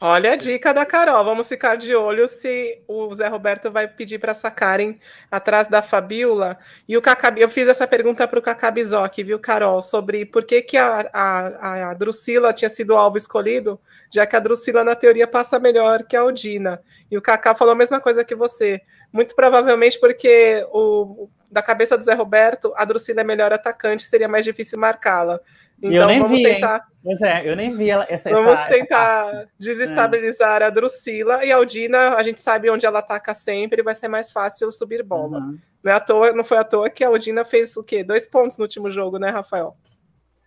Olha 0.00 0.34
a 0.34 0.36
dica 0.36 0.72
da 0.72 0.86
Carol. 0.86 1.24
Vamos 1.24 1.48
ficar 1.48 1.76
de 1.76 1.92
olho 1.92 2.28
se 2.28 2.80
o 2.86 3.12
Zé 3.12 3.26
Roberto 3.26 3.68
vai 3.68 3.88
pedir 3.88 4.20
para 4.20 4.32
sacarem 4.32 5.00
atrás 5.28 5.66
da 5.66 5.82
Fabiola. 5.82 6.56
E 6.88 6.96
o 6.96 7.02
Cacabi, 7.02 7.40
eu 7.40 7.50
fiz 7.50 7.66
essa 7.66 7.84
pergunta 7.84 8.26
para 8.28 8.38
o 8.38 8.42
Cacabizoc, 8.42 9.20
viu, 9.24 9.40
Carol, 9.40 9.82
sobre 9.82 10.24
por 10.24 10.44
que, 10.44 10.62
que 10.62 10.76
a, 10.76 11.10
a, 11.12 11.90
a 11.90 11.94
Drusila 11.94 12.52
tinha 12.52 12.70
sido 12.70 12.90
o 12.94 12.96
alvo 12.96 13.18
escolhido, 13.18 13.80
já 14.08 14.24
que 14.24 14.36
a 14.36 14.40
Drusila, 14.40 14.84
na 14.84 14.94
teoria, 14.94 15.26
passa 15.26 15.58
melhor 15.58 16.04
que 16.04 16.14
a 16.16 16.24
Odina. 16.24 16.80
E 17.10 17.18
o 17.18 17.22
Cacá 17.22 17.52
falou 17.52 17.72
a 17.72 17.76
mesma 17.76 18.00
coisa 18.00 18.24
que 18.24 18.36
você. 18.36 18.80
Muito 19.12 19.34
provavelmente 19.34 19.98
porque 19.98 20.64
o, 20.70 21.28
da 21.50 21.60
cabeça 21.60 21.98
do 21.98 22.04
Zé 22.04 22.14
Roberto, 22.14 22.72
a 22.76 22.84
Drusila 22.84 23.22
é 23.22 23.24
melhor 23.24 23.52
atacante, 23.52 24.06
seria 24.06 24.28
mais 24.28 24.44
difícil 24.44 24.78
marcá-la. 24.78 25.40
Então 25.78 25.92
eu 25.92 26.06
nem 26.06 26.20
vamos 26.20 26.38
vi, 26.38 26.44
tentar. 26.44 26.86
Pois 27.02 27.22
é, 27.22 27.48
eu 27.48 27.56
nem 27.56 27.70
vi 27.70 27.90
ela, 27.90 28.06
essa. 28.08 28.30
Vamos 28.30 28.52
essa, 28.52 28.66
tentar 28.66 29.28
essa 29.28 29.48
desestabilizar 29.58 30.62
é. 30.62 30.66
a 30.66 30.70
Drusila 30.70 31.44
e 31.44 31.52
a 31.52 31.56
Aldina, 31.56 32.14
a 32.14 32.22
gente 32.22 32.40
sabe 32.40 32.68
onde 32.68 32.84
ela 32.84 32.98
ataca 32.98 33.32
sempre, 33.32 33.82
vai 33.82 33.94
ser 33.94 34.08
mais 34.08 34.32
fácil 34.32 34.70
subir 34.72 35.02
bola. 35.02 35.38
Uhum. 35.38 35.58
Não, 35.82 35.92
é 35.92 35.94
à 35.94 36.00
toa, 36.00 36.32
não 36.32 36.44
foi 36.44 36.58
à 36.58 36.64
toa 36.64 36.90
que 36.90 37.04
a 37.04 37.08
Aldina 37.08 37.44
fez 37.44 37.76
o 37.76 37.84
quê? 37.84 38.02
Dois 38.02 38.26
pontos 38.26 38.56
no 38.58 38.64
último 38.64 38.90
jogo, 38.90 39.18
né, 39.18 39.30
Rafael? 39.30 39.76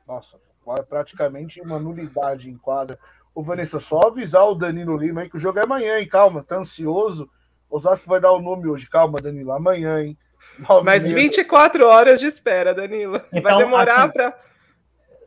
Nossa, 0.06 0.38
praticamente 0.90 1.62
uma 1.62 1.80
nulidade 1.80 2.50
em 2.50 2.58
quadra. 2.58 3.00
Ô, 3.34 3.42
Vanessa, 3.42 3.80
só 3.80 4.08
avisar 4.08 4.46
o 4.50 4.56
Danilo 4.56 4.98
Lima 4.98 5.22
aí 5.22 5.30
que 5.30 5.38
o 5.38 5.40
jogo 5.40 5.60
é 5.60 5.64
amanhã, 5.64 6.00
hein? 6.00 6.08
Calma, 6.08 6.44
tá 6.44 6.58
ansioso. 6.58 7.30
O 7.70 7.78
Osasco 7.78 8.10
vai 8.10 8.20
dar 8.20 8.34
o 8.34 8.42
nome 8.42 8.68
hoje. 8.68 8.90
Calma, 8.90 9.22
Danilo, 9.22 9.54
amanhã, 9.54 10.04
hein? 10.04 10.18
Mas 10.84 11.08
24 11.08 11.88
horas 11.88 12.20
de 12.20 12.26
espera, 12.26 12.74
Danilo. 12.74 13.22
Então, 13.32 13.42
vai 13.42 13.58
demorar 13.64 14.04
assim... 14.04 14.12
para 14.12 14.38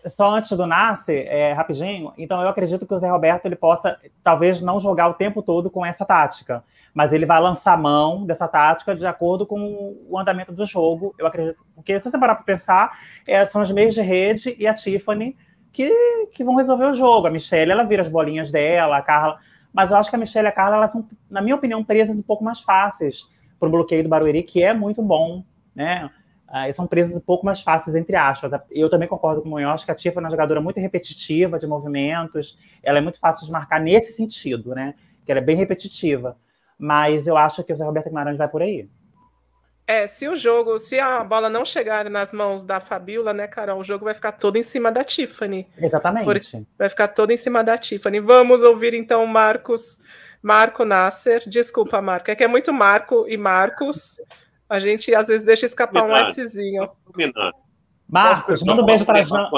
só 0.06 0.31
antes 0.31 0.51
do 0.56 0.66
Nascer, 0.66 1.26
é, 1.26 1.52
rapidinho, 1.52 2.12
então 2.18 2.40
eu 2.43 2.48
acredito 2.48 2.86
que 2.86 2.94
o 2.94 2.98
Zé 2.98 3.10
Roberto 3.10 3.47
ele 3.47 3.56
possa, 3.56 3.98
talvez, 4.22 4.60
não 4.60 4.78
jogar 4.78 5.09
o 5.09 5.14
tempo 5.14 5.43
todo 5.43 5.70
com 5.70 5.85
essa 5.85 6.05
tática, 6.05 6.62
mas 6.93 7.12
ele 7.12 7.26
vai 7.26 7.40
lançar 7.40 7.76
mão 7.76 8.24
dessa 8.24 8.47
tática 8.47 8.94
de 8.94 9.06
acordo 9.06 9.47
com 9.47 9.97
o 10.09 10.18
andamento 10.18 10.52
do 10.52 10.64
jogo, 10.64 11.14
eu 11.18 11.26
acredito, 11.26 11.64
porque 11.74 11.98
se 11.98 12.10
você 12.10 12.18
parar 12.18 12.35
para 12.35 12.44
pensar, 12.44 12.98
é, 13.26 13.44
são 13.47 13.60
as 13.60 13.72
meias 13.72 13.94
de 13.94 14.01
rede 14.01 14.55
e 14.59 14.66
a 14.66 14.74
Tiffany 14.74 15.36
que, 15.72 15.90
que 16.32 16.44
vão 16.44 16.55
resolver 16.55 16.86
o 16.86 16.94
jogo. 16.94 17.26
A 17.26 17.31
Michelle, 17.31 17.72
ela 17.72 17.82
vira 17.82 18.01
as 18.01 18.09
bolinhas 18.09 18.52
dela, 18.52 18.97
a 18.97 19.02
Carla, 19.02 19.40
mas 19.72 19.90
eu 19.90 19.97
acho 19.97 20.09
que 20.09 20.16
a 20.16 20.18
Michelle 20.18 20.47
e 20.47 20.48
a 20.48 20.52
Carla, 20.52 20.76
elas 20.76 20.93
são, 20.93 21.06
na 21.28 21.43
minha 21.43 21.56
opinião, 21.56 21.82
presas 21.82 22.16
um 22.16 22.22
pouco 22.22 22.44
mais 22.44 22.60
fáceis 22.60 23.28
para 23.59 23.68
o 23.68 23.72
bloqueio 23.72 24.05
do 24.05 24.09
Barueri, 24.09 24.44
que 24.44 24.62
é 24.62 24.72
muito 24.72 25.02
bom, 25.02 25.43
né? 25.74 26.09
Uh, 26.55 26.72
são 26.72 26.86
presas 26.86 27.16
um 27.16 27.20
pouco 27.20 27.44
mais 27.44 27.60
fáceis, 27.60 27.97
entre 27.97 28.14
aspas. 28.14 28.52
Eu 28.70 28.89
também 28.89 29.09
concordo 29.09 29.43
com 29.43 29.48
o 29.48 29.51
Munhoz 29.51 29.85
que 29.85 29.90
a 29.90 29.94
Tiffany 29.94 30.24
é 30.24 30.26
uma 30.26 30.31
jogadora 30.31 30.60
muito 30.60 30.78
repetitiva 30.78 31.59
de 31.59 31.66
movimentos, 31.66 32.56
ela 32.82 32.98
é 32.98 33.01
muito 33.01 33.18
fácil 33.18 33.44
de 33.44 33.52
marcar 33.52 33.81
nesse 33.81 34.12
sentido, 34.12 34.74
né? 34.74 34.94
Que 35.26 35.32
ela 35.32 35.40
é 35.40 35.44
bem 35.44 35.56
repetitiva. 35.56 36.36
Mas 36.78 37.26
eu 37.26 37.36
acho 37.36 37.64
que 37.64 37.72
o 37.72 37.76
Zé 37.76 37.85
Roberto 37.85 38.06
Guimarães 38.06 38.39
vai 38.39 38.48
por 38.48 38.62
aí. 38.62 38.89
É, 39.86 40.06
se 40.06 40.26
o 40.26 40.35
jogo, 40.35 40.78
se 40.78 40.98
a 40.98 41.22
bola 41.22 41.51
não 41.51 41.64
chegar 41.64 42.09
nas 42.09 42.32
mãos 42.32 42.64
da 42.64 42.81
Fabiola, 42.81 43.35
né, 43.35 43.47
Carol, 43.47 43.81
o 43.81 43.85
jogo 43.85 44.06
vai 44.06 44.14
ficar 44.14 44.32
todo 44.32 44.56
em 44.56 44.62
cima 44.62 44.90
da 44.90 45.05
Tiffany. 45.05 45.68
Exatamente. 45.76 46.66
Vai 46.78 46.89
ficar 46.89 47.09
todo 47.09 47.32
em 47.32 47.36
cima 47.36 47.62
da 47.62 47.76
Tiffany. 47.76 48.18
Vamos 48.18 48.62
ouvir 48.62 48.94
então 48.94 49.26
Marcos, 49.26 50.01
Marco 50.43 50.86
Nasser. 50.86 51.47
Desculpa, 51.47 52.01
Marco, 52.01 52.31
é 52.31 52.35
que 52.35 52.43
é 52.43 52.48
muito 52.48 52.72
Marco 52.72 53.26
e 53.28 53.36
Marcos. 53.36 54.16
A 54.75 54.81
gente 54.81 55.15
às 55.15 55.29
vezes 55.29 55.45
deixa 55.45 55.67
escapar 55.67 56.05
um 56.05 56.33
Szinho. 56.33 56.89
Marcos, 58.09 58.63
manda 58.63 58.83
um 58.83 58.87
beijo 58.87 59.05
para 59.05 59.21
a 59.21 59.25
Jana. 59.25 59.51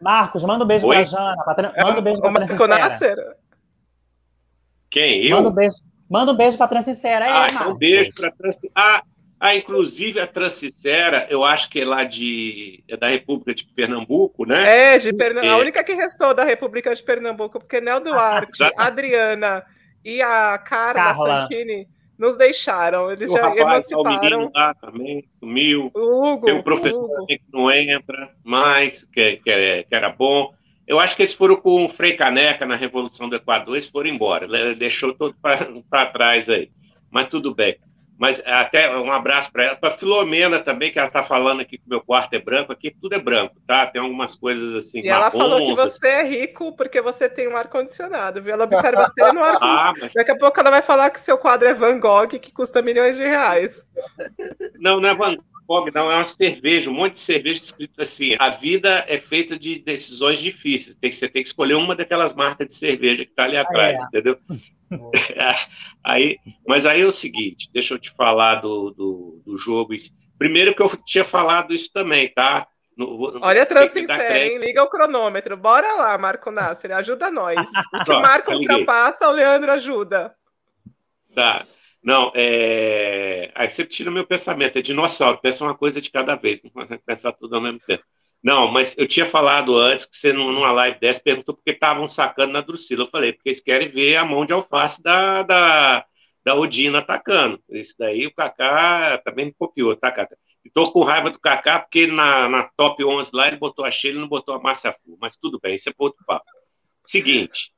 Marcos, 0.00 0.44
manda 0.44 0.64
um 0.64 0.66
beijo 0.66 0.86
para 0.86 1.00
a 1.00 1.04
Jana. 1.04 1.36
Manda 1.82 2.00
um 2.00 2.02
beijo 2.02 2.20
para 2.20 2.64
a 2.64 2.78
Nasser? 2.78 3.16
Quem? 4.90 5.26
Eu? 5.26 5.36
Manda 5.36 5.48
um 5.48 5.52
beijo. 5.52 5.76
Manda 6.08 6.32
um 6.32 6.36
beijo 6.36 6.56
para 6.56 6.66
a 6.66 6.68
Transincera. 6.68 7.26
É, 7.26 7.30
ah, 7.30 7.46
então 7.50 7.70
um 7.72 7.74
beijo 7.74 8.10
para 8.14 8.32
ah, 8.74 9.02
ah, 9.38 9.54
inclusive 9.54 10.18
a 10.18 10.26
Transincera, 10.26 11.26
eu 11.28 11.44
acho 11.44 11.68
que 11.68 11.82
é 11.82 11.84
lá 11.84 12.02
de 12.02 12.82
é 12.88 12.96
da 12.96 13.08
República 13.08 13.54
de 13.54 13.66
Pernambuco, 13.66 14.46
né? 14.46 14.94
É, 14.94 14.98
de 14.98 15.12
Pernambuco. 15.12 15.52
É. 15.52 15.54
A 15.54 15.58
única 15.58 15.84
que 15.84 15.92
restou 15.92 16.32
da 16.32 16.44
República 16.44 16.94
de 16.94 17.02
Pernambuco, 17.02 17.60
porque 17.60 17.80
Nel 17.80 18.00
Duarte, 18.00 18.62
a 18.62 18.86
Adriana 18.86 19.62
e 20.02 20.22
a 20.22 20.56
Carla, 20.58 20.94
Carla. 20.94 21.40
Santini 21.42 21.86
nos 22.18 22.36
deixaram. 22.36 23.10
Eles 23.10 23.30
o 23.30 23.34
já 23.34 23.48
rapaz, 23.48 23.90
emanciparam. 23.90 24.50
Lá 24.54 24.74
também 24.74 25.24
sumiu. 25.38 25.90
O 25.94 26.32
Hugo, 26.32 26.46
Tem 26.46 26.54
um 26.54 26.62
professor 26.62 27.04
Hugo. 27.04 27.26
que 27.26 27.40
não 27.52 27.70
entra 27.70 28.34
mais, 28.42 29.04
que, 29.12 29.36
que, 29.36 29.82
que 29.84 29.94
era 29.94 30.10
bom. 30.10 30.52
Eu 30.86 30.98
acho 30.98 31.14
que 31.14 31.22
eles 31.22 31.34
foram 31.34 31.56
com 31.56 31.84
o 31.84 31.88
Frei 31.88 32.14
Caneca 32.14 32.64
na 32.64 32.74
Revolução 32.74 33.28
do 33.28 33.36
Equador, 33.36 33.74
eles 33.74 33.86
foram 33.86 34.08
embora. 34.08 34.48
Deixou 34.74 35.14
tudo 35.14 35.36
para 35.88 36.06
trás 36.06 36.48
aí. 36.48 36.70
Mas 37.10 37.28
tudo 37.28 37.54
bem. 37.54 37.76
Mas 38.18 38.40
até 38.44 38.94
um 38.98 39.12
abraço 39.12 39.50
para 39.52 39.64
ela. 39.64 39.76
Para 39.76 39.92
Filomena 39.92 40.58
também, 40.58 40.90
que 40.90 40.98
ela 40.98 41.06
está 41.06 41.22
falando 41.22 41.60
aqui 41.60 41.78
que 41.78 41.86
o 41.86 41.88
meu 41.88 42.00
quarto 42.00 42.34
é 42.34 42.40
branco. 42.40 42.72
Aqui 42.72 42.90
tudo 42.90 43.14
é 43.14 43.18
branco, 43.18 43.54
tá? 43.64 43.86
Tem 43.86 44.02
algumas 44.02 44.34
coisas 44.34 44.74
assim. 44.74 45.00
E 45.02 45.08
ela 45.08 45.30
falou 45.30 45.64
que 45.64 45.74
você 45.74 46.08
é 46.08 46.22
rico 46.24 46.72
porque 46.76 47.00
você 47.00 47.28
tem 47.28 47.46
um 47.46 47.56
ar-condicionado, 47.56 48.42
viu? 48.42 48.52
Ela 48.52 48.64
observa 48.64 49.02
até 49.06 49.32
no 49.32 49.40
ar-condicionado. 49.40 49.88
Ah, 49.88 49.94
mas... 50.00 50.12
Daqui 50.12 50.32
a 50.32 50.36
pouco 50.36 50.58
ela 50.58 50.70
vai 50.70 50.82
falar 50.82 51.10
que 51.10 51.20
seu 51.20 51.38
quadro 51.38 51.68
é 51.68 51.74
Van 51.74 52.00
Gogh, 52.00 52.26
que 52.26 52.52
custa 52.52 52.82
milhões 52.82 53.16
de 53.16 53.22
reais. 53.22 53.88
Não, 54.80 55.00
não 55.00 55.08
é 55.08 55.14
Van 55.14 55.36
Gogh 55.36 55.57
não, 55.94 56.10
é 56.10 56.16
uma 56.16 56.24
cerveja, 56.24 56.88
um 56.88 56.94
monte 56.94 57.14
de 57.14 57.20
cerveja 57.20 57.60
escrito 57.60 58.00
assim: 58.00 58.34
a 58.38 58.48
vida 58.48 59.04
é 59.06 59.18
feita 59.18 59.58
de 59.58 59.78
decisões 59.78 60.38
difíceis. 60.38 60.96
Tem 60.96 61.10
que, 61.10 61.16
você 61.16 61.28
tem 61.28 61.42
que 61.42 61.48
escolher 61.48 61.74
uma 61.74 61.94
daquelas 61.94 62.32
marcas 62.32 62.68
de 62.68 62.74
cerveja 62.74 63.24
que 63.24 63.30
está 63.30 63.44
ali 63.44 63.56
atrás, 63.56 63.98
ah, 63.98 64.02
é. 64.02 64.06
entendeu? 64.06 64.38
aí, 66.02 66.38
mas 66.66 66.86
aí 66.86 67.02
é 67.02 67.06
o 67.06 67.12
seguinte: 67.12 67.68
deixa 67.72 67.94
eu 67.94 67.98
te 67.98 68.10
falar 68.16 68.56
do, 68.56 68.90
do, 68.90 69.42
do 69.44 69.58
jogo. 69.58 69.94
Primeiro 70.38 70.74
que 70.74 70.82
eu 70.82 70.90
tinha 71.04 71.24
falado 71.24 71.74
isso 71.74 71.90
também, 71.92 72.32
tá? 72.32 72.66
No, 72.96 73.30
no, 73.30 73.40
Olha 73.42 73.62
a 73.62 73.66
Transincera, 73.66 74.38
hein? 74.38 74.58
Liga 74.58 74.82
o 74.82 74.88
cronômetro. 74.88 75.56
Bora 75.56 75.94
lá, 75.94 76.18
Marco 76.18 76.50
Nasser, 76.50 76.90
ajuda 76.92 77.30
nós. 77.30 77.56
O 77.94 78.04
que 78.04 78.12
o 78.12 78.20
Marco 78.20 78.52
ultrapassa, 78.52 79.28
o 79.28 79.32
Leandro 79.32 79.70
ajuda. 79.70 80.34
Tá. 81.34 81.64
Não, 82.08 82.32
é... 82.34 83.52
aí 83.54 83.68
você 83.68 83.84
tira 83.84 84.10
meu 84.10 84.26
pensamento, 84.26 84.78
é 84.78 84.80
dinossauro, 84.80 85.42
pensa 85.42 85.62
uma 85.62 85.76
coisa 85.76 86.00
de 86.00 86.10
cada 86.10 86.36
vez, 86.36 86.62
não 86.62 86.70
consegue 86.70 87.02
pensar 87.04 87.32
tudo 87.32 87.54
ao 87.54 87.60
mesmo 87.60 87.80
tempo. 87.80 88.02
Não, 88.42 88.66
mas 88.72 88.94
eu 88.96 89.06
tinha 89.06 89.26
falado 89.26 89.76
antes 89.76 90.06
que 90.06 90.16
você, 90.16 90.32
numa 90.32 90.72
live 90.72 90.98
dessa, 90.98 91.20
perguntou 91.20 91.54
por 91.54 91.62
que 91.62 91.72
estavam 91.72 92.08
sacando 92.08 92.54
na 92.54 92.62
Drusila. 92.62 93.02
Eu 93.02 93.08
falei, 93.08 93.34
porque 93.34 93.50
eles 93.50 93.60
querem 93.60 93.90
ver 93.90 94.16
a 94.16 94.24
mão 94.24 94.46
de 94.46 94.54
alface 94.54 95.02
da, 95.02 95.42
da, 95.42 96.06
da 96.42 96.54
Odina 96.54 97.00
atacando. 97.00 97.62
Isso 97.68 97.94
daí 97.98 98.26
o 98.26 98.34
Kaká 98.34 99.18
também 99.18 99.44
me 99.44 99.52
copiou, 99.52 99.94
tá, 99.94 100.10
Kaká? 100.10 100.34
Estou 100.64 100.90
com 100.90 101.02
raiva 101.02 101.28
do 101.28 101.38
Kaká 101.38 101.80
porque 101.80 102.06
na, 102.06 102.48
na 102.48 102.70
top 102.74 103.04
11 103.04 103.32
lá 103.34 103.48
ele 103.48 103.58
botou 103.58 103.84
a 103.84 103.90
Sheila 103.90 104.16
e 104.16 104.20
não 104.22 104.28
botou 104.28 104.54
a 104.54 104.58
Márcia 104.58 104.94
Fu. 104.94 105.18
Mas 105.20 105.36
tudo 105.36 105.60
bem, 105.62 105.74
isso 105.74 105.90
é 105.90 105.92
outro 105.98 106.24
papo. 106.24 106.46
Seguinte, 107.04 107.70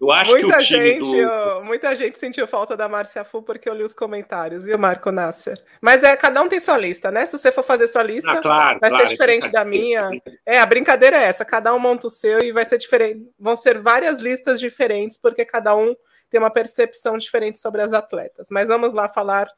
eu 0.00 0.10
acho 0.10 0.30
muita 0.30 0.56
que 0.56 0.56
o 0.56 0.60
gente, 0.60 1.24
do... 1.24 1.64
muita 1.64 1.94
gente 1.94 2.18
sentiu 2.18 2.46
falta 2.46 2.76
da 2.76 2.88
Márcia 2.88 3.22
Fu 3.22 3.42
porque 3.42 3.68
eu 3.68 3.74
li 3.74 3.82
os 3.82 3.92
comentários, 3.92 4.64
viu, 4.64 4.78
Marco 4.78 5.10
Nasser? 5.10 5.62
Mas 5.80 6.02
é, 6.02 6.16
cada 6.16 6.40
um 6.40 6.48
tem 6.48 6.58
sua 6.58 6.78
lista, 6.78 7.10
né? 7.10 7.26
Se 7.26 7.36
você 7.36 7.52
for 7.52 7.62
fazer 7.62 7.86
sua 7.88 8.02
lista, 8.02 8.30
ah, 8.30 8.40
claro, 8.40 8.78
vai 8.80 8.90
claro, 8.90 9.06
ser 9.06 9.12
diferente 9.12 9.46
é 9.48 9.50
da 9.50 9.64
minha. 9.64 10.10
É, 10.46 10.58
a 10.58 10.66
brincadeira 10.66 11.16
é 11.16 11.24
essa, 11.24 11.44
cada 11.44 11.74
um 11.74 11.78
monta 11.78 12.06
o 12.06 12.10
seu 12.10 12.40
e 12.40 12.50
vai 12.50 12.64
ser 12.64 12.78
diferente. 12.78 13.28
Vão 13.38 13.56
ser 13.56 13.78
várias 13.78 14.20
listas 14.20 14.58
diferentes, 14.58 15.18
porque 15.18 15.44
cada 15.44 15.76
um 15.76 15.94
tem 16.30 16.40
uma 16.40 16.50
percepção 16.50 17.18
diferente 17.18 17.58
sobre 17.58 17.82
as 17.82 17.92
atletas. 17.92 18.48
Mas 18.50 18.68
vamos 18.68 18.94
lá 18.94 19.08
falar 19.08 19.48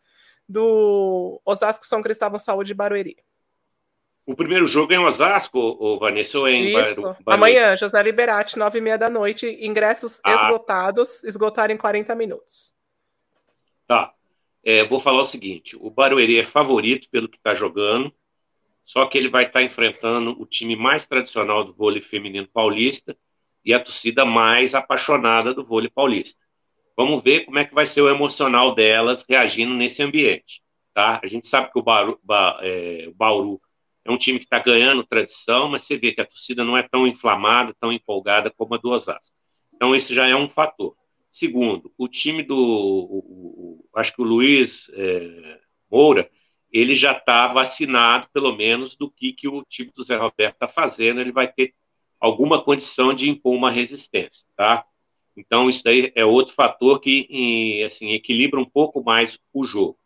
do 0.49 1.41
Osasco 1.45 1.87
São 1.87 2.03
Cristóvão 2.03 2.39
Saúde 2.39 2.75
Barueri. 2.75 3.17
O 4.25 4.37
primeiro 4.37 4.67
jogo 4.67 4.93
é 4.93 4.97
em 4.97 5.01
Osasco, 5.01 5.59
ou 5.59 5.99
Vanessa, 5.99 6.39
ou 6.39 6.47
é 6.47 6.53
em 6.53 6.79
Isso. 6.79 7.03
Bar... 7.03 7.35
Amanhã, 7.35 7.77
José 7.77 8.01
Liberati, 8.03 8.57
nove 8.57 8.79
e 8.79 8.81
meia 8.81 8.97
da 8.97 9.11
noite, 9.11 9.47
ingressos 9.61 10.21
ah. 10.23 10.35
esgotados, 10.35 11.25
esgotaram 11.25 11.75
em 11.75 11.77
40 11.77 12.15
minutos. 12.15 12.75
Tá. 13.87 14.13
É, 14.65 14.85
vou 14.87 15.01
falar 15.01 15.23
o 15.23 15.27
seguinte, 15.27 15.77
o 15.81 15.91
Barueri 15.91 16.39
é 16.39 16.45
favorito 16.45 17.09
pelo 17.11 17.29
que 17.29 17.37
está 17.37 17.53
jogando, 17.53 18.15
só 18.85 19.07
que 19.07 19.19
ele 19.19 19.29
vai 19.29 19.43
estar 19.43 19.59
tá 19.59 19.63
enfrentando 19.63 20.41
o 20.41 20.47
time 20.47 20.77
mais 20.77 21.05
tradicional 21.05 21.65
do 21.65 21.75
vôlei 21.75 22.01
feminino 22.01 22.47
paulista 22.47 23.17
e 23.65 23.75
a 23.75 23.81
torcida 23.81 24.25
mais 24.25 24.75
apaixonada 24.75 25.53
do 25.53 25.65
vôlei 25.65 25.91
paulista. 25.91 26.41
Vamos 26.97 27.23
ver 27.23 27.45
como 27.45 27.59
é 27.59 27.65
que 27.65 27.75
vai 27.75 27.87
ser 27.87 28.03
o 28.03 28.09
emocional 28.09 28.75
delas 28.75 29.25
reagindo 29.29 29.75
nesse 29.75 30.03
ambiente. 30.03 30.63
Tá? 30.95 31.21
A 31.23 31.27
gente 31.27 31.47
sabe 31.47 31.73
que 31.73 31.79
o, 31.79 31.83
Bauru, 31.83 32.21
ba, 32.23 32.59
é, 32.61 33.07
o 33.09 33.15
Bauru 33.15 33.61
é 34.05 34.11
um 34.11 34.19
time 34.19 34.39
que 34.39 34.45
está 34.45 34.59
ganhando 34.59 35.05
tradição, 35.05 35.69
mas 35.69 35.83
você 35.83 35.97
vê 35.97 36.13
que 36.13 36.21
a 36.21 36.27
torcida 36.27 36.65
não 36.65 36.77
é 36.77 36.83
tão 36.83 37.07
inflamada, 37.07 37.75
tão 37.79 37.93
empolgada 37.93 38.51
como 38.51 38.75
a 38.75 38.79
do 38.79 38.91
Osasco. 38.91 39.35
Então, 39.75 39.95
isso 39.95 40.13
já 40.13 40.27
é 40.27 40.35
um 40.35 40.49
fator. 40.49 40.97
Segundo, 41.31 41.93
o 41.97 42.09
time 42.09 42.43
do. 42.43 42.57
O, 42.57 43.85
o, 43.85 43.99
acho 43.99 44.13
que 44.15 44.21
o 44.21 44.25
Luiz 44.25 44.91
é, 44.95 45.61
Moura, 45.91 46.29
ele 46.71 46.95
já 46.95 47.13
está 47.13 47.47
vacinado, 47.47 48.29
pelo 48.33 48.55
menos, 48.55 48.97
do 48.97 49.11
que, 49.11 49.33
que 49.33 49.49
o 49.49 49.65
time 49.65 49.91
do 49.95 50.05
Zé 50.05 50.17
Roberto 50.17 50.55
está 50.55 50.69
fazendo. 50.69 51.21
Ele 51.21 51.33
vai 51.33 51.51
ter 51.51 51.75
alguma 52.21 52.63
condição 52.63 53.15
de 53.15 53.31
impor 53.31 53.55
uma 53.55 53.71
resistência, 53.71 54.47
tá? 54.57 54.85
Então, 55.37 55.71
isso 55.71 55.83
daí 55.83 56.13
é 56.15 56.25
outro 56.25 56.55
fator 56.55 57.01
que 57.01 57.83
assim, 57.87 58.11
equilibra 58.11 58.61
um 58.61 58.69
pouco 58.69 59.03
mais 59.03 59.39
o 59.53 59.65
jogo 59.65 60.02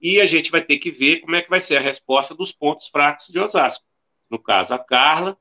e 0.00 0.20
a 0.20 0.26
gente 0.26 0.50
vai 0.50 0.62
ter 0.62 0.78
que 0.78 0.90
ver 0.90 1.20
como 1.20 1.36
é 1.36 1.42
que 1.42 1.50
vai 1.50 1.60
ser 1.60 1.76
a 1.76 1.80
resposta 1.80 2.34
dos 2.34 2.52
pontos 2.52 2.88
fracos 2.88 3.26
de 3.28 3.38
Osasco. 3.38 3.84
No 4.30 4.38
caso, 4.38 4.74
a 4.74 4.78
Carla, 4.78 5.36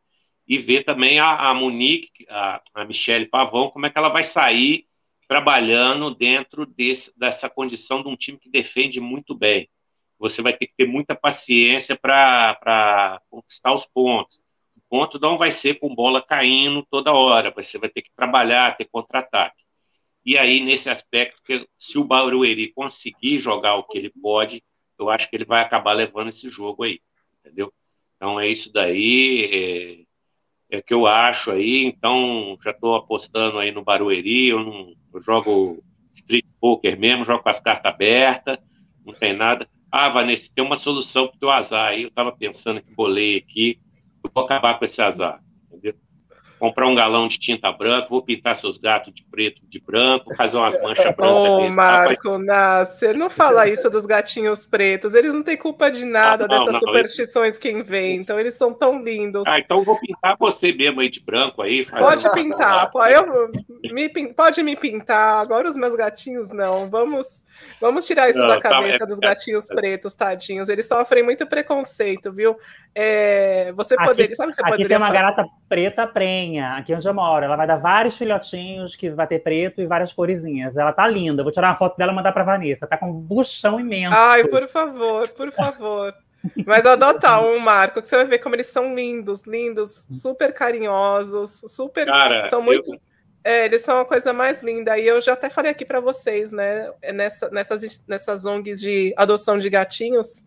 e 0.48 0.58
ver 0.58 0.84
também 0.84 1.20
a, 1.20 1.50
a 1.50 1.54
Monique, 1.54 2.26
a, 2.30 2.62
a 2.74 2.86
Michele 2.86 3.26
Pavão, 3.26 3.70
como 3.70 3.86
é 3.86 3.90
que 3.90 3.98
ela 3.98 4.10
vai 4.10 4.24
sair 4.24 4.88
trabalhando 5.28 6.16
dentro 6.16 6.66
desse, 6.66 7.12
dessa 7.18 7.50
condição 7.50 8.02
de 8.02 8.08
um 8.08 8.16
time 8.16 8.38
que 8.38 8.50
defende 8.50 9.02
muito 9.02 9.36
bem. 9.36 9.70
Você 10.18 10.42
vai 10.42 10.54
ter 10.54 10.68
que 10.68 10.74
ter 10.76 10.88
muita 10.88 11.16
paciência 11.16 11.96
para 11.96 13.22
conquistar 13.30 13.74
os 13.74 13.86
pontos. 13.86 14.40
O 14.76 14.82
ponto 14.90 15.20
não 15.20 15.38
vai 15.38 15.52
ser 15.52 15.76
com 15.80 15.94
bola 15.94 16.22
caindo 16.22 16.86
toda 16.90 17.12
hora, 17.12 17.54
você 17.56 17.78
vai 17.78 17.90
ter 17.90 18.02
que 18.02 18.12
trabalhar, 18.16 18.78
ter 18.78 18.86
contra-ataque. 18.86 19.67
E 20.28 20.38
aí, 20.38 20.60
nesse 20.60 20.90
aspecto, 20.90 21.42
se 21.78 21.98
o 21.98 22.04
Barueri 22.04 22.74
conseguir 22.74 23.40
jogar 23.40 23.76
o 23.76 23.84
que 23.84 23.98
ele 23.98 24.10
pode, 24.10 24.62
eu 25.00 25.10
acho 25.10 25.30
que 25.30 25.38
ele 25.38 25.46
vai 25.46 25.62
acabar 25.62 25.94
levando 25.94 26.28
esse 26.28 26.50
jogo 26.50 26.84
aí, 26.84 27.00
entendeu? 27.40 27.74
Então 28.14 28.38
é 28.38 28.46
isso 28.46 28.70
daí, 28.74 30.06
é, 30.70 30.78
é 30.80 30.82
que 30.82 30.94
eu 30.94 31.08
acho 31.08 31.50
aí. 31.50 31.86
Então 31.86 32.58
já 32.62 32.72
estou 32.72 32.96
apostando 32.96 33.58
aí 33.58 33.72
no 33.72 33.86
Barueri, 33.86 34.50
eu, 34.50 34.60
não, 34.66 34.94
eu 35.14 35.22
jogo 35.22 35.82
street 36.12 36.44
poker 36.60 37.00
mesmo, 37.00 37.24
jogo 37.24 37.42
com 37.42 37.50
as 37.50 37.62
cartas 37.62 37.90
abertas, 37.90 38.58
não 39.06 39.14
tem 39.14 39.32
nada. 39.32 39.66
Ah, 39.90 40.10
Vanessa, 40.10 40.52
tem 40.54 40.66
uma 40.66 40.76
solução 40.76 41.30
para 41.30 41.38
o 41.38 41.40
teu 41.40 41.50
azar 41.50 41.88
aí. 41.92 42.02
Eu 42.04 42.10
estava 42.10 42.34
pensando 42.34 42.82
que 42.82 42.94
bolei 42.94 43.38
aqui, 43.38 43.80
eu 44.22 44.30
vou 44.36 44.44
acabar 44.44 44.78
com 44.78 44.84
esse 44.84 45.02
azar? 45.02 45.42
Comprar 46.60 46.88
um 46.88 46.96
galão 46.96 47.28
de 47.28 47.38
tinta 47.38 47.72
branca, 47.72 48.08
vou 48.10 48.22
pintar 48.22 48.56
seus 48.56 48.78
gatos 48.78 49.14
de 49.14 49.24
preto, 49.24 49.62
de 49.68 49.80
branco, 49.80 50.36
fazer 50.36 50.58
umas 50.58 50.80
manchas 50.82 51.14
brancas. 51.16 51.38
Ô, 51.38 51.58
oh, 51.62 51.70
Marco 51.70 52.38
Nasser, 52.38 53.18
não 53.18 53.30
fala 53.32 53.68
isso 53.68 53.90
dos 53.90 54.06
gatinhos 54.06 54.66
pretos. 54.66 55.14
Eles 55.14 55.34
não 55.34 55.44
têm 55.44 55.58
culpa 55.58 55.90
de 55.90 56.06
nada 56.06 56.46
ah, 56.46 56.48
não, 56.48 56.58
dessas 56.58 56.74
não, 56.74 56.80
superstições 56.80 57.56
eles... 57.56 57.58
que 57.58 57.72
inventam. 57.72 58.40
Eles 58.40 58.56
são 58.56 58.74
tão 58.74 59.02
lindos. 59.02 59.44
Ah, 59.48 59.60
então 59.60 59.84
vou 59.84 60.00
pintar 60.00 60.36
você 60.38 60.72
mesmo 60.74 61.02
aí 61.02 61.10
de 61.10 61.20
branco 61.20 61.62
aí. 61.62 61.86
Pode 61.86 62.30
pintar, 62.32 62.92
pode, 62.92 63.14
eu, 63.14 63.52
me, 63.94 64.10
pode 64.34 64.64
me 64.64 64.76
pintar. 64.76 65.42
Agora 65.42 65.70
os 65.70 65.78
meus 65.78 65.96
gatinhos 65.96 66.50
não. 66.52 66.90
Vamos, 66.90 67.44
vamos 67.80 68.06
tirar 68.06 68.30
isso 68.30 68.40
não, 68.40 68.48
da 68.48 68.60
tá, 68.60 68.70
cabeça 68.70 69.00
tá, 69.00 69.06
é, 69.06 69.08
dos 69.08 69.20
gatinhos 69.20 69.70
é, 69.70 69.76
pretos, 69.76 70.16
tadinhos. 70.16 70.70
Eles 70.70 70.88
sofrem 70.88 71.24
muito 71.24 71.46
preconceito, 71.46 72.32
viu? 72.32 72.58
É, 72.94 73.72
você 73.74 73.96
poderia. 73.96 74.36
Sabe 74.36 74.50
que 74.50 74.56
você 74.56 74.62
aqui 74.62 74.72
poderia 74.72 74.88
tem 74.88 74.98
uma 74.98 75.08
fazer? 75.08 75.20
garata 75.20 75.46
preta 75.70 76.08
aqui 76.56 76.94
onde 76.94 77.08
eu 77.08 77.14
moro. 77.14 77.44
Ela 77.44 77.56
vai 77.56 77.68
dar 77.68 77.78
vários 77.78 78.18
filhotinhos 78.18 78.96
que 78.96 79.10
vai 79.10 79.28
ter 79.28 79.40
preto 79.40 79.82
e 79.82 79.86
várias 79.86 80.14
coresinhas. 80.14 80.78
Ela 80.78 80.94
tá 80.94 81.08
linda. 81.08 81.44
Vou 81.44 81.52
tirar 81.52 81.70
uma 81.70 81.76
foto 81.76 81.98
dela 81.98 82.12
e 82.12 82.16
mandar 82.16 82.32
pra 82.32 82.44
Vanessa. 82.44 82.88
Tá 82.88 82.98
com 82.98 83.10
um 83.10 83.14
buchão 83.14 83.80
imenso. 83.80 84.16
Ai, 84.16 84.46
por 84.46 84.68
favor, 84.68 85.28
por 85.30 85.52
favor. 85.52 86.14
Mas 86.66 86.86
adotar 86.86 87.44
um 87.44 87.60
Marco, 87.60 88.02
que 88.02 88.08
você 88.08 88.16
vai 88.16 88.26
ver 88.26 88.40
como 88.40 88.56
eles 88.56 88.68
são 88.68 88.96
lindos, 88.96 89.42
lindos, 89.46 90.06
super 90.10 90.54
carinhosos, 90.54 91.62
super. 91.68 92.06
Cara, 92.06 92.44
são 92.46 92.62
muito. 92.62 92.94
Eu... 92.94 93.00
É, 93.44 93.66
eles 93.66 93.82
são 93.82 94.00
a 94.00 94.06
coisa 94.06 94.34
mais 94.34 94.62
linda. 94.62 94.98
E 94.98 95.08
eu 95.08 95.22
já 95.22 95.34
até 95.34 95.50
falei 95.50 95.72
aqui 95.72 95.86
para 95.86 96.00
vocês, 96.00 96.52
né? 96.52 96.92
Nessa, 97.14 97.50
nessas, 97.50 98.04
nessas 98.08 98.46
ONGs 98.46 98.80
de 98.80 99.14
adoção 99.16 99.58
de 99.58 99.70
gatinhos, 99.70 100.44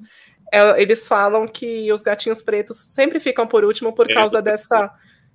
é, 0.53 0.81
eles 0.81 1.07
falam 1.07 1.47
que 1.47 1.91
os 1.93 2.03
gatinhos 2.03 2.43
pretos 2.43 2.77
sempre 2.77 3.21
ficam 3.21 3.47
por 3.47 3.65
último 3.65 3.93
por 3.93 4.11
é, 4.11 4.15
causa 4.15 4.43
dessa 4.43 4.93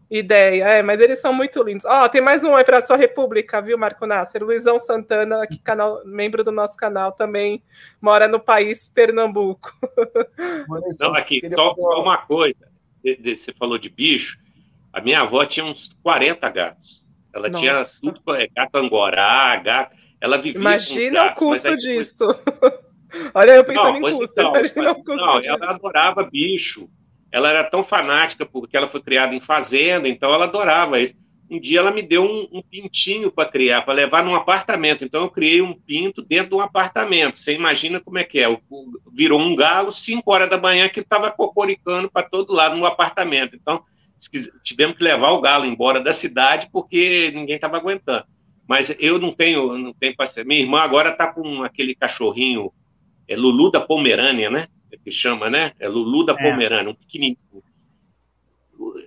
ideia. 0.09 0.63
É, 0.65 0.83
mas 0.83 0.99
eles 0.99 1.19
são 1.19 1.33
muito 1.33 1.61
lindos. 1.63 1.85
Ó, 1.85 2.05
oh, 2.05 2.09
tem 2.09 2.21
mais 2.21 2.43
um 2.43 2.55
aí 2.55 2.63
para 2.63 2.81
sua 2.81 2.95
República, 2.95 3.61
viu, 3.61 3.77
Marco 3.77 4.05
Nasser? 4.05 4.43
Luizão 4.43 4.79
Santana, 4.79 5.45
que 5.47 5.57
canal, 5.57 6.01
membro 6.05 6.43
do 6.43 6.51
nosso 6.51 6.77
canal, 6.77 7.11
também 7.11 7.63
mora 8.01 8.27
no 8.27 8.39
país 8.39 8.87
Pernambuco. 8.87 9.73
Não, 10.99 11.15
aqui, 11.15 11.41
só 11.53 11.73
uma 12.01 12.17
coisa. 12.17 12.67
Você 13.03 13.53
falou 13.57 13.77
de 13.77 13.89
bicho. 13.89 14.37
A 14.91 15.01
minha 15.01 15.21
avó 15.21 15.45
tinha 15.45 15.65
uns 15.65 15.89
40 16.01 16.49
gatos. 16.49 17.05
Ela 17.33 17.49
Nossa. 17.49 17.59
tinha 17.59 17.83
tudo, 18.13 18.35
é, 18.35 18.47
gato 18.47 18.75
angorá, 18.77 19.57
gato. 19.57 19.95
Ela 20.21 20.37
vivia 20.37 20.59
Imagina 20.59 21.25
gatos, 21.25 21.43
o 21.43 21.45
custo 21.45 21.77
disso. 21.77 22.39
Olha, 23.33 23.51
eu 23.51 23.63
pensando 23.63 23.99
não, 23.99 24.09
em 24.09 24.17
custo. 24.17 24.39
Então, 24.39 24.55
Imagina 24.55 24.91
o 24.91 25.03
custo 25.03 25.25
não, 25.25 25.39
disso. 25.39 25.51
ela 25.51 25.71
adorava 25.71 26.23
bicho 26.23 26.89
ela 27.31 27.49
era 27.49 27.63
tão 27.63 27.83
fanática 27.83 28.45
porque 28.45 28.77
ela 28.77 28.87
foi 28.87 29.01
criada 29.01 29.35
em 29.35 29.39
fazenda, 29.39 30.07
então 30.07 30.33
ela 30.33 30.45
adorava 30.45 30.99
isso. 30.99 31.13
Um 31.49 31.59
dia 31.59 31.79
ela 31.79 31.91
me 31.91 32.01
deu 32.01 32.23
um, 32.23 32.47
um 32.51 32.61
pintinho 32.61 33.31
para 33.31 33.49
criar, 33.49 33.83
para 33.83 33.93
levar 33.93 34.23
num 34.23 34.33
apartamento. 34.33 35.03
Então 35.03 35.23
eu 35.23 35.29
criei 35.29 35.61
um 35.61 35.73
pinto 35.73 36.23
dentro 36.23 36.49
de 36.49 36.55
um 36.55 36.61
apartamento. 36.61 37.37
Você 37.37 37.53
imagina 37.53 37.99
como 37.99 38.17
é 38.17 38.23
que 38.23 38.39
é? 38.39 38.49
O, 38.49 38.59
virou 39.13 39.39
um 39.39 39.55
galo, 39.55 39.91
5 39.91 40.31
horas 40.31 40.49
da 40.49 40.57
manhã, 40.57 40.89
que 40.89 41.01
estava 41.01 41.29
cocoricando 41.29 42.09
para 42.09 42.27
todo 42.27 42.53
lado 42.53 42.75
no 42.75 42.85
apartamento. 42.85 43.55
Então 43.55 43.83
tivemos 44.63 44.97
que 44.97 45.03
levar 45.03 45.31
o 45.31 45.41
galo 45.41 45.65
embora 45.65 45.99
da 45.99 46.13
cidade 46.13 46.67
porque 46.71 47.31
ninguém 47.35 47.55
estava 47.55 47.77
aguentando. 47.77 48.25
Mas 48.67 48.95
eu 48.99 49.19
não 49.19 49.31
tenho, 49.31 49.77
não 49.77 49.93
tenho 49.93 50.15
paciência. 50.15 50.43
Minha 50.43 50.61
irmã 50.61 50.79
agora 50.79 51.11
está 51.11 51.27
com 51.27 51.63
aquele 51.63 51.93
cachorrinho, 51.93 52.71
é 53.27 53.35
Lulu 53.35 53.69
da 53.69 53.79
Pomerânia, 53.79 54.49
né? 54.49 54.67
Que 54.97 55.11
chama, 55.11 55.49
né? 55.49 55.71
É 55.79 55.87
Lulu 55.87 56.25
da 56.25 56.33
é. 56.33 56.35
Pomerânia, 56.37 56.91
um 56.91 56.95
pequenininho. 56.95 57.37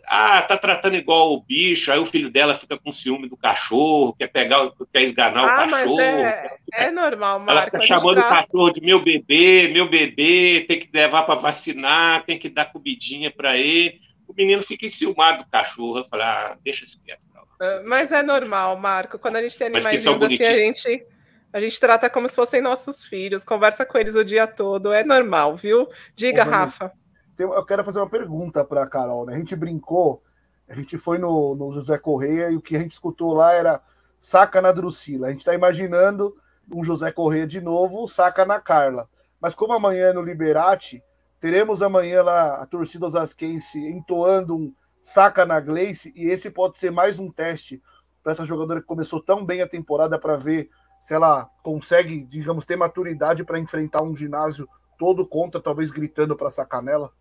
Ah, 0.07 0.41
tá 0.43 0.57
tratando 0.57 0.97
igual 0.97 1.35
o 1.35 1.43
bicho, 1.43 1.93
aí 1.93 1.99
o 1.99 2.07
filho 2.07 2.31
dela 2.31 2.55
fica 2.55 2.79
com 2.79 2.91
ciúme 2.91 3.29
do 3.29 3.37
cachorro, 3.37 4.15
quer 4.15 4.29
pegar, 4.29 4.71
quer 4.93 5.03
esganar 5.03 5.45
ah, 5.45 5.67
o 5.67 5.71
cachorro. 5.71 6.01
é, 6.01 6.59
é 6.73 6.91
normal, 6.91 7.39
Marco. 7.39 7.77
Ela 7.77 7.87
tá 7.87 7.87
chamando 7.87 8.19
o 8.19 8.29
cachorro 8.29 8.71
de 8.71 8.81
meu 8.81 9.03
bebê, 9.03 9.69
meu 9.69 9.89
bebê, 9.89 10.65
tem 10.67 10.81
que 10.81 10.89
levar 10.93 11.25
para 11.25 11.35
vacinar, 11.35 12.25
tem 12.25 12.39
que 12.39 12.49
dar 12.49 12.73
comidinha 12.73 13.31
para 13.31 13.59
ele. 13.59 14.01
O 14.27 14.33
menino 14.33 14.63
fica 14.63 14.87
enciumado 14.87 15.45
do 15.45 15.51
cachorro. 15.51 15.99
Eu 15.99 16.05
falo, 16.05 16.23
ah, 16.23 16.57
deixa 16.65 16.85
isso 16.85 17.01
quieto. 17.05 17.21
Ah, 17.61 17.83
mas 17.85 18.13
é 18.13 18.23
normal, 18.23 18.79
Marco. 18.79 19.19
Quando 19.19 19.37
a 19.37 19.43
gente 19.43 19.59
tem 19.59 19.67
animais 19.67 20.07
assim, 20.07 20.45
a 20.45 20.59
gente 20.59 21.07
a 21.53 21.61
gente 21.61 21.81
trata 21.81 22.11
como 22.11 22.29
se 22.29 22.35
fossem 22.35 22.61
nossos 22.61 23.05
filhos, 23.05 23.45
conversa 23.45 23.85
com 23.85 23.99
eles 23.99 24.15
o 24.15 24.25
dia 24.25 24.47
todo, 24.47 24.93
é 24.93 25.03
normal, 25.03 25.57
viu? 25.57 25.89
Diga, 26.15 26.47
Ô, 26.47 26.51
Rafa. 26.51 26.93
Eu 27.39 27.65
quero 27.65 27.85
fazer 27.85 28.01
uma 28.01 28.09
pergunta 28.09 28.65
para 28.65 28.83
a 28.83 28.89
Carol, 28.89 29.25
né? 29.25 29.35
A 29.35 29.39
gente 29.39 29.55
brincou, 29.55 30.23
a 30.69 30.75
gente 30.75 30.99
foi 30.99 31.19
no, 31.19 31.55
no, 31.55 31.73
José 31.73 31.97
Correia 31.97 32.51
e 32.51 32.57
o 32.57 32.61
que 32.61 32.77
a 32.77 32.81
gente 32.81 32.93
escutou 32.93 33.33
lá 33.33 33.53
era 33.53 33.81
saca 34.19 34.61
na 34.61 34.73
Drusila. 34.73 35.29
A 35.29 35.31
gente 35.31 35.41
está 35.41 35.55
imaginando 35.55 36.37
um 36.71 36.83
José 36.83 37.13
Correia 37.13 37.47
de 37.47 37.61
novo, 37.61 38.09
saca 38.09 38.45
na 38.45 38.61
Carla. 38.61 39.09
Mas 39.41 39.55
como 39.55 39.73
amanhã 39.73 40.09
é 40.09 40.13
no 40.13 40.21
Liberati, 40.21 41.03
teremos 41.39 41.81
amanhã 41.81 42.23
lá 42.23 42.57
a 42.57 42.67
torcida 42.67 43.07
osasquense 43.07 43.79
entoando 43.79 44.57
um 44.57 44.75
saca 45.01 45.47
na 45.47 45.61
Gleice, 45.61 46.13
e 46.15 46.29
esse 46.29 46.51
pode 46.51 46.77
ser 46.77 46.91
mais 46.91 47.19
um 47.19 47.31
teste 47.31 47.81
para 48.23 48.33
essa 48.33 48.45
jogadora 48.45 48.81
que 48.81 48.87
começou 48.87 49.23
tão 49.23 49.45
bem 49.45 49.63
a 49.63 49.69
temporada 49.69 50.19
para 50.19 50.37
ver 50.37 50.69
se 51.01 51.15
ela 51.15 51.49
consegue, 51.63 52.25
digamos, 52.25 52.65
ter 52.65 52.77
maturidade 52.77 53.45
para 53.45 53.59
enfrentar 53.59 54.03
um 54.03 54.17
ginásio 54.17 54.69
todo 54.99 55.27
contra, 55.27 55.61
talvez 55.61 55.91
gritando 55.91 56.37
para 56.37 56.51
sacar 56.51 56.83
nela? 56.83 57.13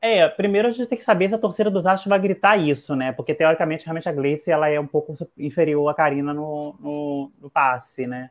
É, 0.00 0.26
primeiro 0.28 0.68
a 0.68 0.70
gente 0.70 0.88
tem 0.88 0.96
que 0.96 1.04
saber 1.04 1.28
se 1.28 1.34
a 1.34 1.38
torcida 1.38 1.70
dos 1.70 1.86
Astros 1.86 2.08
vai 2.08 2.18
gritar 2.18 2.56
isso, 2.56 2.94
né? 2.94 3.12
Porque 3.12 3.34
teoricamente, 3.34 3.84
realmente 3.84 4.08
a 4.08 4.12
Gleice 4.12 4.50
ela 4.50 4.68
é 4.68 4.78
um 4.78 4.86
pouco 4.86 5.12
inferior 5.36 5.88
à 5.88 5.94
Karina 5.94 6.32
no, 6.32 6.74
no, 6.80 7.32
no 7.40 7.50
passe, 7.50 8.06
né? 8.06 8.30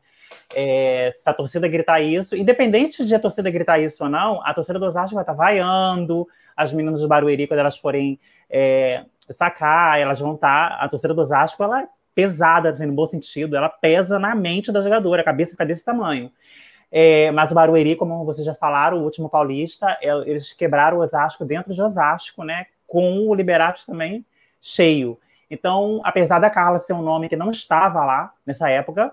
É, 0.55 1.11
se 1.13 1.29
a 1.29 1.33
torcida 1.33 1.67
gritar 1.67 2.01
isso, 2.01 2.35
independente 2.35 3.05
de 3.05 3.13
a 3.13 3.19
torcida 3.19 3.51
gritar 3.51 3.79
isso 3.79 4.03
ou 4.03 4.09
não, 4.09 4.41
a 4.43 4.53
torcida 4.53 4.79
dos 4.79 4.95
Astros 4.95 5.13
vai 5.13 5.23
estar 5.23 5.33
tá 5.33 5.37
vaiando 5.37 6.27
as 6.55 6.73
meninas 6.73 7.01
do 7.01 7.07
Barueri 7.07 7.47
quando 7.47 7.59
elas 7.59 7.77
forem 7.77 8.19
é, 8.49 9.05
sacar, 9.29 9.99
elas 9.99 10.19
vão 10.19 10.35
estar. 10.35 10.69
Tá, 10.69 10.83
a 10.83 10.89
torcida 10.89 11.13
dos 11.13 11.31
Astros 11.31 11.59
ela 11.59 11.87
pesada, 12.15 12.69
assim, 12.69 12.85
no 12.85 12.93
bom 12.93 13.05
sentido, 13.05 13.55
ela 13.55 13.69
pesa 13.69 14.19
na 14.19 14.35
mente 14.35 14.71
da 14.71 14.81
jogadora, 14.81 15.21
a 15.21 15.25
cabeça 15.25 15.51
fica 15.51 15.65
desse 15.65 15.83
tamanho. 15.83 16.31
É, 16.91 17.31
mas 17.31 17.51
o 17.51 17.55
Barueri, 17.55 17.95
como 17.95 18.23
vocês 18.23 18.45
já 18.45 18.53
falaram, 18.53 18.99
o 18.99 19.03
último 19.03 19.27
paulista, 19.27 19.97
é, 19.99 20.09
eles 20.29 20.53
quebraram 20.53 20.97
o 20.97 21.01
Osasco 21.01 21.43
dentro 21.43 21.73
de 21.73 21.81
Osasco, 21.81 22.43
né? 22.43 22.67
Com 22.85 23.27
o 23.27 23.33
Liberati 23.33 23.85
também 23.85 24.23
cheio. 24.61 25.19
Então, 25.49 26.01
apesar 26.03 26.37
da 26.37 26.51
Carla 26.51 26.77
ser 26.77 26.93
um 26.93 27.01
nome 27.01 27.27
que 27.27 27.35
não 27.35 27.49
estava 27.49 28.05
lá 28.05 28.31
nessa 28.45 28.69
época, 28.69 29.11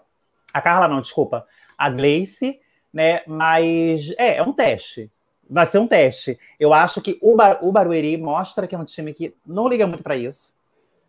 a 0.52 0.60
Carla 0.60 0.89
não, 0.89 1.01
desculpa, 1.01 1.47
a 1.77 1.89
Gleice, 1.89 2.60
né? 2.93 3.22
Mas 3.27 4.12
é, 4.18 4.36
é 4.36 4.43
um 4.43 4.52
teste. 4.52 5.10
Vai 5.48 5.64
ser 5.64 5.78
um 5.78 5.86
teste. 5.86 6.39
Eu 6.59 6.74
acho 6.74 7.01
que 7.01 7.18
o, 7.22 7.35
Bar 7.35 7.59
o 7.62 7.72
Barueri 7.72 8.16
mostra 8.18 8.66
que 8.66 8.74
é 8.74 8.78
um 8.78 8.85
time 8.85 9.14
que 9.14 9.35
não 9.44 9.66
liga 9.66 9.86
muito 9.86 10.02
para 10.02 10.16
isso. 10.16 10.55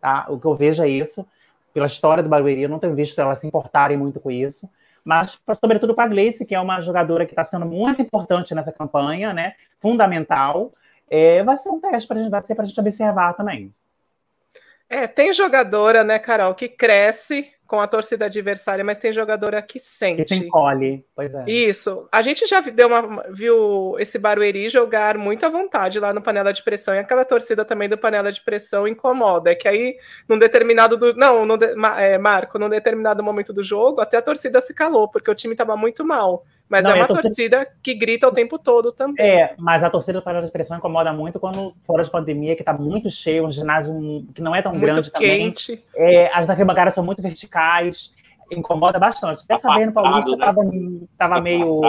Tá? 0.00 0.26
O 0.28 0.40
que 0.40 0.46
eu 0.46 0.54
vejo 0.54 0.82
é 0.82 0.88
isso 0.88 1.26
pela 1.72 1.86
história 1.86 2.22
do 2.22 2.28
Barueri, 2.28 2.62
eu 2.62 2.68
não 2.68 2.78
tenho 2.78 2.94
visto 2.94 3.18
elas 3.20 3.38
se 3.38 3.46
importarem 3.46 3.96
muito 3.96 4.20
com 4.20 4.30
isso. 4.30 4.68
Mas, 5.04 5.40
sobretudo, 5.60 5.94
para 5.94 6.04
a 6.04 6.08
Gleice, 6.08 6.44
que 6.44 6.54
é 6.54 6.60
uma 6.60 6.80
jogadora 6.80 7.26
que 7.26 7.32
está 7.32 7.42
sendo 7.42 7.66
muito 7.66 8.00
importante 8.00 8.54
nessa 8.54 8.72
campanha, 8.72 9.32
né? 9.32 9.54
Fundamental. 9.80 10.72
É, 11.10 11.42
vai 11.42 11.56
ser 11.56 11.70
um 11.70 11.80
teste 11.80 12.06
para 12.06 12.18
a 12.18 12.22
gente, 12.22 12.66
gente 12.66 12.80
observar 12.80 13.34
também. 13.34 13.74
É, 14.88 15.06
tem 15.06 15.32
jogadora, 15.32 16.04
né, 16.04 16.18
Carol, 16.18 16.54
que 16.54 16.68
cresce 16.68 17.50
com 17.72 17.80
a 17.80 17.86
torcida 17.86 18.26
adversária, 18.26 18.84
mas 18.84 18.98
tem 18.98 19.14
jogadora 19.14 19.62
que 19.62 19.80
sente. 19.80 20.26
Que 20.26 20.34
encolhe, 20.34 21.06
pois 21.16 21.34
é. 21.34 21.42
Isso. 21.46 22.06
A 22.12 22.20
gente 22.20 22.46
já 22.46 22.60
deu 22.60 22.86
uma, 22.86 23.24
viu 23.30 23.96
esse 23.98 24.18
Barueri 24.18 24.68
jogar 24.68 25.16
muito 25.16 25.46
à 25.46 25.48
vontade 25.48 25.98
lá 25.98 26.12
no 26.12 26.20
panela 26.20 26.52
de 26.52 26.62
pressão, 26.62 26.94
e 26.94 26.98
aquela 26.98 27.24
torcida 27.24 27.64
também 27.64 27.88
do 27.88 27.96
panela 27.96 28.30
de 28.30 28.42
pressão 28.42 28.86
incomoda. 28.86 29.52
É 29.52 29.54
que 29.54 29.66
aí, 29.66 29.96
num 30.28 30.38
determinado. 30.38 30.98
Do, 30.98 31.14
não, 31.14 31.46
no, 31.46 31.54
é, 31.98 32.18
Marco, 32.18 32.58
num 32.58 32.68
determinado 32.68 33.22
momento 33.22 33.54
do 33.54 33.64
jogo, 33.64 34.02
até 34.02 34.18
a 34.18 34.22
torcida 34.22 34.60
se 34.60 34.74
calou, 34.74 35.08
porque 35.08 35.30
o 35.30 35.34
time 35.34 35.54
estava 35.54 35.74
muito 35.74 36.04
mal. 36.04 36.44
Mas 36.72 36.84
não, 36.84 36.92
é 36.92 36.94
uma 36.94 37.06
torcida... 37.06 37.58
torcida... 37.58 37.66
que 37.82 37.92
grita 37.92 38.26
o 38.26 38.32
tempo 38.32 38.58
todo 38.58 38.90
também. 38.92 39.22
É, 39.22 39.54
mas 39.58 39.84
a 39.84 39.90
torcida 39.90 40.18
do 40.18 40.24
panela 40.24 40.46
de 40.46 40.50
pressão 40.50 40.78
incomoda 40.78 41.12
muito 41.12 41.38
quando 41.38 41.74
fora 41.84 42.02
de 42.02 42.10
pandemia, 42.10 42.56
que 42.56 42.62
está 42.62 42.72
muito 42.72 43.10
cheio, 43.10 43.44
um 43.44 43.52
ginásio 43.52 44.26
que 44.34 44.40
não 44.40 44.54
é 44.54 44.62
tão 44.62 44.72
muito 44.72 44.80
grande 44.80 45.10
quente. 45.10 45.76
também. 45.76 46.16
É, 46.16 46.30
as 46.34 46.48
arquibancadas 46.48 46.94
são 46.94 47.04
muito 47.04 47.20
verticais, 47.20 48.14
incomoda 48.50 48.98
bastante. 48.98 49.46
Dessa 49.46 49.70
vez 49.74 49.86
no 49.86 49.92
Paulista 49.92 50.30
estava 50.30 51.34
né? 51.34 51.40
meio. 51.42 51.82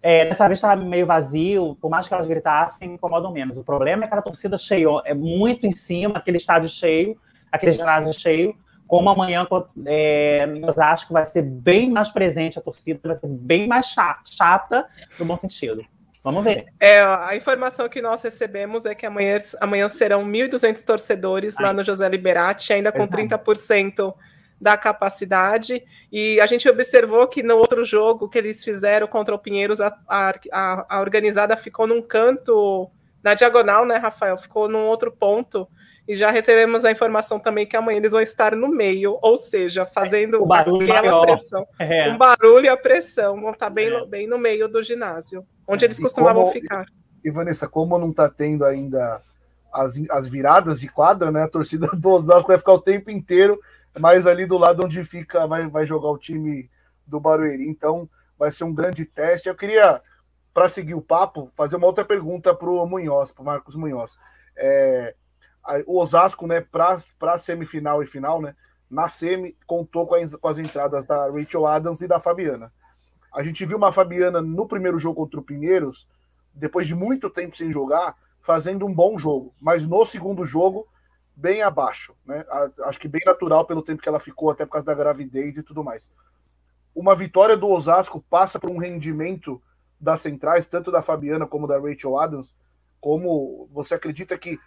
É, 0.00 0.26
dessa 0.26 0.46
vez 0.46 0.58
estava 0.58 0.80
meio 0.80 1.04
vazio, 1.04 1.76
por 1.80 1.90
mais 1.90 2.06
que 2.06 2.14
elas 2.14 2.28
gritassem, 2.28 2.94
incomodam 2.94 3.32
menos. 3.32 3.58
O 3.58 3.64
problema 3.64 4.04
é 4.04 4.06
que 4.06 4.14
a 4.14 4.22
torcida 4.22 4.56
cheio, 4.56 5.02
é 5.04 5.14
muito 5.14 5.66
em 5.66 5.72
cima, 5.72 6.18
aquele 6.18 6.36
estádio 6.36 6.68
cheio, 6.68 7.18
aquele 7.50 7.72
ginásio 7.72 8.14
cheio, 8.14 8.54
como 8.88 9.10
amanhã 9.10 9.46
é, 9.86 10.48
acho 10.78 11.06
que 11.06 11.12
vai 11.12 11.24
ser 11.24 11.42
bem 11.42 11.90
mais 11.90 12.08
presente 12.08 12.58
a 12.58 12.62
torcida, 12.62 12.98
vai 13.04 13.14
ser 13.14 13.28
bem 13.28 13.68
mais 13.68 13.86
chata, 13.86 14.22
chata 14.24 14.86
no 15.18 15.26
bom 15.26 15.36
sentido. 15.36 15.84
Vamos 16.24 16.42
ver. 16.42 16.66
É, 16.80 17.00
a 17.00 17.36
informação 17.36 17.88
que 17.88 18.02
nós 18.02 18.22
recebemos 18.22 18.86
é 18.86 18.94
que 18.94 19.06
amanhã, 19.06 19.40
amanhã 19.60 19.88
serão 19.88 20.24
1.200 20.24 20.82
torcedores 20.84 21.54
Ai. 21.58 21.66
lá 21.66 21.72
no 21.72 21.84
José 21.84 22.08
Liberati, 22.08 22.72
ainda 22.72 22.90
com 22.90 23.06
Verdade. 23.06 23.36
30% 23.36 24.14
da 24.60 24.76
capacidade. 24.76 25.82
E 26.10 26.40
a 26.40 26.46
gente 26.46 26.68
observou 26.68 27.28
que 27.28 27.42
no 27.42 27.56
outro 27.56 27.84
jogo 27.84 28.28
que 28.28 28.38
eles 28.38 28.64
fizeram 28.64 29.06
contra 29.06 29.34
o 29.34 29.38
Pinheiros, 29.38 29.80
a, 29.80 29.96
a, 30.08 30.86
a 30.88 31.00
organizada 31.00 31.56
ficou 31.56 31.86
num 31.86 32.02
canto, 32.02 32.90
na 33.22 33.34
diagonal, 33.34 33.84
né, 33.84 33.96
Rafael? 33.96 34.36
Ficou 34.36 34.68
num 34.68 34.86
outro 34.86 35.12
ponto. 35.12 35.68
E 36.08 36.14
já 36.14 36.30
recebemos 36.30 36.86
a 36.86 36.90
informação 36.90 37.38
também 37.38 37.66
que 37.66 37.76
amanhã 37.76 37.98
eles 37.98 38.12
vão 38.12 38.20
estar 38.22 38.56
no 38.56 38.68
meio, 38.68 39.18
ou 39.20 39.36
seja, 39.36 39.84
fazendo 39.84 40.42
aquela 40.50 41.02
maior. 41.02 41.26
pressão. 41.26 41.66
É. 41.78 42.10
Um 42.10 42.16
barulho 42.16 42.64
e 42.64 42.68
a 42.68 42.76
pressão. 42.78 43.40
Vão 43.40 43.50
estar 43.50 43.68
bem, 43.68 43.88
é. 43.88 44.06
bem 44.06 44.26
no 44.26 44.38
meio 44.38 44.68
do 44.68 44.82
ginásio, 44.82 45.44
onde 45.66 45.84
eles 45.84 46.00
costumavam 46.00 46.44
como, 46.44 46.52
ficar. 46.52 46.86
E, 47.22 47.30
Vanessa, 47.30 47.68
como 47.68 47.98
não 47.98 48.08
está 48.10 48.30
tendo 48.30 48.64
ainda 48.64 49.20
as, 49.70 50.00
as 50.10 50.26
viradas 50.26 50.80
de 50.80 50.88
quadra, 50.88 51.30
né? 51.30 51.42
A 51.42 51.48
torcida 51.48 51.86
do 51.94 52.08
Osasco 52.08 52.48
vai 52.48 52.58
ficar 52.58 52.72
o 52.72 52.80
tempo 52.80 53.10
inteiro 53.10 53.60
mais 53.98 54.26
ali 54.26 54.46
do 54.46 54.56
lado 54.56 54.84
onde 54.84 55.04
fica, 55.04 55.46
vai, 55.46 55.68
vai 55.68 55.86
jogar 55.86 56.08
o 56.08 56.18
time 56.18 56.70
do 57.06 57.20
Barueri. 57.20 57.68
Então, 57.68 58.08
vai 58.38 58.50
ser 58.50 58.64
um 58.64 58.74
grande 58.74 59.04
teste. 59.04 59.48
Eu 59.48 59.54
queria, 59.54 60.00
para 60.54 60.68
seguir 60.68 60.94
o 60.94 61.02
papo, 61.02 61.50
fazer 61.54 61.76
uma 61.76 61.86
outra 61.86 62.04
pergunta 62.04 62.54
para 62.54 62.70
o 62.70 62.86
Munhoz, 62.86 63.32
para 63.32 63.42
o 63.42 63.44
Marcos 63.44 63.74
Munhoz. 63.74 64.12
É, 64.56 65.14
o 65.86 66.00
Osasco, 66.00 66.46
né, 66.46 66.60
para 66.60 67.38
semifinal 67.38 68.02
e 68.02 68.06
final, 68.06 68.40
né, 68.40 68.54
na 68.90 69.08
semi, 69.08 69.56
contou 69.66 70.06
com 70.06 70.14
as, 70.14 70.34
com 70.34 70.48
as 70.48 70.58
entradas 70.58 71.06
da 71.06 71.30
Rachel 71.30 71.66
Adams 71.66 72.00
e 72.00 72.08
da 72.08 72.18
Fabiana. 72.18 72.72
A 73.32 73.42
gente 73.42 73.64
viu 73.66 73.76
uma 73.76 73.92
Fabiana 73.92 74.40
no 74.40 74.66
primeiro 74.66 74.98
jogo 74.98 75.16
contra 75.16 75.40
o 75.40 75.42
Pinheiros, 75.42 76.08
depois 76.54 76.86
de 76.86 76.94
muito 76.94 77.28
tempo 77.28 77.56
sem 77.56 77.70
jogar, 77.70 78.16
fazendo 78.40 78.86
um 78.86 78.94
bom 78.94 79.18
jogo, 79.18 79.54
mas 79.60 79.84
no 79.84 80.04
segundo 80.04 80.44
jogo 80.44 80.88
bem 81.36 81.62
abaixo, 81.62 82.16
né? 82.26 82.44
Acho 82.84 82.98
que 82.98 83.06
bem 83.06 83.20
natural 83.24 83.64
pelo 83.64 83.82
tempo 83.82 84.02
que 84.02 84.08
ela 84.08 84.18
ficou, 84.18 84.50
até 84.50 84.64
por 84.64 84.72
causa 84.72 84.86
da 84.86 84.94
gravidez 84.94 85.56
e 85.56 85.62
tudo 85.62 85.84
mais. 85.84 86.10
Uma 86.92 87.14
vitória 87.14 87.56
do 87.56 87.68
Osasco 87.68 88.24
passa 88.28 88.58
por 88.58 88.70
um 88.70 88.78
rendimento 88.78 89.62
das 90.00 90.20
centrais, 90.20 90.66
tanto 90.66 90.90
da 90.90 91.00
Fabiana 91.00 91.46
como 91.46 91.68
da 91.68 91.78
Rachel 91.78 92.18
Adams. 92.18 92.56
Como 93.00 93.68
você 93.72 93.94
acredita 93.94 94.36
que 94.36 94.58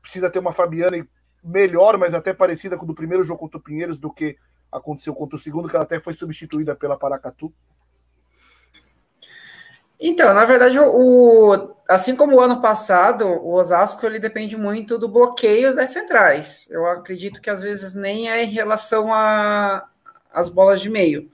precisa 0.00 0.30
ter 0.30 0.38
uma 0.38 0.52
Fabiana 0.52 1.06
melhor, 1.42 1.98
mas 1.98 2.14
até 2.14 2.32
parecida 2.32 2.76
com 2.76 2.84
o 2.84 2.88
do 2.88 2.94
primeiro 2.94 3.24
jogo 3.24 3.40
contra 3.40 3.58
o 3.58 3.62
Pinheiros 3.62 3.98
do 3.98 4.12
que 4.12 4.36
aconteceu 4.70 5.14
contra 5.14 5.36
o 5.36 5.38
segundo, 5.38 5.68
que 5.68 5.74
ela 5.74 5.84
até 5.84 5.98
foi 5.98 6.12
substituída 6.12 6.76
pela 6.76 6.98
Paracatu? 6.98 7.52
Então, 10.02 10.32
na 10.32 10.46
verdade, 10.46 10.78
o, 10.78 11.74
assim 11.86 12.16
como 12.16 12.36
o 12.36 12.40
ano 12.40 12.62
passado, 12.62 13.26
o 13.26 13.52
Osasco 13.52 14.06
ele 14.06 14.18
depende 14.18 14.56
muito 14.56 14.96
do 14.96 15.06
bloqueio 15.06 15.74
das 15.74 15.90
centrais. 15.90 16.66
Eu 16.70 16.86
acredito 16.86 17.40
que 17.40 17.50
às 17.50 17.60
vezes 17.60 17.94
nem 17.94 18.30
é 18.30 18.42
em 18.42 18.48
relação 18.48 19.10
às 20.32 20.48
bolas 20.48 20.80
de 20.80 20.88
meio. 20.88 21.30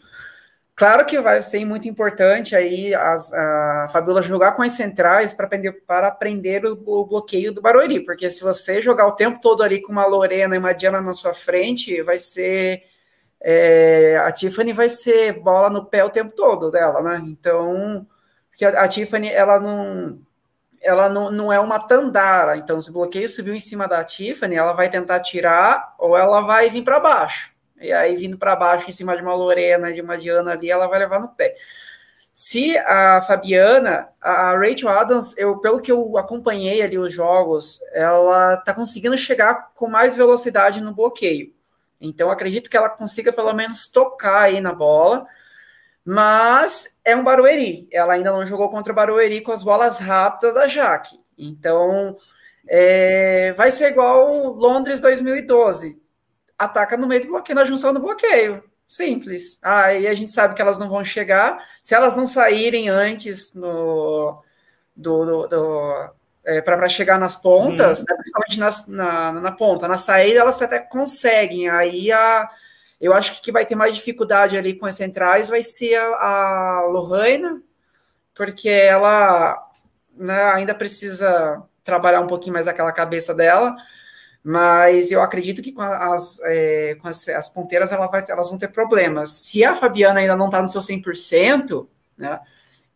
Claro 0.76 1.06
que 1.06 1.18
vai 1.18 1.40
ser 1.40 1.64
muito 1.64 1.88
importante 1.88 2.54
aí 2.54 2.94
as, 2.94 3.32
a 3.32 3.88
Fabiola 3.90 4.20
jogar 4.20 4.52
com 4.52 4.60
as 4.60 4.72
centrais 4.72 5.32
para 5.32 5.46
aprender, 5.46 5.72
para 5.72 6.08
aprender 6.08 6.66
o, 6.66 6.78
o, 6.84 7.06
bloqueio 7.06 7.50
do 7.50 7.62
Barueri, 7.62 8.00
porque 8.00 8.28
se 8.28 8.42
você 8.42 8.78
jogar 8.78 9.06
o 9.06 9.16
tempo 9.16 9.40
todo 9.40 9.62
ali 9.62 9.80
com 9.80 9.90
uma 9.90 10.04
Lorena 10.04 10.54
e 10.54 10.58
uma 10.58 10.74
Diana 10.74 11.00
na 11.00 11.14
sua 11.14 11.32
frente, 11.32 12.02
vai 12.02 12.18
ser. 12.18 12.82
É, 13.40 14.18
a 14.18 14.30
Tiffany 14.32 14.74
vai 14.74 14.90
ser 14.90 15.40
bola 15.40 15.70
no 15.70 15.86
pé 15.86 16.04
o 16.04 16.10
tempo 16.10 16.34
todo 16.34 16.70
dela, 16.70 17.00
né? 17.00 17.22
Então 17.26 18.06
a, 18.62 18.84
a 18.84 18.88
Tiffany 18.88 19.30
ela 19.30 19.58
não 19.58 20.20
ela 20.82 21.08
não, 21.08 21.30
não 21.30 21.52
é 21.52 21.58
uma 21.58 21.78
Tandara, 21.80 22.56
então 22.58 22.82
se 22.82 22.90
o 22.90 22.92
bloqueio 22.92 23.28
subiu 23.30 23.54
em 23.54 23.60
cima 23.60 23.88
da 23.88 24.04
Tiffany, 24.04 24.56
ela 24.56 24.74
vai 24.74 24.90
tentar 24.90 25.20
tirar 25.20 25.94
ou 25.98 26.18
ela 26.18 26.42
vai 26.42 26.68
vir 26.68 26.84
para 26.84 27.00
baixo. 27.00 27.55
E 27.80 27.92
aí, 27.92 28.16
vindo 28.16 28.38
para 28.38 28.56
baixo, 28.56 28.88
em 28.88 28.92
cima 28.92 29.16
de 29.16 29.22
uma 29.22 29.34
Lorena, 29.34 29.92
de 29.92 30.00
uma 30.00 30.16
Diana 30.16 30.52
ali, 30.52 30.70
ela 30.70 30.86
vai 30.86 30.98
levar 30.98 31.20
no 31.20 31.28
pé. 31.28 31.54
Se 32.32 32.76
a 32.78 33.22
Fabiana, 33.22 34.08
a 34.20 34.52
Rachel 34.56 34.88
Adams, 34.88 35.36
eu, 35.38 35.58
pelo 35.58 35.80
que 35.80 35.90
eu 35.90 36.18
acompanhei 36.18 36.82
ali 36.82 36.98
os 36.98 37.12
jogos, 37.12 37.80
ela 37.92 38.58
tá 38.58 38.74
conseguindo 38.74 39.16
chegar 39.16 39.72
com 39.74 39.88
mais 39.88 40.14
velocidade 40.14 40.80
no 40.80 40.94
bloqueio. 40.94 41.54
Então, 42.00 42.30
acredito 42.30 42.68
que 42.68 42.76
ela 42.76 42.90
consiga 42.90 43.32
pelo 43.32 43.52
menos 43.54 43.88
tocar 43.88 44.42
aí 44.42 44.60
na 44.60 44.72
bola 44.72 45.26
mas 46.08 47.00
é 47.04 47.16
um 47.16 47.24
Barueri. 47.24 47.88
Ela 47.90 48.12
ainda 48.12 48.30
não 48.30 48.46
jogou 48.46 48.70
contra 48.70 48.92
o 48.92 48.94
Barueri 48.94 49.40
com 49.40 49.50
as 49.50 49.64
bolas 49.64 49.98
rápidas 49.98 50.54
da 50.54 50.68
Jaque. 50.68 51.18
Então, 51.36 52.16
é, 52.68 53.52
vai 53.54 53.72
ser 53.72 53.90
igual 53.90 54.52
Londres 54.52 55.00
2012. 55.00 56.00
Ataca 56.58 56.96
no 56.96 57.06
meio 57.06 57.22
do 57.22 57.28
bloqueio, 57.28 57.56
na 57.56 57.64
junção 57.64 57.92
do 57.92 58.00
bloqueio. 58.00 58.62
Simples. 58.88 59.58
Aí 59.62 60.06
a 60.06 60.14
gente 60.14 60.30
sabe 60.30 60.54
que 60.54 60.62
elas 60.62 60.78
não 60.78 60.88
vão 60.88 61.04
chegar. 61.04 61.58
Se 61.82 61.94
elas 61.94 62.16
não 62.16 62.26
saírem 62.26 62.88
antes 62.88 63.54
no, 63.54 64.42
do, 64.94 65.24
do, 65.24 65.46
do 65.48 66.10
é, 66.44 66.60
para 66.60 66.88
chegar 66.88 67.18
nas 67.18 67.36
pontas, 67.36 68.00
hum. 68.00 68.04
né, 68.08 68.16
principalmente 68.16 68.58
nas, 68.60 68.86
na, 68.86 69.32
na 69.32 69.52
ponta, 69.52 69.88
na 69.88 69.98
saída 69.98 70.40
elas 70.40 70.62
até 70.62 70.78
conseguem. 70.78 71.68
Aí 71.68 72.12
a 72.12 72.48
eu 73.00 73.12
acho 73.12 73.34
que 73.34 73.42
que 73.42 73.52
vai 73.52 73.66
ter 73.66 73.74
mais 73.74 73.94
dificuldade 73.94 74.56
ali 74.56 74.74
com 74.74 74.86
as 74.86 74.96
centrais 74.96 75.48
vai 75.48 75.62
ser 75.62 75.96
a, 75.96 76.78
a 76.78 76.86
Lohana, 76.86 77.60
porque 78.34 78.70
ela 78.70 79.68
né, 80.14 80.42
ainda 80.52 80.74
precisa 80.74 81.62
trabalhar 81.84 82.20
um 82.20 82.26
pouquinho 82.26 82.54
mais 82.54 82.66
aquela 82.66 82.92
cabeça 82.92 83.34
dela, 83.34 83.76
mas 84.48 85.10
eu 85.10 85.20
acredito 85.20 85.60
que 85.60 85.72
com 85.72 85.82
as, 85.82 86.38
é, 86.44 86.96
com 87.02 87.08
as, 87.08 87.28
as 87.30 87.48
ponteiras 87.48 87.90
ela 87.90 88.06
vai, 88.06 88.24
elas 88.28 88.48
vão 88.48 88.56
ter 88.56 88.68
problemas. 88.68 89.30
Se 89.30 89.64
a 89.64 89.74
Fabiana 89.74 90.20
ainda 90.20 90.36
não 90.36 90.46
está 90.46 90.62
no 90.62 90.68
seu 90.68 90.80
100%, 90.80 91.84
né, 92.16 92.38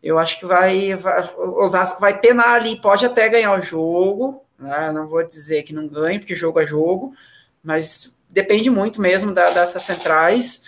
eu 0.01 0.17
acho 0.17 0.39
que 0.39 0.45
vai, 0.45 0.95
vai, 0.95 1.29
o 1.35 1.61
Osasco 1.61 1.99
vai 1.99 2.17
penar 2.17 2.53
ali, 2.53 2.79
pode 2.79 3.05
até 3.05 3.27
ganhar 3.27 3.51
o 3.51 3.61
jogo, 3.61 4.45
né, 4.57 4.93
não 4.93 5.09
vou 5.09 5.27
dizer 5.27 5.63
que 5.63 5.73
não 5.73 5.89
ganhe, 5.89 6.19
porque 6.19 6.33
jogo 6.33 6.57
é 6.57 6.65
jogo, 6.65 7.13
mas 7.61 8.15
depende 8.29 8.69
muito 8.69 9.01
mesmo 9.01 9.33
da, 9.33 9.49
dessas 9.49 9.83
centrais, 9.83 10.63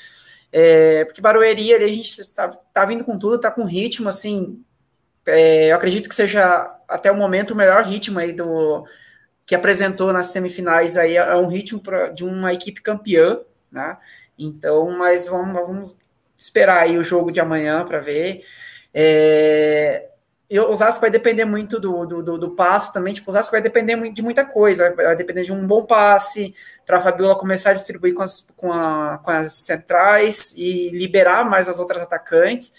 é, 0.51 1.05
porque 1.05 1.21
Barueri, 1.21 1.73
ali, 1.73 1.85
a 1.85 1.87
gente 1.87 2.19
está 2.19 2.49
tá 2.49 2.83
vindo 2.83 3.05
com 3.05 3.17
tudo, 3.17 3.37
está 3.37 3.49
com 3.49 3.63
ritmo, 3.63 4.09
assim, 4.09 4.61
é, 5.25 5.71
eu 5.71 5.77
acredito 5.77 6.09
que 6.09 6.15
seja 6.15 6.75
até 6.89 7.09
o 7.09 7.15
momento 7.15 7.51
o 7.51 7.55
melhor 7.55 7.85
ritmo 7.85 8.19
aí 8.19 8.33
do 8.33 8.85
que 9.53 9.55
apresentou 9.55 10.11
nas 10.11 10.27
semifinais 10.27 10.97
aí, 10.97 11.15
é 11.15 11.35
um 11.35 11.47
ritmo 11.47 11.79
pra, 11.79 12.09
de 12.09 12.25
uma 12.25 12.51
equipe 12.51 12.81
campeã, 12.81 13.39
né, 13.71 13.97
então, 14.37 14.89
mas 14.97 15.27
vamos, 15.27 15.53
vamos 15.53 15.97
esperar 16.35 16.79
aí 16.79 16.97
o 16.97 17.03
jogo 17.03 17.31
de 17.31 17.39
amanhã 17.39 17.85
para 17.85 17.99
ver, 17.99 18.43
é, 18.91 20.07
e 20.49 20.59
o 20.59 20.71
Osasco 20.71 21.01
vai 21.01 21.11
depender 21.11 21.45
muito 21.45 21.79
do, 21.79 22.03
do, 22.03 22.23
do, 22.23 22.37
do, 22.37 22.51
passe 22.51 22.91
também. 22.91 23.13
Tipo, 23.13 23.29
o 23.29 23.31
Osasco 23.31 23.51
vai 23.51 23.61
depender 23.61 23.95
de 24.11 24.21
muita 24.21 24.45
coisa. 24.45 24.93
Vai 24.93 25.15
depender 25.15 25.43
de 25.43 25.51
um 25.51 25.65
bom 25.65 25.83
passe 25.83 26.53
para 26.85 26.97
a 26.97 27.01
Fabiola 27.01 27.35
começar 27.35 27.71
a 27.71 27.73
distribuir 27.73 28.13
com 28.13 28.21
as, 28.21 28.41
com, 28.55 28.71
a, 28.71 29.17
com 29.17 29.31
as 29.31 29.53
centrais 29.53 30.53
e 30.55 30.89
liberar 30.89 31.43
mais 31.43 31.67
as 31.67 31.79
outras 31.79 32.03
atacantes. 32.03 32.71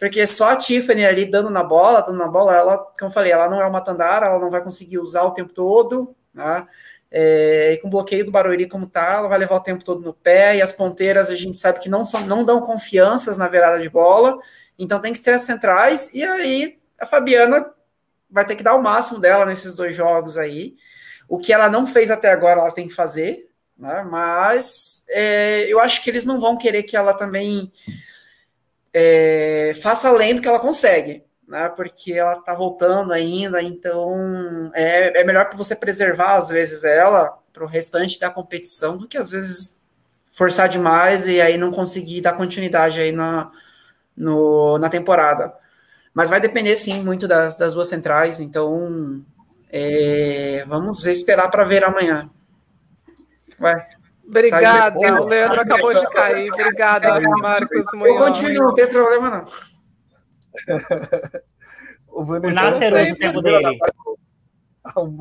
Porque 0.00 0.26
só 0.26 0.48
a 0.48 0.56
Tiffany 0.56 1.04
ali 1.04 1.26
dando 1.26 1.50
na 1.50 1.62
bola, 1.62 2.00
dando 2.00 2.16
na 2.16 2.26
bola, 2.26 2.56
ela, 2.56 2.78
como 2.78 3.10
eu 3.10 3.10
falei, 3.10 3.32
ela 3.32 3.50
não 3.50 3.60
é 3.60 3.66
uma 3.66 3.82
Tandara, 3.82 4.26
ela 4.26 4.38
não 4.38 4.48
vai 4.48 4.62
conseguir 4.62 4.98
usar 4.98 5.24
o 5.24 5.32
tempo 5.32 5.52
todo. 5.52 6.16
Né? 6.32 6.66
É, 7.10 7.72
e 7.74 7.76
com 7.76 7.90
bloqueio 7.90 8.24
do 8.24 8.30
Barueri 8.30 8.66
como 8.66 8.86
tá, 8.86 9.18
ela 9.18 9.28
vai 9.28 9.38
levar 9.38 9.56
o 9.56 9.60
tempo 9.60 9.84
todo 9.84 10.00
no 10.00 10.14
pé. 10.14 10.56
E 10.56 10.62
as 10.62 10.72
ponteiras 10.72 11.28
a 11.28 11.34
gente 11.36 11.58
sabe 11.58 11.80
que 11.80 11.90
não, 11.90 12.06
são, 12.06 12.22
não 12.22 12.42
dão 12.46 12.62
confianças 12.62 13.36
na 13.36 13.46
virada 13.46 13.78
de 13.78 13.90
bola. 13.90 14.38
Então 14.78 14.98
tem 15.02 15.12
que 15.12 15.20
ter 15.20 15.32
as 15.32 15.42
centrais. 15.42 16.10
E 16.14 16.24
aí 16.24 16.78
a 16.98 17.04
Fabiana 17.04 17.70
vai 18.30 18.46
ter 18.46 18.56
que 18.56 18.62
dar 18.62 18.76
o 18.76 18.82
máximo 18.82 19.20
dela 19.20 19.44
nesses 19.44 19.74
dois 19.74 19.94
jogos 19.94 20.38
aí. 20.38 20.76
O 21.28 21.36
que 21.36 21.52
ela 21.52 21.68
não 21.68 21.86
fez 21.86 22.10
até 22.10 22.30
agora, 22.30 22.60
ela 22.60 22.72
tem 22.72 22.88
que 22.88 22.94
fazer, 22.94 23.50
né? 23.76 24.02
Mas 24.10 25.04
é, 25.10 25.66
eu 25.68 25.78
acho 25.78 26.02
que 26.02 26.08
eles 26.08 26.24
não 26.24 26.40
vão 26.40 26.56
querer 26.56 26.84
que 26.84 26.96
ela 26.96 27.12
também 27.12 27.70
é, 28.92 29.72
faça 29.82 30.08
além 30.08 30.34
do 30.34 30.42
que 30.42 30.48
ela 30.48 30.60
consegue, 30.60 31.24
né? 31.46 31.68
Porque 31.70 32.12
ela 32.12 32.36
tá 32.42 32.54
voltando 32.54 33.12
ainda, 33.12 33.62
então 33.62 34.70
é, 34.74 35.20
é 35.20 35.24
melhor 35.24 35.48
para 35.48 35.58
você 35.58 35.74
preservar 35.76 36.36
às 36.36 36.48
vezes 36.48 36.84
ela 36.84 37.38
para 37.52 37.64
o 37.64 37.68
restante 37.68 38.18
da 38.18 38.30
competição 38.30 38.96
do 38.96 39.08
que 39.08 39.18
às 39.18 39.30
vezes 39.30 39.80
forçar 40.32 40.68
demais 40.68 41.26
e 41.26 41.40
aí 41.40 41.58
não 41.58 41.70
conseguir 41.70 42.20
dar 42.20 42.34
continuidade 42.34 43.00
aí 43.00 43.12
na, 43.12 43.50
no, 44.16 44.78
na 44.78 44.88
temporada. 44.88 45.52
Mas 46.14 46.30
vai 46.30 46.40
depender, 46.40 46.76
sim, 46.76 47.02
muito 47.02 47.28
das, 47.28 47.56
das 47.56 47.74
duas 47.74 47.88
centrais. 47.88 48.40
Então, 48.40 49.24
é, 49.70 50.64
vamos 50.66 51.06
esperar 51.06 51.50
para 51.50 51.64
ver 51.64 51.84
amanhã. 51.84 52.28
Vai. 53.58 53.86
Obrigada, 54.30 54.98
o 55.20 55.24
Leandro 55.24 55.60
acabou 55.60 55.92
de 55.92 56.08
cair. 56.10 56.52
Obrigada, 56.52 57.20
Marcos 57.20 57.86
Eu 57.92 58.18
continuo, 58.18 58.68
não 58.68 58.74
tem 58.74 58.86
problema 58.86 59.30
não. 59.30 59.44
O 62.12 62.24
Nascer 62.40 62.92
usa 62.92 63.12
o 63.12 63.16
tempo 63.16 63.42
dele. 63.42 63.78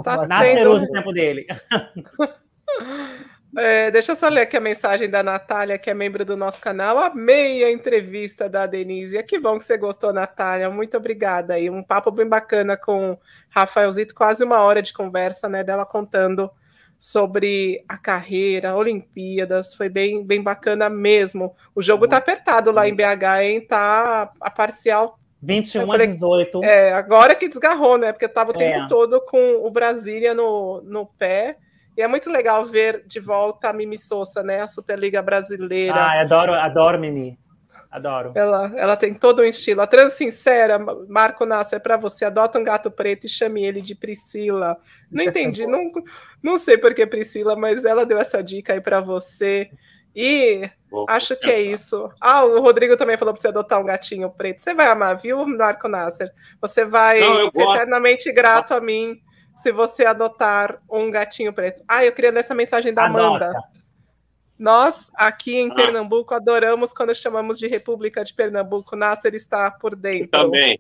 Tá 0.04 0.70
usa 0.70 0.84
o 0.84 0.92
tempo 0.92 1.14
dele. 1.14 1.48
É, 3.58 3.90
deixa 3.90 4.12
eu 4.12 4.16
só 4.16 4.30
ler 4.30 4.42
aqui 4.42 4.56
a 4.56 4.62
mensagem 4.62 5.10
da 5.10 5.24
Natália, 5.24 5.80
que 5.80 5.90
é 5.90 5.94
membro 5.94 6.24
do 6.24 6.38
nosso 6.38 6.62
canal. 6.62 7.00
Amei 7.00 7.64
a 7.64 7.72
entrevista 7.72 8.48
da 8.48 8.68
Denise. 8.68 9.22
Que 9.24 9.40
bom 9.40 9.58
que 9.58 9.64
você 9.64 9.76
gostou, 9.76 10.14
Natália. 10.14 10.70
Muito 10.70 10.96
obrigada. 10.96 11.58
E 11.58 11.68
um 11.68 11.82
papo 11.82 12.12
bem 12.12 12.28
bacana 12.28 12.78
com 12.78 13.18
Rafaelzito, 13.50 14.14
quase 14.14 14.44
uma 14.44 14.60
hora 14.62 14.84
de 14.84 14.94
conversa, 14.94 15.50
né? 15.50 15.64
Dela 15.64 15.84
contando 15.84 16.50
sobre 17.00 17.84
a 17.88 17.98
carreira, 17.98 18.76
Olimpíadas. 18.76 19.74
Foi 19.74 19.88
bem, 19.88 20.24
bem 20.24 20.44
bacana 20.44 20.90
mesmo. 20.90 21.56
O 21.74 21.82
jogo 21.82 22.08
tá 22.08 22.18
apertado 22.18 22.72
lá 22.72 22.88
em 22.88 22.94
BH, 22.94 23.42
hein? 23.42 23.62
Tá 23.62 24.32
a 24.42 24.52
parcial 24.52 25.18
21 25.42 25.88
falei, 25.88 26.08
a 26.08 26.12
18. 26.12 26.64
É, 26.64 26.94
agora 26.94 27.34
que 27.34 27.48
desgarrou, 27.48 27.98
né? 27.98 28.12
Porque 28.12 28.28
tava 28.28 28.52
o 28.52 28.54
tempo 28.54 28.80
é. 28.80 28.88
todo 28.88 29.22
com 29.22 29.66
o 29.66 29.72
Brasília 29.72 30.34
no, 30.34 30.82
no 30.82 31.06
pé. 31.06 31.56
E 31.98 32.02
é 32.02 32.08
muito 32.08 32.30
legal 32.30 32.66
ver 32.66 33.04
de 33.08 33.20
volta 33.20 33.70
a 33.70 33.74
Mimi 33.74 33.98
Souza, 33.98 34.44
né? 34.44 34.62
A 34.62 34.68
Superliga 34.68 35.22
Brasileira. 35.22 35.96
Ah, 35.96 36.22
adoro, 36.22 36.54
adoro 36.54 37.00
Mimi. 37.00 37.38
Adoro. 37.92 38.34
Ela, 38.36 38.72
ela 38.76 38.96
tem 38.96 39.14
todo 39.16 39.42
um 39.42 39.46
estilo. 39.46 39.82
A 39.82 39.88
trans 39.88 40.14
sincera, 40.14 40.78
Marco 41.08 41.44
Nasser, 41.46 41.78
é 41.78 41.80
para 41.80 41.98
você. 41.98 42.24
Adota 42.24 42.60
um 42.60 42.64
gato 42.64 42.92
preto 42.92 43.26
e 43.26 43.30
chame 43.30 43.66
ele 43.66 43.82
de 43.82 43.96
Priscila. 43.96 44.78
Não 45.12 45.24
entendi, 45.24 45.66
não, 45.68 45.92
não 46.42 46.60
sei 46.60 46.78
por 46.78 46.94
que 46.94 47.06
Priscila, 47.08 47.56
mas 47.56 47.86
ela 47.86 48.06
deu 48.06 48.20
essa 48.20 48.44
dica 48.44 48.74
aí 48.74 48.82
para 48.82 49.00
você. 49.00 49.72
E 50.16 50.70
acho 51.08 51.36
que 51.36 51.50
é 51.50 51.60
isso. 51.62 52.12
Ah, 52.22 52.44
o 52.44 52.62
Rodrigo 52.62 52.96
também 52.96 53.18
falou 53.18 53.34
para 53.34 53.42
você 53.42 53.48
adotar 53.48 53.82
um 53.82 53.86
gatinho 53.86 54.30
preto. 54.30 54.62
Você 54.62 54.74
vai 54.74 54.88
amar, 54.88 55.18
viu, 55.18 55.48
Marco 55.48 55.88
Nasser? 55.88 56.32
Você 56.62 56.86
vai 56.86 57.20
não, 57.20 57.50
ser 57.50 57.58
gosto. 57.58 57.76
eternamente 57.76 58.32
grato 58.32 58.74
a 58.74 58.82
mim 58.82 59.20
se 59.56 59.72
você 59.72 60.06
adotar 60.06 60.80
um 60.90 61.10
gatinho 61.10 61.52
preto. 61.52 61.84
Ah, 61.88 62.06
eu 62.06 62.12
queria 62.12 62.32
nessa 62.32 62.54
mensagem 62.54 62.94
da. 62.94 63.06
Amanda. 63.06 63.52
Nós, 64.60 65.10
aqui 65.16 65.56
em 65.56 65.72
ah. 65.72 65.74
Pernambuco, 65.74 66.34
adoramos 66.34 66.92
quando 66.92 67.16
chamamos 67.16 67.58
de 67.58 67.66
República 67.66 68.26
de 68.26 68.34
Pernambuco. 68.34 68.96
Nasser 68.96 69.34
está 69.34 69.72
por 69.72 69.96
dentro. 69.96 70.26
Eu 70.26 70.44
também. 70.44 70.80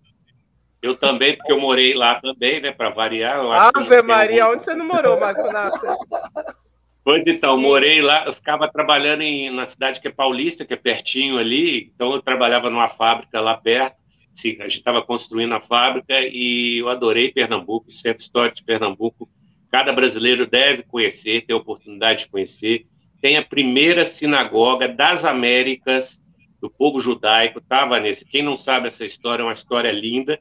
Eu 0.81 0.95
também, 0.95 1.35
porque 1.35 1.51
eu 1.51 1.59
morei 1.59 1.93
lá 1.93 2.19
também, 2.21 2.61
né? 2.61 2.71
Para 2.71 2.89
variar. 2.89 3.39
Ave 3.73 4.01
Maria, 4.01 4.49
onde 4.49 4.63
você 4.63 4.75
não 4.75 4.85
morou, 4.85 5.19
Marco 5.19 5.51
Nasser? 5.51 5.89
Pois 7.01 7.23
então, 7.25 7.57
morei 7.57 8.01
lá, 8.03 8.25
eu 8.27 8.33
ficava 8.33 8.71
trabalhando 8.71 9.23
em, 9.23 9.49
na 9.49 9.65
cidade 9.65 9.99
que 9.99 10.07
é 10.07 10.11
paulista, 10.11 10.63
que 10.63 10.75
é 10.75 10.77
pertinho 10.77 11.39
ali, 11.39 11.91
então 11.95 12.11
eu 12.13 12.21
trabalhava 12.21 12.69
numa 12.69 12.87
fábrica 12.87 13.41
lá 13.41 13.57
perto, 13.57 13.95
sim, 14.31 14.57
a 14.59 14.65
gente 14.65 14.77
estava 14.77 15.01
construindo 15.01 15.53
a 15.53 15.59
fábrica 15.59 16.13
e 16.19 16.77
eu 16.77 16.87
adorei 16.87 17.31
Pernambuco, 17.31 17.89
o 17.89 17.91
Centro 17.91 18.21
Histórico 18.21 18.57
de 18.57 18.63
Pernambuco, 18.63 19.27
cada 19.71 19.91
brasileiro 19.91 20.45
deve 20.45 20.83
conhecer, 20.83 21.45
ter 21.47 21.53
a 21.53 21.57
oportunidade 21.57 22.25
de 22.25 22.29
conhecer, 22.29 22.85
tem 23.21 23.37
a 23.37 23.45
primeira 23.45 24.05
sinagoga 24.05 24.87
das 24.87 25.25
Américas, 25.25 26.19
do 26.61 26.69
povo 26.69 26.99
judaico, 26.99 27.61
tá, 27.61 27.85
Vanessa? 27.85 28.25
Quem 28.25 28.43
não 28.43 28.57
sabe 28.57 28.87
essa 28.87 29.05
história, 29.05 29.41
é 29.41 29.45
uma 29.45 29.53
história 29.53 29.91
linda, 29.91 30.39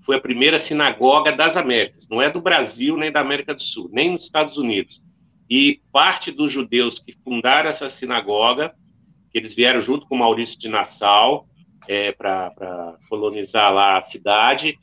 foi 0.00 0.16
a 0.16 0.20
primeira 0.20 0.58
sinagoga 0.58 1.32
das 1.32 1.56
Américas, 1.56 2.08
não 2.08 2.22
é 2.22 2.30
do 2.30 2.40
Brasil 2.40 2.96
nem 2.96 3.12
da 3.12 3.20
América 3.20 3.54
do 3.54 3.62
Sul, 3.62 3.90
nem 3.92 4.10
nos 4.12 4.24
Estados 4.24 4.56
Unidos, 4.56 5.02
e 5.50 5.80
parte 5.92 6.30
dos 6.30 6.50
judeus 6.50 6.98
que 6.98 7.14
fundaram 7.24 7.68
essa 7.68 7.88
sinagoga, 7.88 8.74
que 9.30 9.38
eles 9.38 9.54
vieram 9.54 9.80
junto 9.80 10.06
com 10.06 10.16
Maurício 10.16 10.58
de 10.58 10.68
Nassau 10.68 11.46
é, 11.86 12.12
para 12.12 12.96
colonizar 13.08 13.72
lá 13.72 13.98
a 13.98 14.02
cidade, 14.02 14.78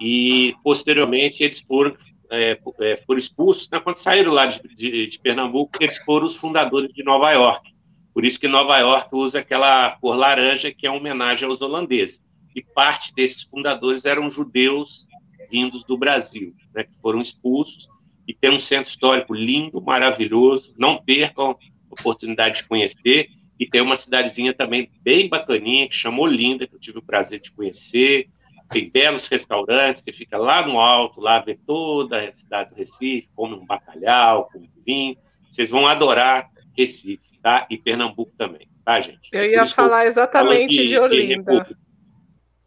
e 0.00 0.54
posteriormente 0.64 1.42
eles 1.42 1.60
foram, 1.60 1.94
é, 2.30 2.58
é, 2.80 2.96
foram 3.06 3.18
expulsos, 3.18 3.68
né, 3.70 3.80
quando 3.80 3.98
saíram 3.98 4.32
lá 4.32 4.46
de, 4.46 4.60
de, 4.74 5.06
de, 5.06 5.18
Pernambuco, 5.18 5.72
eles 5.80 5.98
foram 5.98 6.26
os 6.26 6.36
fundadores 6.36 6.92
de 6.92 7.02
Nova 7.02 7.30
York. 7.32 7.70
Por 8.14 8.24
isso 8.24 8.38
que 8.40 8.48
Nova 8.48 8.78
York 8.78 9.08
usa 9.12 9.40
aquela 9.40 9.96
cor 10.00 10.16
laranja, 10.16 10.72
que 10.72 10.86
é 10.86 10.90
homenagem 10.90 11.48
aos 11.48 11.60
holandeses. 11.60 12.20
E 12.54 12.62
parte 12.62 13.12
desses 13.14 13.42
fundadores 13.44 14.04
eram 14.04 14.30
judeus 14.30 15.06
vindos 15.50 15.84
do 15.84 15.96
Brasil, 15.98 16.54
né, 16.74 16.84
que 16.84 16.94
foram 17.00 17.20
expulsos 17.20 17.88
e 18.30 18.34
tem 18.34 18.52
um 18.52 18.60
centro 18.60 18.88
histórico 18.88 19.34
lindo, 19.34 19.82
maravilhoso. 19.82 20.72
Não 20.78 20.96
percam 20.96 21.50
a 21.50 21.56
oportunidade 21.90 22.58
de 22.58 22.68
conhecer. 22.68 23.28
E 23.58 23.66
tem 23.66 23.80
uma 23.80 23.96
cidadezinha 23.96 24.54
também 24.54 24.88
bem 25.02 25.28
bacaninha, 25.28 25.88
que 25.88 25.96
chamou 25.96 26.28
Linda, 26.28 26.64
que 26.64 26.74
eu 26.74 26.78
tive 26.78 26.98
o 26.98 27.02
prazer 27.02 27.40
de 27.40 27.50
conhecer. 27.50 28.28
Tem 28.70 28.88
belos 28.88 29.26
restaurantes, 29.26 30.02
você 30.02 30.12
fica 30.12 30.38
lá 30.38 30.64
no 30.64 30.78
alto, 30.78 31.20
lá 31.20 31.40
vê 31.40 31.58
toda 31.66 32.18
a 32.18 32.32
cidade 32.32 32.70
do 32.70 32.76
Recife, 32.76 33.28
come 33.34 33.54
um 33.54 33.66
bacalhau, 33.66 34.48
com 34.52 34.64
vinho. 34.86 35.16
Vocês 35.50 35.68
vão 35.68 35.88
adorar 35.88 36.48
Recife, 36.76 37.38
tá? 37.42 37.66
E 37.68 37.76
Pernambuco 37.76 38.32
também, 38.38 38.68
tá, 38.84 39.00
gente? 39.00 39.28
Eu 39.32 39.44
ia 39.44 39.66
falar 39.66 40.06
exatamente 40.06 40.76
de, 40.76 40.86
de 40.86 40.98
Olinda. 40.98 41.66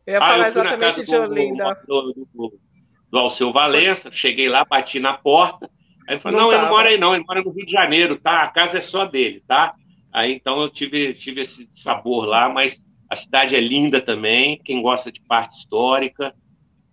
Eu 0.06 0.14
ia 0.14 0.18
ah, 0.18 0.22
falar 0.22 0.44
eu 0.44 0.48
exatamente 0.48 1.06
de 1.06 1.16
Olinda. 1.16 1.82
Do, 1.88 2.02
do, 2.14 2.28
do, 2.34 2.60
do 3.10 3.18
Alceu 3.18 3.54
Valença, 3.54 4.12
cheguei 4.12 4.50
lá, 4.50 4.66
bati 4.66 5.00
na 5.00 5.14
porta, 5.14 5.70
aí 6.08 6.16
ele 6.16 6.20
falou, 6.20 6.42
não, 6.42 6.48
não 6.48 6.54
ele 6.54 6.62
não 6.64 6.70
mora 6.70 6.90
aí 6.90 6.98
não, 6.98 7.16
ele 7.16 7.24
mora 7.26 7.42
no 7.42 7.52
Rio 7.52 7.66
de 7.66 7.72
Janeiro, 7.72 8.20
tá? 8.20 8.44
A 8.44 8.48
casa 8.50 8.80
é 8.80 8.82
só 8.82 9.06
dele, 9.06 9.42
tá? 9.48 9.74
Aí 10.12 10.34
então 10.34 10.60
eu 10.60 10.68
tive, 10.68 11.14
tive 11.14 11.42
esse 11.42 11.66
sabor 11.72 12.26
lá, 12.26 12.50
mas 12.50 12.86
a 13.14 13.16
cidade 13.16 13.56
é 13.56 13.60
linda 13.60 14.02
também, 14.02 14.60
quem 14.64 14.82
gosta 14.82 15.12
de 15.12 15.22
parte 15.22 15.58
histórica, 15.58 16.34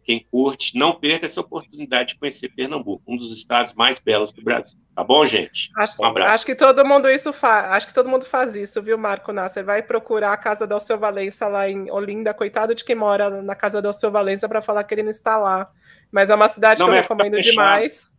quem 0.04 0.26
curte, 0.30 0.76
não 0.76 0.94
perca 0.94 1.26
essa 1.26 1.40
oportunidade 1.40 2.10
de 2.10 2.18
conhecer 2.18 2.50
Pernambuco, 2.50 3.02
um 3.06 3.16
dos 3.16 3.32
estados 3.32 3.74
mais 3.74 3.98
belos 3.98 4.32
do 4.32 4.42
Brasil. 4.42 4.78
Tá 4.94 5.02
bom, 5.02 5.24
gente? 5.24 5.70
Acho, 5.76 6.02
um 6.02 6.04
abraço. 6.04 6.34
Acho 6.34 6.46
que 6.46 6.54
todo 6.54 6.84
mundo 6.84 7.08
isso 7.08 7.32
faz. 7.32 7.72
Acho 7.72 7.86
que 7.86 7.94
todo 7.94 8.08
mundo 8.08 8.24
faz 8.24 8.54
isso, 8.54 8.82
viu, 8.82 8.98
Marco 8.98 9.32
Nasser? 9.32 9.64
Vai 9.64 9.82
procurar 9.82 10.32
a 10.32 10.36
casa 10.36 10.66
do 10.66 10.74
Alceu 10.74 10.98
Valença 10.98 11.48
lá 11.48 11.68
em 11.68 11.90
Olinda. 11.90 12.34
Coitado 12.34 12.74
de 12.74 12.84
quem 12.84 12.96
mora 12.96 13.40
na 13.42 13.54
casa 13.54 13.80
do 13.80 13.86
Alceu 13.86 14.10
Valença 14.10 14.48
para 14.48 14.60
falar 14.60 14.84
que 14.84 14.92
ele 14.92 15.04
não 15.04 15.10
está 15.10 15.38
lá. 15.38 15.70
Mas 16.12 16.28
é 16.28 16.34
uma 16.34 16.48
cidade 16.48 16.80
não, 16.80 16.88
que 16.88 16.92
eu 16.92 17.00
recomendo 17.00 17.40
demais. 17.40 18.16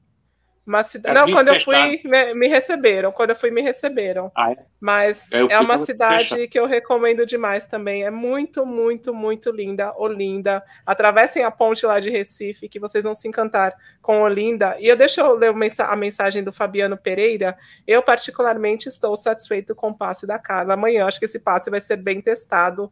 Uma 0.66 0.84
cidade... 0.84 1.20
Não, 1.20 1.32
quando 1.32 1.48
eu 1.48 1.60
fui, 1.60 2.02
me, 2.04 2.34
me, 2.36 2.48
receberam. 2.48 3.12
Quando 3.12 3.32
eu 3.32 3.36
fui, 3.36 3.50
me 3.50 3.62
receberam. 3.62 4.32
Ah, 4.36 4.52
é? 4.52 4.58
Mas 4.80 5.32
é 5.32 5.60
uma 5.60 5.78
cidade 5.80 6.30
fechado. 6.30 6.48
que 6.48 6.60
eu 6.60 6.68
recomendo 6.68 7.26
demais 7.26 7.66
também. 7.66 8.04
É 8.04 8.12
muito, 8.12 8.66
muito, 8.66 9.14
muito 9.14 9.52
linda. 9.52 9.94
Olinda. 9.98 10.64
Atravessem 10.86 11.44
a 11.44 11.50
ponte 11.50 11.86
lá 11.86 12.00
de 12.00 12.10
Recife, 12.10 12.70
que 12.70 12.80
vocês 12.80 13.04
vão 13.04 13.14
se 13.14 13.28
encantar 13.28 13.76
com 14.02 14.22
Olinda. 14.22 14.78
E 14.80 14.88
eu 14.88 14.96
deixo 14.96 15.20
eu 15.20 15.36
ler 15.36 15.54
a 15.80 15.96
mensagem 15.96 16.44
do 16.44 16.54
Fabiano 16.54 16.96
Pereira. 16.96 17.58
Eu, 17.88 18.04
particularmente, 18.04 18.88
estou 18.88 19.16
satisfeito 19.16 19.74
com 19.74 19.90
o 19.90 19.98
passe 19.98 20.28
da 20.28 20.38
Carla. 20.38 20.76
Amanhã, 20.76 21.06
acho 21.06 21.20
que 21.20 21.26
esse 21.26 21.40
passe 21.40 21.70
vai 21.70 21.80
ser 21.80 21.98
bem 21.98 22.22
testado 22.22 22.92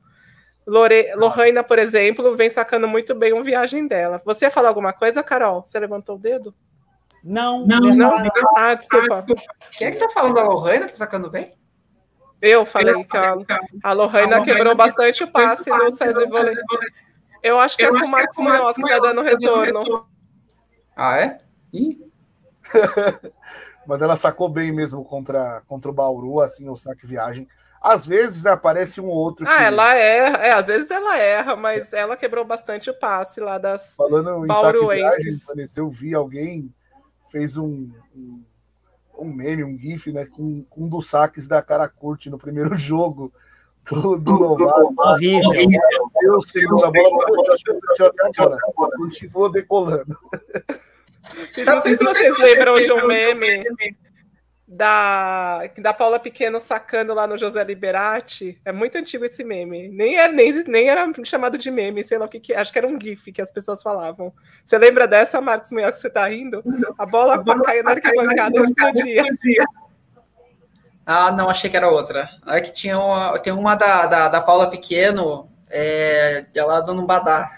Lore... 0.69 1.11
Lohana, 1.15 1.63
por 1.63 1.79
exemplo, 1.79 2.35
vem 2.35 2.49
sacando 2.49 2.87
muito 2.87 3.15
bem 3.15 3.33
uma 3.33 3.43
viagem 3.43 3.87
dela. 3.87 4.21
Você 4.23 4.45
ia 4.45 4.51
falar 4.51 4.69
alguma 4.69 4.93
coisa, 4.93 5.23
Carol? 5.23 5.61
Você 5.65 5.79
levantou 5.79 6.15
o 6.15 6.19
dedo? 6.19 6.53
Não, 7.23 7.65
não. 7.65 7.79
não, 7.79 7.95
não. 7.95 8.31
Ah, 8.55 8.73
desculpa. 8.73 9.25
Quem 9.77 9.87
é 9.87 9.91
que 9.91 9.97
tá 9.97 10.09
falando 10.09 10.35
da 10.35 10.43
Lohana? 10.43 10.87
Tá 10.87 10.95
sacando 10.95 11.29
bem? 11.29 11.53
Eu 12.41 12.65
falei 12.65 13.03
que 13.03 13.17
a, 13.17 13.35
a 13.83 13.91
Lohana 13.91 14.41
quebrou 14.41 14.75
bastante 14.75 15.23
o 15.23 15.31
passe 15.31 15.69
no 15.69 15.91
César 15.91 16.27
Vôlei. 16.27 16.55
Eu 17.43 17.59
acho 17.59 17.77
que 17.77 17.83
é 17.83 17.89
com 17.89 18.05
o 18.05 18.07
Marcos 18.07 18.37
Munhoz 18.37 18.75
que 18.75 18.87
tá 18.87 18.99
dando 18.99 19.21
retorno. 19.21 20.07
Ah, 20.95 21.17
é? 21.17 21.37
Ih. 21.73 21.99
Mas 23.87 24.01
ela 24.01 24.15
sacou 24.15 24.49
bem 24.49 24.71
mesmo 24.71 25.03
contra, 25.03 25.61
contra 25.67 25.89
o 25.89 25.93
Bauru, 25.93 26.41
assim, 26.41 26.69
o 26.69 26.75
saque 26.75 27.07
viagem. 27.07 27.47
Às 27.81 28.05
vezes 28.05 28.45
aparece 28.45 28.99
um 28.99 29.07
outro. 29.07 29.45
Ah, 29.47 29.63
ela 29.63 29.95
erra. 29.95 30.37
É, 30.45 30.51
às 30.51 30.67
vezes 30.67 30.91
ela 30.91 31.17
erra, 31.17 31.55
mas 31.55 31.93
ela 31.93 32.17
quebrou 32.17 32.43
bastante 32.43 32.89
o 32.89 32.93
passe 32.93 33.39
lá 33.39 33.57
das 33.57 33.95
Falando 33.95 34.45
em 34.45 34.53
saque 34.53 34.85
viagem, 34.85 35.33
eu 35.77 35.89
vi 35.89 36.13
alguém 36.13 36.73
fez 37.31 37.57
um, 37.57 37.89
um, 38.15 38.43
um, 39.18 39.34
meme, 39.34 39.64
um 39.64 39.77
gif, 39.77 40.11
né, 40.11 40.26
com, 40.26 40.64
com 40.69 40.85
um 40.85 40.89
dos 40.89 41.07
saques 41.07 41.47
da 41.47 41.61
cara 41.61 41.88
curte 41.88 42.30
no 42.30 42.38
primeiro 42.38 42.76
jogo 42.77 43.31
do, 43.89 44.18
do 44.18 44.31
Novato. 44.38 44.93
Horrível. 44.97 45.51
Deus, 46.22 46.49
Senhor, 46.49 46.85
a 46.85 46.91
bola 46.91 47.26
até 48.26 48.43
agora. 48.43 48.57
Continua 48.97 49.51
decolando. 49.51 50.18
Sei 51.51 51.64
se 51.64 52.03
vocês 52.03 52.38
lembram 52.38 52.76
de 52.76 52.91
um 52.91 53.07
meme 53.07 53.64
da, 54.71 55.63
da 55.79 55.91
Paula 55.91 56.19
Pequeno 56.19 56.59
sacando 56.59 57.15
lá 57.15 57.25
no 57.25 57.39
José 57.39 57.63
Liberati. 57.63 58.61
É 58.63 58.71
muito 58.71 58.99
antigo 58.99 59.25
esse 59.25 59.43
meme. 59.43 59.89
Nem 59.89 60.15
era, 60.15 60.31
nem, 60.31 60.63
nem 60.65 60.87
era 60.87 61.11
chamado 61.23 61.57
de 61.57 61.71
meme, 61.71 62.03
sei 62.03 62.19
lá 62.19 62.25
o 62.25 62.29
que, 62.29 62.39
que 62.39 62.53
Acho 62.53 62.71
que 62.71 62.77
era 62.77 62.87
um 62.87 62.99
GIF 63.01 63.31
que 63.31 63.41
as 63.41 63.51
pessoas 63.51 63.81
falavam. 63.81 64.31
Você 64.63 64.77
lembra 64.77 65.07
dessa, 65.07 65.41
Marcos 65.41 65.71
Munhoz, 65.71 65.95
que 65.95 66.01
você 66.01 66.09
tá 66.11 66.27
rindo? 66.27 66.63
A 66.99 67.05
bola, 67.05 67.33
a 67.33 67.37
bola 67.37 67.63
caiu 67.63 67.83
na 67.83 67.91
arquibancada 67.91 68.55
e 68.55 68.61
explodia. 68.61 69.23
Ah, 71.03 71.31
não, 71.31 71.49
achei 71.49 71.67
que 71.67 71.77
era 71.77 71.89
outra. 71.89 72.29
É 72.45 72.61
que 72.61 72.71
tinha 72.71 72.99
uma, 72.99 73.39
tem 73.39 73.51
uma 73.51 73.73
da, 73.73 74.05
da, 74.05 74.27
da 74.27 74.41
Paula 74.41 74.69
Pequeno, 74.69 75.49
é, 75.67 76.45
ela 76.53 76.79
dando 76.81 77.01
um 77.01 77.07
badá. 77.07 77.49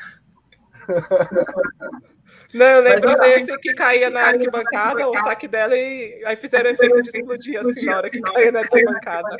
Não, 2.54 2.66
eu 2.66 2.82
lembro 2.82 3.18
desse 3.20 3.58
que 3.60 3.74
caía 3.74 4.10
na 4.10 4.22
arquibancada, 4.28 5.08
o 5.08 5.14
saque 5.24 5.48
dela, 5.48 5.76
e 5.76 6.22
aí 6.26 6.36
fizeram 6.36 6.70
o 6.70 6.74
efeito 6.74 7.02
de 7.02 7.10
explodir 7.10 7.60
assim 7.60 7.86
na 7.86 7.98
hora 7.98 8.10
que 8.10 8.22
caía 8.22 8.52
na 8.52 8.60
arquibancada. 8.60 9.38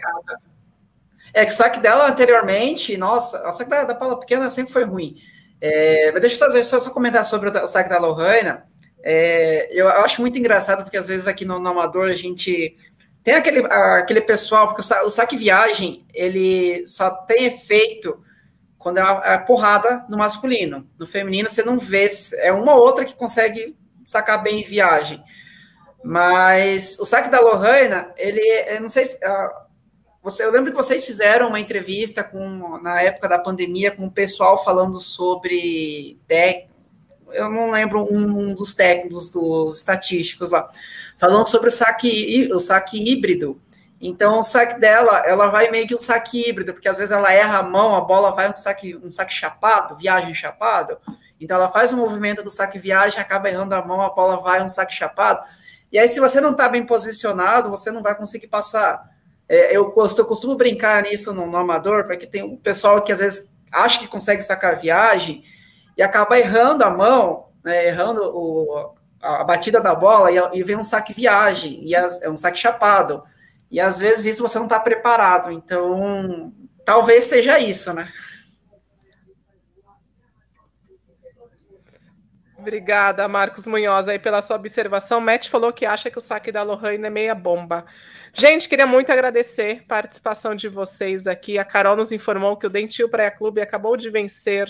É 1.34 1.46
que 1.46 1.52
o 1.52 1.56
saque 1.56 1.80
dela 1.80 2.08
anteriormente, 2.08 2.96
nossa, 2.98 3.48
o 3.48 3.52
saque 3.52 3.70
da, 3.70 3.84
da 3.84 3.96
Paula 3.96 4.20
Pequena 4.20 4.50
sempre 4.50 4.72
foi 4.72 4.84
ruim. 4.84 5.16
É, 5.60 6.12
mas 6.12 6.22
deixa 6.22 6.46
eu 6.46 6.64
só, 6.64 6.80
só, 6.80 6.90
comentar 6.90 7.24
sobre 7.24 7.50
o, 7.50 7.64
o 7.64 7.68
saque 7.68 7.90
da 7.90 8.00
Lohana. 8.00 8.66
É, 9.04 9.68
eu, 9.72 9.86
eu, 9.88 10.02
acho 10.02 10.22
muito 10.22 10.38
engraçado, 10.38 10.84
porque 10.84 10.98
às 10.98 11.08
vezes 11.08 11.28
aqui 11.28 11.46
no, 11.46 11.60
no 11.60 11.70
Amador 11.70 12.10
a 12.10 12.14
gente 12.14 12.76
tem 13.24 13.36
aquele, 13.36 13.60
aquele 13.66 14.22
pessoal, 14.22 14.68
porque 14.68 14.82
o, 14.82 15.06
o 15.06 15.10
saque 15.10 15.38
viagem, 15.38 16.06
ele 16.14 16.86
só 16.88 17.10
tem 17.12 17.46
efeito 17.46 18.20
quando 18.82 18.98
é 18.98 19.02
a, 19.02 19.38
porrada 19.38 20.06
no 20.10 20.18
masculino. 20.18 20.88
No 20.98 21.06
feminino, 21.06 21.48
você 21.48 21.64
não 21.64 21.78
vê, 21.78 22.10
é 22.38 22.52
uma 22.52 22.74
ou 22.74 22.82
outra 22.82 23.06
que 23.06 23.16
consegue 23.16 23.76
sacar 24.04 24.42
bem 24.42 24.62
em 24.62 24.64
viagem. 24.64 25.24
Mas 26.04 26.98
o 27.00 27.06
saque 27.06 27.30
da 27.30 27.40
Lohana, 27.40 28.12
ele, 28.18 28.42
eu 28.68 28.82
não 28.82 28.90
sei 28.90 29.06
se. 29.06 29.18
Uh, 29.18 29.72
você, 30.24 30.44
eu 30.44 30.52
lembro 30.52 30.72
que 30.72 30.78
vocês 30.78 31.04
fizeram 31.04 31.48
uma 31.48 31.60
entrevista 31.60 32.24
com, 32.24 32.80
na 32.80 33.02
época 33.02 33.28
da 33.28 33.40
pandemia 33.40 33.92
com 33.92 34.06
o 34.06 34.12
pessoal 34.12 34.64
falando 34.64 35.00
sobre. 35.00 36.18
Tec, 36.28 36.68
eu 37.32 37.50
não 37.50 37.72
lembro 37.72 38.08
um 38.12 38.54
dos 38.56 38.74
técnicos, 38.74 39.32
dos 39.32 39.78
estatísticos 39.78 40.50
lá, 40.50 40.68
falando 41.18 41.48
sobre 41.48 41.70
o 41.70 41.72
saque, 41.72 42.50
o 42.52 42.60
saque 42.60 42.98
híbrido. 42.98 43.62
Então, 44.02 44.40
o 44.40 44.44
saque 44.44 44.80
dela, 44.80 45.20
ela 45.28 45.48
vai 45.48 45.70
meio 45.70 45.88
que 45.88 45.94
um 45.94 46.00
saque 46.00 46.50
híbrido, 46.50 46.74
porque 46.74 46.90
às 46.90 46.98
vezes 46.98 47.12
ela 47.12 47.32
erra 47.32 47.60
a 47.60 47.64
mão, 47.64 47.96
a 47.96 48.02
bola 48.02 48.32
vai 48.32 48.50
um 48.50 48.56
saque, 48.56 48.96
um 48.96 49.12
saque 49.12 49.32
chapado, 49.32 49.96
viagem 49.96 50.34
chapado. 50.34 50.98
Então, 51.40 51.58
ela 51.58 51.70
faz 51.70 51.94
o 51.94 51.98
movimento 51.98 52.42
do 52.42 52.50
saque 52.50 52.80
viagem, 52.80 53.20
acaba 53.20 53.48
errando 53.48 53.76
a 53.76 53.86
mão, 53.86 54.02
a 54.02 54.10
bola 54.10 54.38
vai 54.38 54.64
um 54.64 54.70
saque 54.70 54.94
chapado. 54.94 55.42
E 55.92 56.00
aí, 56.00 56.08
se 56.08 56.20
você 56.20 56.42
não 56.42 56.52
está 56.52 56.68
bem 56.68 56.84
posicionado, 56.84 57.70
você 57.70 57.92
não 57.92 58.02
vai 58.02 58.16
conseguir 58.16 58.48
passar. 58.48 59.08
É, 59.48 59.76
eu, 59.76 59.94
eu, 59.96 60.26
costumo 60.26 60.56
brincar 60.56 61.04
nisso 61.04 61.32
no, 61.32 61.46
no 61.46 61.58
amador, 61.58 62.06
porque 62.06 62.26
tem 62.26 62.42
um 62.42 62.58
pessoal 62.58 63.02
que 63.02 63.12
às 63.12 63.20
vezes 63.20 63.52
acha 63.72 64.00
que 64.00 64.08
consegue 64.08 64.42
sacar 64.42 64.80
viagem 64.80 65.44
e 65.96 66.02
acaba 66.02 66.40
errando 66.40 66.84
a 66.84 66.90
mão, 66.90 67.50
né, 67.64 67.86
errando 67.86 68.22
o, 68.34 68.94
a 69.22 69.44
batida 69.44 69.80
da 69.80 69.94
bola 69.94 70.32
e, 70.32 70.60
e 70.60 70.64
vem 70.64 70.78
um 70.78 70.84
saque 70.84 71.14
viagem, 71.14 71.86
e 71.86 71.96
as, 71.96 72.22
é 72.24 72.30
um 72.30 72.38
saque 72.38 72.58
chapado. 72.58 73.24
E 73.72 73.80
às 73.80 73.98
vezes 73.98 74.26
isso 74.26 74.44
você 74.44 74.58
não 74.60 74.66
está 74.66 74.80
preparado. 74.80 75.50
Então, 75.50 76.54
talvez 76.86 77.24
seja 77.24 77.58
isso, 77.58 77.94
né? 77.94 78.10
Obrigada, 82.62 83.28
Marcos 83.28 83.66
Munhoz, 83.66 84.08
aí 84.08 84.20
pela 84.20 84.40
sua 84.40 84.56
observação. 84.56 85.20
Matt 85.20 85.50
falou 85.50 85.74
que 85.74 85.84
acha 85.84 86.12
que 86.12 86.18
o 86.20 86.22
saque 86.22 86.52
da 86.52 86.62
Lohane 86.62 87.08
é 87.08 87.10
meia 87.10 87.34
bomba. 87.34 87.86
Gente, 88.34 88.70
queria 88.70 88.86
muito 88.86 89.12
agradecer 89.12 89.82
a 89.84 89.88
participação 89.88 90.54
de 90.54 90.68
vocês 90.68 91.26
aqui. 91.26 91.58
A 91.58 91.66
Carol 91.66 91.96
nos 91.96 92.12
informou 92.12 92.56
que 92.56 92.68
o 92.68 92.70
Dentil 92.70 93.10
Praia 93.10 93.32
Clube 93.32 93.62
acabou 93.62 93.98
de 93.98 94.12
vencer 94.12 94.68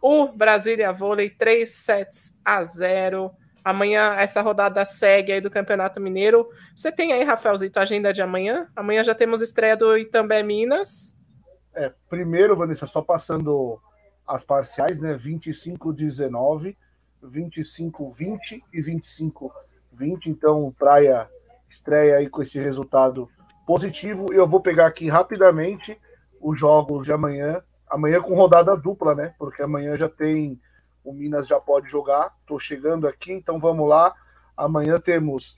o 0.00 0.28
Brasília 0.28 0.92
Vôlei 0.92 1.28
3 1.28 1.68
sets 1.68 2.32
a 2.44 2.62
0. 2.62 3.32
Amanhã 3.66 4.14
essa 4.14 4.40
rodada 4.42 4.84
segue 4.84 5.32
aí 5.32 5.40
do 5.40 5.50
Campeonato 5.50 6.00
Mineiro. 6.00 6.48
Você 6.76 6.92
tem 6.92 7.12
aí, 7.12 7.24
Rafaelzito, 7.24 7.80
a 7.80 7.82
agenda 7.82 8.12
de 8.12 8.22
amanhã? 8.22 8.68
Amanhã 8.76 9.02
já 9.02 9.12
temos 9.12 9.42
estreia 9.42 9.76
do 9.76 9.98
Itambé 9.98 10.40
Minas. 10.40 11.16
É, 11.74 11.92
primeiro, 12.08 12.54
Vanessa, 12.54 12.86
só 12.86 13.02
passando 13.02 13.82
as 14.24 14.44
parciais, 14.44 15.00
né? 15.00 15.16
25-19, 15.16 16.76
25-20 17.24 18.62
e 18.72 18.80
25-20. 18.80 19.50
Então, 20.28 20.72
Praia 20.78 21.28
estreia 21.68 22.18
aí 22.18 22.28
com 22.28 22.42
esse 22.42 22.60
resultado 22.60 23.28
positivo. 23.66 24.32
Eu 24.32 24.46
vou 24.46 24.60
pegar 24.60 24.86
aqui 24.86 25.08
rapidamente 25.08 26.00
os 26.40 26.60
jogos 26.60 27.04
de 27.04 27.10
amanhã. 27.10 27.60
Amanhã 27.90 28.20
com 28.20 28.36
rodada 28.36 28.76
dupla, 28.76 29.16
né? 29.16 29.34
Porque 29.36 29.60
amanhã 29.60 29.96
já 29.96 30.08
tem 30.08 30.56
o 31.06 31.12
Minas 31.12 31.46
já 31.46 31.60
pode 31.60 31.88
jogar. 31.88 32.34
Estou 32.40 32.58
chegando 32.58 33.06
aqui, 33.06 33.32
então 33.32 33.60
vamos 33.60 33.88
lá. 33.88 34.12
Amanhã 34.56 34.98
temos 34.98 35.56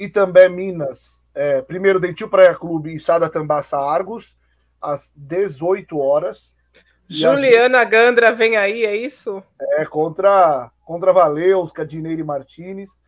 Itambé 0.00 0.48
Minas, 0.48 1.20
é, 1.34 1.60
primeiro 1.60 2.00
Dentil 2.00 2.30
Praia 2.30 2.54
Clube 2.54 2.94
e 2.94 2.98
Sada 2.98 3.28
Tambaça 3.28 3.78
Argos, 3.78 4.36
às 4.80 5.12
18 5.14 5.98
horas. 5.98 6.54
Juliana. 7.06 7.84
Gandra 7.84 8.32
vem 8.32 8.56
aí, 8.56 8.84
é 8.84 8.96
isso? 8.96 9.42
É, 9.60 9.84
contra, 9.84 10.70
contra 10.84 11.12
Valeus, 11.12 11.70
Cadineire 11.70 12.24
Martinez. 12.24 13.02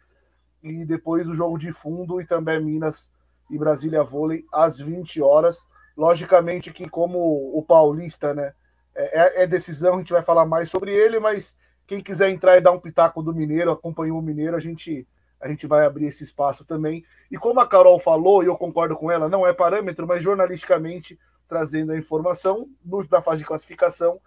E 0.63 0.85
depois 0.85 1.27
o 1.27 1.35
jogo 1.35 1.59
de 1.59 1.73
fundo, 1.73 2.21
Itambé 2.21 2.61
Minas 2.61 3.11
e 3.51 3.57
Brasília 3.57 4.03
Vôlei, 4.03 4.45
às 4.53 4.79
20 4.79 5.23
horas. 5.23 5.65
Logicamente 5.97 6.73
que, 6.73 6.89
como 6.89 7.19
o 7.57 7.65
Paulista, 7.67 8.35
né? 8.35 8.53
É, 8.95 9.45
é, 9.45 9.47
decisão, 9.47 9.95
a 9.95 9.99
gente 9.99 10.13
vai 10.13 10.23
falar 10.23 10.45
mais 10.45 10.71
sobre 10.71 10.93
ele, 10.93 11.19
mas 11.19 11.57
quem 11.91 12.01
quiser 12.01 12.31
entrar 12.31 12.57
e 12.57 12.61
dar 12.61 12.71
um 12.71 12.79
pitaco 12.79 13.21
do 13.21 13.35
Mineiro, 13.35 13.73
acompanhou 13.73 14.17
o 14.17 14.23
Mineiro, 14.23 14.55
a 14.55 14.61
gente 14.61 15.09
a 15.41 15.49
gente 15.49 15.67
vai 15.67 15.85
abrir 15.85 16.07
esse 16.07 16.23
espaço 16.23 16.65
também. 16.65 17.03
E 17.29 17.37
como 17.37 17.59
a 17.59 17.67
Carol 17.67 17.99
falou, 17.99 18.45
e 18.45 18.47
eu 18.47 18.57
concordo 18.57 18.95
com 18.95 19.11
ela, 19.11 19.29
não 19.29 19.45
é 19.45 19.53
parâmetro, 19.53 20.07
mas 20.07 20.23
jornalisticamente 20.23 21.19
trazendo 21.49 21.91
a 21.91 21.99
informação, 21.99 22.69
no, 22.85 23.05
da 23.09 23.21
fase 23.21 23.41
de 23.41 23.47
classificação, 23.47 24.21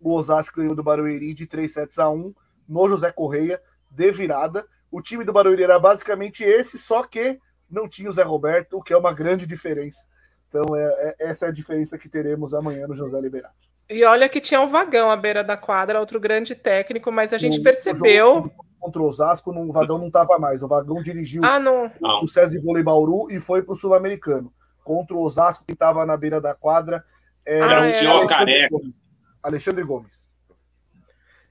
o 0.00 0.14
Osasco 0.14 0.56
ganhou 0.56 0.74
do 0.74 0.82
Barueri 0.82 1.34
de 1.34 1.46
3 1.46 1.70
sets 1.70 1.98
a 1.98 2.08
1 2.08 2.32
no 2.66 2.88
José 2.88 3.12
Correia, 3.12 3.60
de 3.90 4.10
virada. 4.12 4.64
O 4.90 5.02
time 5.02 5.22
do 5.22 5.32
Barueri 5.32 5.64
era 5.64 5.78
basicamente 5.78 6.42
esse, 6.42 6.78
só 6.78 7.02
que 7.02 7.38
não 7.68 7.86
tinha 7.86 8.08
o 8.08 8.12
Zé 8.14 8.22
Roberto, 8.22 8.78
o 8.78 8.82
que 8.82 8.94
é 8.94 8.96
uma 8.96 9.12
grande 9.12 9.44
diferença. 9.44 10.06
Então, 10.48 10.74
é, 10.74 10.84
é 11.20 11.28
essa 11.28 11.44
é 11.44 11.48
a 11.50 11.52
diferença 11.52 11.98
que 11.98 12.08
teremos 12.08 12.54
amanhã 12.54 12.86
no 12.86 12.96
José 12.96 13.20
Liberato. 13.20 13.69
E 13.90 14.04
olha 14.04 14.28
que 14.28 14.40
tinha 14.40 14.60
um 14.60 14.68
vagão 14.68 15.10
à 15.10 15.16
beira 15.16 15.42
da 15.42 15.56
quadra, 15.56 15.98
outro 15.98 16.20
grande 16.20 16.54
técnico, 16.54 17.10
mas 17.10 17.32
a 17.32 17.38
gente 17.38 17.58
no, 17.58 17.64
percebeu. 17.64 18.48
Contra 18.78 19.02
o 19.02 19.04
Osasco, 19.04 19.50
o 19.50 19.72
vagão 19.72 19.98
não 19.98 20.06
estava 20.06 20.38
mais. 20.38 20.62
O 20.62 20.68
vagão 20.68 21.02
dirigiu 21.02 21.42
ah, 21.44 21.58
não. 21.58 21.90
o 22.22 22.26
César 22.28 22.60
Vôlei 22.62 22.84
Bauru 22.84 23.26
e 23.32 23.40
foi 23.40 23.64
para 23.64 23.72
o 23.72 23.76
Sul-Americano. 23.76 24.52
Contra 24.84 25.16
o 25.16 25.20
Osasco, 25.20 25.64
que 25.66 25.72
estava 25.72 26.06
na 26.06 26.16
beira 26.16 26.40
da 26.40 26.54
quadra. 26.54 27.04
É, 27.44 27.60
ah, 27.60 27.66
é, 27.66 27.74
Alexandre, 27.74 28.28
careca. 28.28 28.68
Gomes. 28.70 29.00
Alexandre 29.42 29.84
Gomes. 29.84 30.30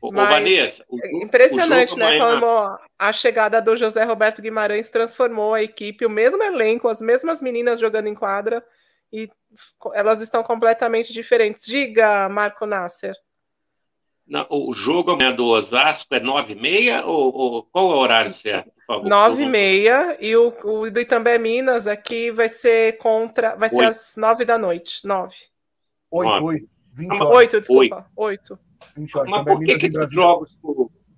Ô, 0.02 0.10
Mas, 0.10 0.30
Vanessa, 0.30 0.86
o, 0.88 0.98
impressionante, 1.22 1.98
né? 1.98 2.06
Amanhã... 2.06 2.40
Como 2.40 2.80
a 2.98 3.12
chegada 3.12 3.62
do 3.62 3.76
José 3.76 4.06
Roberto 4.06 4.42
Guimarães 4.42 4.90
transformou 4.90 5.54
a 5.54 5.62
equipe, 5.62 6.06
o 6.06 6.10
mesmo 6.10 6.42
elenco, 6.42 6.88
as 6.88 7.02
mesmas 7.02 7.42
meninas 7.42 7.82
jogando 7.82 8.08
em 8.08 8.16
quadra, 8.16 8.64
e 9.12 9.28
elas 9.94 10.22
estão 10.22 10.44
completamente 10.44 11.12
diferentes. 11.12 11.66
Diga, 11.66 12.30
Marco 12.30 12.66
Nasser. 12.66 13.16
Não, 14.30 14.46
o 14.48 14.74
jogo 14.76 15.12
amanhã 15.12 15.34
do 15.34 15.48
Osasco 15.48 16.14
é 16.14 16.20
9h30 16.20 17.04
ou, 17.06 17.36
ou, 17.36 17.64
qual 17.64 17.92
é 17.92 17.96
o 17.96 17.98
horário 17.98 18.32
certo, 18.32 18.70
por 18.86 18.86
favor? 18.86 19.10
9h30 19.10 20.18
e 20.20 20.36
o, 20.36 20.54
o 20.66 20.92
do 20.92 21.00
Itambé 21.00 21.40
Minas 21.40 21.88
aqui 21.88 22.30
vai 22.30 22.48
ser 22.48 22.98
contra. 23.00 23.56
Vai 23.56 23.70
ser 23.70 23.86
às 23.86 24.14
9 24.16 24.46
da 24.46 24.56
noite. 24.56 25.04
9. 25.04 25.36
8, 26.12 26.46
8. 26.46 26.70
20 26.94 27.12
horas. 27.12 27.38
8, 27.38 27.60
desculpa. 27.60 28.06
8. 28.16 28.60
20 28.96 29.18
horas. 29.18 29.32
Mas 29.32 29.44
por 29.44 29.60
que, 29.60 29.76
que 29.78 29.86
esses 29.88 30.12
jogos. 30.12 30.50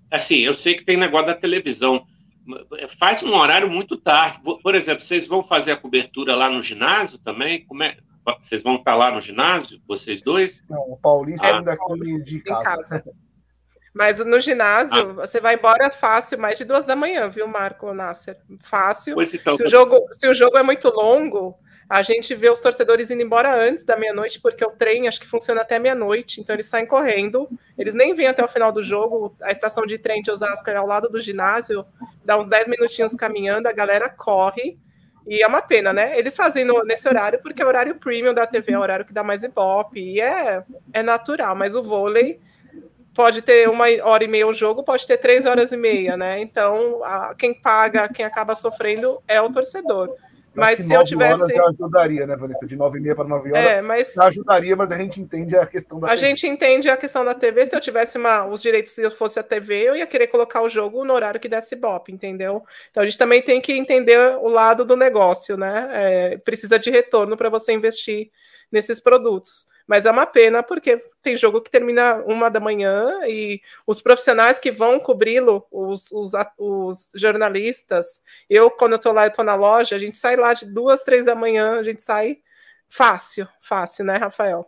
Assim, 0.09 0.39
eu 0.39 0.53
sei 0.53 0.75
que 0.75 0.85
tem 0.85 0.95
negócio 0.95 1.27
da 1.27 1.35
televisão. 1.35 2.05
Faz 2.97 3.21
um 3.23 3.33
horário 3.33 3.69
muito 3.69 3.97
tarde. 3.97 4.39
Por 4.41 4.75
exemplo, 4.75 5.03
vocês 5.03 5.27
vão 5.27 5.43
fazer 5.43 5.71
a 5.71 5.77
cobertura 5.77 6.35
lá 6.35 6.49
no 6.49 6.61
ginásio 6.61 7.17
também? 7.19 7.65
Como 7.65 7.83
é? 7.83 7.97
Vocês 8.39 8.61
vão 8.61 8.75
estar 8.75 8.95
lá 8.95 9.11
no 9.11 9.21
ginásio, 9.21 9.81
vocês 9.87 10.21
dois? 10.21 10.63
Não, 10.69 10.79
o 10.91 10.97
Paulista 10.97 11.47
ah. 11.47 11.57
ainda 11.57 11.77
come 11.77 12.21
de 12.23 12.39
casa. 12.41 12.63
casa. 12.63 13.03
Mas 13.93 14.23
no 14.23 14.39
ginásio, 14.39 15.11
ah. 15.11 15.13
você 15.25 15.41
vai 15.41 15.55
embora 15.55 15.89
fácil, 15.89 16.39
mais 16.39 16.57
de 16.57 16.63
duas 16.63 16.85
da 16.85 16.95
manhã, 16.95 17.29
viu, 17.29 17.47
Marco 17.47 17.93
Nasser? 17.93 18.37
Fácil. 18.61 19.21
Então, 19.21 19.53
se, 19.53 19.63
o 19.63 19.67
jogo, 19.67 19.99
se 20.11 20.27
o 20.27 20.33
jogo 20.33 20.57
é 20.57 20.63
muito 20.63 20.87
longo, 20.89 21.57
a 21.91 22.01
gente 22.03 22.33
vê 22.33 22.49
os 22.49 22.61
torcedores 22.61 23.11
indo 23.11 23.21
embora 23.21 23.53
antes 23.53 23.83
da 23.83 23.97
meia-noite, 23.97 24.39
porque 24.39 24.63
o 24.63 24.69
trem 24.69 25.09
acho 25.09 25.19
que 25.19 25.27
funciona 25.27 25.59
até 25.59 25.77
meia-noite, 25.77 26.39
então 26.39 26.55
eles 26.55 26.67
saem 26.67 26.85
correndo, 26.85 27.49
eles 27.77 27.93
nem 27.93 28.13
vêm 28.13 28.27
até 28.27 28.41
o 28.41 28.47
final 28.47 28.71
do 28.71 28.81
jogo, 28.81 29.35
a 29.41 29.51
estação 29.51 29.85
de 29.85 29.97
trem 29.97 30.21
de 30.21 30.31
Osasco 30.31 30.69
é 30.69 30.75
ao 30.77 30.87
lado 30.87 31.09
do 31.09 31.19
ginásio, 31.19 31.85
dá 32.23 32.39
uns 32.39 32.47
10 32.47 32.69
minutinhos 32.69 33.13
caminhando, 33.13 33.67
a 33.67 33.73
galera 33.73 34.07
corre, 34.07 34.79
e 35.27 35.43
é 35.43 35.47
uma 35.47 35.61
pena, 35.61 35.91
né? 35.91 36.17
Eles 36.17 36.33
fazem 36.33 36.63
no, 36.63 36.81
nesse 36.85 37.09
horário 37.09 37.41
porque 37.43 37.61
é 37.61 37.65
o 37.65 37.67
horário 37.67 37.95
premium 37.95 38.33
da 38.33 38.47
TV, 38.47 38.71
é 38.71 38.77
o 38.77 38.81
horário 38.81 39.03
que 39.03 39.11
dá 39.11 39.21
mais 39.21 39.43
ibope, 39.43 39.99
e 39.99 40.21
é, 40.21 40.63
é 40.93 41.03
natural, 41.03 41.57
mas 41.57 41.75
o 41.75 41.83
vôlei 41.83 42.39
pode 43.13 43.41
ter 43.41 43.67
uma 43.67 43.87
hora 44.03 44.23
e 44.23 44.29
meia 44.29 44.47
o 44.47 44.53
jogo, 44.53 44.81
pode 44.81 45.05
ter 45.05 45.17
três 45.17 45.45
horas 45.45 45.73
e 45.73 45.77
meia, 45.77 46.15
né? 46.15 46.39
Então, 46.39 47.03
a, 47.03 47.35
quem 47.35 47.53
paga, 47.53 48.07
quem 48.07 48.23
acaba 48.23 48.55
sofrendo 48.55 49.21
é 49.27 49.41
o 49.41 49.51
torcedor. 49.51 50.15
Mas 50.53 50.79
se 50.79 50.91
eu 50.91 51.03
tivesse. 51.03 51.41
Horas 51.41 51.53
já 51.53 51.65
ajudaria, 51.65 52.27
né, 52.27 52.35
Vanessa? 52.35 52.65
De 52.67 52.75
9 52.75 52.97
e 52.97 53.01
meia 53.01 53.15
para 53.15 53.23
9 53.23 53.51
horas. 53.51 53.65
É, 53.65 53.81
mas... 53.81 54.13
Já 54.13 54.25
ajudaria, 54.25 54.75
mas 54.75 54.91
a 54.91 54.97
gente 54.97 55.21
entende 55.21 55.55
a 55.55 55.65
questão 55.65 55.99
da 55.99 56.07
A 56.07 56.09
TV. 56.11 56.27
gente 56.27 56.47
entende 56.47 56.89
a 56.89 56.97
questão 56.97 57.23
da 57.23 57.33
TV. 57.33 57.65
Se 57.65 57.75
eu 57.75 57.79
tivesse 57.79 58.17
uma, 58.17 58.45
os 58.45 58.61
direitos, 58.61 58.93
se 58.93 59.01
eu 59.01 59.11
fosse 59.11 59.39
a 59.39 59.43
TV, 59.43 59.75
eu 59.89 59.95
ia 59.95 60.05
querer 60.05 60.27
colocar 60.27 60.61
o 60.61 60.69
jogo 60.69 61.05
no 61.05 61.13
horário 61.13 61.39
que 61.39 61.47
desse 61.47 61.75
Bop, 61.75 62.11
entendeu? 62.11 62.63
Então 62.89 63.01
a 63.01 63.05
gente 63.05 63.17
também 63.17 63.41
tem 63.41 63.61
que 63.61 63.71
entender 63.71 64.19
o 64.41 64.49
lado 64.49 64.83
do 64.83 64.97
negócio, 64.97 65.55
né? 65.55 65.89
É, 65.93 66.37
precisa 66.37 66.77
de 66.77 66.91
retorno 66.91 67.37
para 67.37 67.49
você 67.49 67.71
investir 67.71 68.29
nesses 68.71 68.99
produtos. 68.99 69.70
Mas 69.91 70.05
é 70.05 70.11
uma 70.11 70.25
pena 70.25 70.63
porque 70.63 71.03
tem 71.21 71.35
jogo 71.35 71.59
que 71.59 71.69
termina 71.69 72.23
uma 72.25 72.49
da 72.49 72.61
manhã 72.61 73.27
e 73.27 73.59
os 73.85 74.01
profissionais 74.01 74.57
que 74.57 74.71
vão 74.71 75.01
cobri-lo, 75.01 75.67
os, 75.69 76.09
os, 76.13 76.31
os, 76.57 77.11
jornalistas, 77.13 78.21
eu, 78.49 78.71
quando 78.71 78.93
eu 78.93 78.99
tô 78.99 79.11
lá, 79.11 79.25
eu 79.25 79.33
tô 79.33 79.43
na 79.43 79.53
loja, 79.53 79.97
a 79.97 79.99
gente 79.99 80.15
sai 80.15 80.37
lá 80.37 80.53
de 80.53 80.65
duas, 80.65 81.03
três 81.03 81.25
da 81.25 81.35
manhã, 81.35 81.77
a 81.77 81.83
gente 81.83 82.01
sai 82.01 82.37
fácil, 82.87 83.45
fácil, 83.61 84.05
né, 84.05 84.15
Rafael? 84.15 84.65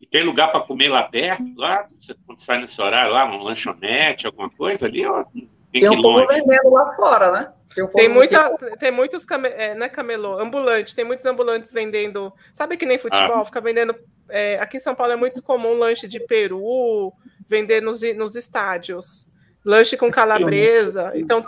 E 0.00 0.06
tem 0.06 0.22
lugar 0.22 0.52
para 0.52 0.60
comer 0.60 0.88
lá 0.88 1.02
perto, 1.02 1.42
lá, 1.56 1.88
quando 2.24 2.38
sai 2.38 2.58
nesse 2.58 2.80
horário, 2.80 3.12
lá, 3.12 3.24
um 3.24 3.42
lanchonete, 3.42 4.24
alguma 4.24 4.48
coisa 4.50 4.86
ali, 4.86 5.04
ó, 5.04 5.24
tem, 5.24 5.50
tem 5.72 5.90
um 5.90 6.00
pouco 6.00 6.32
vendendo 6.32 6.70
lá 6.70 6.94
fora, 6.94 7.32
né? 7.32 7.52
Tem, 7.74 7.86
tem, 7.88 8.08
muitas, 8.08 8.52
tem 8.78 8.90
muitos, 8.90 9.24
came, 9.24 9.48
é, 9.48 9.74
não 9.74 9.84
é 9.84 9.88
camelô, 9.88 10.38
ambulante, 10.38 10.94
tem 10.94 11.04
muitos 11.04 11.24
ambulantes 11.26 11.72
vendendo, 11.72 12.32
sabe 12.54 12.76
que 12.76 12.86
nem 12.86 12.98
futebol, 12.98 13.40
ah. 13.40 13.44
fica 13.44 13.60
vendendo, 13.60 13.94
é, 14.28 14.58
aqui 14.58 14.78
em 14.78 14.80
São 14.80 14.94
Paulo 14.94 15.12
é 15.12 15.16
muito 15.16 15.42
comum 15.42 15.74
lanche 15.74 16.08
de 16.08 16.20
peru, 16.20 17.12
vender 17.46 17.82
nos, 17.82 18.00
nos 18.14 18.34
estádios, 18.34 19.28
lanche 19.64 19.96
com 19.96 20.10
calabresa, 20.10 21.12
então 21.14 21.44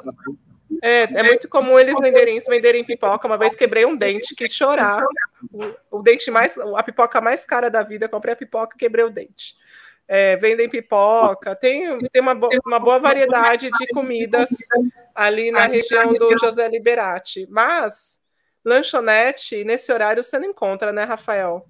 é, 0.83 1.05
é 1.05 1.23
muito 1.23 1.49
comum 1.49 1.79
eles 1.79 1.99
venderem 1.99 2.37
isso, 2.37 2.51
venderem 2.51 2.85
pipoca, 2.85 3.27
uma 3.27 3.39
vez 3.39 3.55
quebrei 3.55 3.87
um 3.87 3.97
dente, 3.97 4.35
quis 4.35 4.53
chorar, 4.53 5.03
o, 5.51 5.99
o 5.99 6.03
dente 6.03 6.31
mais, 6.31 6.59
a 6.59 6.83
pipoca 6.83 7.23
mais 7.23 7.47
cara 7.47 7.71
da 7.71 7.83
vida, 7.83 8.09
comprei 8.09 8.35
a 8.35 8.37
pipoca, 8.37 8.77
quebrei 8.77 9.05
o 9.05 9.11
dente 9.11 9.57
é, 10.09 10.37
vendem 10.37 10.71
pipoca, 10.71 11.55
tem, 11.55 11.99
tem 12.09 12.23
uma, 12.23 12.35
bo 12.35 12.49
uma 12.67 12.79
boa 12.79 12.99
variedade 12.99 13.71
de 13.71 13.87
comidas 13.89 14.49
ali 15.15 15.53
na 15.53 15.67
região 15.67 16.15
do 16.15 16.37
José 16.39 16.67
Liberati. 16.67 17.47
Mas 17.51 18.19
lanchonete, 18.65 19.63
nesse 19.65 19.93
horário, 19.93 20.25
você 20.25 20.39
não 20.39 20.49
encontra, 20.49 20.93
né, 20.93 21.05
Rafael? 21.05 21.67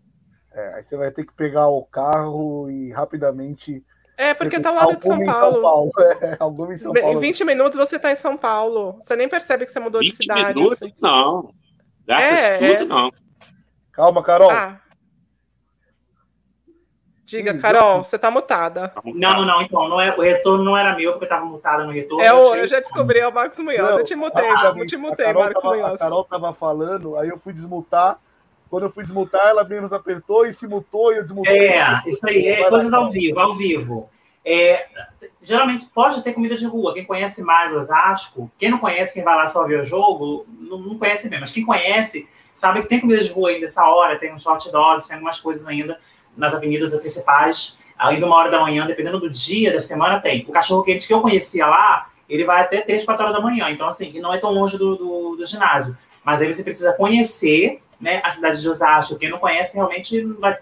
É, 0.54 0.74
aí 0.76 0.82
você 0.82 0.96
vai 0.96 1.10
ter 1.10 1.26
que 1.26 1.34
pegar 1.34 1.68
o 1.68 1.84
carro 1.84 2.70
e 2.70 2.92
rapidamente. 2.92 3.84
É, 4.16 4.32
porque 4.34 4.60
tá 4.60 4.70
ao 4.70 4.74
lado 4.74 4.96
de 4.96 5.02
São 5.02 5.18
Paulo. 5.24 5.32
São 5.32 5.60
Paulo. 5.60 5.90
É, 6.22 6.36
alguma 6.38 6.72
em 6.72 6.76
São 6.76 6.92
Paulo. 6.92 7.18
Em 7.18 7.20
20 7.20 7.44
minutos 7.44 7.78
você 7.78 7.96
está 7.96 8.12
em 8.12 8.16
São 8.16 8.36
Paulo. 8.36 8.98
Você 9.02 9.16
nem 9.16 9.28
percebe 9.28 9.64
que 9.64 9.72
você 9.72 9.80
mudou 9.80 10.00
de 10.00 10.14
cidade. 10.14 10.54
Minutos, 10.54 10.82
assim. 10.82 10.94
Não. 11.00 11.52
É, 12.08 12.58
tudo, 12.58 12.82
é... 12.82 12.84
não. 12.84 13.10
Calma, 13.92 14.22
Carol. 14.22 14.50
Ah. 14.50 14.80
Diga, 17.28 17.58
Carol, 17.58 18.02
você 18.02 18.18
tá 18.18 18.30
mutada. 18.30 18.90
Não, 19.04 19.34
não, 19.34 19.44
não, 19.44 19.60
então, 19.60 19.86
não 19.86 20.00
é, 20.00 20.16
o 20.16 20.22
retorno 20.22 20.64
não 20.64 20.74
era 20.74 20.96
meu, 20.96 21.12
porque 21.12 21.26
eu 21.26 21.28
tava 21.28 21.44
mutada 21.44 21.84
no 21.84 21.92
retorno. 21.92 22.24
É, 22.24 22.30
eu, 22.30 22.56
eu 22.56 22.66
já 22.66 22.80
descobri, 22.80 23.18
é 23.18 23.28
o 23.28 23.34
Marcos 23.34 23.58
Munhoz. 23.58 23.78
Não, 23.78 23.98
eu 23.98 24.04
te 24.04 24.16
mutei, 24.16 24.48
ah, 24.48 24.72
eu 24.74 24.86
te 24.86 24.96
mutei, 24.96 25.30
Marcos 25.34 25.62
tava, 25.62 25.76
Munhoz. 25.76 25.92
A 25.92 25.98
Carol 25.98 26.24
tava 26.24 26.54
falando, 26.54 27.16
aí 27.18 27.28
eu 27.28 27.36
fui 27.36 27.52
desmutar. 27.52 28.18
Quando 28.70 28.84
eu 28.84 28.90
fui 28.90 29.02
desmutar, 29.02 29.46
ela 29.46 29.62
menos 29.62 29.92
apertou 29.92 30.46
e 30.46 30.54
se 30.54 30.66
mutou 30.66 31.12
e 31.12 31.18
eu 31.18 31.22
desmutei. 31.22 31.68
É, 31.68 32.02
isso 32.06 32.26
aí, 32.26 32.48
é 32.48 32.66
coisas 32.66 32.94
ao 32.94 33.10
vivo, 33.10 33.38
ao 33.38 33.54
vivo. 33.54 34.08
É, 34.42 34.86
geralmente 35.42 35.84
pode 35.94 36.22
ter 36.22 36.32
comida 36.32 36.56
de 36.56 36.64
rua. 36.64 36.94
Quem 36.94 37.04
conhece 37.04 37.42
mais 37.42 37.74
Osasco, 37.74 38.50
quem 38.58 38.70
não 38.70 38.78
conhece, 38.78 39.12
quem 39.12 39.22
vai 39.22 39.36
lá 39.36 39.46
só 39.46 39.66
ver 39.66 39.80
o 39.80 39.84
jogo, 39.84 40.46
não, 40.48 40.78
não 40.78 40.98
conhece 40.98 41.28
mesmo. 41.28 41.42
Mas 41.42 41.52
quem 41.52 41.66
conhece, 41.66 42.26
sabe 42.54 42.80
que 42.80 42.88
tem 42.88 43.00
comida 43.00 43.22
de 43.22 43.30
rua 43.30 43.50
ainda 43.50 43.66
essa 43.66 43.84
hora, 43.84 44.18
tem 44.18 44.32
uns 44.32 44.46
hot 44.46 44.72
dogs, 44.72 45.06
tem 45.06 45.16
algumas 45.16 45.38
coisas 45.38 45.66
ainda 45.66 45.98
nas 46.38 46.54
avenidas 46.54 46.94
principais, 46.94 47.78
ainda 47.98 48.24
uma 48.24 48.36
hora 48.36 48.50
da 48.50 48.60
manhã, 48.60 48.86
dependendo 48.86 49.18
do 49.18 49.28
dia 49.28 49.72
da 49.72 49.80
semana, 49.80 50.20
tem. 50.20 50.46
O 50.48 50.52
cachorro 50.52 50.82
quente 50.82 51.06
que 51.06 51.12
eu 51.12 51.20
conhecia 51.20 51.66
lá, 51.66 52.10
ele 52.28 52.44
vai 52.44 52.62
até 52.62 52.80
3, 52.80 53.04
4 53.04 53.24
horas 53.24 53.36
da 53.36 53.42
manhã. 53.42 53.68
Então, 53.70 53.88
assim, 53.88 54.18
não 54.20 54.32
é 54.32 54.38
tão 54.38 54.52
longe 54.52 54.78
do, 54.78 54.96
do, 54.96 55.36
do 55.36 55.44
ginásio. 55.44 55.98
Mas 56.24 56.40
aí 56.40 56.52
você 56.52 56.62
precisa 56.62 56.92
conhecer 56.92 57.82
né, 58.00 58.20
a 58.24 58.30
cidade 58.30 58.60
de 58.60 58.68
Osasco. 58.68 59.18
Quem 59.18 59.30
não 59.30 59.38
conhece, 59.38 59.74
realmente 59.74 60.22
vai, 60.24 60.56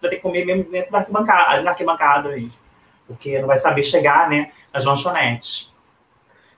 vai 0.00 0.10
ter 0.10 0.16
que 0.16 0.22
comer 0.22 0.44
mesmo 0.44 0.64
dentro 0.70 0.92
da 0.92 0.98
arquibancada, 0.98 1.62
na 1.62 1.70
arquibancada 1.70 2.28
mesmo. 2.28 2.60
Porque 3.06 3.38
não 3.38 3.46
vai 3.46 3.56
saber 3.56 3.82
chegar 3.82 4.28
né, 4.28 4.52
nas 4.72 4.84
lanchonetes. 4.84 5.72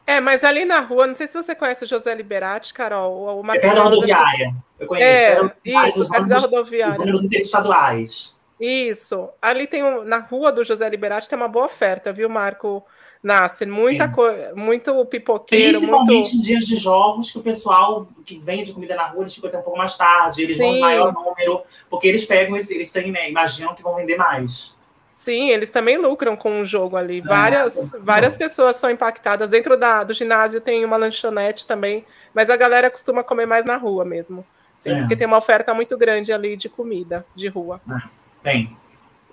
É, 0.06 0.20
mas 0.20 0.44
ali 0.44 0.64
na 0.64 0.78
rua, 0.80 1.06
não 1.06 1.16
sei 1.16 1.26
se 1.26 1.34
você 1.34 1.54
conhece 1.54 1.84
o 1.84 1.86
José 1.86 2.14
Liberati, 2.14 2.72
Carol. 2.72 3.42
O 3.42 3.52
é 3.52 3.58
perto 3.58 3.74
da 3.74 3.82
rodoviária. 3.82 4.54
Eu 4.78 4.86
conheço. 4.86 5.08
É, 5.08 5.88
isso, 5.88 6.08
perto 6.08 6.28
da 6.28 6.38
rodoviária. 6.38 6.94
Os 6.94 7.00
ônibus 7.00 7.24
interestaduais. 7.24 8.35
Isso. 8.60 9.28
Ali 9.40 9.66
tem 9.66 9.84
um, 9.84 10.02
na 10.04 10.18
rua 10.18 10.50
do 10.50 10.64
José 10.64 10.88
Liberati 10.88 11.28
tem 11.28 11.36
uma 11.36 11.48
boa 11.48 11.66
oferta, 11.66 12.12
viu, 12.12 12.28
Marco 12.28 12.84
Nasser? 13.22 13.68
Muita 13.68 14.08
coisa, 14.08 14.54
muito 14.54 15.04
pipoqueiro. 15.06 15.78
Principalmente 15.78 16.12
muito... 16.12 16.36
em 16.36 16.40
dias 16.40 16.64
de 16.64 16.76
jogos 16.76 17.30
que 17.30 17.38
o 17.38 17.42
pessoal 17.42 18.08
que 18.24 18.38
vende 18.38 18.72
comida 18.72 18.96
na 18.96 19.08
rua, 19.08 19.22
eles 19.22 19.34
ficam 19.34 19.48
até 19.48 19.58
um 19.58 19.62
pouco 19.62 19.78
mais 19.78 19.96
tarde, 19.96 20.42
eles 20.42 20.56
Sim. 20.56 20.62
vão 20.62 20.74
em 20.74 20.80
maior 20.80 21.12
número, 21.12 21.62
porque 21.90 22.08
eles 22.08 22.24
pegam, 22.24 22.56
eles 22.56 22.90
têm, 22.90 23.12
né, 23.12 23.28
imaginam 23.28 23.74
que 23.74 23.82
vão 23.82 23.94
vender 23.96 24.16
mais. 24.16 24.74
Sim, 25.12 25.50
eles 25.50 25.70
também 25.70 25.98
lucram 25.98 26.36
com 26.36 26.60
o 26.60 26.64
jogo 26.64 26.96
ali. 26.96 27.20
Várias, 27.20 27.92
é, 27.92 27.98
várias 27.98 28.36
pessoas 28.36 28.76
são 28.76 28.90
impactadas. 28.90 29.48
Dentro 29.48 29.76
da, 29.76 30.04
do 30.04 30.12
ginásio 30.12 30.60
tem 30.60 30.84
uma 30.84 30.96
lanchonete 30.96 31.66
também, 31.66 32.04
mas 32.32 32.48
a 32.48 32.56
galera 32.56 32.90
costuma 32.90 33.24
comer 33.24 33.46
mais 33.46 33.64
na 33.64 33.76
rua 33.76 34.04
mesmo. 34.04 34.46
É. 34.84 35.00
Porque 35.00 35.16
tem 35.16 35.26
uma 35.26 35.38
oferta 35.38 35.74
muito 35.74 35.96
grande 35.98 36.32
ali 36.32 36.56
de 36.56 36.68
comida 36.68 37.26
de 37.34 37.48
rua. 37.48 37.80
É. 37.90 38.25
Tem. 38.46 38.76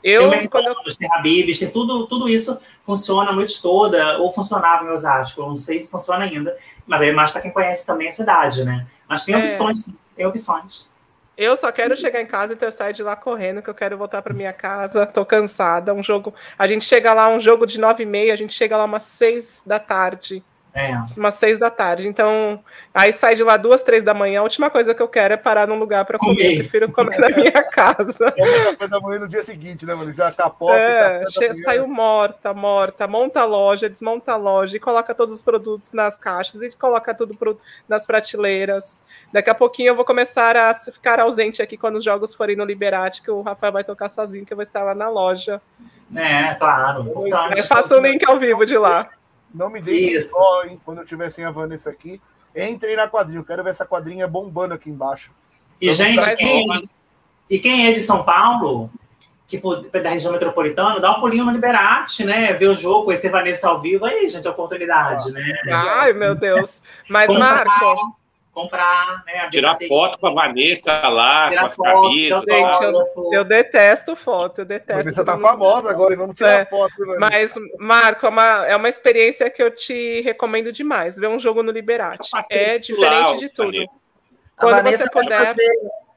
Eu, 0.03 0.31
tem 0.31 0.39
McDonald's, 0.39 0.97
tem 0.97 1.07
Habib's, 1.13 1.59
tem 1.59 1.69
tudo, 1.69 2.07
tudo 2.07 2.27
isso 2.27 2.59
funciona 2.83 3.29
a 3.29 3.33
noite 3.33 3.61
toda, 3.61 4.17
ou 4.17 4.33
funcionava 4.33 4.83
em 4.83 4.89
Osasco, 4.89 5.39
eu 5.39 5.45
não 5.45 5.55
sei 5.55 5.79
se 5.79 5.87
funciona 5.87 6.25
ainda, 6.25 6.57
mas 6.87 6.99
é 7.03 7.11
mais 7.11 7.29
para 7.29 7.39
quem 7.39 7.51
conhece 7.51 7.85
também 7.85 8.09
a 8.09 8.11
cidade, 8.11 8.65
né? 8.65 8.87
Mas 9.07 9.23
tem 9.23 9.35
é. 9.35 9.37
opções, 9.37 9.85
sim, 9.85 9.95
tem 10.15 10.25
opções. 10.25 10.89
Eu 11.37 11.55
só 11.55 11.71
quero 11.71 11.95
chegar 11.95 12.21
em 12.21 12.25
casa, 12.25 12.53
então 12.53 12.67
eu 12.67 12.71
saio 12.71 12.93
de 12.93 13.03
lá 13.03 13.15
correndo, 13.15 13.61
que 13.61 13.69
eu 13.69 13.75
quero 13.75 13.95
voltar 13.95 14.23
para 14.23 14.33
minha 14.33 14.53
casa. 14.53 15.05
Tô 15.05 15.25
cansada. 15.25 15.93
Um 15.93 16.03
jogo. 16.03 16.33
A 16.59 16.67
gente 16.67 16.85
chega 16.85 17.11
lá, 17.11 17.27
um 17.27 17.39
jogo 17.39 17.65
de 17.65 17.79
nove 17.79 18.03
e 18.03 18.05
meia, 18.05 18.33
a 18.33 18.37
gente 18.37 18.53
chega 18.53 18.77
lá 18.77 18.85
umas 18.85 19.01
seis 19.01 19.63
da 19.65 19.79
tarde. 19.79 20.43
É. 20.73 20.91
Umas 21.17 21.35
seis 21.35 21.59
da 21.59 21.69
tarde. 21.69 22.07
Então, 22.07 22.59
aí 22.91 23.13
sai 23.13 23.35
de 23.35 23.43
lá 23.43 23.57
duas, 23.57 23.83
três 23.83 24.03
da 24.03 24.11
manhã. 24.11 24.39
A 24.39 24.43
última 24.43 24.71
coisa 24.71 24.95
que 24.95 25.01
eu 25.01 25.07
quero 25.07 25.35
é 25.35 25.37
parar 25.37 25.67
num 25.67 25.77
lugar 25.77 26.03
para 26.03 26.17
comer. 26.17 26.35
comer. 26.35 26.51
Eu 26.51 26.57
prefiro 26.57 26.91
comer 26.91 27.19
na 27.19 27.29
minha 27.29 27.51
casa. 27.69 28.31
Toma 28.31 28.65
café 28.71 28.87
da 28.87 28.99
manhã 28.99 29.19
no 29.19 29.27
dia 29.27 29.43
seguinte, 29.43 29.85
né, 29.85 29.93
mano? 29.93 30.11
Já 30.11 30.31
capota. 30.31 30.73
É, 30.75 31.23
saiu 31.63 31.87
morta, 31.87 32.55
morta. 32.55 33.07
Monta 33.07 33.41
a 33.41 33.45
loja, 33.45 33.87
desmonta 33.87 34.33
a 34.33 34.35
loja 34.35 34.75
e 34.75 34.79
coloca 34.79 35.13
todos 35.13 35.31
os 35.31 35.43
produtos 35.43 35.91
nas 35.91 36.17
caixas 36.17 36.59
e 36.63 36.75
coloca 36.75 37.13
tudo 37.13 37.37
pro, 37.37 37.59
nas 37.87 38.07
prateleiras. 38.07 38.99
Daqui 39.31 39.51
a 39.51 39.55
pouquinho 39.55 39.89
eu 39.89 39.95
vou 39.95 40.05
começar 40.05 40.57
a 40.57 40.73
ficar 40.73 41.19
ausente 41.19 41.61
aqui 41.61 41.77
quando 41.77 41.97
os 41.97 42.03
jogos 42.03 42.33
forem 42.33 42.55
no 42.55 42.65
Liberati, 42.65 43.21
que 43.21 43.29
o 43.29 43.43
Rafael 43.43 43.73
vai 43.73 43.83
tocar 43.83 44.09
sozinho, 44.09 44.43
que 44.43 44.51
eu 44.51 44.57
vou 44.57 44.63
estar 44.63 44.83
lá 44.83 44.95
na 44.95 45.07
loja. 45.07 45.61
É, 46.15 46.55
claro. 46.55 47.13
Eu 47.55 47.63
faço 47.63 47.95
o 47.95 48.01
link 48.01 48.27
ao 48.27 48.39
vivo 48.39 48.65
de 48.65 48.77
lá. 48.77 49.07
Não 49.53 49.69
me 49.69 49.79
deixe 49.79 50.21
só, 50.21 50.65
hein, 50.65 50.79
quando 50.83 50.99
eu 50.99 51.05
tiver 51.05 51.29
sem 51.29 51.45
a 51.45 51.51
Vanessa 51.51 51.89
aqui. 51.89 52.21
Entrei 52.55 52.95
na 52.95 53.07
quadrinha. 53.07 53.39
Eu 53.39 53.45
quero 53.45 53.63
ver 53.63 53.69
essa 53.69 53.85
quadrinha 53.85 54.27
bombando 54.27 54.73
aqui 54.73 54.89
embaixo. 54.89 55.33
E, 55.79 55.89
então, 55.89 56.05
gente, 56.05 56.35
quem, 56.35 56.71
é 56.71 56.81
e 57.49 57.59
quem 57.59 57.87
é 57.87 57.91
de 57.91 57.99
São 57.99 58.23
Paulo, 58.23 58.89
tipo, 59.47 59.75
da 59.75 60.09
região 60.09 60.31
metropolitana, 60.31 60.99
dá 60.99 61.11
um 61.11 61.19
pulinho 61.19 61.45
no 61.45 61.51
Liberate, 61.51 62.23
né? 62.23 62.53
Ver 62.53 62.67
o 62.67 62.75
jogo, 62.75 63.05
conhecer 63.05 63.29
Vanessa 63.29 63.69
ao 63.69 63.81
vivo. 63.81 64.05
Aí, 64.05 64.27
gente, 64.29 64.47
oportunidade, 64.47 65.29
ah, 65.29 65.31
né? 65.31 65.53
Ai, 65.71 66.13
meu 66.13 66.35
Deus. 66.35 66.81
Mas, 67.07 67.27
Marco 67.31 68.22
comprar, 68.53 69.23
né? 69.25 69.49
Tirar 69.49 69.77
foto 69.87 70.19
com 70.19 70.27
a 70.27 70.33
Vanessa 70.33 71.07
lá, 71.09 71.49
tirar 71.49 71.61
com 71.61 71.67
as 71.67 71.75
foto, 71.75 72.01
camisas. 72.03 72.43
Gente, 72.47 72.83
eu, 72.83 73.33
eu, 73.33 73.43
detesto 73.43 74.15
foto, 74.15 74.59
eu 74.59 74.65
detesto. 74.65 75.11
Você 75.11 75.25
tá 75.25 75.37
famosa 75.37 75.89
agora, 75.89 76.15
vamos 76.15 76.35
tirar 76.35 76.61
é, 76.61 76.65
foto. 76.65 76.93
Né? 76.99 77.17
Mas, 77.19 77.55
Marco, 77.79 78.25
é 78.25 78.29
uma, 78.29 78.67
é 78.67 78.75
uma 78.75 78.87
experiência 78.87 79.49
que 79.49 79.61
eu 79.61 79.71
te 79.71 80.21
recomendo 80.21 80.71
demais, 80.71 81.15
ver 81.15 81.27
um 81.27 81.39
jogo 81.39 81.63
no 81.63 81.71
Liberati. 81.71 82.29
É 82.49 82.77
diferente 82.77 83.39
de 83.39 83.49
tudo. 83.49 83.77
Quando 84.55 84.73
a 84.73 84.77
Vanessa 84.77 85.03
você 85.05 85.09
puder... 85.09 85.55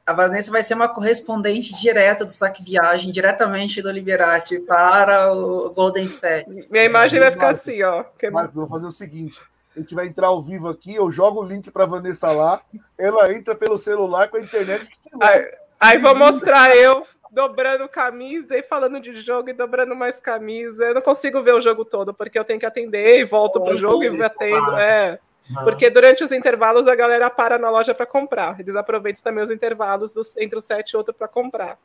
A 0.05 0.13
Vanessa 0.13 0.49
vai 0.49 0.63
ser 0.63 0.73
uma 0.73 0.87
correspondente 0.87 1.75
direta 1.75 2.23
do 2.23 2.31
Saque 2.31 2.63
Viagem, 2.63 3.11
diretamente 3.11 3.81
do 3.81 3.91
Liberati 3.91 4.57
para 4.61 5.33
o 5.33 5.69
Golden 5.71 6.07
Set. 6.07 6.45
Minha 6.69 6.85
imagem 6.85 7.19
vai 7.19 7.29
ficar 7.29 7.49
assim, 7.49 7.83
ó. 7.83 8.05
Marcos, 8.31 8.55
vou 8.55 8.69
fazer 8.69 8.85
o 8.85 8.91
seguinte 8.91 9.41
a 9.77 9.79
gente 9.81 9.93
vai 9.93 10.07
entrar 10.07 10.27
ao 10.27 10.41
vivo 10.41 10.67
aqui, 10.67 10.95
eu 10.95 11.09
jogo 11.11 11.41
o 11.41 11.45
link 11.45 11.69
para 11.69 11.85
Vanessa 11.85 12.31
lá, 12.31 12.61
ela 12.97 13.31
entra 13.31 13.53
pelo 13.53 13.77
celular 13.77 14.27
com 14.27 14.37
a 14.37 14.41
internet 14.41 14.89
que 14.89 15.23
aí, 15.23 15.51
aí 15.79 15.97
vou 15.99 16.15
mostrar 16.15 16.75
eu 16.75 17.05
dobrando 17.29 17.87
camisa 17.87 18.57
e 18.57 18.63
falando 18.63 18.99
de 18.99 19.13
jogo 19.13 19.49
e 19.49 19.53
dobrando 19.53 19.95
mais 19.95 20.19
camisa. 20.19 20.85
Eu 20.85 20.95
não 20.95 21.01
consigo 21.01 21.43
ver 21.43 21.53
o 21.53 21.61
jogo 21.61 21.85
todo, 21.85 22.11
porque 22.11 22.39
eu 22.39 22.43
tenho 22.43 22.59
que 22.59 22.65
atender 22.65 23.19
e 23.19 23.25
volto 23.25 23.61
pro 23.61 23.77
jogo 23.77 24.03
e 24.03 24.23
atendo. 24.23 24.71
É. 24.71 25.19
Uhum. 25.49 25.63
Porque 25.63 25.89
durante 25.89 26.23
os 26.23 26.31
intervalos 26.31 26.87
a 26.87 26.95
galera 26.95 27.29
para 27.29 27.59
na 27.59 27.69
loja 27.69 27.93
para 27.93 28.07
comprar. 28.07 28.59
Eles 28.59 28.75
aproveitam 28.75 29.21
também 29.21 29.43
os 29.43 29.51
intervalos 29.51 30.11
dos, 30.11 30.35
entre 30.37 30.57
o 30.57 30.61
set 30.61 30.89
e 30.89 30.97
outro 30.97 31.13
para 31.13 31.27
comprar. 31.27 31.77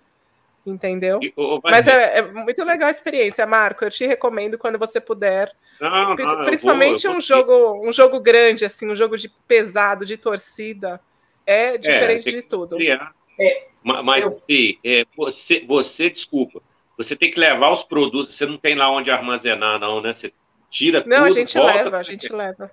Entendeu? 0.64 1.18
E, 1.20 1.34
Mas 1.64 1.88
é, 1.88 2.18
é, 2.18 2.22
muito 2.22 2.64
legal 2.64 2.88
a 2.88 2.92
experiência, 2.92 3.44
Marco. 3.44 3.84
Eu 3.84 3.90
te 3.90 4.06
recomendo 4.06 4.56
quando 4.56 4.78
você 4.78 5.00
puder. 5.00 5.52
Não, 5.80 6.14
não, 6.14 6.44
Principalmente 6.44 7.06
vou, 7.06 7.16
um 7.16 7.20
jogo, 7.20 7.88
um 7.88 7.92
jogo 7.92 8.20
grande, 8.20 8.64
assim, 8.64 8.88
um 8.88 8.94
jogo 8.94 9.16
de 9.18 9.28
pesado, 9.48 10.06
de 10.06 10.16
torcida. 10.16 11.00
É, 11.44 11.74
é 11.74 11.78
diferente 11.78 12.28
é, 12.28 12.32
de 12.32 12.42
tudo. 12.42 12.76
É, 12.80 13.66
mas, 13.82 14.24
eu... 14.24 14.40
é, 14.84 15.04
você, 15.16 15.64
você, 15.66 16.08
desculpa, 16.08 16.62
você 16.96 17.16
tem 17.16 17.30
que 17.30 17.40
levar 17.40 17.72
os 17.72 17.82
produtos, 17.82 18.36
você 18.36 18.46
não 18.46 18.56
tem 18.56 18.76
lá 18.76 18.90
onde 18.90 19.10
armazenar, 19.10 19.80
não, 19.80 20.00
né? 20.00 20.14
Você 20.14 20.32
tira 20.70 20.98
não, 20.98 21.04
tudo. 21.04 21.16
Não, 21.16 21.24
a 21.24 21.30
gente 21.32 21.54
volta, 21.54 21.74
leva, 21.74 21.98
a 21.98 22.02
gente 22.02 22.32
leva. 22.32 22.70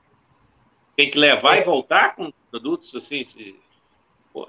Tem 0.95 1.09
que 1.09 1.17
levar 1.17 1.57
e 1.57 1.63
voltar 1.63 2.15
com 2.15 2.31
produtos 2.51 2.93
assim? 2.93 3.23
Se... 3.23 3.55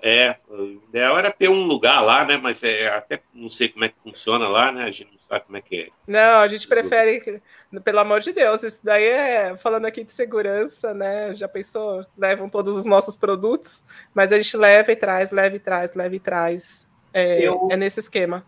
É, 0.03 0.37
o 0.49 0.81
ideal 0.89 1.19
era 1.19 1.33
ter 1.33 1.49
um 1.49 1.65
lugar 1.65 2.01
lá, 2.01 2.25
né? 2.25 2.37
Mas 2.37 2.63
é, 2.63 2.89
até 2.89 3.21
não 3.35 3.49
sei 3.49 3.69
como 3.69 3.85
é 3.85 3.89
que 3.89 3.95
funciona 4.03 4.47
lá, 4.47 4.71
né? 4.71 4.85
A 4.85 4.93
gente 4.93 5.11
não 5.13 5.19
sabe 5.29 5.45
como 5.47 5.57
é 5.57 5.63
que 5.63 5.77
é. 5.77 5.89
Não, 6.07 6.41
a 6.41 6.49
gente 6.49 6.69
prefere, 6.69 7.43
pelo 7.83 7.99
amor 7.99 8.21
de 8.21 8.33
Deus, 8.33 8.63
isso 8.63 8.81
daí 8.85 9.05
é 9.05 9.57
falando 9.57 9.87
aqui 9.87 10.05
de 10.05 10.13
segurança, 10.13 10.93
né? 10.95 11.35
Já 11.35 11.49
pensou? 11.49 12.05
Levam 12.17 12.49
todos 12.49 12.77
os 12.77 12.87
nossos 12.87 13.17
produtos, 13.17 13.87
mas 14.15 14.33
a 14.33 14.37
gente 14.37 14.57
leva 14.57 14.93
e 14.93 14.97
traz, 14.97 15.31
leva 15.31 15.57
e 15.57 15.61
traz, 15.61 15.95
leva 15.95 16.15
e 16.15 16.21
traz. 16.21 16.91
É, 17.13 17.41
Eu... 17.41 17.69
é 17.71 17.77
nesse 17.77 18.01
esquema. 18.01 18.45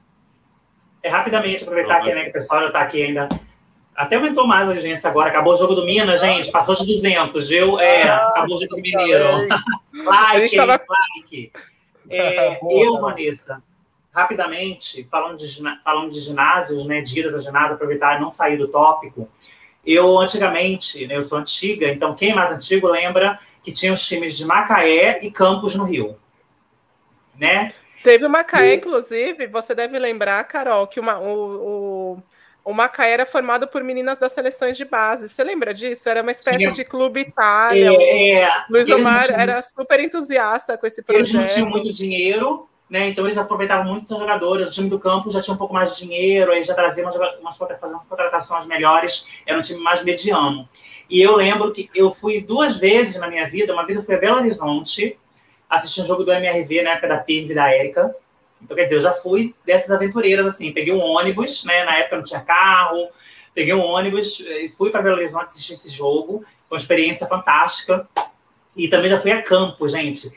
É 1.03 1.09
rapidamente 1.09 1.65
aproveitar 1.65 1.99
uhum. 1.99 2.05
que, 2.05 2.15
né, 2.15 2.25
que 2.25 2.31
o 2.31 2.33
pessoal 2.35 2.61
já 2.61 2.67
está 2.69 2.83
aqui 2.83 3.03
ainda 3.03 3.29
até 3.95 4.17
aumentou 4.17 4.47
mais 4.47 4.69
a 4.69 4.73
audiência 4.73 5.09
agora. 5.09 5.29
Acabou 5.29 5.53
o 5.53 5.57
jogo 5.57 5.75
do 5.75 5.85
Minas, 5.85 6.21
gente. 6.21 6.51
Passou 6.51 6.75
de 6.75 6.87
200, 6.87 7.49
viu? 7.49 7.79
É, 7.79 8.05
ah, 8.05 8.29
acabou 8.29 8.57
o 8.57 8.61
jogo 8.61 8.77
do 8.77 8.83
Mineiro. 8.83 9.27
like, 9.95 10.57
tava... 10.57 10.81
like. 10.89 11.53
É, 12.11 12.59
eu, 12.61 13.01
Vanessa, 13.01 13.63
rapidamente, 14.13 15.07
falando 15.11 15.39
de, 15.39 15.63
falando 15.83 16.11
de 16.11 16.21
ginásios, 16.21 16.85
né, 16.85 17.01
de 17.01 17.21
idas 17.21 17.35
a 17.35 17.41
ginásio, 17.41 17.75
aproveitar 17.75 18.19
e 18.19 18.21
não 18.21 18.29
sair 18.29 18.59
do 18.59 18.69
tópico. 18.69 19.29
Eu, 19.87 20.19
antigamente, 20.19 21.07
né, 21.07 21.17
eu 21.17 21.23
sou 21.23 21.39
antiga, 21.39 21.89
então 21.89 22.15
quem 22.15 22.33
é 22.33 22.35
mais 22.35 22.51
antigo 22.51 22.87
lembra 22.89 23.39
que 23.63 23.73
tinha 23.73 23.93
os 23.93 24.05
times 24.07 24.37
de 24.37 24.45
Macaé 24.45 25.21
e 25.25 25.31
Campos 25.31 25.75
no 25.75 25.85
Rio. 25.85 26.19
Né? 27.39 27.73
Teve 28.03 28.27
o 28.27 28.31
Macaé, 28.31 28.75
e... 28.75 28.77
inclusive, 28.77 29.47
você 29.47 29.75
deve 29.75 29.99
lembrar, 29.99 30.45
Carol, 30.45 30.87
que 30.87 31.01
uma, 31.01 31.19
o, 31.19 32.17
o 32.17 32.23
o 32.65 32.73
Macaé 32.73 33.13
era 33.13 33.27
formado 33.27 33.67
por 33.67 33.83
meninas 33.83 34.19
das 34.19 34.33
seleções 34.33 34.77
de 34.77 34.85
base. 34.85 35.29
Você 35.29 35.43
lembra 35.43 35.75
disso? 35.75 36.09
Era 36.09 36.23
uma 36.23 36.31
espécie 36.31 36.59
Tinha... 36.59 36.71
de 36.71 36.85
clube 36.85 37.21
Itália. 37.21 37.91
É, 37.99 38.41
é. 38.41 38.51
Luiz 38.71 38.89
Omar 38.89 39.27
tinham... 39.27 39.41
era 39.41 39.63
super 39.63 40.01
entusiasta 40.01 40.79
com 40.79 40.87
esse 40.87 41.03
projeto. 41.03 41.21
Eles 41.21 41.33
não 41.33 41.47
tinham 41.47 41.69
muito 41.69 41.93
dinheiro, 41.93 42.69
né? 42.89 43.09
Então 43.09 43.25
eles 43.25 43.37
aproveitavam 43.37 43.85
muito 43.85 44.13
os 44.13 44.19
jogadores. 44.19 44.69
O 44.69 44.71
time 44.71 44.89
do 44.89 44.99
campo 44.99 45.31
já 45.31 45.43
tinha 45.43 45.55
um 45.55 45.59
pouco 45.59 45.75
mais 45.75 45.97
de 45.97 46.05
dinheiro, 46.05 46.53
aí 46.53 46.63
já 46.63 46.75
traziam 46.75 47.11
umas, 47.11 47.17
umas, 47.41 47.59
contratações 48.09 48.67
melhores. 48.67 49.27
Era 49.45 49.59
um 49.59 49.63
time 49.63 49.81
mais 49.81 50.05
mediano. 50.05 50.69
E 51.11 51.21
eu 51.21 51.35
lembro 51.35 51.73
que 51.73 51.91
eu 51.95 52.13
fui 52.13 52.41
duas 52.41 52.77
vezes 52.77 53.17
na 53.19 53.29
minha 53.29 53.49
vida. 53.49 53.73
Uma 53.73 53.85
vez 53.85 53.99
eu 53.99 54.05
fui 54.05 54.15
a 54.15 54.19
Belo 54.19 54.37
Horizonte 54.37 55.19
assistir 55.69 56.03
um 56.03 56.05
jogo 56.05 56.23
do 56.23 56.33
MRV 56.33 56.83
na 56.83 56.91
época 56.91 57.09
da 57.09 57.19
PIRV 57.19 57.55
da 57.55 57.73
Érica. 57.75 58.15
Então, 58.63 58.77
quer 58.77 58.85
dizer, 58.85 58.97
eu 58.97 59.01
já 59.01 59.13
fui 59.13 59.55
dessas 59.67 59.91
aventureiras, 59.91 60.47
assim, 60.47 60.73
peguei 60.73 60.95
um 60.95 61.01
ônibus, 61.01 61.65
né? 61.65 61.85
Na 61.85 61.97
época 61.97 62.17
não 62.17 62.25
tinha 62.25 62.41
carro, 62.41 63.09
peguei 63.55 63.75
um 63.75 63.83
ônibus 63.83 64.41
e 64.41 64.69
fui 64.69 64.91
para 64.91 65.03
Belo 65.03 65.17
Horizonte 65.17 65.45
assistir 65.45 65.75
esse 65.75 65.89
jogo. 65.89 66.45
Uma 66.71 66.79
experiência 66.79 67.27
fantástica. 67.27 68.09
E 68.77 68.89
também 68.89 69.11
já 69.11 69.21
fui 69.21 69.31
a 69.31 69.43
campo, 69.43 69.87
gente. 69.89 70.33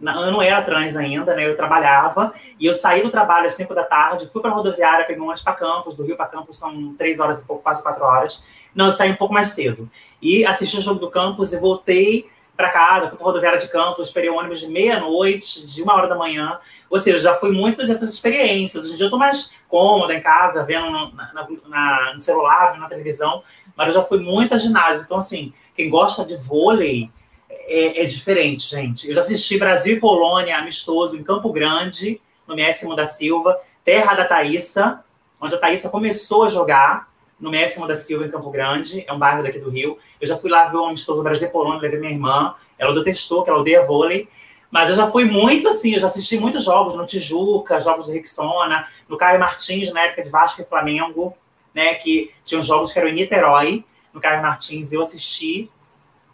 Eu 0.00 0.32
não 0.32 0.40
era 0.40 0.62
trans 0.62 0.96
ainda, 0.96 1.36
né? 1.36 1.46
Eu 1.46 1.56
trabalhava 1.56 2.32
e 2.58 2.64
eu 2.64 2.72
saí 2.72 3.02
do 3.02 3.10
trabalho 3.10 3.46
às 3.46 3.52
5 3.54 3.74
da 3.74 3.84
tarde, 3.84 4.28
fui 4.32 4.40
para 4.40 4.50
a 4.50 4.54
rodoviária, 4.54 5.04
peguei 5.04 5.20
um 5.20 5.26
ônibus 5.26 5.42
para 5.42 5.52
Campos, 5.52 5.94
do 5.94 6.02
Rio 6.02 6.16
para 6.16 6.26
Campos 6.26 6.56
são 6.56 6.94
três 6.94 7.20
horas 7.20 7.40
e 7.40 7.44
pouco, 7.44 7.62
quase 7.62 7.82
quatro 7.82 8.02
horas. 8.02 8.42
Não, 8.74 8.86
eu 8.86 8.90
saí 8.90 9.12
um 9.12 9.16
pouco 9.16 9.34
mais 9.34 9.48
cedo. 9.48 9.88
E 10.20 10.46
assisti 10.46 10.78
o 10.78 10.80
jogo 10.80 10.98
do 10.98 11.10
Campos 11.10 11.52
e 11.52 11.58
voltei 11.58 12.28
para 12.56 12.70
casa, 12.70 13.08
fui 13.08 13.16
para 13.16 13.26
rodoviária 13.26 13.58
de 13.58 13.68
Campos, 13.68 14.08
esperei 14.08 14.30
o 14.30 14.34
ônibus 14.34 14.60
de 14.60 14.68
meia-noite, 14.68 15.66
de 15.66 15.82
uma 15.82 15.94
hora 15.94 16.08
da 16.08 16.14
manhã. 16.14 16.58
Ou 16.88 16.98
seja, 16.98 17.18
já 17.18 17.34
fui 17.34 17.52
muito 17.52 17.86
dessas 17.86 18.14
experiências. 18.14 18.84
Hoje 18.84 18.94
em 18.94 18.96
dia 18.96 19.04
eu 19.04 19.08
estou 19.08 19.18
mais 19.18 19.52
cômoda 19.68 20.14
em 20.14 20.20
casa, 20.20 20.64
vendo 20.64 20.90
no, 20.90 21.12
na, 21.12 21.46
na, 21.68 22.14
no 22.14 22.20
celular, 22.20 22.72
vendo 22.72 22.80
na 22.80 22.88
televisão, 22.88 23.42
mas 23.76 23.88
eu 23.88 23.94
já 23.94 24.02
fui 24.02 24.18
muito 24.20 24.54
a 24.54 24.58
ginásio. 24.58 25.02
Então, 25.04 25.18
assim, 25.18 25.52
quem 25.76 25.90
gosta 25.90 26.24
de 26.24 26.36
vôlei 26.36 27.10
é, 27.50 28.02
é 28.02 28.04
diferente, 28.06 28.70
gente. 28.70 29.08
Eu 29.08 29.14
já 29.14 29.20
assisti 29.20 29.58
Brasil 29.58 29.96
e 29.96 30.00
Polônia 30.00 30.56
amistoso 30.56 31.16
em 31.16 31.22
Campo 31.22 31.52
Grande, 31.52 32.20
no 32.46 32.54
Messi 32.54 32.86
da 32.94 33.04
Silva, 33.04 33.60
terra 33.84 34.14
da 34.14 34.24
Thaísa, 34.24 35.04
onde 35.40 35.54
a 35.54 35.58
Thaísa 35.58 35.90
começou 35.90 36.44
a 36.44 36.48
jogar 36.48 37.08
no 37.38 37.50
Messi 37.50 37.78
da 37.86 37.94
Silva, 37.94 38.24
em 38.24 38.30
Campo 38.30 38.50
Grande, 38.50 39.04
é 39.06 39.12
um 39.12 39.18
bairro 39.18 39.42
daqui 39.42 39.58
do 39.58 39.70
Rio. 39.70 39.98
Eu 40.20 40.26
já 40.26 40.36
fui 40.36 40.50
lá 40.50 40.66
ver 40.66 40.76
o 40.76 40.86
amistoso 40.86 41.22
Brasil 41.22 41.48
e 41.48 41.50
Polônia, 41.50 41.80
levei 41.80 41.98
minha 41.98 42.12
irmã, 42.12 42.54
ela 42.78 42.94
detestou, 42.94 43.42
que 43.42 43.50
ela 43.50 43.60
odeia 43.60 43.84
vôlei. 43.84 44.28
Mas 44.70 44.90
eu 44.90 44.96
já 44.96 45.10
fui 45.10 45.24
muito 45.24 45.68
assim, 45.68 45.94
eu 45.94 46.00
já 46.00 46.08
assisti 46.08 46.38
muitos 46.38 46.64
jogos 46.64 46.94
no 46.94 47.06
Tijuca, 47.06 47.80
jogos 47.80 48.06
do 48.06 48.12
Rixona, 48.12 48.86
no 49.08 49.16
Caio 49.16 49.38
Martins, 49.38 49.92
na 49.92 50.02
época 50.02 50.22
de 50.22 50.30
Vasco 50.30 50.60
e 50.60 50.64
Flamengo, 50.64 51.36
né? 51.72 51.94
Que 51.94 52.32
tinham 52.44 52.62
jogos 52.62 52.92
que 52.92 52.98
eram 52.98 53.08
em 53.08 53.14
Niterói, 53.14 53.84
no 54.12 54.20
Caio 54.20 54.42
Martins, 54.42 54.92
eu 54.92 55.02
assisti. 55.02 55.70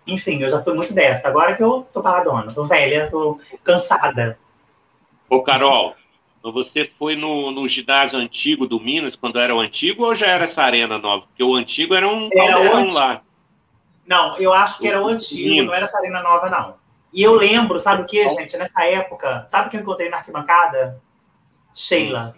Enfim, 0.06 0.42
eu 0.42 0.50
já 0.50 0.62
fui 0.62 0.72
muito 0.72 0.92
dessa. 0.92 1.28
Agora 1.28 1.54
que 1.54 1.62
eu 1.62 1.86
tô 1.92 2.00
paradona, 2.00 2.52
tô 2.52 2.64
velha, 2.64 3.08
tô 3.10 3.38
cansada. 3.62 4.38
Ô, 5.28 5.42
Carol, 5.42 5.94
você 6.50 6.90
foi 6.98 7.14
no, 7.14 7.52
no 7.52 7.68
ginásio 7.68 8.18
antigo 8.18 8.66
do 8.66 8.80
Minas, 8.80 9.14
quando 9.14 9.38
era 9.38 9.54
o 9.54 9.60
antigo, 9.60 10.04
ou 10.04 10.14
já 10.14 10.26
era 10.26 10.44
essa 10.44 10.62
arena 10.62 10.98
nova? 10.98 11.26
Porque 11.26 11.44
o 11.44 11.54
antigo 11.54 11.94
era 11.94 12.08
um 12.08 12.28
era 12.32 12.92
lá. 12.92 13.22
Não, 14.06 14.36
eu 14.38 14.52
acho 14.52 14.78
que 14.78 14.88
era 14.88 15.00
o 15.00 15.06
antigo, 15.06 15.62
não 15.62 15.74
era 15.74 15.84
essa 15.84 15.98
arena 15.98 16.22
nova, 16.22 16.50
não. 16.50 16.74
E 17.12 17.22
eu 17.22 17.34
lembro, 17.34 17.78
sabe 17.78 18.02
o 18.02 18.06
que, 18.06 18.28
gente? 18.30 18.56
Nessa 18.56 18.84
época, 18.84 19.44
sabe 19.46 19.68
que 19.68 19.76
eu 19.76 19.80
encontrei 19.80 20.08
na 20.08 20.16
arquibancada? 20.16 21.00
Sheila. 21.74 22.34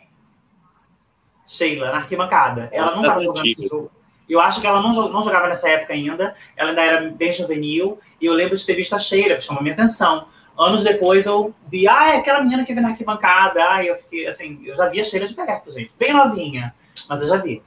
Sheila, 1.47 1.93
na 1.93 1.99
arquibancada. 1.99 2.69
Ela 2.73 2.95
não 2.95 3.03
estava 3.03 3.21
jogando 3.21 3.47
esse 3.47 3.67
jogo. 3.67 3.91
Eu 4.29 4.41
acho 4.41 4.61
que 4.61 4.67
ela 4.67 4.81
não, 4.81 4.91
não 5.09 5.23
jogava 5.23 5.49
nessa 5.49 5.69
época 5.69 5.93
ainda. 5.93 6.35
Ela 6.57 6.71
ainda 6.71 6.83
era 6.83 7.11
bem 7.11 7.33
juvenil. 7.33 8.01
E 8.21 8.27
eu 8.27 8.35
lembro 8.35 8.57
de 8.57 8.65
ter 8.65 8.75
visto 8.75 8.95
a 8.95 8.99
Sheila, 8.99 9.37
que 9.37 9.43
chamou 9.43 9.63
minha 9.63 9.75
atenção. 9.75 10.27
Anos 10.57 10.85
depois 10.85 11.27
eu 11.27 11.55
vi, 11.71 11.89
ah, 11.89 12.15
é 12.15 12.17
aquela 12.19 12.43
menina 12.43 12.65
que 12.65 12.73
vem 12.73 12.83
na 12.83 12.91
arquibancada. 12.91 13.61
Ah, 13.69 13.85
eu 13.85 13.97
fiquei 13.97 14.27
assim, 14.27 14.61
eu 14.65 14.77
já 14.77 14.89
vi 14.89 15.01
a 15.01 15.05
Sheila 15.05 15.27
de 15.27 15.35
perto, 15.35 15.73
gente. 15.73 15.93
Bem 15.99 16.13
novinha. 16.13 16.75
Mas 17.09 17.23
eu 17.23 17.29
já 17.29 17.37
vi. 17.37 17.63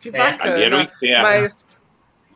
Que 0.00 0.10
é. 0.10 0.12
bacana. 0.12 0.90
Mas 1.22 1.64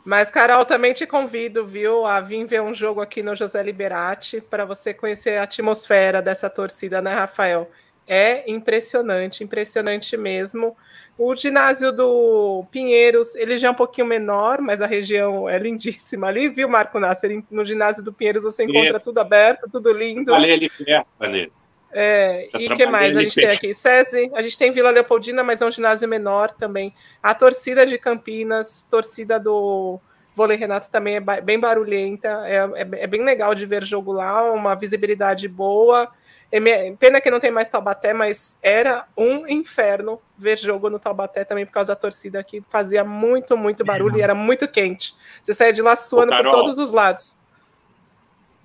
mas, 0.09 0.31
Carol, 0.31 0.65
também 0.65 0.95
te 0.95 1.07
convido, 1.07 1.67
viu, 1.67 2.07
a 2.07 2.19
vir 2.19 2.47
ver 2.47 2.63
um 2.63 2.75
jogo 2.75 3.03
aqui 3.03 3.23
no 3.23 3.37
José 3.37 3.63
Liberati 3.63 4.41
para 4.41 4.65
você 4.65 4.95
conhecer 4.95 5.37
a 5.37 5.43
atmosfera 5.43 6.23
dessa 6.23 6.49
torcida, 6.49 7.03
né, 7.03 7.13
Rafael? 7.13 7.71
É 8.09 8.51
impressionante, 8.51 9.45
impressionante 9.45 10.17
mesmo. 10.17 10.75
O 11.19 11.35
ginásio 11.37 11.93
do 11.93 12.65
Pinheiros, 12.71 13.35
ele 13.35 13.59
já 13.59 13.69
é 13.69 13.71
um 13.71 13.75
pouquinho 13.75 14.07
menor, 14.07 14.61
mas 14.61 14.81
a 14.81 14.87
região 14.87 15.49
é 15.49 15.59
lindíssima 15.59 16.29
ali, 16.29 16.49
viu, 16.49 16.69
Marco 16.69 16.99
Nasser? 16.99 17.43
No 17.51 17.65
ginásio 17.65 18.03
do 18.03 18.13
Pinheiros 18.13 18.45
você 18.45 18.65
encontra 18.65 18.97
Isso. 18.97 19.05
tudo 19.05 19.19
aberto, 19.19 19.69
tudo 19.71 19.93
lindo. 19.93 20.33
Ali, 20.33 20.53
ali 20.53 20.71
perto, 20.71 21.07
Vanessa. 21.19 21.59
É, 21.91 22.49
e 22.59 22.67
o 22.67 22.77
que 22.77 22.87
mais 22.87 23.17
a 23.17 23.23
gente 23.23 23.35
tem 23.35 23.51
aqui? 23.51 23.73
SESI, 23.73 24.31
a 24.35 24.43
gente 24.43 24.59
tem 24.59 24.71
Vila 24.71 24.91
Leopoldina, 24.91 25.43
mas 25.43 25.61
é 25.61 25.67
um 25.67 25.71
ginásio 25.71 26.09
menor 26.09 26.51
também. 26.51 26.95
A 27.23 27.35
torcida 27.35 27.87
de 27.87 27.97
Campinas, 27.99 28.87
torcida 28.91 29.41
do 29.41 29.99
Vôlei 30.35 30.57
Renato 30.57 30.91
também 30.91 31.17
é 31.17 31.21
bem 31.41 31.59
barulhenta, 31.59 32.43
é, 32.47 32.57
é, 32.57 32.89
é, 33.03 33.07
bem 33.07 33.25
legal 33.25 33.55
de 33.55 33.67
ver 33.67 33.83
jogo 33.83 34.13
lá, 34.13 34.53
uma 34.53 34.75
visibilidade 34.75 35.49
boa. 35.49 36.11
É, 36.51 36.93
pena 36.99 37.21
que 37.21 37.31
não 37.31 37.41
tem 37.41 37.51
mais 37.51 37.69
Taubaté, 37.69 38.15
mas 38.15 38.59
era 38.63 39.07
um 39.15 39.47
inferno 39.47 40.19
ver 40.37 40.59
jogo 40.59 40.89
no 40.89 40.99
Taubaté 40.99 41.45
também 41.45 41.67
por 41.67 41.73
causa 41.73 41.89
da 41.89 41.97
torcida 41.97 42.43
que 42.43 42.63
fazia 42.71 43.05
muito, 43.05 43.55
muito 43.57 43.85
barulho 43.85 44.17
é. 44.17 44.19
e 44.21 44.23
era 44.23 44.35
muito 44.35 44.67
quente. 44.67 45.15
Você 45.43 45.53
saía 45.53 45.75
de 45.75 45.83
lá 45.83 45.95
suando 45.95 46.35
por 46.35 46.49
todos 46.49 46.79
os 46.79 46.91
lados. 46.91 47.37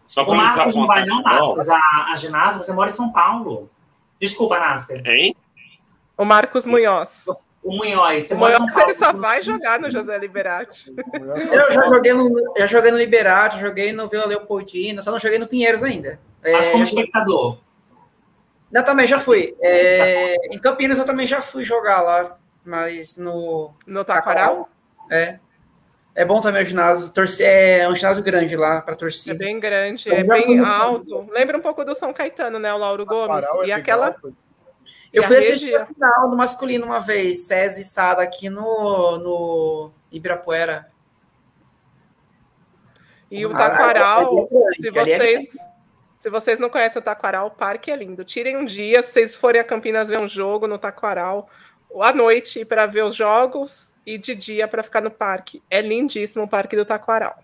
Só 0.08 0.24
o 0.24 0.34
Marcos 0.34 0.76
não 0.76 0.88
vai, 0.88 1.06
não, 1.06 1.22
Marcos. 1.24 1.68
A, 1.68 1.80
a 2.12 2.16
ginásio, 2.16 2.64
você 2.64 2.72
mora 2.72 2.90
em 2.90 2.94
São 2.94 3.12
Paulo. 3.12 3.70
Desculpa, 4.20 4.60
Nasser. 4.60 5.02
Hein? 5.06 5.36
O 6.16 6.24
Marcos 6.24 6.66
Munhoz. 6.66 7.26
O 7.64 7.76
Munhoz. 7.76 8.28
Você 8.28 8.34
o 8.34 8.38
Munhoz 8.38 8.58
Paulo, 8.60 8.82
ele 8.82 8.94
só 8.94 9.12
vai 9.12 9.42
jogar 9.42 9.80
no 9.80 9.90
José 9.90 10.18
Liberati. 10.18 10.94
Eu 11.52 11.72
já 11.74 11.84
joguei 11.86 12.14
no, 12.14 12.54
já 12.56 12.68
joguei 12.68 12.92
no 12.92 12.98
Liberati, 12.98 13.60
joguei 13.60 13.92
no 13.92 14.08
Vila 14.08 14.26
Leopoldina, 14.26 15.02
só 15.02 15.12
não 15.12 15.20
joguei 15.20 15.40
no 15.40 15.48
Pinheiros 15.48 15.84
ainda. 15.84 16.20
Mas 16.42 16.66
é, 16.68 16.72
como 16.72 16.84
espectador? 16.84 17.58
Eu 18.74 18.84
também 18.84 19.06
já 19.06 19.20
fui. 19.20 19.56
É, 19.62 20.36
em 20.54 20.58
Campinas 20.58 20.98
eu 20.98 21.06
também 21.06 21.28
já 21.28 21.42
fui 21.42 21.64
jogar 21.64 22.02
lá, 22.02 22.38
mas 22.66 23.18
no... 23.18 23.74
No 23.86 24.04
Taquaral? 24.04 24.70
É. 25.12 25.38
É 26.16 26.24
bom 26.26 26.40
também 26.42 26.62
o 26.64 26.66
ginásio. 26.66 27.10
Torcer, 27.12 27.82
é 27.82 27.90
um 27.90 27.96
ginásio 27.96 28.24
grande 28.24 28.56
lá 28.56 28.82
para 28.82 28.94
É 28.94 28.98
torcida. 28.98 29.36
bem 29.36 29.60
grande, 29.60 30.08
Então, 30.08 30.18
é 30.20 30.24
bem 30.24 30.60
alto. 30.60 31.28
Lembra 31.32 31.58
um 31.58 31.62
pouco 31.62 31.84
do 31.84 31.96
São 31.96 32.14
Caetano, 32.14 32.60
né? 32.60 32.74
O 32.74 32.78
Lauro 32.78 33.06
Gomes. 33.06 33.46
É 33.46 33.50
E 33.50 33.60
legal, 33.62 33.80
aquela. 33.80 34.16
e 35.12 35.18
Eu 35.18 35.24
a 35.24 35.28
fui 35.28 35.38
assistir 35.38 35.76
a 35.76 35.86
final 35.88 36.30
no 36.30 36.38
masculino 36.38 36.86
uma 36.86 37.00
vez, 37.00 37.46
SESI 37.48 37.82
e 37.82 37.84
Sara 37.84 38.22
aqui 38.24 38.48
no, 38.50 39.18
no 39.18 39.92
Ibirapuera. 40.12 40.88
E 43.32 43.44
o 43.48 43.52
Ah, 43.52 43.58
Taquaral, 43.58 44.30
ali 44.30 44.48
é 44.78 44.82
se 44.82 44.88
é 44.88 44.92
vocês, 44.92 45.48
se 46.24 46.30
vocês 46.30 46.58
não 46.58 46.70
conhecem 46.70 47.02
o 47.02 47.04
Taquaral, 47.04 47.48
o 47.48 47.52
parque 47.52 47.92
é 47.92 47.96
lindo. 47.98 48.24
Tirem 48.24 48.56
um 48.56 48.64
dia, 48.64 49.04
se 49.04 49.12
vocês 49.12 49.36
forem 49.36 49.60
a 49.60 49.64
Campinas 49.64 50.08
ver 50.08 50.22
um 50.22 50.28
jogo 50.28 50.68
no 50.70 50.78
Taquaral, 50.78 51.50
à 52.00 52.14
noite 52.14 52.64
para 52.64 52.86
ver 52.86 53.04
os 53.04 53.14
jogos 53.14 53.94
e 54.06 54.18
de 54.18 54.34
dia 54.34 54.66
para 54.66 54.82
ficar 54.82 55.02
no 55.02 55.12
parque. 55.12 55.62
É 55.70 55.82
lindíssimo 55.82 56.46
o 56.46 56.48
parque 56.48 56.78
do 56.78 56.86
Taquaral. 56.86 57.38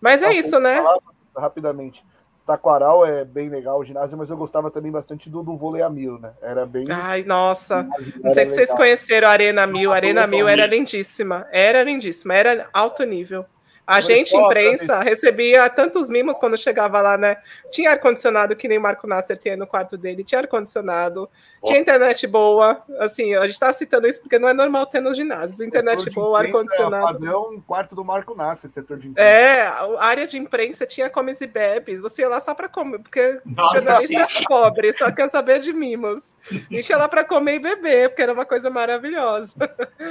Mas 0.00 0.22
é 0.22 0.26
Ah, 0.26 0.32
isso, 0.32 0.60
né? 0.60 0.76
falar 0.76 0.98
Rapidamente. 1.36 2.04
Taquaral 2.46 3.04
é 3.04 3.24
bem 3.24 3.48
legal 3.48 3.80
o 3.80 3.84
ginásio, 3.84 4.16
mas 4.16 4.30
eu 4.30 4.36
gostava 4.36 4.70
também 4.70 4.92
bastante 4.92 5.28
do, 5.28 5.42
do 5.42 5.56
vôlei 5.56 5.82
a 5.82 5.90
mil, 5.90 6.16
né? 6.20 6.34
Era 6.40 6.64
bem. 6.64 6.84
Ai, 6.88 7.24
nossa. 7.24 7.82
ginásio 7.82 8.22
Não 8.22 8.30
sei 8.30 8.44
se 8.44 8.50
vocês 8.52 8.68
legal. 8.68 8.76
conheceram 8.76 9.26
a 9.26 9.32
Arena 9.32 9.66
Mil. 9.66 9.92
A 9.92 9.96
Arena 9.96 10.24
Mil 10.24 10.46
era 10.46 10.66
lindíssima. 10.66 11.48
Era 11.50 11.82
lindíssima. 11.82 12.32
Era 12.32 12.68
alto 12.72 13.02
nível. 13.02 13.44
A 13.86 13.96
Olha 13.96 14.02
gente, 14.02 14.30
só, 14.30 14.46
imprensa, 14.46 15.00
recebia 15.00 15.68
tantos 15.68 16.08
mimos 16.08 16.38
quando 16.38 16.56
chegava 16.56 17.02
lá, 17.02 17.18
né? 17.18 17.36
Tinha 17.70 17.90
ar-condicionado, 17.90 18.56
que 18.56 18.66
nem 18.66 18.78
o 18.78 18.80
Marco 18.80 19.06
Nasser 19.06 19.36
tinha 19.36 19.58
no 19.58 19.66
quarto 19.66 19.98
dele. 19.98 20.24
Tinha 20.24 20.40
ar-condicionado. 20.40 21.28
Tinha 21.62 21.78
internet 21.78 22.26
boa. 22.26 22.82
Assim, 22.98 23.34
a 23.34 23.46
gente 23.46 23.58
tá 23.58 23.70
citando 23.72 24.06
isso 24.06 24.20
porque 24.20 24.38
não 24.38 24.48
é 24.48 24.54
normal 24.54 24.86
ter 24.86 25.00
nos 25.00 25.16
ginásios. 25.16 25.60
Internet 25.60 26.08
boa, 26.10 26.40
imprensa 26.40 26.58
ar-condicionado. 26.58 27.04
Padrão 27.04 27.52
em 27.52 27.60
quarto 27.60 27.94
do 27.94 28.02
Marco 28.02 28.34
Nasser, 28.34 28.70
setor 28.70 28.96
de 28.96 29.08
imprensa. 29.08 29.28
É, 29.28 29.62
a 29.66 30.06
área 30.06 30.26
de 30.26 30.38
imprensa 30.38 30.86
tinha 30.86 31.10
comes 31.10 31.40
e 31.42 31.46
bebes. 31.46 32.00
Você 32.00 32.22
ia 32.22 32.28
lá 32.28 32.40
só 32.40 32.54
para 32.54 32.68
comer, 32.70 33.00
porque 33.00 33.38
Nossa, 33.44 33.76
jornalista 33.76 34.20
é 34.20 34.44
pobre, 34.46 34.92
só 34.94 35.10
quer 35.10 35.28
saber 35.28 35.60
de 35.60 35.72
mimos. 35.72 36.36
A 36.50 36.74
gente 36.74 36.88
ia 36.88 36.96
lá 36.96 37.08
para 37.08 37.24
comer 37.24 37.56
e 37.56 37.58
beber, 37.58 38.08
porque 38.08 38.22
era 38.22 38.32
uma 38.32 38.46
coisa 38.46 38.70
maravilhosa. 38.70 39.54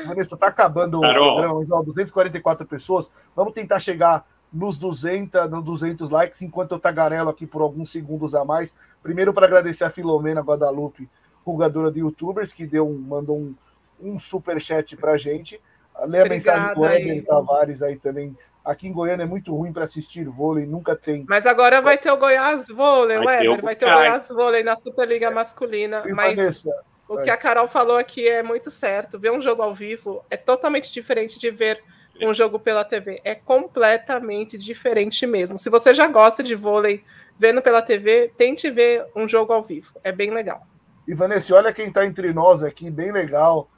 Vanessa, 0.08 0.38
tá 0.38 0.48
acabando 0.48 1.02
Carol. 1.02 1.30
o 1.30 1.34
programa, 1.34 1.60
ó, 1.72 1.84
244 1.84 2.66
pessoas. 2.68 3.12
Vamos 3.36 3.54
tentar 3.64 3.80
chegar 3.80 4.26
nos 4.52 4.78
200, 4.78 5.50
nos 5.50 5.64
200 5.64 6.10
likes, 6.10 6.42
enquanto 6.42 6.74
eu 6.74 6.80
tagarelo 6.80 7.30
aqui 7.30 7.48
por 7.48 7.62
alguns 7.62 7.92
segundos 7.92 8.36
a 8.36 8.46
mais. 8.46 8.76
Primeiro, 9.02 9.34
para 9.34 9.48
agradecer 9.48 9.84
a 9.84 9.90
Filomena 9.90 10.42
Guadalupe, 10.42 11.10
rugadora 11.46 11.92
de 11.92 12.02
youtubers, 12.02 12.54
que 12.54 12.68
deu 12.68 12.88
um, 12.88 12.98
mandou 12.98 13.38
um, 13.38 13.56
um 14.00 14.20
super 14.20 14.62
chat 14.62 14.96
pra 14.96 15.18
gente. 15.18 15.60
Lê 16.06 16.22
a 16.22 16.26
mensagem 16.26 16.76
do 16.76 16.86
Eber 16.86 17.14
aí. 17.14 17.22
Tavares 17.22 17.82
aí 17.82 17.98
também. 17.98 18.38
Aqui 18.64 18.88
em 18.88 18.94
Goiânia 18.94 19.24
é 19.24 19.28
muito 19.28 19.54
ruim 19.56 19.74
para 19.74 19.84
assistir 19.84 20.24
vôlei, 20.26 20.66
nunca 20.66 20.96
tem. 20.96 21.26
Mas 21.28 21.46
agora 21.46 21.82
vai 21.82 21.98
ter 21.98 22.12
o 22.12 22.18
Goiás 22.18 22.68
Vôlei, 22.70 23.18
Vai 23.18 23.40
ter 23.40 23.50
Weber, 23.50 23.60
o 23.60 23.66
vai 23.66 23.76
ter 23.76 23.86
o 23.86 23.90
Goiás. 23.90 24.08
Goiás 24.08 24.30
Vôlei 24.30 24.64
na 24.64 24.76
Superliga 24.76 25.30
Masculina. 25.32 26.04
E, 26.06 26.14
Mas 26.14 26.36
Vanessa, 26.36 26.70
o 27.08 27.18
que 27.18 27.30
a 27.30 27.36
Carol 27.36 27.68
falou 27.68 27.98
aqui 27.98 28.26
é 28.26 28.42
muito 28.42 28.72
certo. 28.72 29.20
Ver 29.20 29.32
um 29.32 29.42
jogo 29.42 29.62
ao 29.62 29.76
vivo 29.76 30.24
é 30.30 30.38
totalmente 30.38 30.94
diferente 30.94 31.38
de 31.38 31.52
ver 31.52 31.84
um 32.22 32.34
jogo 32.34 32.60
pela 32.60 32.84
TV. 32.86 33.20
É 33.24 33.36
completamente 33.36 34.58
diferente 34.58 35.26
mesmo. 35.26 35.58
Se 35.58 35.70
você 35.70 35.94
já 35.94 36.08
gosta 36.08 36.44
de 36.44 36.56
vôlei 36.56 37.04
vendo 37.38 37.62
pela 37.62 37.82
TV, 37.82 38.32
tente 38.38 38.70
ver 38.70 39.06
um 39.16 39.28
jogo 39.28 39.52
ao 39.54 39.64
vivo. 39.64 39.92
É 40.04 40.12
bem 40.12 40.32
legal. 40.32 40.66
e 41.08 41.14
Vanessa, 41.14 41.54
olha 41.56 41.74
quem 41.74 41.92
tá 41.92 42.06
entre 42.06 42.32
nós 42.32 42.64
aqui, 42.64 42.90
bem 42.90 43.12
legal. 43.12 43.70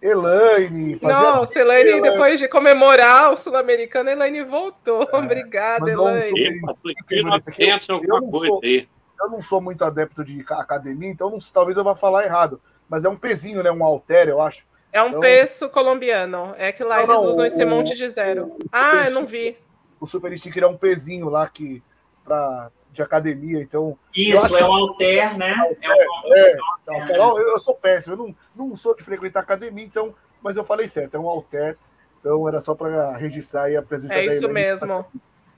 Elaine, 0.00 0.98
fazia 0.98 1.16
Nossa, 1.20 1.58
Elaine, 1.60 1.90
Elaine. 1.90 2.10
depois 2.10 2.40
de 2.40 2.48
comemorar 2.48 3.32
o 3.32 3.36
Sul-Americano, 3.36 4.10
Elaine 4.10 4.42
voltou. 4.42 5.06
Obrigada, 5.12 5.84
mandou 5.86 6.06
um 6.06 6.16
Elaine. 6.16 6.60
aqui, 6.98 7.64
eu- 7.88 8.00
eu 8.02 8.20
não 8.20 8.30
sou- 8.30 8.60
eu 8.64 9.30
não 9.30 9.40
sou 9.42 9.60
muito 9.60 9.84
adepto 9.84 10.24
de 10.24 10.42
ca- 10.42 10.60
academia, 10.60 11.08
então 11.08 11.30
não- 11.30 11.38
talvez 11.52 11.76
eu 11.76 11.84
vá 11.84 11.94
falar 11.94 12.24
errado. 12.24 12.60
Mas 12.88 13.04
é 13.04 13.08
um 13.08 13.16
pezinho, 13.16 13.62
né? 13.62 13.70
Um 13.70 13.84
halter, 13.84 14.28
eu 14.28 14.40
acho. 14.40 14.64
É 14.92 15.02
um 15.02 15.08
Então- 15.08 15.20
peso 15.20 15.68
colombiano. 15.70 16.54
É 16.58 16.70
que 16.70 16.84
lá 16.84 16.96
Não, 16.96 17.02
eles 17.04 17.14
não, 17.16 17.24
usam 17.30 17.44
o- 17.44 17.46
esse 17.46 17.64
monte 17.64 17.94
de 17.96 18.08
zero. 18.10 18.46
o- 18.46 18.58
ah, 18.70 18.92
o- 19.04 19.08
eu 19.08 19.10
não 19.12 19.26
vi. 19.26 19.56
O 19.98 20.06
super 20.06 20.36
sticker 20.38 20.62
é 20.64 20.66
um 20.66 20.76
pezinho 20.76 21.28
lá 21.28 21.48
que 21.48 21.82
pra, 22.24 22.70
de 22.90 23.00
academia, 23.02 23.60
então. 23.62 23.96
Isso, 24.14 24.56
é 24.56 24.64
um 24.64 24.72
alter, 24.72 25.36
né? 25.38 25.54
É 25.80 25.88
um, 25.92 26.34
É, 26.34 26.56
tá, 26.84 27.06
Carol, 27.06 27.40
eu, 27.40 27.48
eu 27.48 27.58
sou 27.58 27.74
péssimo, 27.74 28.14
eu 28.14 28.18
não, 28.18 28.36
não 28.68 28.76
sou 28.76 28.94
de 28.94 29.02
frequentar 29.02 29.40
academia, 29.40 29.84
então, 29.84 30.14
mas 30.42 30.56
eu 30.56 30.64
falei 30.64 30.86
certo, 30.88 31.16
é 31.16 31.20
um 31.20 31.26
halter. 31.28 31.76
Então 32.20 32.46
era 32.46 32.60
só 32.60 32.74
para 32.74 33.16
registrar 33.16 33.64
aí 33.64 33.76
a 33.76 33.82
presença 33.82 34.14
É 34.14 34.26
da 34.26 34.34
isso 34.34 34.44
Elaine. 34.44 34.52
mesmo. 34.52 35.06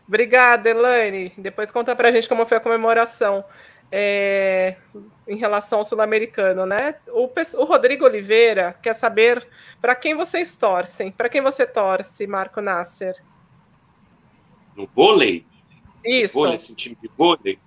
Obrigada, 0.06 0.68
Elaine. 0.70 1.32
Depois 1.36 1.70
conta 1.72 1.96
pra 1.96 2.12
gente 2.12 2.28
como 2.28 2.46
foi 2.46 2.56
a 2.58 2.60
comemoração 2.60 3.44
é, 3.90 4.76
em 5.26 5.36
relação 5.36 5.78
ao 5.78 5.84
sul-americano, 5.84 6.66
né? 6.66 6.96
O, 7.08 7.30
o 7.58 7.64
Rodrigo 7.64 8.04
Oliveira 8.04 8.76
quer 8.82 8.94
saber 8.94 9.46
para 9.80 9.94
quem 9.94 10.14
vocês 10.14 10.56
torcem. 10.56 11.10
Para 11.10 11.28
quem 11.28 11.40
você 11.40 11.66
torce, 11.66 12.26
Marco 12.26 12.60
Nasser? 12.60 13.22
No 14.76 14.88
vôlei? 14.94 15.46
Isso. 16.04 16.34
vôlei, 16.34 16.56
esse 16.56 16.74
time 16.74 16.96
de 17.00 17.08
vôlei. 17.16 17.58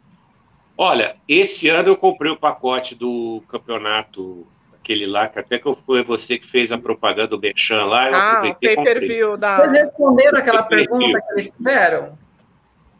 Olha, 0.77 1.15
esse 1.27 1.67
ano 1.69 1.89
eu 1.89 1.97
comprei 1.97 2.31
o 2.31 2.37
pacote 2.37 2.93
do 2.93 3.41
campeonato, 3.49 4.45
aquele 4.75 5.07
lá, 5.07 5.27
que 5.27 5.39
até 5.39 5.57
que 5.57 5.65
eu 5.65 5.73
foi 5.73 6.03
você 6.03 6.37
que 6.37 6.45
fez 6.45 6.71
a 6.71 6.77
propaganda 6.77 7.29
do 7.29 7.39
Bechan 7.39 7.85
lá, 7.85 8.09
eu 8.09 8.15
Ah, 8.15 8.41
o 8.43 8.45
e 8.45 8.53
pay-per-view 8.53 9.37
da. 9.37 9.57
Vocês 9.57 9.83
responderam 9.83 10.37
aquela 10.37 10.63
pergunta 10.63 11.19
que 11.19 11.33
eles 11.33 11.51
fizeram? 11.57 12.17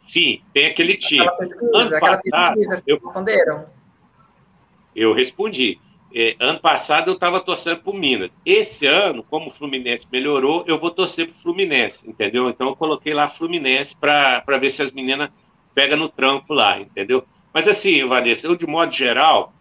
Sim, 0.08 0.40
tem 0.54 0.66
aquele 0.66 0.96
time. 0.96 1.20
Aquela 1.20 1.36
pesquisa, 1.36 1.70
Ano 1.78 1.96
aquela 1.96 2.16
passado, 2.18 2.54
pesquisa, 2.56 2.82
eu- 2.86 2.96
responderam? 2.96 3.64
Eu 4.94 5.12
respondi. 5.12 5.78
É, 6.14 6.34
ano 6.40 6.58
passado 6.58 7.08
eu 7.10 7.14
estava 7.14 7.38
torcendo 7.40 7.80
para 7.82 7.92
o 7.92 7.96
Minas. 7.96 8.30
Esse 8.44 8.86
ano, 8.86 9.22
como 9.22 9.48
o 9.48 9.50
Fluminense 9.50 10.06
melhorou, 10.10 10.64
eu 10.66 10.78
vou 10.78 10.90
torcer 10.90 11.26
para 11.28 11.36
o 11.36 11.42
Fluminense, 11.42 12.08
entendeu? 12.08 12.48
Então 12.48 12.68
eu 12.68 12.76
coloquei 12.76 13.12
lá 13.12 13.28
Fluminense 13.28 13.94
para 13.94 14.42
ver 14.58 14.70
se 14.70 14.80
as 14.82 14.90
meninas 14.90 15.28
pegam 15.74 15.98
no 15.98 16.08
trampo 16.08 16.54
lá, 16.54 16.80
entendeu? 16.80 17.24
Mas 17.52 17.68
assim, 17.68 18.04
Vanessa, 18.06 18.46
eu 18.46 18.56
de 18.56 18.66
modo 18.66 18.90
geral, 18.92 19.52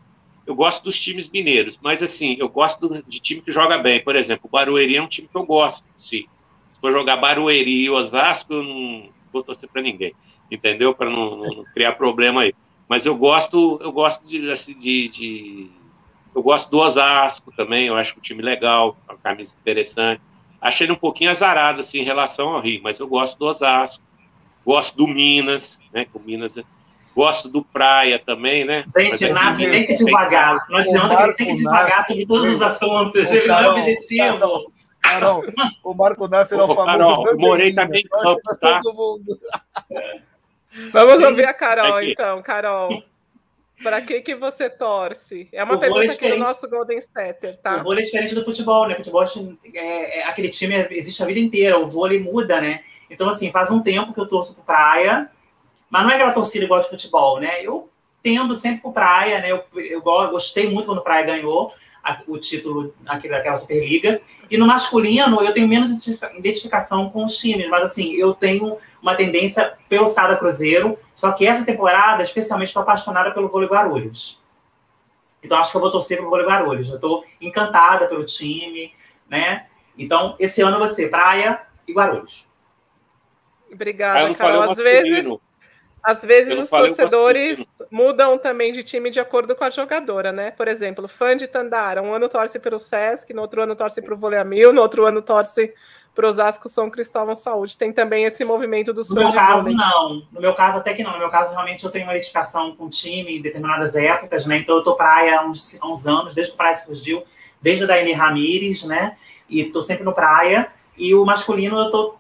eu 0.46 0.56
gosto 0.56 0.86
dos 0.86 0.98
times 0.98 1.30
mineiros, 1.30 1.78
mas 1.84 2.02
assim, 2.02 2.38
eu 2.40 2.48
gosto 2.48 2.88
do- 2.88 3.04
de 3.04 3.20
time 3.20 3.42
que 3.42 3.52
joga 3.52 3.78
bem. 3.78 4.02
Por 4.02 4.16
exemplo, 4.16 4.46
o 4.48 4.50
Barueri 4.50 4.96
é 4.96 5.02
um 5.02 5.08
time 5.08 5.28
que 5.28 5.38
eu 5.38 5.46
gosto, 5.46 5.84
sim. 5.98 6.26
Se 6.72 6.80
for 6.80 6.94
jogar 6.94 7.18
Barueri 7.18 7.84
e 7.84 7.90
Osasco, 7.90 8.54
eu 8.54 8.64
não 8.64 9.10
vou 9.34 9.44
torcer 9.44 9.68
para 9.70 9.82
ninguém, 9.82 10.14
entendeu? 10.52 10.94
Para 10.94 11.10
não, 11.10 11.36
não- 11.38 11.64
criar 11.74 11.94
problema 11.94 12.42
aí. 12.42 12.54
Mas 12.90 13.06
eu 13.06 13.16
gosto, 13.16 13.80
eu 13.84 13.92
gosto 13.92 14.26
de, 14.28 14.50
assim, 14.52 14.74
de, 14.78 15.08
de- 15.10 15.72
eu 16.36 16.42
gosto 16.42 16.70
do 16.70 16.78
Osasco 16.80 17.52
também, 17.56 17.88
eu 17.88 17.96
acho 17.98 18.14
que 18.14 18.20
o 18.20 18.22
time 18.22 18.42
legal, 18.42 18.96
uma 19.08 19.18
camisa 19.18 19.56
interessante. 19.60 20.22
Achei 20.62 20.86
ele 20.86 20.94
um 20.94 20.98
pouquinho 20.98 21.30
azarado 21.32 21.82
assim 21.82 22.00
em 22.00 22.04
relação 22.04 22.50
ao 22.56 22.62
Rio, 22.62 22.82
mas 22.84 22.98
eu 23.00 23.08
gosto 23.08 23.38
do 23.38 23.46
Osasco, 23.46 24.04
gosto 24.66 24.96
do 24.96 25.08
Minas, 25.08 25.80
né? 25.94 26.06
Com 26.06 26.20
o 26.20 26.22
Minas, 26.24 26.56
gosto 27.16 27.50
do 27.50 27.64
Praia 27.64 28.18
também, 28.20 28.64
né? 28.64 28.86
Gente, 28.98 29.26
é 29.26 29.34
Nassi 29.34 29.66
que- 29.66 29.70
tem 29.72 29.86
que 29.86 29.94
devagar. 29.96 30.66
Não 30.70 30.78
adianta 30.80 31.16
que 31.18 31.24
ele 31.24 31.34
tem 31.34 31.48
que 31.48 31.56
devagar 31.56 32.06
sobre 32.08 32.26
todos 32.26 32.50
os 32.52 32.62
assuntos. 32.62 33.32
Ele 33.32 33.48
não 33.48 33.60
é 33.60 33.70
objetivo. 33.70 34.72
Carol, 35.02 35.44
o 35.84 35.94
Marco 35.94 36.28
Nasser 36.28 36.58
é 36.60 36.64
o 36.64 36.68
famoso. 36.76 36.86
Carol, 36.86 37.38
Morei 37.38 37.74
bandeirinha. 37.74 38.10
tá 38.10 38.36
pra 38.44 38.56
tá? 38.58 38.80
todo 38.82 38.96
mundo. 38.96 39.40
Vamos 40.92 41.22
ouvir 41.22 41.46
a 41.46 41.54
Carol, 41.54 41.96
Aqui. 41.96 42.12
então. 42.12 42.42
Carol, 42.42 43.04
para 43.82 44.02
que, 44.02 44.22
que 44.22 44.36
você 44.36 44.70
torce? 44.70 45.48
É 45.52 45.64
uma 45.64 45.76
O 45.76 45.78
vôlei 45.80 46.08
pergunta 46.08 46.26
é 46.26 46.28
aqui 46.28 46.38
do 46.38 46.44
nosso 46.44 46.70
Golden 46.70 47.02
Setter, 47.02 47.54
O 47.54 47.58
tá? 47.58 47.84
vôlei 47.84 48.04
é 48.04 48.06
diferente 48.06 48.36
do 48.36 48.44
futebol, 48.46 48.88
né? 48.88 48.94
O 48.94 48.98
futebol 48.98 49.24
é, 49.74 50.20
é- 50.20 50.24
aquele 50.26 50.50
time 50.50 50.76
existe 50.92 51.22
a 51.24 51.26
vida 51.26 51.40
inteira, 51.40 51.78
o 51.78 51.88
vôlei 51.88 52.20
muda, 52.20 52.60
né? 52.62 52.84
Então, 53.10 53.30
assim, 53.30 53.52
faz 53.52 53.72
um 53.72 53.82
tempo 53.82 54.14
que 54.14 54.20
eu 54.20 54.28
torço 54.28 54.54
pro 54.56 54.64
praia, 54.64 55.32
mas 55.90 56.04
não 56.04 56.12
é 56.12 56.16
aquela 56.16 56.34
torcida 56.34 56.66
igual 56.66 56.82
de 56.82 56.90
futebol, 56.90 57.40
né? 57.40 57.64
Eu 57.64 57.90
tendo 58.22 58.54
sempre 58.56 58.82
pro 58.82 58.92
praia, 58.92 59.40
né? 59.40 59.52
Eu, 59.52 59.64
eu 59.76 60.02
go- 60.02 60.28
gostei 60.30 60.70
muito 60.70 60.86
quando 60.88 60.98
o 61.00 61.04
praia 61.04 61.26
ganhou 61.26 61.74
a- 62.08 62.22
o 62.28 62.38
título 62.38 62.94
aquele- 63.06 63.34
daquela 63.34 63.56
Superliga. 63.58 64.22
E 64.50 64.58
no 64.58 64.66
masculino, 64.66 65.42
eu 65.42 65.54
tenho 65.54 65.68
menos 65.68 65.92
identifica- 65.92 66.32
identificação 66.38 67.10
com 67.10 67.24
os 67.26 67.38
times, 67.38 67.68
mas 67.70 67.84
assim, 67.84 68.14
eu 68.14 68.34
tenho 68.34 68.78
uma 69.02 69.16
tendência 69.16 69.74
pelo 69.90 70.08
Sada 70.08 70.36
Cruzeiro, 70.38 70.98
só 71.16 71.32
que 71.32 71.46
essa 71.46 71.66
temporada, 71.66 72.24
especialmente, 72.24 72.70
estou 72.70 72.82
apaixonada 72.82 73.32
pelo 73.32 73.50
vôlei 73.50 73.68
Guarulhos. 73.68 74.42
Então, 75.44 75.58
acho 75.58 75.72
que 75.72 75.78
eu 75.78 75.82
vou 75.82 75.92
torcer 75.92 76.18
pro 76.18 76.30
vôlei 76.30 76.46
Guarulhos. 76.46 76.90
Eu 76.90 76.96
estou 76.96 77.24
encantada 77.40 78.08
pelo 78.08 78.26
time, 78.26 78.94
né? 79.30 79.68
Então, 79.98 80.36
esse 80.40 80.62
ano 80.62 80.80
vai 80.80 80.88
ser 80.88 81.10
Praia 81.10 81.62
e 81.88 81.94
Guarulhos. 81.94 82.48
Ah, 83.70 83.74
Obrigada, 83.74 84.20
falei 84.20 84.36
Carol. 84.36 84.68
o 84.68 84.72
Às 84.72 84.78
vezes. 84.78 85.34
Às 86.08 86.22
vezes 86.22 86.58
os 86.58 86.72
o 86.72 86.78
torcedores 86.78 87.62
mudam 87.92 88.38
também 88.38 88.72
de 88.72 88.82
time 88.82 89.10
de 89.10 89.20
acordo 89.20 89.54
com 89.54 89.66
a 89.66 89.70
jogadora, 89.70 90.32
né? 90.32 90.52
Por 90.52 90.66
exemplo, 90.66 91.06
fã 91.06 91.36
de 91.36 91.48
Tandara, 91.48 92.02
um 92.02 92.14
ano 92.14 92.30
torce 92.30 92.58
pelo 92.60 92.80
Sesc, 92.80 93.34
no 93.34 93.42
outro 93.42 93.62
ano 93.62 93.76
torce 93.76 94.02
para 94.02 94.14
o 94.14 94.18
Vôlei 94.18 94.40
a 94.40 94.44
Mil, 94.46 94.72
no 94.72 94.82
outro 94.82 95.06
ano 95.06 95.22
torce 95.22 95.74
para 96.16 96.30
Osasco 96.30 96.70
São 96.70 96.90
Cristóvão 96.90 97.36
Saúde. 97.36 97.78
Tem 97.78 97.92
também 97.92 98.24
esse 98.24 98.46
movimento 98.46 98.94
dos 98.94 99.10
No 99.10 99.18
meu 99.18 99.34
caso, 99.34 99.70
não. 99.70 100.24
No 100.32 100.40
meu 100.40 100.54
caso, 100.54 100.78
até 100.78 100.94
que 100.94 101.04
não. 101.04 101.12
No 101.12 101.20
meu 101.20 101.30
caso, 101.30 101.52
realmente, 101.52 101.84
eu 101.84 101.92
tenho 101.92 102.06
uma 102.06 102.14
identificação 102.14 102.74
com 102.74 102.86
o 102.86 102.90
time 102.90 103.40
em 103.40 103.42
determinadas 103.42 103.94
épocas, 103.94 104.46
né? 104.46 104.60
Então, 104.60 104.78
eu 104.78 104.84
tô 104.84 104.96
praia 104.96 105.42
há 105.42 105.46
uns, 105.46 105.78
há 105.82 105.86
uns 105.86 106.08
anos, 106.08 106.34
desde 106.34 106.54
que 106.54 106.56
o 106.56 106.58
praia 106.58 106.74
surgiu, 106.74 107.22
desde 107.62 107.84
a 107.84 107.88
Daime 107.88 108.14
Ramires, 108.14 108.86
né? 108.86 109.18
E 109.50 109.66
tô 109.66 109.82
sempre 109.82 110.06
no 110.06 110.14
praia. 110.14 110.72
E 110.98 111.14
o 111.14 111.26
masculino, 111.26 111.78
eu 111.78 111.92
tô 111.92 112.16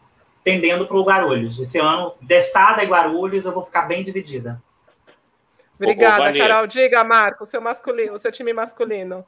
tendendo 0.47 0.87
para 0.87 0.95
o 0.95 1.03
Guarulhos. 1.03 1.59
Esse 1.59 1.77
ano, 1.77 2.13
Dessada 2.21 2.81
e 2.81 2.87
Guarulhos, 2.87 3.43
eu 3.43 3.51
vou 3.51 3.63
ficar 3.63 3.81
bem 3.81 4.01
dividida. 4.01 4.63
Obrigada, 5.75 6.29
ô, 6.29 6.37
Carol. 6.37 6.65
Diga, 6.65 7.03
Marco, 7.03 7.43
o 7.43 7.45
seu 7.45 7.59
masculino, 7.59 8.13
o 8.13 8.17
seu 8.17 8.31
time 8.31 8.53
masculino. 8.53 9.25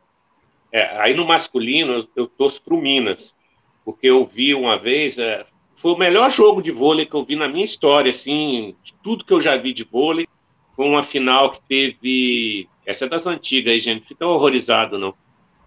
É, 0.71 0.97
aí 1.01 1.13
no 1.13 1.25
masculino, 1.25 1.91
eu, 1.91 2.07
eu 2.15 2.25
torço 2.25 2.61
para 2.61 2.73
o 2.73 2.77
Minas, 2.77 3.35
porque 3.83 4.07
eu 4.07 4.23
vi 4.23 4.55
uma 4.55 4.79
vez, 4.79 5.17
é, 5.17 5.45
foi 5.75 5.91
o 5.91 5.97
melhor 5.97 6.31
jogo 6.31 6.61
de 6.61 6.71
vôlei 6.71 7.05
que 7.05 7.15
eu 7.15 7.25
vi 7.25 7.35
na 7.35 7.49
minha 7.49 7.65
história, 7.65 8.11
assim, 8.11 8.73
de 8.81 8.93
tudo 9.03 9.25
que 9.25 9.33
eu 9.33 9.41
já 9.41 9.57
vi 9.57 9.73
de 9.73 9.83
vôlei. 9.83 10.25
Foi 10.73 10.87
uma 10.87 11.03
final 11.03 11.51
que 11.51 11.59
teve. 11.67 12.69
Essa 12.85 13.03
é 13.03 13.09
das 13.09 13.27
antigas 13.27 13.73
aí, 13.73 13.81
gente, 13.81 13.99
não 13.99 14.07
fica 14.07 14.25
horrorizado, 14.25 14.97
não. 14.97 15.13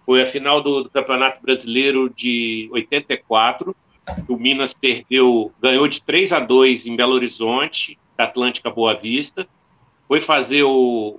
Foi 0.06 0.22
a 0.22 0.26
final 0.26 0.62
do, 0.62 0.84
do 0.84 0.88
Campeonato 0.88 1.42
Brasileiro 1.42 2.08
de 2.08 2.70
84. 2.72 3.76
O 4.28 4.36
Minas 4.36 4.72
perdeu, 4.72 5.52
ganhou 5.60 5.86
de 5.86 6.02
3 6.02 6.32
a 6.32 6.40
2 6.40 6.86
em 6.86 6.96
Belo 6.96 7.12
Horizonte, 7.12 7.98
da 8.16 8.24
Atlântica 8.24 8.70
Boa 8.70 8.94
Vista 8.94 9.46
foi 10.12 10.20
fazer 10.20 10.62
o, 10.62 10.68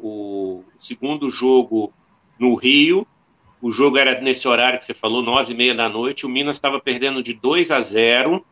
o, 0.04 0.64
segundo 0.78 1.28
jogo 1.32 1.92
no 2.38 2.54
Rio. 2.54 3.08
O 3.60 3.72
jogo 3.72 3.98
era 3.98 4.22
nesse 4.22 4.48
horário 4.48 4.78
que 4.78 4.86
você 4.86 4.94
falou, 4.94 5.24
nove 5.24 5.52
e 5.52 5.58
meia 5.58 5.74
da 5.74 5.90
noite. 5.90 6.28
O 6.28 6.30
Minas 6.30 6.58
estava 6.58 6.80
perdendo 6.80 7.24
de 7.24 7.34
2 7.34 7.72
a 7.72 7.82
0. 7.82 8.46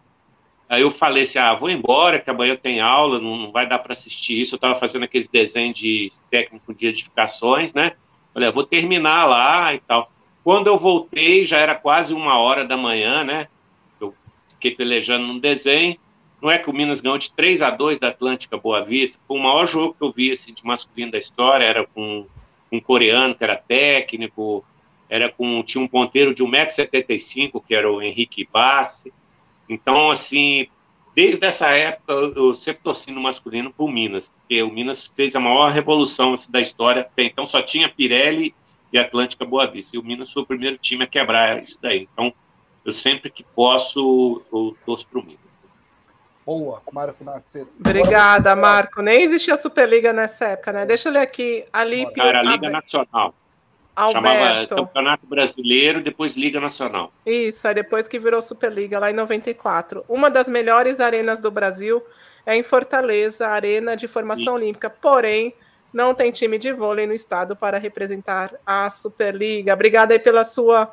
Aí 0.67 0.81
eu 0.81 0.89
falei 0.89 1.21
assim: 1.21 1.37
ah, 1.37 1.53
vou 1.53 1.69
embora, 1.69 2.19
que 2.19 2.27
amanhã 2.27 2.55
tem 2.55 2.81
aula, 2.81 3.19
não, 3.19 3.37
não 3.37 3.51
vai 3.51 3.67
dar 3.67 3.77
para 3.77 3.93
assistir 3.93 4.41
isso. 4.41 4.55
Eu 4.55 4.57
estava 4.57 4.73
fazendo 4.73 5.03
aqueles 5.03 5.27
desenhos 5.27 5.77
de 5.77 6.11
técnico 6.31 6.73
de 6.73 6.87
edificações, 6.87 7.71
né? 7.75 7.91
Falei, 8.33 8.49
ah, 8.49 8.51
vou 8.51 8.63
terminar 8.63 9.27
lá 9.27 9.75
e 9.75 9.79
tal. 9.79 10.11
Quando 10.43 10.65
eu 10.65 10.79
voltei, 10.79 11.45
já 11.45 11.59
era 11.59 11.75
quase 11.75 12.15
uma 12.15 12.39
hora 12.39 12.65
da 12.65 12.77
manhã, 12.77 13.23
né? 13.23 13.47
Fiquei 14.61 14.75
pelejando 14.75 15.25
no 15.25 15.39
desenho. 15.39 15.97
Não 16.39 16.51
é 16.51 16.59
que 16.59 16.69
o 16.69 16.73
Minas 16.73 17.01
ganhou 17.01 17.17
de 17.17 17.31
3 17.31 17.63
a 17.63 17.71
2 17.71 17.97
da 17.97 18.09
Atlântica 18.09 18.57
Boa 18.57 18.83
Vista. 18.83 19.17
Foi 19.27 19.39
o 19.39 19.41
maior 19.41 19.65
jogo 19.65 19.95
que 19.95 20.03
eu 20.03 20.11
vi 20.11 20.31
assim, 20.31 20.53
de 20.53 20.63
masculino 20.63 21.11
da 21.11 21.17
história. 21.17 21.65
Era 21.65 21.83
com 21.87 22.27
um 22.71 22.79
coreano 22.79 23.33
que 23.33 23.43
era 23.43 23.55
técnico, 23.55 24.63
era 25.09 25.31
com 25.31 25.63
tinha 25.63 25.83
um 25.83 25.87
ponteiro 25.87 26.31
de 26.31 26.43
1,75m, 26.43 27.59
que 27.67 27.73
era 27.73 27.91
o 27.91 28.03
Henrique 28.03 28.47
Bassi. 28.53 29.11
Então, 29.67 30.11
assim, 30.11 30.67
desde 31.15 31.43
essa 31.43 31.69
época, 31.69 32.13
eu 32.13 32.53
sempre 32.53 32.83
torci 32.83 33.11
no 33.11 33.19
masculino 33.19 33.73
para 33.73 33.83
o 33.83 33.91
Minas, 33.91 34.27
porque 34.27 34.61
o 34.61 34.71
Minas 34.71 35.11
fez 35.15 35.35
a 35.35 35.39
maior 35.39 35.71
revolução 35.71 36.35
assim, 36.35 36.51
da 36.51 36.61
história. 36.61 37.09
Então, 37.17 37.47
só 37.47 37.63
tinha 37.63 37.89
Pirelli 37.89 38.53
e 38.93 38.99
Atlântica 38.99 39.43
Boa 39.43 39.65
Vista. 39.65 39.95
E 39.95 39.99
o 39.99 40.03
Minas 40.03 40.31
foi 40.31 40.43
o 40.43 40.45
primeiro 40.45 40.77
time 40.77 41.03
a 41.03 41.07
quebrar 41.07 41.63
isso 41.63 41.79
daí. 41.81 42.07
Então, 42.13 42.31
eu 42.85 42.91
sempre 42.91 43.29
que 43.29 43.43
posso, 43.43 44.41
eu 44.51 44.75
torço 44.85 45.07
para 45.07 45.19
o 45.19 45.23
Minas. 45.23 45.39
Boa, 46.45 46.81
Marco 46.91 47.23
Nascer. 47.23 47.67
Obrigada, 47.79 48.55
Marco. 48.55 49.01
Nem 49.01 49.21
existia 49.21 49.55
Superliga 49.55 50.11
nessa 50.11 50.49
época, 50.49 50.73
né? 50.73 50.85
Deixa 50.85 51.09
eu 51.09 51.13
ler 51.13 51.19
aqui. 51.19 51.63
Alípio. 51.71 52.21
Era 52.21 52.39
a 52.39 52.43
Liga 52.43 52.69
Nacional. 52.69 53.33
Alberto. 53.95 54.13
Chamava 54.13 54.67
Campeonato 54.67 55.27
Brasileiro, 55.27 56.01
depois 56.01 56.35
Liga 56.35 56.59
Nacional. 56.59 57.11
Isso, 57.25 57.67
aí 57.67 57.75
depois 57.75 58.07
que 58.07 58.17
virou 58.17 58.41
Superliga, 58.41 58.97
lá 58.99 59.11
em 59.11 59.13
94. 59.13 60.03
Uma 60.07 60.29
das 60.29 60.47
melhores 60.47 60.99
arenas 60.99 61.39
do 61.39 61.51
Brasil 61.51 62.01
é 62.45 62.55
em 62.55 62.63
Fortaleza, 62.63 63.47
Arena 63.47 63.95
de 63.95 64.07
Formação 64.07 64.45
Sim. 64.45 64.49
Olímpica. 64.49 64.89
Porém, 64.89 65.53
não 65.93 66.15
tem 66.15 66.31
time 66.31 66.57
de 66.57 66.71
vôlei 66.71 67.05
no 67.05 67.13
estado 67.13 67.55
para 67.55 67.77
representar 67.77 68.53
a 68.65 68.89
Superliga. 68.89 69.73
Obrigada 69.73 70.13
aí 70.13 70.19
pela 70.19 70.43
sua, 70.43 70.91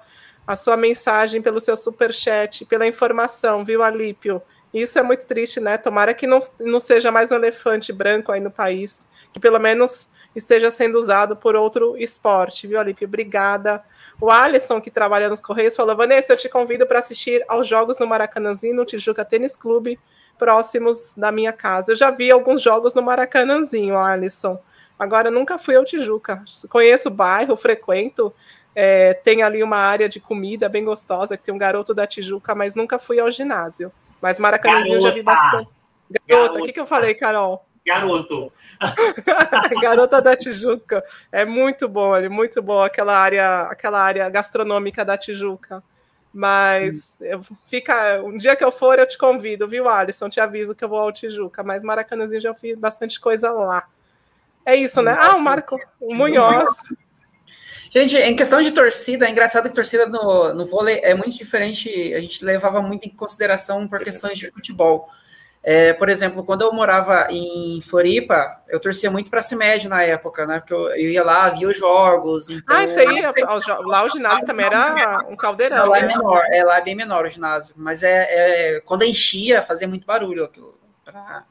a 0.49 0.57
sua 0.57 0.79
mensagem, 0.79 1.43
pelo 1.43 1.61
seu 1.61 1.77
super 1.77 2.11
chat, 2.11 2.65
pela 2.65 2.87
informação, 2.87 3.67
viu, 3.67 3.83
Alípio? 3.83 4.41
Isso 4.73 4.99
é 4.99 5.03
muito 5.03 5.27
triste, 5.27 5.61
né? 5.61 5.77
Tomara 5.77 6.15
que 6.15 6.27
não, 6.27 6.39
não 6.61 6.81
seja 6.81 7.13
mais 7.13 7.31
um 7.31 7.35
elefante 7.35 7.93
branco 7.93 8.33
aí 8.33 8.41
no 8.41 8.51
país, 8.51 9.07
que 9.31 9.39
pelo 9.39 9.59
menos 9.59 10.11
esteja 10.35 10.71
sendo 10.71 10.97
usado 10.97 11.37
por 11.37 11.55
outro 11.55 11.99
esporte, 11.99 12.67
viu, 12.67 12.81
Alípio? 12.81 13.07
Obrigada. 13.07 13.85
O 14.19 14.31
Alisson, 14.31 14.81
que 14.81 14.91
trabalha 14.91 15.29
nos 15.29 15.39
Correios, 15.39 15.77
falou: 15.77 15.95
Vanessa, 15.95 16.33
eu 16.33 16.37
te 16.39 16.49
convido 16.49 16.87
para 16.87 17.01
assistir 17.01 17.45
aos 17.47 17.69
jogos 17.69 17.99
no 17.99 18.07
Maracanãzinho, 18.07 18.75
no 18.75 18.87
Tijuca 18.87 19.27
Tênis 19.27 19.55
Clube, 19.55 20.01
próximos 20.39 21.13
da 21.15 21.31
minha 21.31 21.53
casa. 21.53 21.93
Eu 21.93 21.97
já 21.97 22.11
vi 22.11 22.31
alguns 22.31 22.63
jogos 22.63 22.95
no 22.95 23.03
Maracanãzinho, 23.03 23.99
Alisson. 23.99 24.59
Agora, 24.99 25.31
nunca 25.31 25.59
fui 25.59 25.77
ao 25.77 25.85
Tijuca. 25.85 26.43
Conheço 26.71 27.09
o 27.09 27.13
bairro, 27.13 27.55
frequento. 27.55 28.35
É, 28.81 29.13
tem 29.13 29.43
ali 29.43 29.61
uma 29.61 29.79
área 29.79 30.09
de 30.09 30.21
comida 30.21 30.69
bem 30.69 30.85
gostosa, 30.85 31.37
que 31.37 31.43
tem 31.43 31.53
um 31.53 31.59
garoto 31.59 31.93
da 31.93 32.07
Tijuca, 32.07 32.55
mas 32.55 32.77
nunca 32.77 32.97
fui 32.97 33.19
ao 33.19 33.29
ginásio. 33.29 33.91
Mas 34.23 34.39
Maracanãzinho 34.39 34.95
eu 34.95 35.03
já 35.03 35.11
vi 35.11 35.21
bastante. 35.21 35.73
Garota, 36.29 36.61
o 36.61 36.63
que, 36.63 36.73
que 36.73 36.79
eu 36.79 36.87
falei, 36.87 37.13
Carol? 37.13 37.67
Garoto. 37.85 38.53
Garota 39.83 40.23
da 40.23 40.37
Tijuca. 40.37 41.03
É 41.33 41.45
muito 41.45 41.89
bom, 41.89 42.15
é 42.15 42.29
muito 42.29 42.63
bom 42.63 42.81
aquela 42.81 43.19
área, 43.19 43.63
aquela 43.63 44.01
área 44.01 44.29
gastronômica 44.29 45.05
da 45.05 45.19
Tijuca. 45.19 45.83
Mas 46.33 47.19
eu, 47.21 47.41
fica, 47.67 48.23
um 48.23 48.39
dia 48.39 48.55
que 48.55 48.63
eu 48.63 48.71
for, 48.71 48.97
eu 48.97 49.09
te 49.09 49.19
convido, 49.19 49.67
viu, 49.67 49.89
Alisson? 49.89 50.29
Te 50.29 50.39
aviso 50.39 50.73
que 50.73 50.85
eu 50.85 50.89
vou 50.89 51.01
ao 51.01 51.11
Tijuca. 51.11 51.65
Mas 51.65 51.83
Maracanãzinho 51.83 52.41
já 52.41 52.55
fiz 52.55 52.79
bastante 52.79 53.21
coisa 53.21 53.51
lá. 53.51 53.89
É 54.65 54.77
isso, 54.77 55.03
né? 55.03 55.17
ah, 55.19 55.35
o 55.35 55.41
Marco 55.41 55.77
o 56.01 56.15
Munhoz. 56.15 56.69
Gente, 57.91 58.17
em 58.17 58.37
questão 58.37 58.61
de 58.61 58.71
torcida, 58.71 59.27
é 59.27 59.31
engraçado 59.31 59.69
que 59.69 59.75
torcida 59.75 60.07
no, 60.07 60.55
no 60.55 60.67
vôlei 60.67 61.01
é 61.03 61.15
muito 61.15 61.37
diferente. 61.37 61.89
A 62.15 62.21
gente 62.21 62.45
levava 62.45 62.83
muito 62.83 63.07
em 63.07 63.11
consideração 63.11 63.89
por 63.89 64.01
questões 64.01 64.39
de 64.39 64.51
futebol. 64.51 65.09
É, 65.63 65.93
por 65.93 66.09
exemplo, 66.09 66.45
quando 66.45 66.63
eu 66.63 66.73
morava 66.73 67.27
em 67.31 67.81
Floripa, 67.83 68.63
eu 68.69 68.79
torcia 68.79 69.11
muito 69.11 69.31
para 69.31 69.41
a 69.41 69.43
CIMED 69.43 69.89
na 69.89 70.03
época, 70.03 70.47
né? 70.47 70.61
Porque 70.61 70.73
eu, 70.73 70.89
eu, 70.91 71.11
ia 71.11 71.25
lá, 71.25 71.51
via 71.51 71.69
os 71.69 71.77
jogos. 71.77 72.49
Então... 72.49 72.77
Ah, 72.77 72.85
isso 72.85 72.99
aí, 72.99 73.21
lá 73.85 74.05
o 74.05 74.09
ginásio 74.09 74.47
também 74.47 74.67
era 74.67 75.27
um 75.29 75.37
caldeirão. 75.37 75.79
Não, 75.79 75.89
lá 75.89 75.99
é 75.99 76.03
né? 76.03 76.09
menor, 76.09 76.45
é, 76.51 76.65
lá 76.65 76.79
é 76.79 76.81
bem 76.81 76.95
menor 76.95 77.25
o 77.25 77.29
ginásio. 77.29 77.75
Mas 77.77 78.03
é, 78.03 78.77
é 78.77 78.81
quando 78.83 79.03
enchia, 79.03 79.61
fazia 79.61 79.89
muito 79.89 80.07
barulho 80.07 80.45
aquilo. 80.45 80.79
Pra 81.05 81.45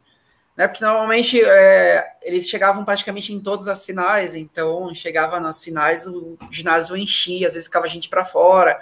né? 0.57 0.67
Porque 0.67 0.83
normalmente 0.83 1.39
é, 1.39 2.13
eles 2.23 2.49
chegavam 2.49 2.83
praticamente 2.83 3.31
em 3.31 3.39
todas 3.39 3.67
as 3.67 3.85
finais, 3.85 4.33
então 4.33 4.91
chegava 4.93 5.39
nas 5.39 5.63
finais, 5.63 6.07
o 6.07 6.35
ginásio 6.49 6.97
enchia, 6.97 7.45
às 7.45 7.53
vezes 7.53 7.67
ficava 7.67 7.87
gente 7.87 8.09
para 8.09 8.25
fora. 8.25 8.77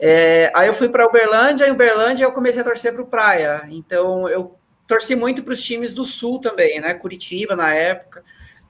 É, 0.00 0.50
aí 0.54 0.66
eu 0.66 0.72
fui 0.72 0.88
para 0.88 1.06
Uberlândia, 1.06 1.68
em 1.68 1.72
Uberlândia 1.72 2.24
eu 2.24 2.32
comecei 2.32 2.62
a 2.62 2.64
torcer 2.64 2.94
para 2.94 3.02
o 3.02 3.06
Praia, 3.06 3.68
então 3.70 4.26
eu 4.28 4.58
torci 4.86 5.14
muito 5.14 5.42
para 5.42 5.52
os 5.52 5.62
times 5.62 5.92
do 5.92 6.04
Sul 6.04 6.40
também, 6.40 6.80
né? 6.80 6.94
Curitiba 6.94 7.54
na 7.54 7.74
época, 7.74 8.24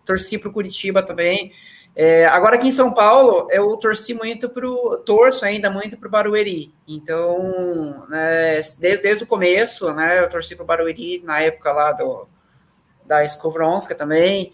torci 0.04 0.36
para 0.36 0.48
o 0.48 0.52
Curitiba 0.52 1.02
também. 1.02 1.52
É, 1.98 2.26
agora 2.26 2.56
aqui 2.56 2.68
em 2.68 2.72
São 2.72 2.92
Paulo, 2.92 3.48
eu 3.50 3.74
torci 3.78 4.12
muito 4.12 4.50
para 4.50 4.68
o. 4.68 4.98
torço 4.98 5.46
ainda 5.46 5.70
muito 5.70 5.96
para 5.96 6.06
o 6.06 6.10
Barueri. 6.10 6.74
Então, 6.86 8.06
né, 8.10 8.60
desde, 8.78 8.98
desde 8.98 9.24
o 9.24 9.26
começo, 9.26 9.90
né, 9.94 10.20
eu 10.20 10.28
torci 10.28 10.54
para 10.54 10.62
o 10.62 10.66
Barueri 10.66 11.22
na 11.24 11.40
época 11.40 11.72
lá 11.72 11.92
do, 11.92 12.28
da 13.06 13.24
Skovronska 13.24 13.94
também. 13.94 14.52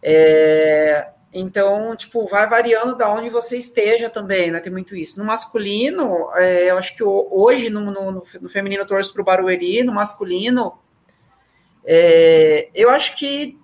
É, 0.00 1.10
então, 1.34 1.96
tipo, 1.96 2.28
vai 2.28 2.48
variando 2.48 2.94
da 2.96 3.12
onde 3.12 3.28
você 3.28 3.58
esteja 3.58 4.08
também, 4.08 4.52
né? 4.52 4.60
Tem 4.60 4.70
muito 4.70 4.94
isso. 4.94 5.18
No 5.18 5.24
masculino, 5.24 6.30
é, 6.34 6.70
eu 6.70 6.78
acho 6.78 6.94
que 6.94 7.02
hoje, 7.02 7.70
no, 7.70 7.90
no, 7.90 8.12
no 8.40 8.48
feminino, 8.48 8.82
eu 8.82 8.86
torço 8.86 9.12
para 9.12 9.22
o 9.22 9.24
Barueri, 9.24 9.82
no 9.82 9.92
masculino, 9.92 10.78
é, 11.84 12.70
eu 12.72 12.88
acho 12.88 13.16
que 13.16 13.58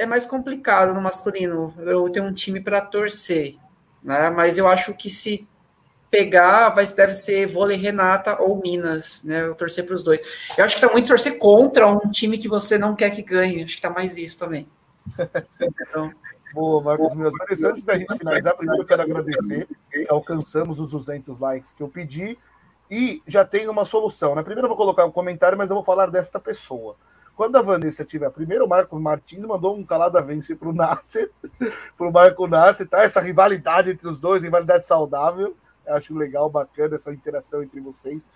é 0.00 0.06
mais 0.06 0.24
complicado 0.24 0.94
no 0.94 1.00
masculino. 1.00 1.74
Eu 1.78 2.08
tenho 2.08 2.24
um 2.24 2.32
time 2.32 2.58
para 2.58 2.80
torcer, 2.80 3.56
né? 4.02 4.30
Mas 4.30 4.56
eu 4.56 4.66
acho 4.66 4.94
que 4.94 5.10
se 5.10 5.46
pegar, 6.10 6.70
vai, 6.70 6.86
deve 6.86 7.12
ser 7.12 7.46
vôlei 7.46 7.76
Renata 7.76 8.40
ou 8.40 8.58
Minas, 8.58 9.22
né? 9.24 9.42
Eu 9.42 9.54
torcer 9.54 9.84
para 9.84 9.94
os 9.94 10.02
dois. 10.02 10.22
Eu 10.56 10.64
acho 10.64 10.74
que 10.74 10.80
tá 10.80 10.90
muito 10.90 11.06
torcer 11.06 11.38
contra 11.38 11.86
um 11.86 12.10
time 12.10 12.38
que 12.38 12.48
você 12.48 12.78
não 12.78 12.96
quer 12.96 13.10
que 13.10 13.22
ganhe. 13.22 13.62
Acho 13.62 13.76
que 13.76 13.82
tá 13.82 13.90
mais 13.90 14.16
isso 14.16 14.38
também. 14.38 14.66
Então, 15.88 16.10
Boa, 16.54 16.82
Marcos 16.82 17.14
Meus. 17.14 17.34
Mas 17.48 17.62
antes 17.62 17.84
da 17.84 17.96
gente 17.96 18.16
finalizar, 18.16 18.56
primeiro 18.56 18.82
eu 18.82 18.86
quero 18.86 19.02
agradecer 19.02 19.68
alcançamos 20.08 20.80
os 20.80 20.90
200 20.90 21.38
likes 21.38 21.72
que 21.72 21.82
eu 21.82 21.88
pedi 21.88 22.38
e 22.90 23.22
já 23.26 23.44
tem 23.44 23.68
uma 23.68 23.84
solução. 23.84 24.34
Né? 24.34 24.42
Primeiro 24.42 24.64
eu 24.64 24.68
vou 24.68 24.76
colocar 24.76 25.04
um 25.04 25.12
comentário, 25.12 25.58
mas 25.58 25.68
eu 25.68 25.76
vou 25.76 25.84
falar 25.84 26.06
desta 26.10 26.40
pessoa. 26.40 26.96
Quando 27.40 27.56
a 27.56 27.62
Vanessa 27.62 28.04
tiver 28.04 28.28
primeiro, 28.28 28.66
o 28.66 28.68
Marco 28.68 29.00
Martins 29.00 29.42
mandou 29.46 29.74
um 29.74 29.82
calada 29.82 30.20
vence 30.20 30.54
para 30.54 30.68
o 30.68 30.74
Nasser, 30.74 31.30
para 31.96 32.06
o 32.06 32.12
Marco 32.12 32.46
Nasser, 32.46 32.86
tá? 32.86 33.02
Essa 33.02 33.18
rivalidade 33.18 33.90
entre 33.90 34.06
os 34.06 34.18
dois, 34.18 34.42
rivalidade 34.42 34.84
saudável. 34.84 35.56
Eu 35.86 35.94
acho 35.94 36.14
legal, 36.14 36.50
bacana 36.50 36.96
essa 36.96 37.10
interação 37.10 37.62
entre 37.62 37.80
vocês. 37.80 38.28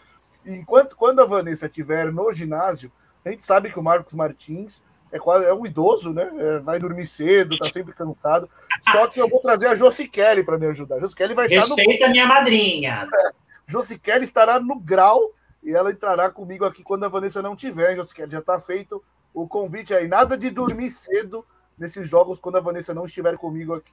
enquanto 0.46 0.96
quando 0.96 1.20
a 1.20 1.26
Vanessa 1.26 1.66
estiver 1.66 2.10
no 2.10 2.32
ginásio, 2.32 2.90
a 3.22 3.28
gente 3.28 3.44
sabe 3.44 3.70
que 3.70 3.78
o 3.78 3.82
Marcos 3.82 4.14
Martins 4.14 4.82
é 5.12 5.18
quase 5.18 5.44
é 5.44 5.52
um 5.52 5.66
idoso, 5.66 6.10
né? 6.10 6.30
É, 6.38 6.60
vai 6.60 6.78
dormir 6.78 7.06
cedo, 7.06 7.58
tá 7.58 7.70
sempre 7.70 7.94
cansado. 7.94 8.48
Só 8.90 9.06
que 9.08 9.20
eu 9.20 9.28
vou 9.28 9.38
trazer 9.38 9.66
a 9.66 9.74
Josi 9.74 10.08
Kelly 10.08 10.42
para 10.42 10.56
me 10.56 10.64
ajudar. 10.68 10.98
Josi 10.98 11.14
Kelly 11.14 11.34
vai 11.34 11.46
Respeita 11.46 11.82
estar 11.82 12.06
no... 12.06 12.06
a 12.06 12.08
minha 12.08 12.26
madrinha. 12.26 13.06
É, 13.14 13.30
Josi 13.66 13.98
Kelly 13.98 14.24
estará 14.24 14.58
no 14.58 14.80
grau 14.80 15.30
e 15.64 15.74
ela 15.74 15.90
entrará 15.90 16.30
comigo 16.30 16.64
aqui 16.64 16.82
quando 16.82 17.04
a 17.04 17.08
Vanessa 17.08 17.40
não 17.40 17.56
tiver. 17.56 17.96
Josi 17.96 18.14
Kelly 18.14 18.32
já 18.32 18.38
está 18.38 18.60
feito 18.60 19.02
o 19.32 19.48
convite 19.48 19.94
aí. 19.94 20.06
Nada 20.06 20.36
de 20.36 20.50
dormir 20.50 20.90
cedo 20.90 21.44
nesses 21.78 22.08
jogos 22.08 22.38
quando 22.38 22.56
a 22.56 22.60
Vanessa 22.60 22.92
não 22.92 23.06
estiver 23.06 23.36
comigo 23.36 23.74
aqui. 23.74 23.92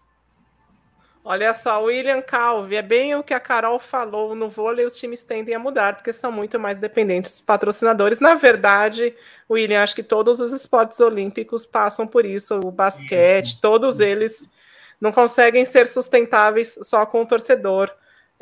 Olha 1.23 1.53
só, 1.53 1.83
William 1.83 2.19
Calvi, 2.21 2.75
é 2.75 2.81
bem 2.81 3.13
o 3.15 3.23
que 3.23 3.33
a 3.33 3.39
Carol 3.39 3.77
falou. 3.77 4.33
No 4.35 4.49
vôlei, 4.49 4.85
os 4.85 4.97
times 4.97 5.21
tendem 5.21 5.53
a 5.53 5.59
mudar, 5.59 5.95
porque 5.95 6.11
são 6.11 6.31
muito 6.31 6.59
mais 6.59 6.79
dependentes 6.79 7.31
dos 7.31 7.41
patrocinadores. 7.41 8.19
Na 8.19 8.33
verdade, 8.33 9.15
William, 9.47 9.83
acho 9.83 9.95
que 9.95 10.01
todos 10.01 10.39
os 10.39 10.51
esportes 10.51 10.99
olímpicos 10.99 11.63
passam 11.63 12.07
por 12.07 12.25
isso. 12.25 12.59
O 12.59 12.71
basquete, 12.71 13.49
isso. 13.49 13.61
todos 13.61 13.99
eles 13.99 14.49
não 14.99 15.11
conseguem 15.11 15.63
ser 15.63 15.87
sustentáveis 15.87 16.77
só 16.81 17.05
com 17.05 17.21
o 17.21 17.25
torcedor. 17.27 17.91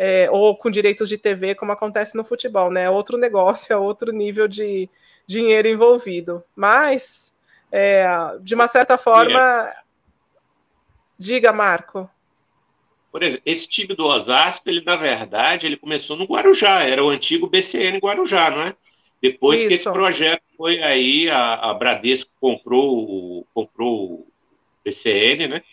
É, 0.02 0.30
ou 0.32 0.56
com 0.56 0.72
direitos 0.72 1.10
de 1.10 1.18
TV, 1.18 1.56
como 1.56 1.74
acontece 1.74 2.16
no 2.16 2.24
futebol, 2.24 2.72
né? 2.72 2.84
É 2.84 2.90
outro 2.90 3.18
negócio, 3.18 3.74
é 3.74 3.76
outro 3.76 4.14
nível 4.14 4.48
de 4.48 4.90
dinheiro 5.28 5.68
envolvido. 5.68 6.42
Mas, 6.56 7.34
é, 7.70 8.08
de 8.42 8.56
uma 8.56 8.68
certa 8.68 8.98
forma. 8.98 9.70
Diga, 11.18 11.52
Marco. 11.52 12.10
Por 13.12 13.24
exemplo, 13.24 13.42
esse 13.46 13.68
time 13.68 13.94
do 13.94 14.06
Osasco, 14.06 14.70
ele 14.70 14.82
na 14.86 14.96
verdade, 14.96 15.66
ele 15.66 15.76
começou 15.76 16.16
no 16.16 16.26
Guarujá, 16.26 16.84
era 16.84 17.04
o 17.04 17.10
antigo 17.10 17.48
BCN 17.48 17.98
Guarujá, 17.98 18.52
não 18.52 18.62
é? 18.62 18.76
Depois 19.22 19.60
Isso. 19.60 19.68
que 19.68 19.74
esse 19.74 19.92
projeto 19.92 20.44
foi 20.56 20.82
aí, 20.82 21.30
a, 21.30 21.56
a 21.56 21.74
Bradesco 21.74 22.32
comprou, 22.40 23.46
comprou 23.54 24.12
o 24.12 24.28
BCN, 24.86 25.48
né? 25.48 25.64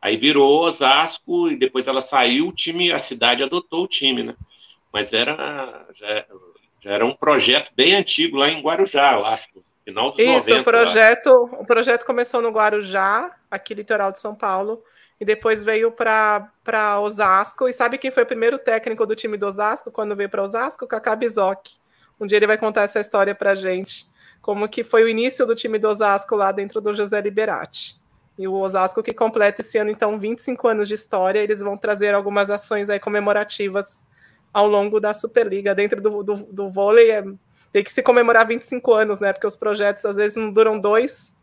Aí 0.00 0.16
virou 0.16 0.62
Osasco 0.62 1.48
e 1.48 1.56
depois 1.56 1.86
ela 1.86 2.00
saiu, 2.00 2.48
o 2.48 2.52
time, 2.52 2.90
a 2.90 2.98
cidade 2.98 3.42
adotou 3.42 3.84
o 3.84 3.88
time, 3.88 4.22
né? 4.22 4.34
Mas 4.92 5.12
era 5.12 5.86
já, 5.94 6.24
já 6.80 6.90
era 6.90 7.04
um 7.04 7.14
projeto 7.14 7.70
bem 7.76 7.94
antigo 7.94 8.36
lá 8.36 8.48
em 8.48 8.62
Guarujá, 8.62 9.12
eu 9.12 9.26
acho, 9.26 9.48
final 9.84 10.10
dos 10.10 10.20
Isso, 10.20 10.48
90. 10.48 10.60
o 10.60 10.64
projeto, 10.64 11.50
o 11.52 11.64
projeto 11.66 12.06
começou 12.06 12.40
no 12.40 12.50
Guarujá, 12.50 13.30
aqui 13.50 13.74
litoral 13.74 14.10
de 14.10 14.18
São 14.18 14.34
Paulo, 14.34 14.82
e 15.20 15.24
depois 15.24 15.62
veio 15.62 15.92
para 15.92 17.00
Osasco. 17.00 17.68
E 17.68 17.72
sabe 17.74 17.98
quem 17.98 18.10
foi 18.10 18.22
o 18.22 18.26
primeiro 18.26 18.58
técnico 18.58 19.04
do 19.04 19.14
time 19.14 19.36
do 19.36 19.46
Osasco 19.46 19.90
quando 19.90 20.16
veio 20.16 20.30
para 20.30 20.42
Osasco? 20.42 20.86
Kaká 20.86 21.14
Bizoc. 21.14 21.72
Um 22.18 22.26
dia 22.26 22.38
ele 22.38 22.46
vai 22.46 22.56
contar 22.56 22.82
essa 22.82 23.00
história 23.00 23.34
para 23.34 23.54
gente, 23.54 24.06
como 24.40 24.68
que 24.68 24.82
foi 24.82 25.04
o 25.04 25.08
início 25.08 25.46
do 25.46 25.54
time 25.54 25.78
do 25.78 25.88
Osasco 25.88 26.34
lá 26.36 26.50
dentro 26.52 26.80
do 26.80 26.94
José 26.94 27.20
Liberati. 27.20 27.99
E 28.40 28.48
o 28.48 28.54
Osasco 28.54 29.02
que 29.02 29.12
completa 29.12 29.60
esse 29.60 29.76
ano, 29.76 29.90
então, 29.90 30.18
25 30.18 30.66
anos 30.66 30.88
de 30.88 30.94
história, 30.94 31.40
eles 31.40 31.60
vão 31.60 31.76
trazer 31.76 32.14
algumas 32.14 32.48
ações 32.48 32.88
aí 32.88 32.98
comemorativas 32.98 34.08
ao 34.50 34.66
longo 34.66 34.98
da 34.98 35.12
Superliga. 35.12 35.74
Dentro 35.74 36.00
do, 36.00 36.22
do, 36.22 36.34
do 36.36 36.70
vôlei, 36.70 37.10
é, 37.10 37.22
tem 37.70 37.84
que 37.84 37.92
se 37.92 38.02
comemorar 38.02 38.46
25 38.46 38.94
anos, 38.94 39.20
né? 39.20 39.34
Porque 39.34 39.46
os 39.46 39.56
projetos 39.56 40.06
às 40.06 40.16
vezes 40.16 40.38
não 40.38 40.50
duram 40.50 40.80
dois, 40.80 41.36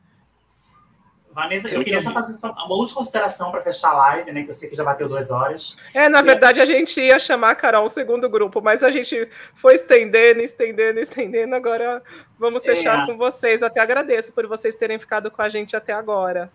Vanessa, 1.38 1.68
eu 1.68 1.84
queria 1.84 2.02
só 2.02 2.12
fazer 2.12 2.36
uma 2.48 2.74
última 2.74 2.98
consideração 2.98 3.52
para 3.52 3.62
fechar 3.62 3.90
a 3.90 3.98
live, 3.98 4.32
né? 4.32 4.42
Que 4.42 4.50
eu 4.50 4.54
sei 4.56 4.70
que 4.70 4.76
já 4.76 4.84
bateu 4.84 5.08
duas 5.08 5.30
horas. 5.30 5.78
É, 5.94 6.10
na 6.10 6.24
verdade, 6.24 6.60
a 6.60 6.66
gente 6.66 7.00
ia 7.00 7.20
chamar 7.20 7.52
a 7.52 7.56
Carol 7.56 7.86
um 7.86 7.88
segundo 7.88 8.28
grupo, 8.28 8.60
mas 8.60 8.84
a 8.84 8.90
gente 8.90 9.30
foi 9.54 9.76
estendendo, 9.76 10.42
estendendo, 10.42 11.00
estendendo. 11.00 11.54
Agora 11.54 12.02
vamos 12.40 12.66
fechar 12.66 13.04
é. 13.04 13.06
com 13.06 13.16
vocês. 13.16 13.62
Até 13.62 13.80
agradeço 13.80 14.34
por 14.34 14.48
vocês 14.48 14.76
terem 14.76 14.98
ficado 14.98 15.30
com 15.30 15.44
a 15.44 15.48
gente 15.48 15.76
até 15.76 15.94
agora. 15.94 16.52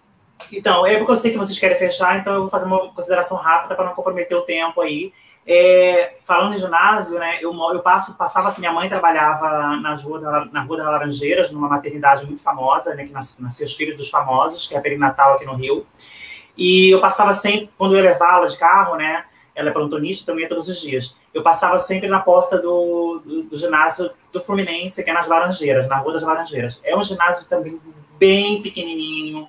Então, 0.52 0.84
é 0.86 0.96
porque 0.96 1.12
eu 1.12 1.16
sei 1.16 1.30
que 1.30 1.38
vocês 1.38 1.58
querem 1.58 1.78
fechar, 1.78 2.18
então 2.18 2.34
eu 2.34 2.40
vou 2.42 2.50
fazer 2.50 2.66
uma 2.66 2.88
consideração 2.92 3.36
rápida 3.36 3.74
para 3.74 3.84
não 3.84 3.94
comprometer 3.94 4.36
o 4.36 4.42
tempo 4.42 4.80
aí. 4.80 5.12
É, 5.44 6.18
falando 6.22 6.54
em 6.54 6.58
ginásio, 6.58 7.18
né, 7.18 7.38
eu, 7.40 7.52
eu 7.72 7.80
passo, 7.80 8.16
passava 8.16 8.48
assim, 8.48 8.60
minha 8.60 8.72
mãe 8.72 8.88
trabalhava 8.88 9.76
na 9.76 9.94
rua, 9.96 10.20
da, 10.20 10.44
na 10.46 10.62
Rua 10.62 10.76
das 10.76 10.86
Laranjeiras, 10.86 11.50
numa 11.50 11.68
maternidade 11.68 12.24
muito 12.24 12.40
famosa, 12.40 12.94
né, 12.94 13.04
que 13.04 13.12
nascia 13.12 13.66
os 13.66 13.72
filhos 13.72 13.96
dos 13.96 14.08
famosos, 14.08 14.68
que 14.68 14.74
é 14.74 14.78
a 14.78 14.80
Perinatal 14.80 15.34
aqui 15.34 15.44
no 15.44 15.54
Rio. 15.54 15.84
E 16.56 16.90
eu 16.90 17.00
passava 17.00 17.32
sempre, 17.32 17.70
quando 17.76 17.96
eu 17.96 18.02
levava 18.02 18.46
de 18.46 18.56
carro, 18.56 18.96
né, 18.96 19.24
ela 19.54 19.70
é 19.70 19.72
plantonista 19.72 20.30
também 20.30 20.48
todos 20.48 20.68
os 20.68 20.80
dias, 20.80 21.16
eu 21.34 21.42
passava 21.42 21.78
sempre 21.78 22.08
na 22.08 22.20
porta 22.20 22.58
do, 22.58 23.20
do, 23.24 23.42
do, 23.44 23.56
ginásio 23.56 24.10
do 24.30 24.40
Fluminense, 24.40 25.02
que 25.02 25.10
é 25.10 25.12
nas 25.12 25.26
Laranjeiras, 25.26 25.88
na 25.88 25.96
Rua 25.96 26.12
das 26.12 26.22
Laranjeiras. 26.22 26.80
É 26.84 26.96
um 26.96 27.02
ginásio 27.02 27.46
também 27.48 27.80
bem 28.18 28.62
pequenininho, 28.62 29.48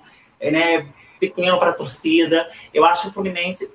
né, 0.50 0.86
pequeno 1.18 1.58
para 1.58 1.70
a 1.70 1.74
torcida. 1.74 2.50
Eu 2.72 2.84
acho 2.84 3.02
que 3.02 3.08
o 3.08 3.12
Fluminense 3.12 3.70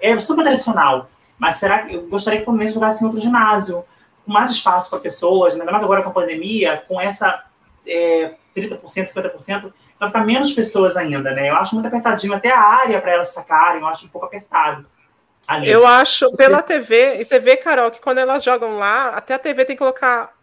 é 0.00 0.18
super 0.18 0.44
tradicional 0.44 1.08
mas 1.38 1.56
será 1.56 1.82
que 1.82 1.94
eu 1.94 2.02
gostaria 2.02 2.38
que 2.38 2.42
o 2.42 2.46
Fluminense 2.46 2.74
jogasse 2.74 3.02
em 3.02 3.06
outro 3.06 3.20
ginásio, 3.20 3.84
com 4.24 4.32
mais 4.32 4.50
espaço 4.50 4.88
para 4.90 4.98
pessoas, 4.98 5.52
ainda 5.52 5.70
mais 5.70 5.84
agora 5.84 6.02
com 6.02 6.08
a 6.08 6.12
pandemia, 6.12 6.82
com 6.88 7.00
essa 7.00 7.44
é, 7.86 8.34
30%, 8.56 8.80
50%, 8.82 9.72
vai 9.98 10.08
ficar 10.08 10.24
menos 10.24 10.52
pessoas 10.52 10.96
ainda, 10.96 11.30
né? 11.32 11.50
Eu 11.50 11.56
acho 11.56 11.74
muito 11.74 11.86
apertadinho, 11.86 12.34
até 12.34 12.50
a 12.50 12.60
área 12.60 13.00
para 13.00 13.12
elas 13.12 13.28
sacarem, 13.28 13.80
eu 13.80 13.86
acho 13.86 14.06
um 14.06 14.08
pouco 14.08 14.26
apertado. 14.26 14.86
Ali. 15.46 15.70
Eu 15.70 15.86
acho, 15.86 16.32
pela 16.32 16.60
TV, 16.60 17.20
e 17.20 17.24
você 17.24 17.38
vê, 17.38 17.56
Carol, 17.56 17.90
que 17.90 18.00
quando 18.00 18.18
elas 18.18 18.42
jogam 18.42 18.78
lá, 18.78 19.10
até 19.10 19.34
a 19.34 19.38
TV 19.38 19.64
tem 19.64 19.76
que 19.76 19.80
colocar 19.80 20.34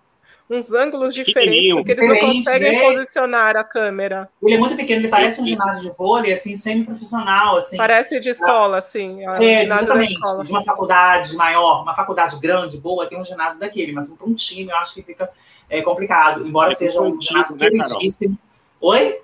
uns 0.49 0.74
ângulos 0.74 1.14
diferentes, 1.14 1.74
porque 1.74 1.91
eles 1.91 2.07
não 2.07 2.20
conseguem 2.20 2.76
é. 2.76 2.82
posicionar 2.82 3.56
a 3.56 3.64
câmera. 3.64 4.30
Ele 4.41 4.56
é 4.56 4.57
muito 4.57 4.76
pequeno, 4.76 5.02
ele 5.02 5.07
parece 5.07 5.41
um 5.41 5.45
ginásio 5.45 5.90
de 5.90 5.98
vôlei, 5.98 6.34
assim, 6.34 6.56
semi-profissional, 6.56 7.57
assim. 7.57 7.78
Parece 7.78 8.20
de 8.20 8.30
escola, 8.30 8.78
assim. 8.78 9.26
É, 9.40 9.64
exatamente, 9.64 10.14
de 10.14 10.52
uma 10.52 10.64
faculdade 10.64 11.36
maior, 11.36 11.84
uma 11.84 11.95
faculdade 11.95 12.40
grande, 12.40 12.78
boa, 12.78 13.07
tem 13.07 13.20
um 13.20 13.24
ginásio 13.24 13.60
daquele, 13.60 13.91
mas 13.91 14.10
para 14.10 14.28
um 14.28 14.34
time 14.34 14.72
eu 14.72 14.78
acho 14.78 14.94
que 14.94 15.02
fica 15.02 15.30
é, 15.70 15.82
complicado, 15.82 16.45
embora 16.45 16.72
é 16.72 16.76
seja 16.76 17.02
um 17.02 17.20
ginásio 17.20 17.56
né, 17.56 17.70
queridíssimo. 17.70 18.38
Oi? 18.82 19.20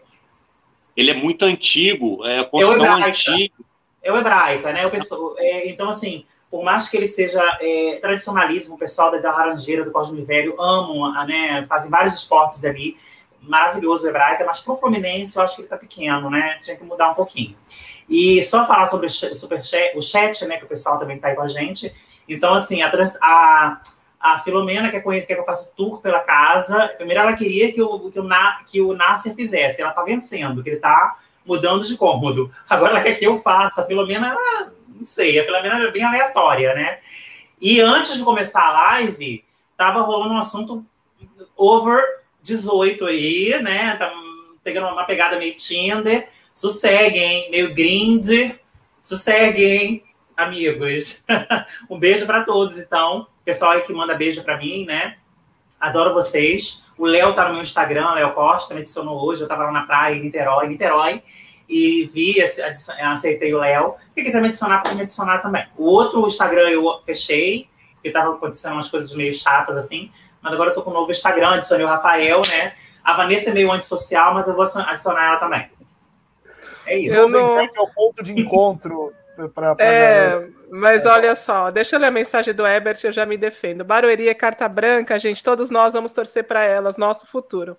Ele 0.96 1.12
é 1.12 1.14
muito 1.14 1.44
antigo, 1.46 2.26
é 2.26 2.40
a 2.40 2.46
construção 2.46 3.04
é 3.04 3.08
antiga. 3.08 3.54
É 4.02 4.12
o 4.12 4.18
hebraica, 4.18 4.72
né? 4.72 4.86
O 4.86 4.92
pessoal, 4.92 5.36
é, 5.38 5.70
então, 5.70 5.90
assim, 5.90 6.26
por 6.50 6.64
mais 6.64 6.90
que 6.90 6.98
ele 6.98 7.08
seja 7.08 7.42
é, 7.62 8.00
tradicionalismo, 8.02 8.76
o 8.76 8.78
pessoal 8.78 9.12
da 9.12 9.32
Laranjeira, 9.32 9.86
do 9.86 9.92
Cosme 9.92 10.24
Velho, 10.24 10.60
amam, 10.60 11.12
né, 11.28 11.66
fazem 11.68 11.92
vários 11.92 12.16
esportes 12.16 12.64
ali, 12.66 12.98
maravilhoso 13.42 14.08
Hebraica, 14.08 14.44
mas 14.46 14.60
para 14.60 14.74
o 14.74 14.78
Fluminense 14.78 15.38
eu 15.38 15.44
acho 15.44 15.56
que 15.56 15.62
ele 15.62 15.68
está 15.68 15.78
pequeno, 15.78 16.30
né? 16.30 16.58
Tinha 16.60 16.76
que 16.76 16.84
mudar 16.84 17.12
um 17.12 17.14
pouquinho. 17.14 17.56
E 18.10 18.42
só 18.42 18.66
falar 18.66 18.88
sobre 18.88 19.08
o, 19.08 19.10
super 19.10 19.64
chat, 19.64 19.96
o 19.96 20.02
chat, 20.02 20.46
né, 20.46 20.58
que 20.58 20.66
o 20.66 20.68
pessoal 20.68 20.98
também 20.98 21.18
está 21.18 21.30
aí 21.30 21.36
com 21.36 21.44
a 21.44 21.48
gente. 21.48 21.94
Então, 22.28 22.54
assim, 22.54 22.82
a, 22.82 22.92
a, 23.22 23.82
a 24.20 24.40
Filomena 24.40 24.90
quer, 24.90 25.02
quer 25.02 25.22
que 25.22 25.34
eu 25.34 25.46
faça 25.46 25.70
o 25.70 25.76
tour 25.76 26.02
pela 26.02 26.20
casa. 26.20 26.90
Primeiro 26.98 27.22
ela 27.22 27.34
queria 27.34 27.72
que 27.72 27.82
o, 27.82 28.10
que 28.12 28.20
o, 28.20 28.24
Na, 28.24 28.62
que 28.66 28.82
o 28.82 28.94
Nasser 28.94 29.34
fizesse. 29.36 29.82
Ela 29.82 29.92
está 29.92 30.04
vencendo, 30.04 30.62
que 30.64 30.70
ele 30.70 30.76
está 30.78 31.18
mudando 31.46 31.86
de 31.86 31.96
cômodo. 31.96 32.52
Agora 32.68 32.92
ela 32.92 33.02
quer 33.02 33.14
que 33.14 33.26
eu 33.26 33.38
faça. 33.38 33.82
A 33.82 33.86
Filomena, 33.86 34.30
ela 34.30 34.72
não 35.00 35.06
sei, 35.06 35.40
a 35.40 35.46
Filomena 35.46 35.82
é 35.82 35.92
bem 35.92 36.04
aleatória, 36.04 36.76
né? 36.76 37.00
E 37.60 37.80
antes 37.80 38.18
de 38.18 38.24
começar 38.24 38.62
a 38.62 38.72
live, 38.72 39.46
tava 39.78 40.02
rolando 40.02 40.34
um 40.34 40.38
assunto 40.38 40.86
over 41.56 42.04
18 42.44 43.06
aí, 43.06 43.62
né? 43.62 43.96
Tá 43.96 44.14
pegando 44.62 44.88
uma 44.88 45.06
pegada 45.06 45.38
meio 45.38 45.56
Tinder. 45.56 46.28
Sossegue, 46.54 47.18
hein? 47.18 47.50
Meio 47.50 47.74
grind. 47.74 48.56
Sossegue, 49.02 49.64
hein? 49.64 50.04
Amigos. 50.36 51.26
um 51.90 51.98
beijo 51.98 52.26
para 52.26 52.44
todos, 52.44 52.78
então. 52.78 53.28
Pessoal 53.46 53.72
aí 53.72 53.82
que 53.82 53.94
manda 53.94 54.16
beijo 54.16 54.44
para 54.44 54.58
mim, 54.58 54.86
né? 54.86 55.18
Adoro 55.80 56.14
vocês. 56.14 56.84
O 56.98 57.06
Léo 57.06 57.34
tá 57.34 57.48
no 57.48 57.54
meu 57.54 57.62
Instagram, 57.62 58.12
Léo 58.12 58.34
Costa, 58.34 58.74
me 58.74 58.82
adicionou 58.82 59.18
hoje. 59.26 59.42
Eu 59.42 59.48
tava 59.48 59.64
lá 59.64 59.72
na 59.72 59.84
praia 59.84 60.16
em 60.16 60.22
Niterói, 60.24 60.68
Niterói 60.68 61.24
e 61.70 62.10
vi, 62.12 62.42
aceitei 62.42 63.54
o 63.54 63.60
Léo. 63.60 63.96
Quem 64.16 64.24
quiser 64.24 64.42
me 64.42 64.48
adicionar, 64.48 64.82
pode 64.82 64.96
me 64.96 65.04
adicionar 65.04 65.38
também. 65.38 65.68
O 65.78 65.86
outro 65.86 66.26
Instagram 66.26 66.70
eu 66.70 66.84
fechei, 67.06 67.70
porque 67.94 68.08
estava 68.08 68.34
acontecendo 68.34 68.74
umas 68.74 68.90
coisas 68.90 69.14
meio 69.14 69.34
chatas 69.36 69.78
assim, 69.78 70.12
mas 70.42 70.52
agora 70.52 70.72
eu 70.72 70.74
tô 70.74 70.82
com 70.82 70.90
um 70.90 70.94
novo 70.94 71.12
Instagram, 71.12 71.52
adicionei 71.52 71.86
o 71.86 71.90
Rafael, 71.90 72.42
né? 72.48 72.74
A 73.04 73.14
Vanessa 73.14 73.52
é 73.52 73.54
meio 73.54 73.72
antissocial, 73.72 74.34
mas 74.34 74.48
eu 74.48 74.56
vou 74.56 74.64
adicionar 74.64 75.28
ela 75.28 75.38
também. 75.38 75.70
É 76.88 76.98
isso. 76.98 77.14
Eu 77.14 77.30
não... 77.30 77.68
que 77.68 77.78
é 77.78 77.82
o 77.82 77.94
ponto 77.94 78.24
de 78.24 78.40
encontro 78.40 79.14
para 79.54 79.76
é, 79.80 80.50
mas 80.72 81.06
olha 81.06 81.36
só, 81.36 81.72
deixa 81.72 81.96
eu 81.96 82.00
ler 82.00 82.08
a 82.08 82.12
mensagem 82.12 82.54
do 82.54 82.66
Ebert, 82.66 83.00
eu 83.04 83.12
já 83.12 83.26
me 83.26 83.38
defendo. 83.38 83.86
Barueri 83.86 84.28
é 84.28 84.34
carta 84.34 84.68
branca, 84.68 85.18
gente, 85.20 85.44
todos 85.44 85.70
nós 85.70 85.94
vamos 85.94 86.12
torcer 86.12 86.44
para 86.44 86.64
elas, 86.64 86.98
nosso 86.98 87.26
futuro. 87.28 87.78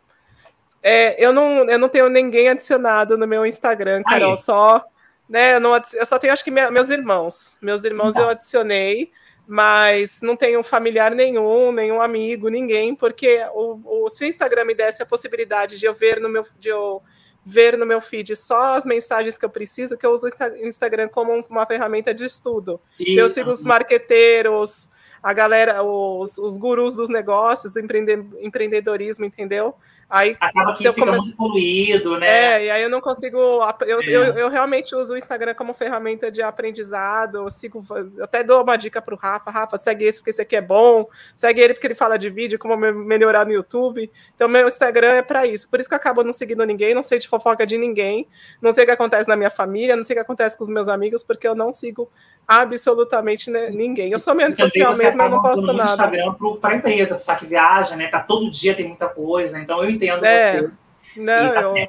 É, 0.83 1.23
eu, 1.23 1.33
não, 1.33 1.69
eu 1.69 1.79
não 1.79 1.89
tenho 1.89 2.09
ninguém 2.09 2.49
adicionado 2.49 3.19
no 3.19 3.27
meu 3.27 3.45
Instagram, 3.45 4.03
Carol, 4.03 4.33
Aí. 4.33 4.37
só. 4.37 4.85
Né, 5.29 5.55
eu, 5.55 5.61
não, 5.61 5.75
eu 5.75 6.07
só 6.07 6.19
tenho, 6.19 6.33
acho 6.33 6.43
que 6.43 6.51
minha, 6.51 6.71
meus 6.71 6.91
irmãos. 6.91 7.57
Meus 7.61 7.85
irmãos 7.85 8.15
tá. 8.15 8.21
eu 8.21 8.29
adicionei, 8.31 9.13
mas 9.47 10.21
não 10.23 10.37
tenho 10.37 10.63
familiar 10.63 11.15
nenhum, 11.15 11.71
nenhum 11.71 12.01
amigo, 12.01 12.49
ninguém, 12.49 12.95
porque 12.95 13.41
o, 13.53 14.05
o, 14.05 14.09
se 14.09 14.25
o 14.25 14.27
Instagram 14.27 14.65
me 14.65 14.75
desse 14.75 15.03
a 15.03 15.07
possibilidade 15.07 15.79
de 15.79 15.87
eu 15.87 15.95
ver 15.95 16.21
no 16.21 16.29
meu 16.29 16.45
de 16.59 16.69
eu 16.69 17.03
ver 17.45 17.77
no 17.79 17.87
meu 17.87 18.01
feed 18.01 18.37
só 18.37 18.75
as 18.77 18.85
mensagens 18.85 19.39
que 19.39 19.45
eu 19.45 19.51
preciso, 19.51 19.97
que 19.97 20.05
eu 20.05 20.13
uso 20.13 20.29
o 20.29 20.67
Instagram 20.67 21.09
como 21.09 21.45
uma 21.49 21.67
ferramenta 21.67 22.13
de 22.13 22.25
estudo. 22.25 22.81
E... 22.99 23.17
Eu 23.17 23.29
sigo 23.29 23.51
os 23.51 23.65
marqueteiros, 23.65 24.91
a 25.23 25.33
galera, 25.33 25.83
os, 25.83 26.39
os 26.39 26.59
gurus 26.59 26.95
dos 26.95 27.09
negócios, 27.09 27.73
do 27.73 27.81
empreende, 27.81 28.13
empreendedorismo, 28.41 29.25
entendeu? 29.25 29.75
Aí, 30.11 30.37
Acaba 30.41 30.75
que 30.75 30.93
fica 30.93 31.13
muito 31.13 31.37
poluído, 31.37 32.19
né? 32.19 32.27
É, 32.27 32.65
e 32.65 32.71
aí 32.71 32.83
eu 32.83 32.91
não 32.91 33.01
consigo. 33.01 33.39
Eu, 33.87 34.01
é. 34.01 34.05
eu, 34.09 34.23
eu, 34.37 34.49
realmente 34.49 34.93
uso 34.93 35.15
o 35.15 35.17
Instagram 35.17 35.55
como 35.55 35.73
ferramenta 35.73 36.33
de 36.33 36.43
aprendizado. 36.43 37.37
Eu 37.39 37.51
sigo, 37.51 37.81
eu 38.17 38.25
até 38.25 38.43
dou 38.43 38.61
uma 38.61 38.77
dica 38.77 39.01
para 39.01 39.15
o 39.15 39.17
Rafa: 39.17 39.53
Rafa, 39.53 39.79
segue 39.79 40.05
esse 40.05 40.19
porque 40.19 40.31
esse 40.31 40.43
aqui 40.43 40.57
é 40.57 40.61
bom, 40.61 41.07
segue 41.33 41.61
ele 41.61 41.75
porque 41.75 41.87
ele 41.87 41.95
fala 41.95 42.19
de 42.19 42.29
vídeo, 42.29 42.59
como 42.59 42.77
melhorar 42.77 43.47
no 43.47 43.53
YouTube. 43.53 44.11
Então, 44.35 44.49
meu 44.49 44.67
Instagram 44.67 45.13
é 45.13 45.23
para 45.23 45.47
isso. 45.47 45.69
Por 45.69 45.79
isso 45.79 45.89
que 45.89 45.95
eu 45.95 45.99
acabo 45.99 46.25
não 46.25 46.33
seguindo 46.33 46.65
ninguém, 46.67 46.93
não 46.93 47.05
sei 47.05 47.21
de 47.21 47.29
fofoca 47.29 47.65
de 47.65 47.79
ninguém, 47.79 48.27
não 48.61 48.73
sei 48.73 48.83
o 48.83 48.87
que 48.89 48.93
acontece 48.93 49.29
na 49.29 49.37
minha 49.37 49.51
família, 49.51 49.95
não 49.95 50.03
sei 50.03 50.15
o 50.15 50.17
que 50.17 50.23
acontece 50.23 50.59
com 50.59 50.65
os 50.65 50.71
meus 50.71 50.89
amigos, 50.89 51.23
porque 51.23 51.47
eu 51.47 51.55
não 51.55 51.71
sigo 51.71 52.11
absolutamente 52.51 53.49
ninguém. 53.49 54.11
Eu 54.11 54.19
sou 54.19 54.35
meio 54.35 54.53
social 54.57 54.97
mesmo, 54.97 55.23
eu 55.23 55.29
não 55.31 55.41
posto 55.41 55.73
nada. 55.73 55.91
Instagram 55.91 56.35
para 56.61 56.75
empresa, 56.75 57.15
para 57.15 57.35
que 57.37 57.47
viaja, 57.47 57.95
né? 57.95 58.09
Tá 58.09 58.19
todo 58.19 58.51
dia 58.51 58.75
tem 58.75 58.89
muita 58.89 59.09
coisa, 59.09 59.61
então 59.61 59.85
eu 59.85 59.89
entendo 59.89 60.25
é, 60.25 60.59
você. 60.59 60.71
Não, 61.17 61.53
tá 61.53 61.61
eu, 61.61 61.89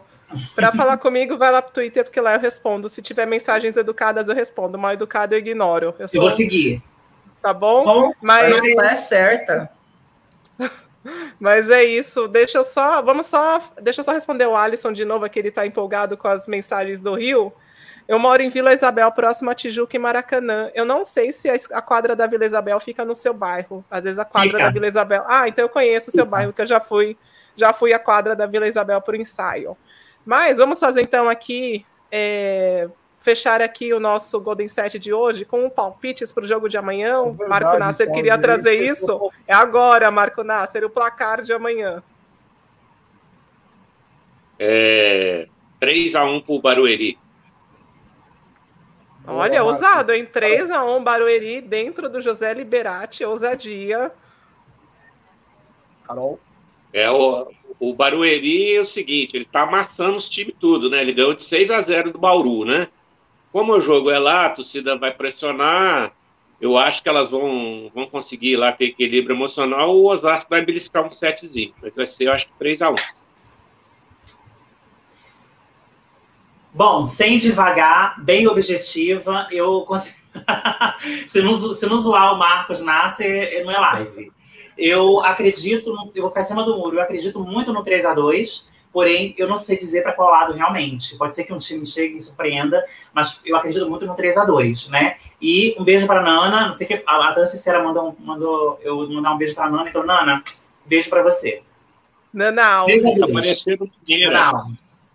para 0.55 0.71
falar 0.77 0.97
comigo, 0.97 1.35
vai 1.35 1.51
lá 1.51 1.63
pro 1.63 1.73
Twitter, 1.73 2.03
porque 2.03 2.21
lá 2.21 2.35
eu 2.35 2.39
respondo. 2.39 2.87
Se 2.87 3.01
tiver 3.01 3.25
mensagens 3.25 3.75
educadas, 3.75 4.27
eu 4.27 4.35
respondo. 4.35 4.77
Mal 4.77 4.93
educado, 4.93 5.33
eu 5.33 5.39
ignoro. 5.39 5.95
Eu, 5.97 6.07
sou... 6.07 6.21
eu 6.21 6.21
vou 6.21 6.31
seguir. 6.31 6.83
Tá 7.41 7.53
bom? 7.55 7.83
bom 7.83 8.13
mas 8.21 8.63
é 8.63 8.95
certa. 8.95 9.71
Mas 11.39 11.71
é 11.71 11.83
isso. 11.83 12.27
Deixa 12.27 12.59
eu 12.59 12.63
só, 12.63 13.01
vamos 13.01 13.25
só, 13.25 13.59
deixa 13.81 14.01
eu 14.01 14.05
só 14.05 14.11
responder 14.11 14.45
o 14.45 14.55
Alisson 14.55 14.93
de 14.93 15.03
novo, 15.03 15.27
que 15.27 15.39
ele 15.39 15.47
está 15.47 15.65
empolgado 15.65 16.15
com 16.15 16.27
as 16.27 16.47
mensagens 16.47 17.01
do 17.01 17.15
Rio. 17.15 17.51
Eu 18.07 18.19
moro 18.19 18.41
em 18.41 18.49
Vila 18.49 18.73
Isabel, 18.73 19.11
próximo 19.11 19.49
a 19.49 19.55
Tijuca 19.55 19.95
e 19.95 19.99
Maracanã. 19.99 20.69
Eu 20.73 20.85
não 20.85 21.05
sei 21.05 21.31
se 21.31 21.49
a 21.49 21.81
quadra 21.81 22.15
da 22.15 22.27
Vila 22.27 22.45
Isabel 22.45 22.79
fica 22.79 23.05
no 23.05 23.15
seu 23.15 23.33
bairro. 23.33 23.85
Às 23.89 24.03
vezes 24.03 24.19
a 24.19 24.25
quadra 24.25 24.51
fica. 24.51 24.63
da 24.63 24.69
Vila 24.69 24.87
Isabel. 24.87 25.23
Ah, 25.27 25.47
então 25.47 25.63
eu 25.63 25.69
conheço 25.69 26.09
o 26.09 26.13
seu 26.13 26.25
bairro, 26.25 26.51
que 26.51 26.61
eu 26.61 26.65
já 26.65 26.79
fui 26.79 27.17
já 27.55 27.73
fui 27.73 27.93
à 27.93 27.99
quadra 27.99 28.35
da 28.35 28.45
Vila 28.45 28.67
Isabel 28.67 29.01
por 29.01 29.15
ensaio. 29.15 29.77
Mas 30.25 30.57
vamos 30.57 30.79
fazer 30.79 31.01
então 31.01 31.29
aqui, 31.29 31.85
é, 32.11 32.87
fechar 33.19 33.61
aqui 33.61 33.93
o 33.93 33.99
nosso 33.99 34.39
Golden 34.39 34.67
Set 34.67 34.97
de 34.99 35.13
hoje 35.13 35.45
com 35.45 35.69
palpites 35.69 36.31
para 36.31 36.43
o 36.43 36.47
jogo 36.47 36.69
de 36.69 36.77
amanhã. 36.77 37.21
É 37.21 37.23
verdade, 37.23 37.49
Marco 37.49 37.79
Nasser 37.79 38.11
queria 38.11 38.37
trazer 38.37 38.81
isso. 38.81 39.31
É 39.47 39.53
agora, 39.53 40.09
Marco 40.11 40.43
Nasser, 40.43 40.83
o 40.83 40.89
placar 40.89 41.41
de 41.41 41.53
amanhã. 41.53 42.03
É, 44.59 45.47
3 45.79 46.15
a 46.15 46.23
1 46.25 46.41
para 46.41 46.53
o 46.53 46.61
Barueri. 46.61 47.17
Olha, 49.27 49.63
ousado, 49.63 50.11
em 50.13 50.25
3 50.25 50.71
a 50.71 50.83
1 50.83 51.03
Barueri 51.03 51.61
dentro 51.61 52.09
do 52.09 52.21
José 52.21 52.53
Liberati, 52.53 53.23
ousadia. 53.23 54.11
Carol. 56.03 56.39
É 56.91 57.09
o, 57.09 57.51
o 57.79 57.93
Barueri 57.93 58.75
é 58.75 58.81
o 58.81 58.85
seguinte, 58.85 59.35
ele 59.35 59.45
tá 59.45 59.61
amassando 59.61 60.17
os 60.17 60.27
times 60.27 60.55
tudo, 60.59 60.89
né? 60.89 61.01
Ele 61.01 61.13
ganhou 61.13 61.33
de 61.33 61.43
6 61.43 61.71
a 61.71 61.81
0 61.81 62.11
do 62.11 62.19
Bauru, 62.19 62.65
né? 62.65 62.87
Como 63.51 63.73
o 63.73 63.81
jogo 63.81 64.09
é 64.09 64.19
lá, 64.19 64.47
a 64.47 64.49
torcida 64.49 64.97
vai 64.97 65.13
pressionar, 65.13 66.13
eu 66.59 66.77
acho 66.77 67.01
que 67.01 67.09
elas 67.09 67.29
vão, 67.29 67.91
vão 67.93 68.07
conseguir 68.07 68.55
lá 68.55 68.71
ter 68.71 68.85
equilíbrio 68.85 69.35
emocional, 69.35 69.95
o 69.95 70.07
Osasco 70.07 70.49
vai 70.49 70.63
beliscar 70.63 71.05
um 71.05 71.11
setzinho, 71.11 71.73
mas 71.81 71.95
vai 71.95 72.07
ser, 72.07 72.25
eu 72.25 72.33
acho 72.33 72.47
que 72.47 72.53
3 72.59 72.81
a 72.81 72.91
1 72.91 72.95
Bom, 76.73 77.05
sem 77.05 77.37
devagar, 77.37 78.23
bem 78.23 78.47
objetiva, 78.47 79.47
eu 79.51 79.81
consigo... 79.81 80.17
se, 81.27 81.41
não, 81.41 81.53
se 81.73 81.85
não 81.85 81.97
zoar 81.97 82.33
o 82.33 82.39
Marcos 82.39 82.79
Nasser, 82.79 83.63
não 83.65 83.71
é 83.71 83.77
live. 83.77 84.31
Eu 84.77 85.19
acredito, 85.19 85.93
no, 85.93 86.11
eu 86.15 86.21
vou 86.21 86.31
ficar 86.31 86.41
acima 86.41 86.63
do 86.63 86.77
muro, 86.77 86.97
eu 86.97 87.01
acredito 87.01 87.39
muito 87.39 87.73
no 87.73 87.83
3 87.83 88.05
a 88.05 88.13
2 88.13 88.71
porém 88.91 89.33
eu 89.37 89.47
não 89.47 89.55
sei 89.55 89.77
dizer 89.77 90.03
para 90.03 90.13
qual 90.13 90.29
lado 90.29 90.53
realmente. 90.53 91.17
Pode 91.17 91.35
ser 91.35 91.43
que 91.43 91.53
um 91.53 91.57
time 91.57 91.85
chegue 91.85 92.17
e 92.17 92.21
surpreenda, 92.21 92.85
mas 93.13 93.39
eu 93.45 93.55
acredito 93.55 93.89
muito 93.89 94.05
no 94.05 94.15
3 94.15 94.37
a 94.37 94.45
2 94.45 94.89
né? 94.89 95.17
E 95.41 95.75
um 95.79 95.83
beijo 95.83 96.05
para 96.05 96.21
Nana, 96.21 96.67
não 96.67 96.73
sei 96.73 96.85
que 96.85 97.01
a, 97.05 97.29
a 97.29 97.31
Dança 97.31 97.51
Sincera 97.51 97.83
mandou, 97.83 98.15
mandou 98.19 98.79
eu 98.83 99.09
mandar 99.09 99.33
um 99.33 99.37
beijo 99.37 99.55
para 99.55 99.69
Nana, 99.69 99.89
então 99.89 100.05
Nana, 100.05 100.43
beijo 100.85 101.09
para 101.09 101.23
você. 101.23 101.61
Nana, 102.33 102.85
tá 103.17 103.27
parecendo. 103.33 103.89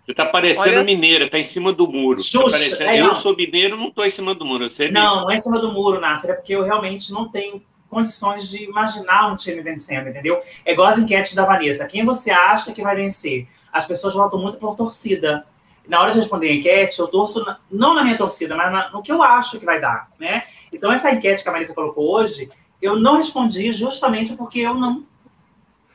Você 0.07 0.13
tá 0.13 0.25
parecendo 0.25 0.69
Olha... 0.69 0.83
mineira, 0.85 1.29
tá 1.29 1.37
em 1.37 1.43
cima 1.43 1.73
do 1.73 1.85
muro. 1.85 2.21
Tá 2.23 2.39
parecendo... 2.39 2.83
é, 2.83 3.01
eu 3.01 3.13
sou 3.15 3.35
mineiro, 3.35 3.75
não 3.75 3.91
tô 3.91 4.05
em 4.05 4.09
cima 4.09 4.33
do 4.33 4.45
muro. 4.45 4.69
Você 4.69 4.85
é 4.85 4.91
não, 4.91 5.21
não 5.21 5.31
é 5.31 5.35
em 5.35 5.41
cima 5.41 5.59
do 5.59 5.73
muro, 5.73 5.99
Nasser, 5.99 6.29
é 6.29 6.33
porque 6.33 6.55
eu 6.55 6.63
realmente 6.63 7.11
não 7.11 7.27
tenho 7.27 7.61
condições 7.89 8.47
de 8.47 8.63
imaginar 8.63 9.27
um 9.27 9.35
time 9.35 9.61
vencendo, 9.61 10.07
entendeu? 10.07 10.41
É 10.63 10.71
igual 10.71 10.87
as 10.87 10.97
enquetes 10.97 11.35
da 11.35 11.43
Vanessa. 11.43 11.85
Quem 11.85 12.05
você 12.05 12.31
acha 12.31 12.71
que 12.71 12.81
vai 12.81 12.95
vencer? 12.95 13.49
As 13.71 13.85
pessoas 13.85 14.13
votam 14.13 14.39
muito 14.39 14.57
por 14.57 14.77
torcida. 14.77 15.45
Na 15.85 15.99
hora 15.99 16.11
de 16.11 16.19
responder 16.19 16.51
a 16.51 16.53
enquete, 16.53 16.99
eu 16.99 17.07
torço, 17.09 17.43
na, 17.43 17.59
não 17.69 17.93
na 17.93 18.01
minha 18.01 18.17
torcida, 18.17 18.55
mas 18.55 18.71
na, 18.71 18.89
no 18.91 19.01
que 19.01 19.11
eu 19.11 19.21
acho 19.21 19.59
que 19.59 19.65
vai 19.65 19.81
dar, 19.81 20.09
né? 20.17 20.43
Então, 20.71 20.89
essa 20.89 21.11
enquete 21.11 21.43
que 21.43 21.49
a 21.49 21.51
Vanessa 21.51 21.73
colocou 21.73 22.09
hoje, 22.13 22.49
eu 22.81 22.97
não 22.97 23.17
respondi 23.17 23.73
justamente 23.73 24.37
porque 24.37 24.59
eu 24.59 24.73
não 24.73 25.05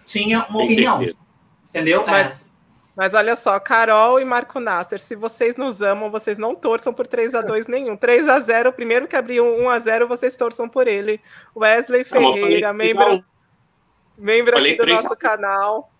tinha 0.05 0.45
uma 0.51 0.65
opinião. 0.65 1.03
Entendeu? 1.71 2.05
Mas, 2.07 2.33
é. 2.33 2.42
Mas 2.95 3.15
olha 3.15 3.35
só, 3.35 3.59
Carol 3.59 4.21
e 4.21 4.25
Marco 4.25 4.61
Nasser, 4.61 5.01
se 5.01 5.17
vocês 5.17 5.57
nos 5.57 5.81
amam, 5.81 6.11
vocês 6.11 6.37
não 6.37 6.55
torçam 6.55 6.93
por 6.93 7.07
3 7.07 7.35
a 7.35 7.41
2 7.43 7.67
nenhum. 7.67 7.97
3 7.97 8.29
a 8.29 8.39
0 8.39 8.71
o 8.71 8.73
primeiro 8.73 9.09
que 9.09 9.17
abriu 9.17 9.45
1 9.45 9.69
a 9.69 9.79
0 9.79 10.09
vocês 10.09 10.37
torçam 10.37 10.69
por 10.69 10.87
ele. 10.87 11.21
Wesley 11.57 12.05
Ferreira, 12.05 12.69
não, 12.69 12.75
membro, 12.75 13.25
membro 14.17 14.59
aqui 14.59 14.75
do 14.75 14.87
nosso 14.87 15.17
canal. 15.17 15.91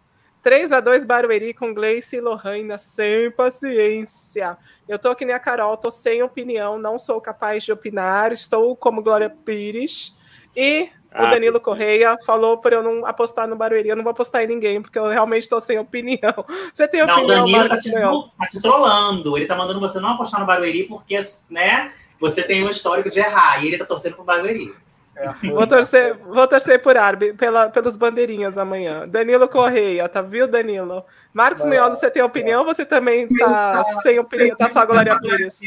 3 0.43 0.73
a 0.73 0.81
2 0.81 1.05
Barueri 1.05 1.55
com 1.55 1.73
Gleice 1.73 2.17
e 2.17 2.21
Lohana, 2.21 2.77
sem 2.77 3.31
paciência. 3.31 4.59
Eu 4.89 4.99
tô 4.99 5.15
que 5.15 5.25
nem 5.25 5.35
a 5.35 5.39
Carol, 5.39 5.77
tô 5.77 5.91
sem 5.91 6.21
opinião, 6.23 6.79
não 6.79 6.99
sou 6.99 7.21
capaz 7.21 7.63
de 7.63 7.71
opinar, 7.73 8.33
estou 8.33 8.77
como 8.77 9.03
Glória 9.03 9.31
Pires. 9.31 10.19
E 10.57 10.91
ah, 11.15 11.27
o 11.27 11.31
Danilo 11.31 11.61
Correia 11.61 12.17
falou 12.25 12.59
para 12.59 12.77
eu 12.77 12.83
não 12.83 13.05
apostar 13.05 13.47
no 13.47 13.57
Barueri. 13.57 13.89
Eu 13.89 13.97
não 13.97 14.03
vou 14.03 14.11
apostar 14.11 14.43
em 14.43 14.47
ninguém, 14.47 14.81
porque 14.81 14.99
eu 14.99 15.09
realmente 15.09 15.43
estou 15.43 15.61
sem 15.61 15.79
opinião. 15.79 16.45
Você 16.73 16.89
tem 16.89 17.03
opinião, 17.03 17.27
Não, 17.27 17.45
o 17.45 17.47
Danilo 17.47 17.65
está 17.65 17.79
te, 17.79 17.93
tá 17.93 18.47
te 18.51 18.61
trolando. 18.61 19.37
Ele 19.37 19.45
está 19.45 19.57
mandando 19.57 19.81
você 19.81 20.01
não 20.01 20.11
apostar 20.11 20.41
no 20.41 20.47
Barueri 20.47 20.85
porque, 20.85 21.19
né, 21.51 21.93
você 22.21 22.43
tem 22.43 22.65
um 22.65 22.71
histórico 22.71 23.11
de 23.11 23.21
errar. 23.21 23.63
E 23.63 23.67
ele 23.67 23.75
está 23.75 23.85
torcendo 23.85 24.15
para 24.15 24.23
o 24.23 24.25
Barueri. 24.25 24.75
É, 25.15 25.29
vou 25.51 25.67
torcer, 25.67 26.17
vou 26.19 26.47
torcer 26.49 26.81
por 26.81 26.97
Arbe, 26.97 27.35
pela, 27.35 27.69
pelos 27.69 27.97
bandeirinhas 27.97 28.57
amanhã. 28.57 29.07
Danilo 29.07 29.49
Correia, 29.49 30.09
tá 30.09 30.23
viu, 30.23 30.47
Danilo? 30.49 31.05
Marcos 31.33 31.65
Munhoz, 31.65 31.99
você 31.99 32.11
tem 32.11 32.23
opinião? 32.23 32.65
Você 32.65 32.85
também 32.85 33.29
tá 33.29 33.85
sem 34.03 34.19
opinião? 34.19 34.57
Tá 34.57 34.69
só 34.69 34.81
a 34.81 34.85
Glória 34.85 35.19
Pires? 35.19 35.59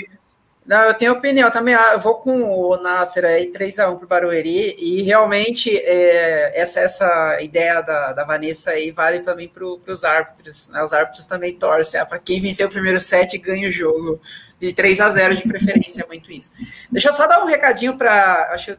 Não, 0.65 0.81
eu 0.81 0.93
tenho 0.95 1.13
opinião 1.13 1.51
também. 1.51 1.75
Ah, 1.75 1.91
eu 1.93 1.99
vou 1.99 2.15
com 2.15 2.41
o 2.41 2.75
Nasser 2.77 3.23
aí, 3.23 3.51
3x1 3.51 3.99
para 3.99 4.07
Barueri. 4.07 4.75
E 4.79 5.03
realmente, 5.03 5.77
é, 5.77 6.59
essa, 6.59 6.79
essa 6.79 7.41
ideia 7.41 7.81
da, 7.81 8.13
da 8.13 8.23
Vanessa 8.23 8.71
aí 8.71 8.89
vale 8.89 9.19
também 9.19 9.47
para 9.47 9.63
os 9.63 10.03
árbitros. 10.03 10.69
Né? 10.69 10.83
Os 10.83 10.91
árbitros 10.91 11.27
também 11.27 11.55
torcem. 11.55 11.99
Ah, 11.99 12.05
para 12.05 12.17
quem 12.17 12.41
vencer 12.41 12.65
o 12.65 12.69
primeiro 12.69 12.99
set 12.99 13.37
ganha 13.37 13.67
o 13.67 13.71
jogo. 13.71 14.19
De 14.59 14.73
3 14.73 15.01
a 15.01 15.09
0 15.09 15.35
de 15.35 15.43
preferência, 15.43 16.01
é 16.01 16.07
muito 16.07 16.31
isso. 16.31 16.53
Deixa 16.89 17.09
eu 17.09 17.13
só 17.13 17.27
dar 17.27 17.43
um 17.43 17.45
recadinho 17.45 17.97
para. 17.97 18.49
Acho 18.53 18.77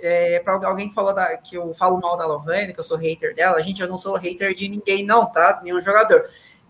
é, 0.00 0.38
para 0.38 0.54
alguém 0.66 0.88
que 0.88 0.94
falou 0.94 1.12
da, 1.12 1.36
que 1.36 1.56
eu 1.56 1.74
falo 1.74 2.00
mal 2.00 2.16
da 2.16 2.24
Lohane, 2.24 2.72
que 2.72 2.80
eu 2.80 2.84
sou 2.84 2.96
hater 2.96 3.34
dela. 3.34 3.60
Gente, 3.60 3.82
eu 3.82 3.88
não 3.88 3.98
sou 3.98 4.16
hater 4.16 4.54
de 4.54 4.68
ninguém, 4.68 5.04
não, 5.04 5.26
tá? 5.26 5.60
Nenhum 5.62 5.80
jogador. 5.80 6.24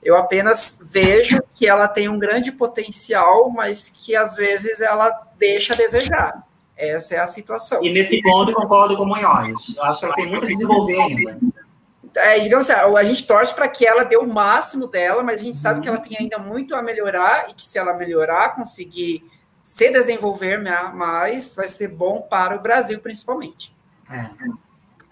Eu 0.08 0.16
apenas 0.16 0.80
vejo 0.90 1.38
que 1.52 1.66
ela 1.66 1.86
tem 1.86 2.08
um 2.08 2.18
grande 2.18 2.50
potencial, 2.50 3.50
mas 3.50 3.90
que 3.90 4.16
às 4.16 4.34
vezes 4.34 4.80
ela 4.80 5.10
deixa 5.36 5.74
a 5.74 5.76
desejar. 5.76 6.46
Essa 6.74 7.16
é 7.16 7.18
a 7.18 7.26
situação. 7.26 7.84
E 7.84 7.92
nesse 7.92 8.22
ponto 8.22 8.50
concordo 8.54 8.96
com 8.96 9.02
o 9.02 9.06
Munhoz. 9.06 9.76
Eu 9.76 9.84
acho 9.84 10.00
que 10.00 10.06
ela 10.06 10.14
tem 10.14 10.26
muito 10.26 10.44
a 10.44 10.48
desenvolver 10.48 10.98
ainda. 10.98 11.38
É, 12.16 12.38
digamos 12.38 12.70
assim, 12.70 12.96
a 12.96 13.04
gente 13.04 13.26
torce 13.26 13.54
para 13.54 13.68
que 13.68 13.86
ela 13.86 14.02
dê 14.02 14.16
o 14.16 14.26
máximo 14.26 14.86
dela, 14.86 15.22
mas 15.22 15.42
a 15.42 15.44
gente 15.44 15.58
sabe 15.58 15.82
que 15.82 15.88
ela 15.88 15.98
tem 15.98 16.16
ainda 16.18 16.38
muito 16.38 16.74
a 16.74 16.80
melhorar 16.80 17.50
e 17.50 17.52
que 17.52 17.62
se 17.62 17.78
ela 17.78 17.92
melhorar, 17.92 18.54
conseguir 18.54 19.22
se 19.60 19.90
desenvolver 19.90 20.56
mais, 20.94 21.54
vai 21.54 21.68
ser 21.68 21.88
bom 21.88 22.22
para 22.22 22.56
o 22.56 22.60
Brasil, 22.62 22.98
principalmente. 23.00 23.76
É. 24.10 24.30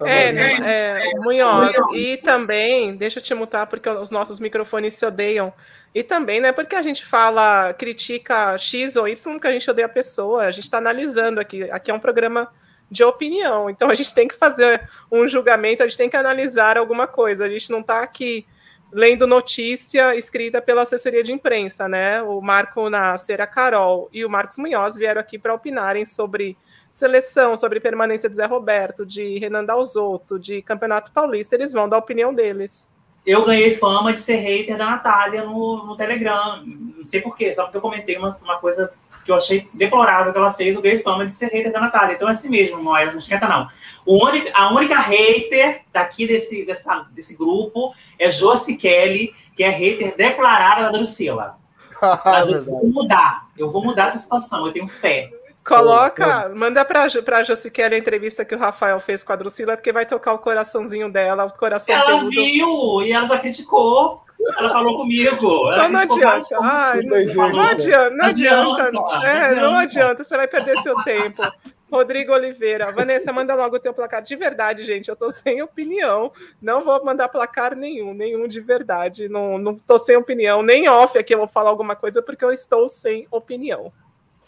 É, 0.01 0.33
né, 0.33 0.57
é, 0.63 1.19
Munhoz. 1.19 1.75
E 1.95 2.19
também, 2.19 2.97
deixa 2.97 3.19
eu 3.19 3.23
te 3.23 3.35
mutar, 3.35 3.67
porque 3.67 3.89
os 3.89 4.11
nossos 4.11 4.39
microfones 4.39 4.95
se 4.95 5.07
odeiam. 5.07 5.53
E 5.95 6.03
também, 6.03 6.41
né, 6.41 6.53
porque 6.53 6.77
a 6.77 6.83
gente 6.83 7.05
fala, 7.05 7.73
critica 7.73 8.59
X 8.59 8.97
ou 8.97 9.09
Y, 9.09 9.33
porque 9.33 9.47
a 9.47 9.53
gente 9.53 9.71
odeia 9.71 9.87
a 9.87 9.89
pessoa. 9.89 10.45
A 10.45 10.51
gente 10.51 10.65
está 10.65 10.79
analisando 10.79 11.41
aqui. 11.41 11.71
Aqui 11.71 11.91
é 11.91 11.95
um 11.95 11.99
programa 11.99 12.53
de 12.91 13.03
opinião. 13.03 13.71
Então 13.71 13.91
a 13.91 13.95
gente 13.95 14.15
tem 14.15 14.29
que 14.29 14.35
fazer 14.35 14.89
um 15.11 15.27
julgamento, 15.27 15.83
a 15.83 15.89
gente 15.89 15.99
tem 15.99 16.11
que 16.11 16.17
analisar 16.17 16.77
alguma 16.77 17.07
coisa. 17.07 17.45
A 17.45 17.49
gente 17.49 17.71
não 17.71 17.81
está 17.81 18.03
aqui 18.03 18.47
lendo 18.93 19.27
notícia 19.27 20.15
escrita 20.15 20.63
pela 20.63 20.83
assessoria 20.83 21.23
de 21.23 21.33
imprensa, 21.33 21.89
né? 21.89 22.23
O 22.23 22.41
Marco 22.41 22.89
Nasser, 22.89 23.41
a 23.41 23.47
Carol 23.47 24.09
e 24.13 24.25
o 24.25 24.31
Marcos 24.31 24.59
Munhoz 24.59 24.95
vieram 24.95 25.21
aqui 25.21 25.39
para 25.39 25.55
opinarem 25.55 26.07
sobre 26.07 26.57
seleção, 26.99 27.57
sobre 27.57 27.81
permanência 27.81 28.29
de 28.29 28.37
Zé 28.37 28.47
Roberto, 28.47 29.05
de 29.05 29.39
Renan 29.39 29.65
Dalzotto, 29.65 30.39
de 30.39 30.63
Campeonato 30.63 31.13
Paulista. 31.13 31.55
Eles 31.55 31.73
vão 31.73 31.89
dar 31.89 31.97
a 31.97 32.01
opinião 32.01 32.35
deles 32.35 32.91
eu 33.27 33.45
ganhei 33.45 33.75
fama 33.75 34.13
de 34.13 34.21
ser 34.21 34.37
hater 34.37 34.79
da 34.79 34.87
Natália 34.87 35.43
no, 35.43 35.85
no 35.85 35.97
Telegram. 35.97 36.63
Não 36.65 37.05
sei 37.05 37.21
porquê, 37.21 37.53
só 37.53 37.65
porque 37.65 37.77
eu 37.77 37.83
comentei 37.83 38.17
uma, 38.17 38.29
uma 38.41 38.59
coisa 38.59 38.93
que 39.25 39.33
eu 39.33 39.35
achei 39.35 39.69
deplorável 39.75 40.33
que 40.33 40.39
ela 40.39 40.53
fez, 40.53 40.77
eu 40.77 40.81
ganhei 40.81 41.01
fama 41.01 41.27
de 41.27 41.33
ser 41.33 41.47
hater 41.47 41.73
da 41.73 41.81
Natália. 41.81 42.15
Então 42.15 42.29
é 42.29 42.31
assim 42.31 42.49
mesmo, 42.49 42.77
não, 42.77 42.93
não 42.93 43.19
esquenta 43.19 43.49
não. 43.49 43.69
O 44.07 44.25
único, 44.25 44.49
a 44.55 44.73
única 44.73 45.01
hater 45.01 45.83
daqui 45.93 46.29
desse, 46.29 46.65
dessa, 46.65 47.09
desse 47.11 47.37
grupo 47.37 47.93
é 48.17 48.31
Josi 48.31 48.77
Kelly, 48.77 49.35
que 49.57 49.65
é 49.65 49.71
hater 49.71 50.15
declarada 50.17 50.83
da 50.83 50.91
Drusila. 50.91 51.59
Mas 52.25 52.49
eu 52.49 52.63
vou 52.63 52.87
mudar, 52.87 53.49
eu 53.59 53.69
vou 53.69 53.83
mudar 53.83 54.07
essa 54.07 54.19
situação, 54.19 54.65
eu 54.65 54.73
tenho 54.73 54.87
fé. 54.87 55.29
Coloca, 55.67 56.49
manda 56.55 56.85
pra, 56.85 57.07
pra 57.25 57.43
Josiquela 57.43 57.95
a 57.95 57.99
entrevista 57.99 58.45
que 58.45 58.55
o 58.55 58.59
Rafael 58.59 59.01
fez 59.01 59.25
com 59.25 59.33
a 59.33 59.37
Drusila, 59.37 59.77
porque 59.77 59.93
vai 59.93 60.07
tocar 60.07 60.33
o 60.33 60.39
coraçãozinho 60.39 61.11
dela, 61.11 61.45
o 61.45 61.53
coração 61.53 61.95
Ela 61.95 62.07
peludo. 62.07 62.31
viu 62.31 63.03
e 63.03 63.13
ela 63.13 63.27
já 63.27 63.39
criticou. 63.39 64.23
Ela 64.59 64.71
falou 64.71 64.97
comigo. 64.97 65.73
Ela 65.73 65.89
não, 65.89 66.01
adianta. 66.01 66.59
Ai, 66.61 67.03
não, 67.03 67.49
não, 67.51 67.63
adianta. 67.63 68.11
Não 68.11 68.25
adianta. 68.27 68.91
Não 68.93 69.07
adianta. 69.09 69.27
É, 69.27 69.55
não 69.55 69.75
adianta. 69.75 70.25
Você 70.25 70.37
vai 70.37 70.47
perder 70.47 70.81
seu 70.83 71.03
tempo. 71.03 71.43
Rodrigo 71.91 72.33
Oliveira. 72.33 72.93
Vanessa, 72.93 73.33
manda 73.33 73.55
logo 73.55 73.77
o 73.77 73.81
teu 73.81 73.95
placar. 73.95 74.23
De 74.23 74.37
verdade, 74.37 74.85
gente, 74.85 75.09
eu 75.09 75.17
tô 75.17 75.33
sem 75.33 75.63
opinião. 75.63 76.31
Não 76.61 76.83
vou 76.83 77.03
mandar 77.05 77.29
placar 77.29 77.75
nenhum, 77.75 78.13
nenhum 78.13 78.47
de 78.47 78.61
verdade. 78.61 79.29
Não, 79.29 79.59
não 79.59 79.75
tô 79.75 79.99
sem 79.99 80.17
opinião. 80.17 80.63
Nem 80.63 80.89
off 80.89 81.19
aqui 81.19 81.35
eu 81.35 81.39
vou 81.39 81.49
falar 81.49 81.71
alguma 81.71 81.97
coisa, 81.97 82.23
porque 82.23 82.45
eu 82.45 82.53
estou 82.53 82.89
sem 82.89 83.27
opinião. 83.31 83.93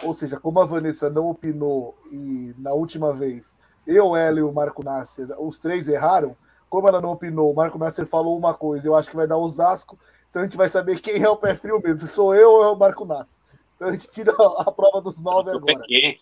Ou 0.03 0.15
seja, 0.15 0.37
como 0.37 0.61
a 0.61 0.65
Vanessa 0.65 1.11
não 1.11 1.29
opinou 1.29 1.97
e 2.11 2.55
na 2.59 2.73
última 2.73 3.13
vez 3.13 3.57
eu, 3.87 4.15
ela 4.15 4.39
e 4.39 4.43
o 4.43 4.53
Marco 4.53 4.85
Nasser, 4.85 5.29
os 5.41 5.59
três 5.59 5.89
erraram, 5.89 6.37
como 6.69 6.87
ela 6.87 7.01
não 7.01 7.13
opinou, 7.13 7.51
o 7.51 7.55
Marco 7.55 7.79
Nasser 7.79 8.07
falou 8.07 8.37
uma 8.37 8.55
coisa, 8.55 8.87
eu 8.87 8.95
acho 8.95 9.11
que 9.11 9.17
vai 9.17 9.27
dar 9.27 9.39
Osasco, 9.39 9.99
então 10.29 10.43
a 10.43 10.45
gente 10.45 10.57
vai 10.57 10.69
saber 10.69 11.01
quem 11.01 11.23
é 11.23 11.29
o 11.29 11.37
pé 11.37 11.55
frio 11.55 11.81
mesmo, 11.83 11.99
se 12.01 12.09
sou 12.09 12.35
eu 12.35 12.51
ou 12.51 12.65
é 12.65 12.69
o 12.69 12.77
Marco 12.77 13.05
Nasser. 13.05 13.39
Então 13.75 13.89
a 13.89 13.93
gente 13.93 14.11
tira 14.11 14.33
a 14.33 14.71
prova 14.71 15.01
dos 15.01 15.21
nove 15.21 15.51
agora. 15.51 15.79
Pé 15.79 15.85
quente. 15.87 16.21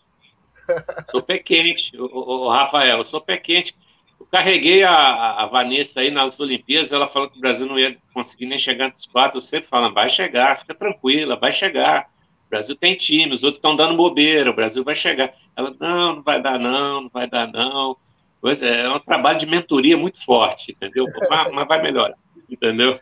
Sou 1.10 1.22
pé 1.22 1.38
quente, 1.38 1.96
o, 1.96 2.04
o, 2.04 2.48
Rafael, 2.50 2.98
eu 2.98 3.04
sou 3.04 3.20
pé 3.20 3.36
quente. 3.36 3.74
Eu 4.18 4.26
carreguei 4.26 4.82
a, 4.82 5.42
a 5.42 5.46
Vanessa 5.46 6.00
aí 6.00 6.10
nas 6.10 6.38
Olimpíadas, 6.38 6.92
ela 6.92 7.08
falou 7.08 7.28
que 7.28 7.38
o 7.38 7.40
Brasil 7.40 7.66
não 7.66 7.78
ia 7.78 7.96
conseguir 8.14 8.46
nem 8.46 8.58
chegar 8.58 8.86
entre 8.86 9.00
os 9.00 9.06
quatro. 9.06 9.38
Eu 9.38 9.42
sempre 9.42 9.68
falo, 9.68 9.92
vai 9.92 10.08
chegar, 10.08 10.58
fica 10.58 10.74
tranquila, 10.74 11.36
vai 11.36 11.52
chegar. 11.52 12.08
O 12.46 12.50
Brasil 12.50 12.76
tem 12.76 12.94
time, 12.94 13.32
os 13.32 13.42
outros 13.42 13.58
estão 13.58 13.74
dando 13.76 13.96
bobeira, 13.96 14.50
o 14.50 14.54
Brasil 14.54 14.84
vai 14.84 14.94
chegar. 14.94 15.34
Ela, 15.56 15.74
não, 15.78 16.16
não 16.16 16.22
vai 16.22 16.40
dar 16.40 16.58
não, 16.58 17.02
não 17.02 17.10
vai 17.12 17.28
dar 17.28 17.50
não. 17.50 17.96
Pois 18.40 18.62
é, 18.62 18.82
é 18.82 18.88
um 18.88 18.98
trabalho 18.98 19.38
de 19.38 19.46
mentoria 19.46 19.96
muito 19.96 20.24
forte, 20.24 20.72
entendeu? 20.72 21.06
Mas, 21.28 21.52
mas 21.52 21.66
vai 21.66 21.82
melhorar, 21.82 22.16
entendeu? 22.48 23.00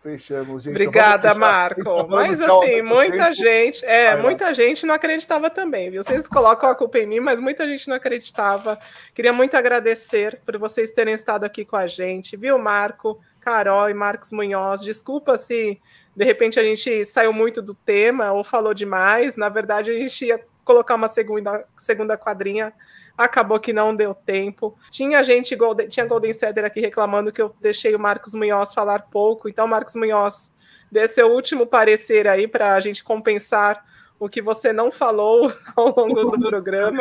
Fechamos, 0.00 0.62
gente. 0.62 0.72
Obrigada, 0.72 1.34
Marco. 1.34 1.82
Mas 2.08 2.40
assim, 2.40 2.82
muita 2.82 3.24
tempo. 3.24 3.34
gente, 3.34 3.84
é, 3.84 4.12
vai, 4.12 4.22
muita 4.22 4.44
vai. 4.46 4.54
gente 4.54 4.86
não 4.86 4.94
acreditava 4.94 5.50
também, 5.50 5.90
viu? 5.90 6.02
Vocês 6.02 6.26
colocam 6.28 6.70
a 6.70 6.74
culpa 6.74 6.98
em 6.98 7.06
mim, 7.06 7.20
mas 7.20 7.40
muita 7.40 7.66
gente 7.66 7.88
não 7.88 7.96
acreditava. 7.96 8.78
Queria 9.14 9.32
muito 9.32 9.56
agradecer 9.56 10.40
por 10.46 10.56
vocês 10.56 10.92
terem 10.92 11.14
estado 11.14 11.44
aqui 11.44 11.64
com 11.64 11.76
a 11.76 11.88
gente, 11.88 12.36
viu, 12.36 12.56
Marco, 12.58 13.20
Carol 13.40 13.90
e 13.90 13.94
Marcos 13.94 14.30
Munhoz. 14.30 14.82
Desculpa 14.82 15.36
se 15.36 15.80
de 16.18 16.24
repente 16.24 16.58
a 16.58 16.64
gente 16.64 17.04
saiu 17.04 17.32
muito 17.32 17.62
do 17.62 17.74
tema 17.74 18.32
ou 18.32 18.42
falou 18.42 18.74
demais. 18.74 19.36
Na 19.36 19.48
verdade, 19.48 19.92
a 19.92 19.94
gente 19.94 20.26
ia 20.26 20.44
colocar 20.64 20.96
uma 20.96 21.06
segunda, 21.06 21.64
segunda 21.76 22.18
quadrinha, 22.18 22.72
acabou 23.16 23.60
que 23.60 23.72
não 23.72 23.94
deu 23.94 24.12
tempo. 24.12 24.76
Tinha 24.90 25.22
gente, 25.22 25.56
tinha 25.88 26.06
Golden 26.06 26.32
Setter 26.32 26.64
aqui 26.64 26.80
reclamando 26.80 27.30
que 27.30 27.40
eu 27.40 27.54
deixei 27.60 27.94
o 27.94 28.00
Marcos 28.00 28.34
Munhoz 28.34 28.74
falar 28.74 29.02
pouco. 29.02 29.48
Então, 29.48 29.68
Marcos 29.68 29.94
Munhoz, 29.94 30.52
dê 30.90 31.06
seu 31.06 31.28
último 31.28 31.68
parecer 31.68 32.26
aí 32.26 32.48
para 32.48 32.74
a 32.74 32.80
gente 32.80 33.04
compensar 33.04 33.84
o 34.18 34.28
que 34.28 34.42
você 34.42 34.72
não 34.72 34.90
falou 34.90 35.52
ao 35.76 35.94
longo 35.94 36.36
do 36.36 36.48
programa. 36.48 36.98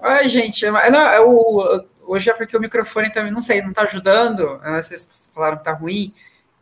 Ai, 0.00 0.28
gente, 0.28 0.64
não, 0.70 1.12
eu, 1.12 1.88
hoje 2.02 2.30
é 2.30 2.34
porque 2.34 2.56
o 2.56 2.60
microfone 2.60 3.10
também, 3.10 3.32
não 3.32 3.40
sei, 3.40 3.62
não 3.62 3.70
está 3.70 3.82
ajudando. 3.82 4.58
Né, 4.58 4.80
vocês 4.80 5.28
falaram 5.34 5.56
que 5.56 5.62
está 5.62 5.72
ruim. 5.72 6.14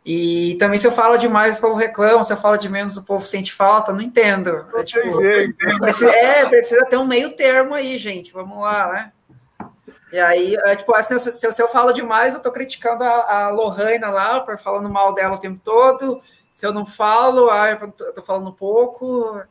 E 0.05 0.55
também 0.59 0.77
se 0.77 0.87
eu 0.87 0.91
falo 0.91 1.17
demais, 1.17 1.57
o 1.57 1.61
povo 1.61 1.75
reclama, 1.75 2.23
se 2.23 2.31
eu 2.31 2.37
falo 2.37 2.57
de 2.57 2.69
menos, 2.69 2.97
o 2.97 3.05
povo 3.05 3.27
sente 3.27 3.53
falta, 3.53 3.91
não 3.91 4.01
entendo. 4.01 4.65
É, 4.75 4.83
tipo, 4.83 5.17
precisa, 5.79 6.11
é, 6.11 6.45
precisa 6.45 6.85
ter 6.85 6.97
um 6.97 7.05
meio 7.05 7.31
termo 7.35 7.73
aí, 7.73 7.97
gente. 7.97 8.31
Vamos 8.31 8.61
lá, 8.61 8.91
né? 8.91 9.11
E 10.11 10.17
aí, 10.17 10.55
é, 10.65 10.75
tipo, 10.75 10.95
assim, 10.95 11.17
se, 11.19 11.31
se, 11.31 11.51
se, 11.51 11.61
eu 11.61 11.67
falo 11.67 11.91
demais, 11.91 12.33
eu 12.33 12.41
tô 12.41 12.51
criticando 12.51 13.03
a, 13.03 13.45
a 13.45 13.49
Lohana 13.49 14.09
lá, 14.09 14.39
por 14.39 14.57
falando 14.57 14.89
mal 14.89 15.13
dela 15.13 15.35
o 15.35 15.39
tempo 15.39 15.59
todo. 15.63 16.19
Se 16.51 16.65
eu 16.65 16.73
não 16.73 16.85
falo, 16.85 17.49
ah, 17.51 17.69
eu 17.69 18.13
tô 18.13 18.21
falando 18.21 18.51
pouco. 18.51 19.41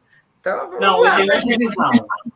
Então, 0.40 0.80
não, 0.80 1.00
lá, 1.00 1.20
eu 1.20 1.26
tenho 1.26 1.32
outra 1.34 1.58
visão. 1.58 1.90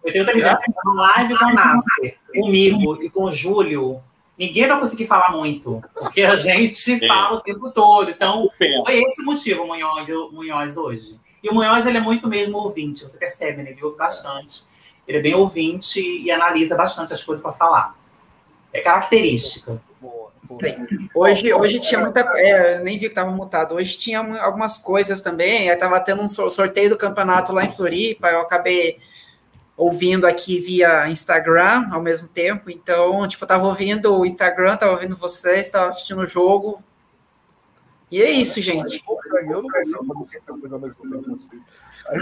Eu 0.04 0.12
tenho 0.12 0.24
outra 0.24 0.34
visão. 0.34 0.58
Na 0.84 1.02
live 1.02 1.38
com 1.38 1.44
o 1.44 1.54
Nasser, 1.54 2.18
comigo 2.32 3.02
e 3.02 3.10
com 3.10 3.24
o 3.24 3.30
Júlio, 3.30 4.02
ninguém 4.46 4.66
vai 4.66 4.80
conseguir 4.80 5.06
falar 5.06 5.30
muito, 5.30 5.80
porque 5.94 6.22
a 6.22 6.34
gente 6.34 7.04
é. 7.04 7.06
fala 7.06 7.36
o 7.36 7.40
tempo 7.40 7.70
todo. 7.70 8.10
Então, 8.10 8.50
foi 8.58 9.02
esse 9.02 9.22
o 9.22 9.24
motivo, 9.24 9.66
Munhoz, 9.66 10.06
Munhoz 10.32 10.76
hoje. 10.76 11.20
E 11.42 11.48
o 11.48 11.54
Munhoz, 11.54 11.86
ele 11.86 11.98
é 11.98 12.00
muito 12.00 12.28
mesmo 12.28 12.58
ouvinte, 12.58 13.04
você 13.04 13.16
percebe, 13.16 13.62
né? 13.62 13.70
Ele 13.70 13.82
ouve 13.84 13.96
bastante. 13.96 14.64
Ele 15.06 15.18
é 15.18 15.20
bem 15.20 15.34
ouvinte 15.34 16.00
e 16.00 16.30
analisa 16.30 16.76
bastante 16.76 17.12
as 17.12 17.22
coisas 17.22 17.42
para 17.42 17.52
falar. 17.52 17.96
É 18.72 18.80
característica. 18.80 19.80
Hoje, 21.14 21.52
hoje 21.52 21.80
tinha 21.80 22.00
muita. 22.00 22.20
É, 22.36 22.78
nem 22.80 22.94
vi 22.98 23.06
que 23.06 23.06
estava 23.06 23.30
mutado. 23.30 23.74
Hoje 23.74 23.96
tinha 23.96 24.20
algumas 24.42 24.76
coisas 24.76 25.22
também. 25.22 25.68
Estava 25.68 25.98
tendo 26.00 26.22
um 26.22 26.28
sorteio 26.28 26.90
do 26.90 26.96
campeonato 26.96 27.52
lá 27.52 27.64
em 27.64 27.70
Floripa. 27.70 28.28
Eu 28.28 28.40
acabei 28.40 28.98
ouvindo 29.82 30.26
aqui 30.26 30.58
via 30.58 31.08
Instagram 31.08 31.88
ao 31.90 32.00
mesmo 32.00 32.28
tempo. 32.28 32.70
Então, 32.70 33.26
tipo, 33.26 33.42
eu 33.44 33.48
tava 33.48 33.66
ouvindo 33.66 34.14
o 34.14 34.24
Instagram, 34.24 34.76
tava 34.76 34.92
ouvindo 34.92 35.16
vocês, 35.16 35.70
tava 35.70 35.88
assistindo 35.88 36.20
o 36.20 36.26
jogo. 36.26 36.82
E 38.10 38.22
é 38.22 38.30
isso, 38.30 38.60
gente. 38.60 39.02
Eu 39.06 39.62
não 39.62 39.68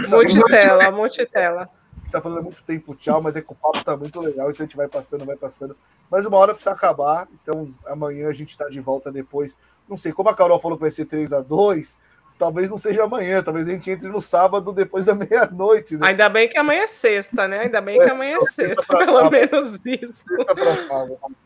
Multitela, 0.09 0.91
multitela. 0.91 1.61
A 1.63 1.99
gente 1.99 2.11
tá 2.11 2.21
falando 2.21 2.39
há 2.39 2.41
muito 2.41 2.63
tempo, 2.63 2.95
tchau, 2.95 3.21
mas 3.21 3.35
é 3.35 3.41
que 3.41 3.51
o 3.51 3.55
papo 3.55 3.83
tá 3.83 3.95
muito 3.95 4.19
legal, 4.19 4.49
então 4.49 4.63
a 4.63 4.67
gente 4.67 4.77
vai 4.77 4.87
passando, 4.87 5.25
vai 5.25 5.35
passando. 5.35 5.75
Mas 6.09 6.25
uma 6.25 6.37
hora 6.37 6.53
precisa 6.53 6.71
acabar, 6.71 7.27
então 7.33 7.73
amanhã 7.85 8.27
a 8.27 8.33
gente 8.33 8.57
tá 8.57 8.69
de 8.69 8.79
volta 8.79 9.11
depois. 9.11 9.55
Não 9.87 9.97
sei, 9.97 10.11
como 10.11 10.29
a 10.29 10.35
Carol 10.35 10.59
falou 10.59 10.77
que 10.77 10.83
vai 10.83 10.91
ser 10.91 11.05
3 11.05 11.33
a 11.33 11.41
2 11.41 11.97
talvez 12.41 12.71
não 12.71 12.77
seja 12.79 13.03
amanhã, 13.03 13.43
talvez 13.43 13.67
a 13.67 13.71
gente 13.71 13.91
entre 13.91 14.07
no 14.07 14.19
sábado 14.19 14.73
depois 14.73 15.05
da 15.05 15.13
meia-noite. 15.13 15.95
Né? 15.95 16.07
Ainda 16.07 16.27
bem 16.27 16.49
que 16.49 16.57
amanhã 16.57 16.81
é 16.81 16.87
sexta, 16.87 17.47
né? 17.47 17.59
Ainda 17.59 17.79
bem 17.79 18.01
é, 18.01 18.03
que 18.03 18.09
amanhã 18.09 18.39
é 18.41 18.45
sexta, 18.47 18.81
pelo 18.81 19.05
sábado. 19.05 19.31
menos 19.31 19.79
isso. 19.85 20.25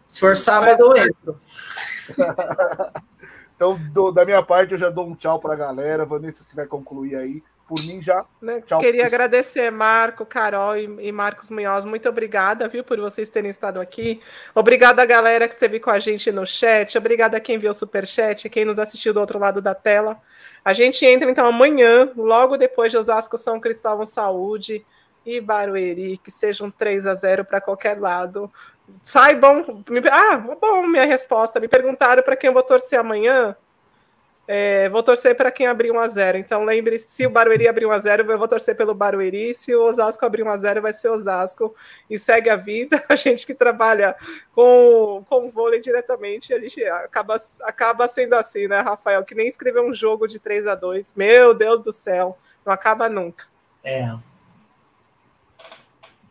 Se 0.07 0.19
for 0.21 0.37
sábado, 0.37 0.79
eu 0.79 0.95
entro. 0.95 1.39
então, 3.53 3.77
do, 3.91 4.09
da 4.13 4.23
minha 4.23 4.41
parte, 4.41 4.71
eu 4.71 4.77
já 4.77 4.89
dou 4.89 5.05
um 5.05 5.15
tchau 5.15 5.37
para 5.37 5.51
a 5.51 5.57
galera. 5.57 6.05
Vanessa, 6.05 6.43
se 6.43 6.55
vai 6.55 6.65
concluir 6.65 7.17
aí. 7.17 7.43
Por 7.67 7.83
mim 7.83 7.99
já. 8.01 8.23
Né? 8.39 8.61
Tchau. 8.61 8.79
Queria 8.79 9.07
agradecer 9.07 9.71
Marco, 9.71 10.23
Carol 10.23 10.77
e, 10.77 11.07
e, 11.07 11.11
Marcos 11.11 11.49
Munhoz. 11.49 11.83
Muito 11.83 12.07
obrigada, 12.07 12.67
viu, 12.69 12.83
por 12.83 12.99
vocês 12.99 13.27
terem 13.27 13.49
estado 13.49 13.81
aqui. 13.81 14.21
Obrigada 14.53 15.01
a 15.01 15.05
galera 15.05 15.47
que 15.47 15.55
esteve 15.55 15.79
com 15.79 15.89
a 15.89 15.97
gente 15.97 16.31
no 16.31 16.45
chat. 16.45 16.95
Obrigada 16.95 17.37
a 17.37 17.39
quem 17.39 17.57
viu 17.57 17.71
o 17.71 17.73
super 17.73 18.05
chat, 18.05 18.47
quem 18.49 18.63
nos 18.63 18.77
assistiu 18.77 19.13
do 19.13 19.19
outro 19.19 19.39
lado 19.39 19.61
da 19.61 19.73
tela. 19.73 20.21
A 20.65 20.73
gente 20.73 21.05
entra 21.05 21.29
então 21.29 21.45
amanhã, 21.45 22.11
logo 22.17 22.57
depois 22.57 22.91
de 22.91 22.97
Osasco 22.97 23.37
São 23.37 23.59
Cristóvão 23.59 24.03
Saúde 24.03 24.83
e 25.23 25.39
Barueri, 25.39 26.17
que 26.17 26.31
sejam 26.31 26.71
3 26.71 27.05
a 27.05 27.13
0 27.13 27.45
para 27.45 27.61
qualquer 27.61 27.99
lado. 28.01 28.51
Saibam. 29.01 29.83
Me, 29.87 30.01
ah, 30.09 30.37
bom, 30.37 30.87
minha 30.87 31.05
resposta. 31.05 31.59
Me 31.59 31.67
perguntaram 31.67 32.23
para 32.23 32.35
quem 32.35 32.47
eu 32.47 32.53
vou 32.53 32.63
torcer 32.63 32.99
amanhã. 32.99 33.55
É, 34.47 34.87
vou 34.89 35.01
torcer 35.01 35.35
para 35.35 35.49
quem 35.49 35.65
abrir 35.65 35.91
1 35.91 35.99
a 35.99 36.07
0 36.07 36.37
Então 36.37 36.63
lembre 36.63 36.99
se 36.99 37.25
o 37.25 37.31
Barueri 37.31 37.67
abrir 37.67 37.87
1 37.87 37.91
a 37.91 37.97
0 37.97 38.31
eu 38.31 38.37
vou 38.37 38.47
torcer 38.47 38.75
pelo 38.75 38.93
Barueri. 38.93 39.55
Se 39.55 39.75
o 39.75 39.83
Osasco 39.83 40.25
abrir 40.25 40.43
1 40.43 40.49
a 40.49 40.57
0 40.57 40.81
vai 40.81 40.93
ser 40.93 41.09
Osasco. 41.09 41.75
E 42.09 42.19
segue 42.19 42.49
a 42.49 42.55
vida. 42.55 43.03
A 43.09 43.15
gente 43.15 43.45
que 43.45 43.55
trabalha 43.55 44.15
com, 44.53 45.23
com 45.27 45.49
vôlei 45.49 45.79
diretamente, 45.79 46.53
a 46.53 46.59
gente 46.59 46.83
acaba, 46.83 47.37
acaba 47.61 48.07
sendo 48.07 48.33
assim, 48.33 48.67
né, 48.67 48.79
Rafael? 48.79 49.23
Que 49.23 49.33
nem 49.33 49.47
escrever 49.47 49.81
um 49.81 49.93
jogo 49.93 50.27
de 50.27 50.39
3 50.39 50.67
a 50.67 50.75
2 50.75 51.13
Meu 51.15 51.53
Deus 51.53 51.83
do 51.83 51.91
céu, 51.91 52.37
não 52.65 52.73
acaba 52.73 53.09
nunca. 53.09 53.45
É. 53.83 54.13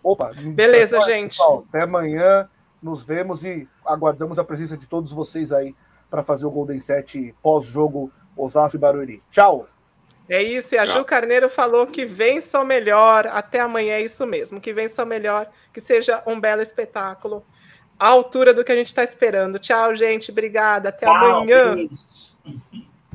Opa, 0.02 0.32
Beleza, 0.34 0.98
pessoal, 0.98 1.10
gente. 1.10 1.30
pessoal, 1.30 1.64
até 1.68 1.82
amanhã. 1.82 2.48
Nos 2.82 3.02
vemos 3.02 3.42
e 3.44 3.66
aguardamos 3.86 4.38
a 4.38 4.44
presença 4.44 4.76
de 4.76 4.86
todos 4.86 5.10
vocês 5.10 5.52
aí 5.52 5.74
para 6.14 6.22
fazer 6.22 6.46
o 6.46 6.50
Golden 6.50 6.78
Set 6.78 7.34
pós-jogo 7.42 8.08
Osasco 8.36 8.76
e 8.76 8.78
Barueri. 8.78 9.20
Tchau! 9.32 9.66
É 10.28 10.40
isso, 10.40 10.72
e 10.72 10.78
a 10.78 10.86
Ju 10.86 11.04
Carneiro 11.04 11.50
falou 11.50 11.88
que 11.88 12.06
vença 12.06 12.60
o 12.60 12.64
melhor. 12.64 13.26
Até 13.26 13.58
amanhã 13.58 13.94
é 13.94 14.02
isso 14.02 14.24
mesmo, 14.24 14.60
que 14.60 14.72
vença 14.72 15.02
o 15.02 15.06
melhor, 15.06 15.50
que 15.72 15.80
seja 15.80 16.22
um 16.24 16.40
belo 16.40 16.62
espetáculo. 16.62 17.44
À 17.98 18.10
altura 18.10 18.54
do 18.54 18.64
que 18.64 18.70
a 18.70 18.76
gente 18.76 18.86
está 18.86 19.02
esperando. 19.02 19.58
Tchau, 19.58 19.96
gente. 19.96 20.30
Obrigada. 20.30 20.90
Até 20.90 21.04
Tchau, 21.04 21.16
amanhã. 21.16 21.74
beijo. 21.74 21.96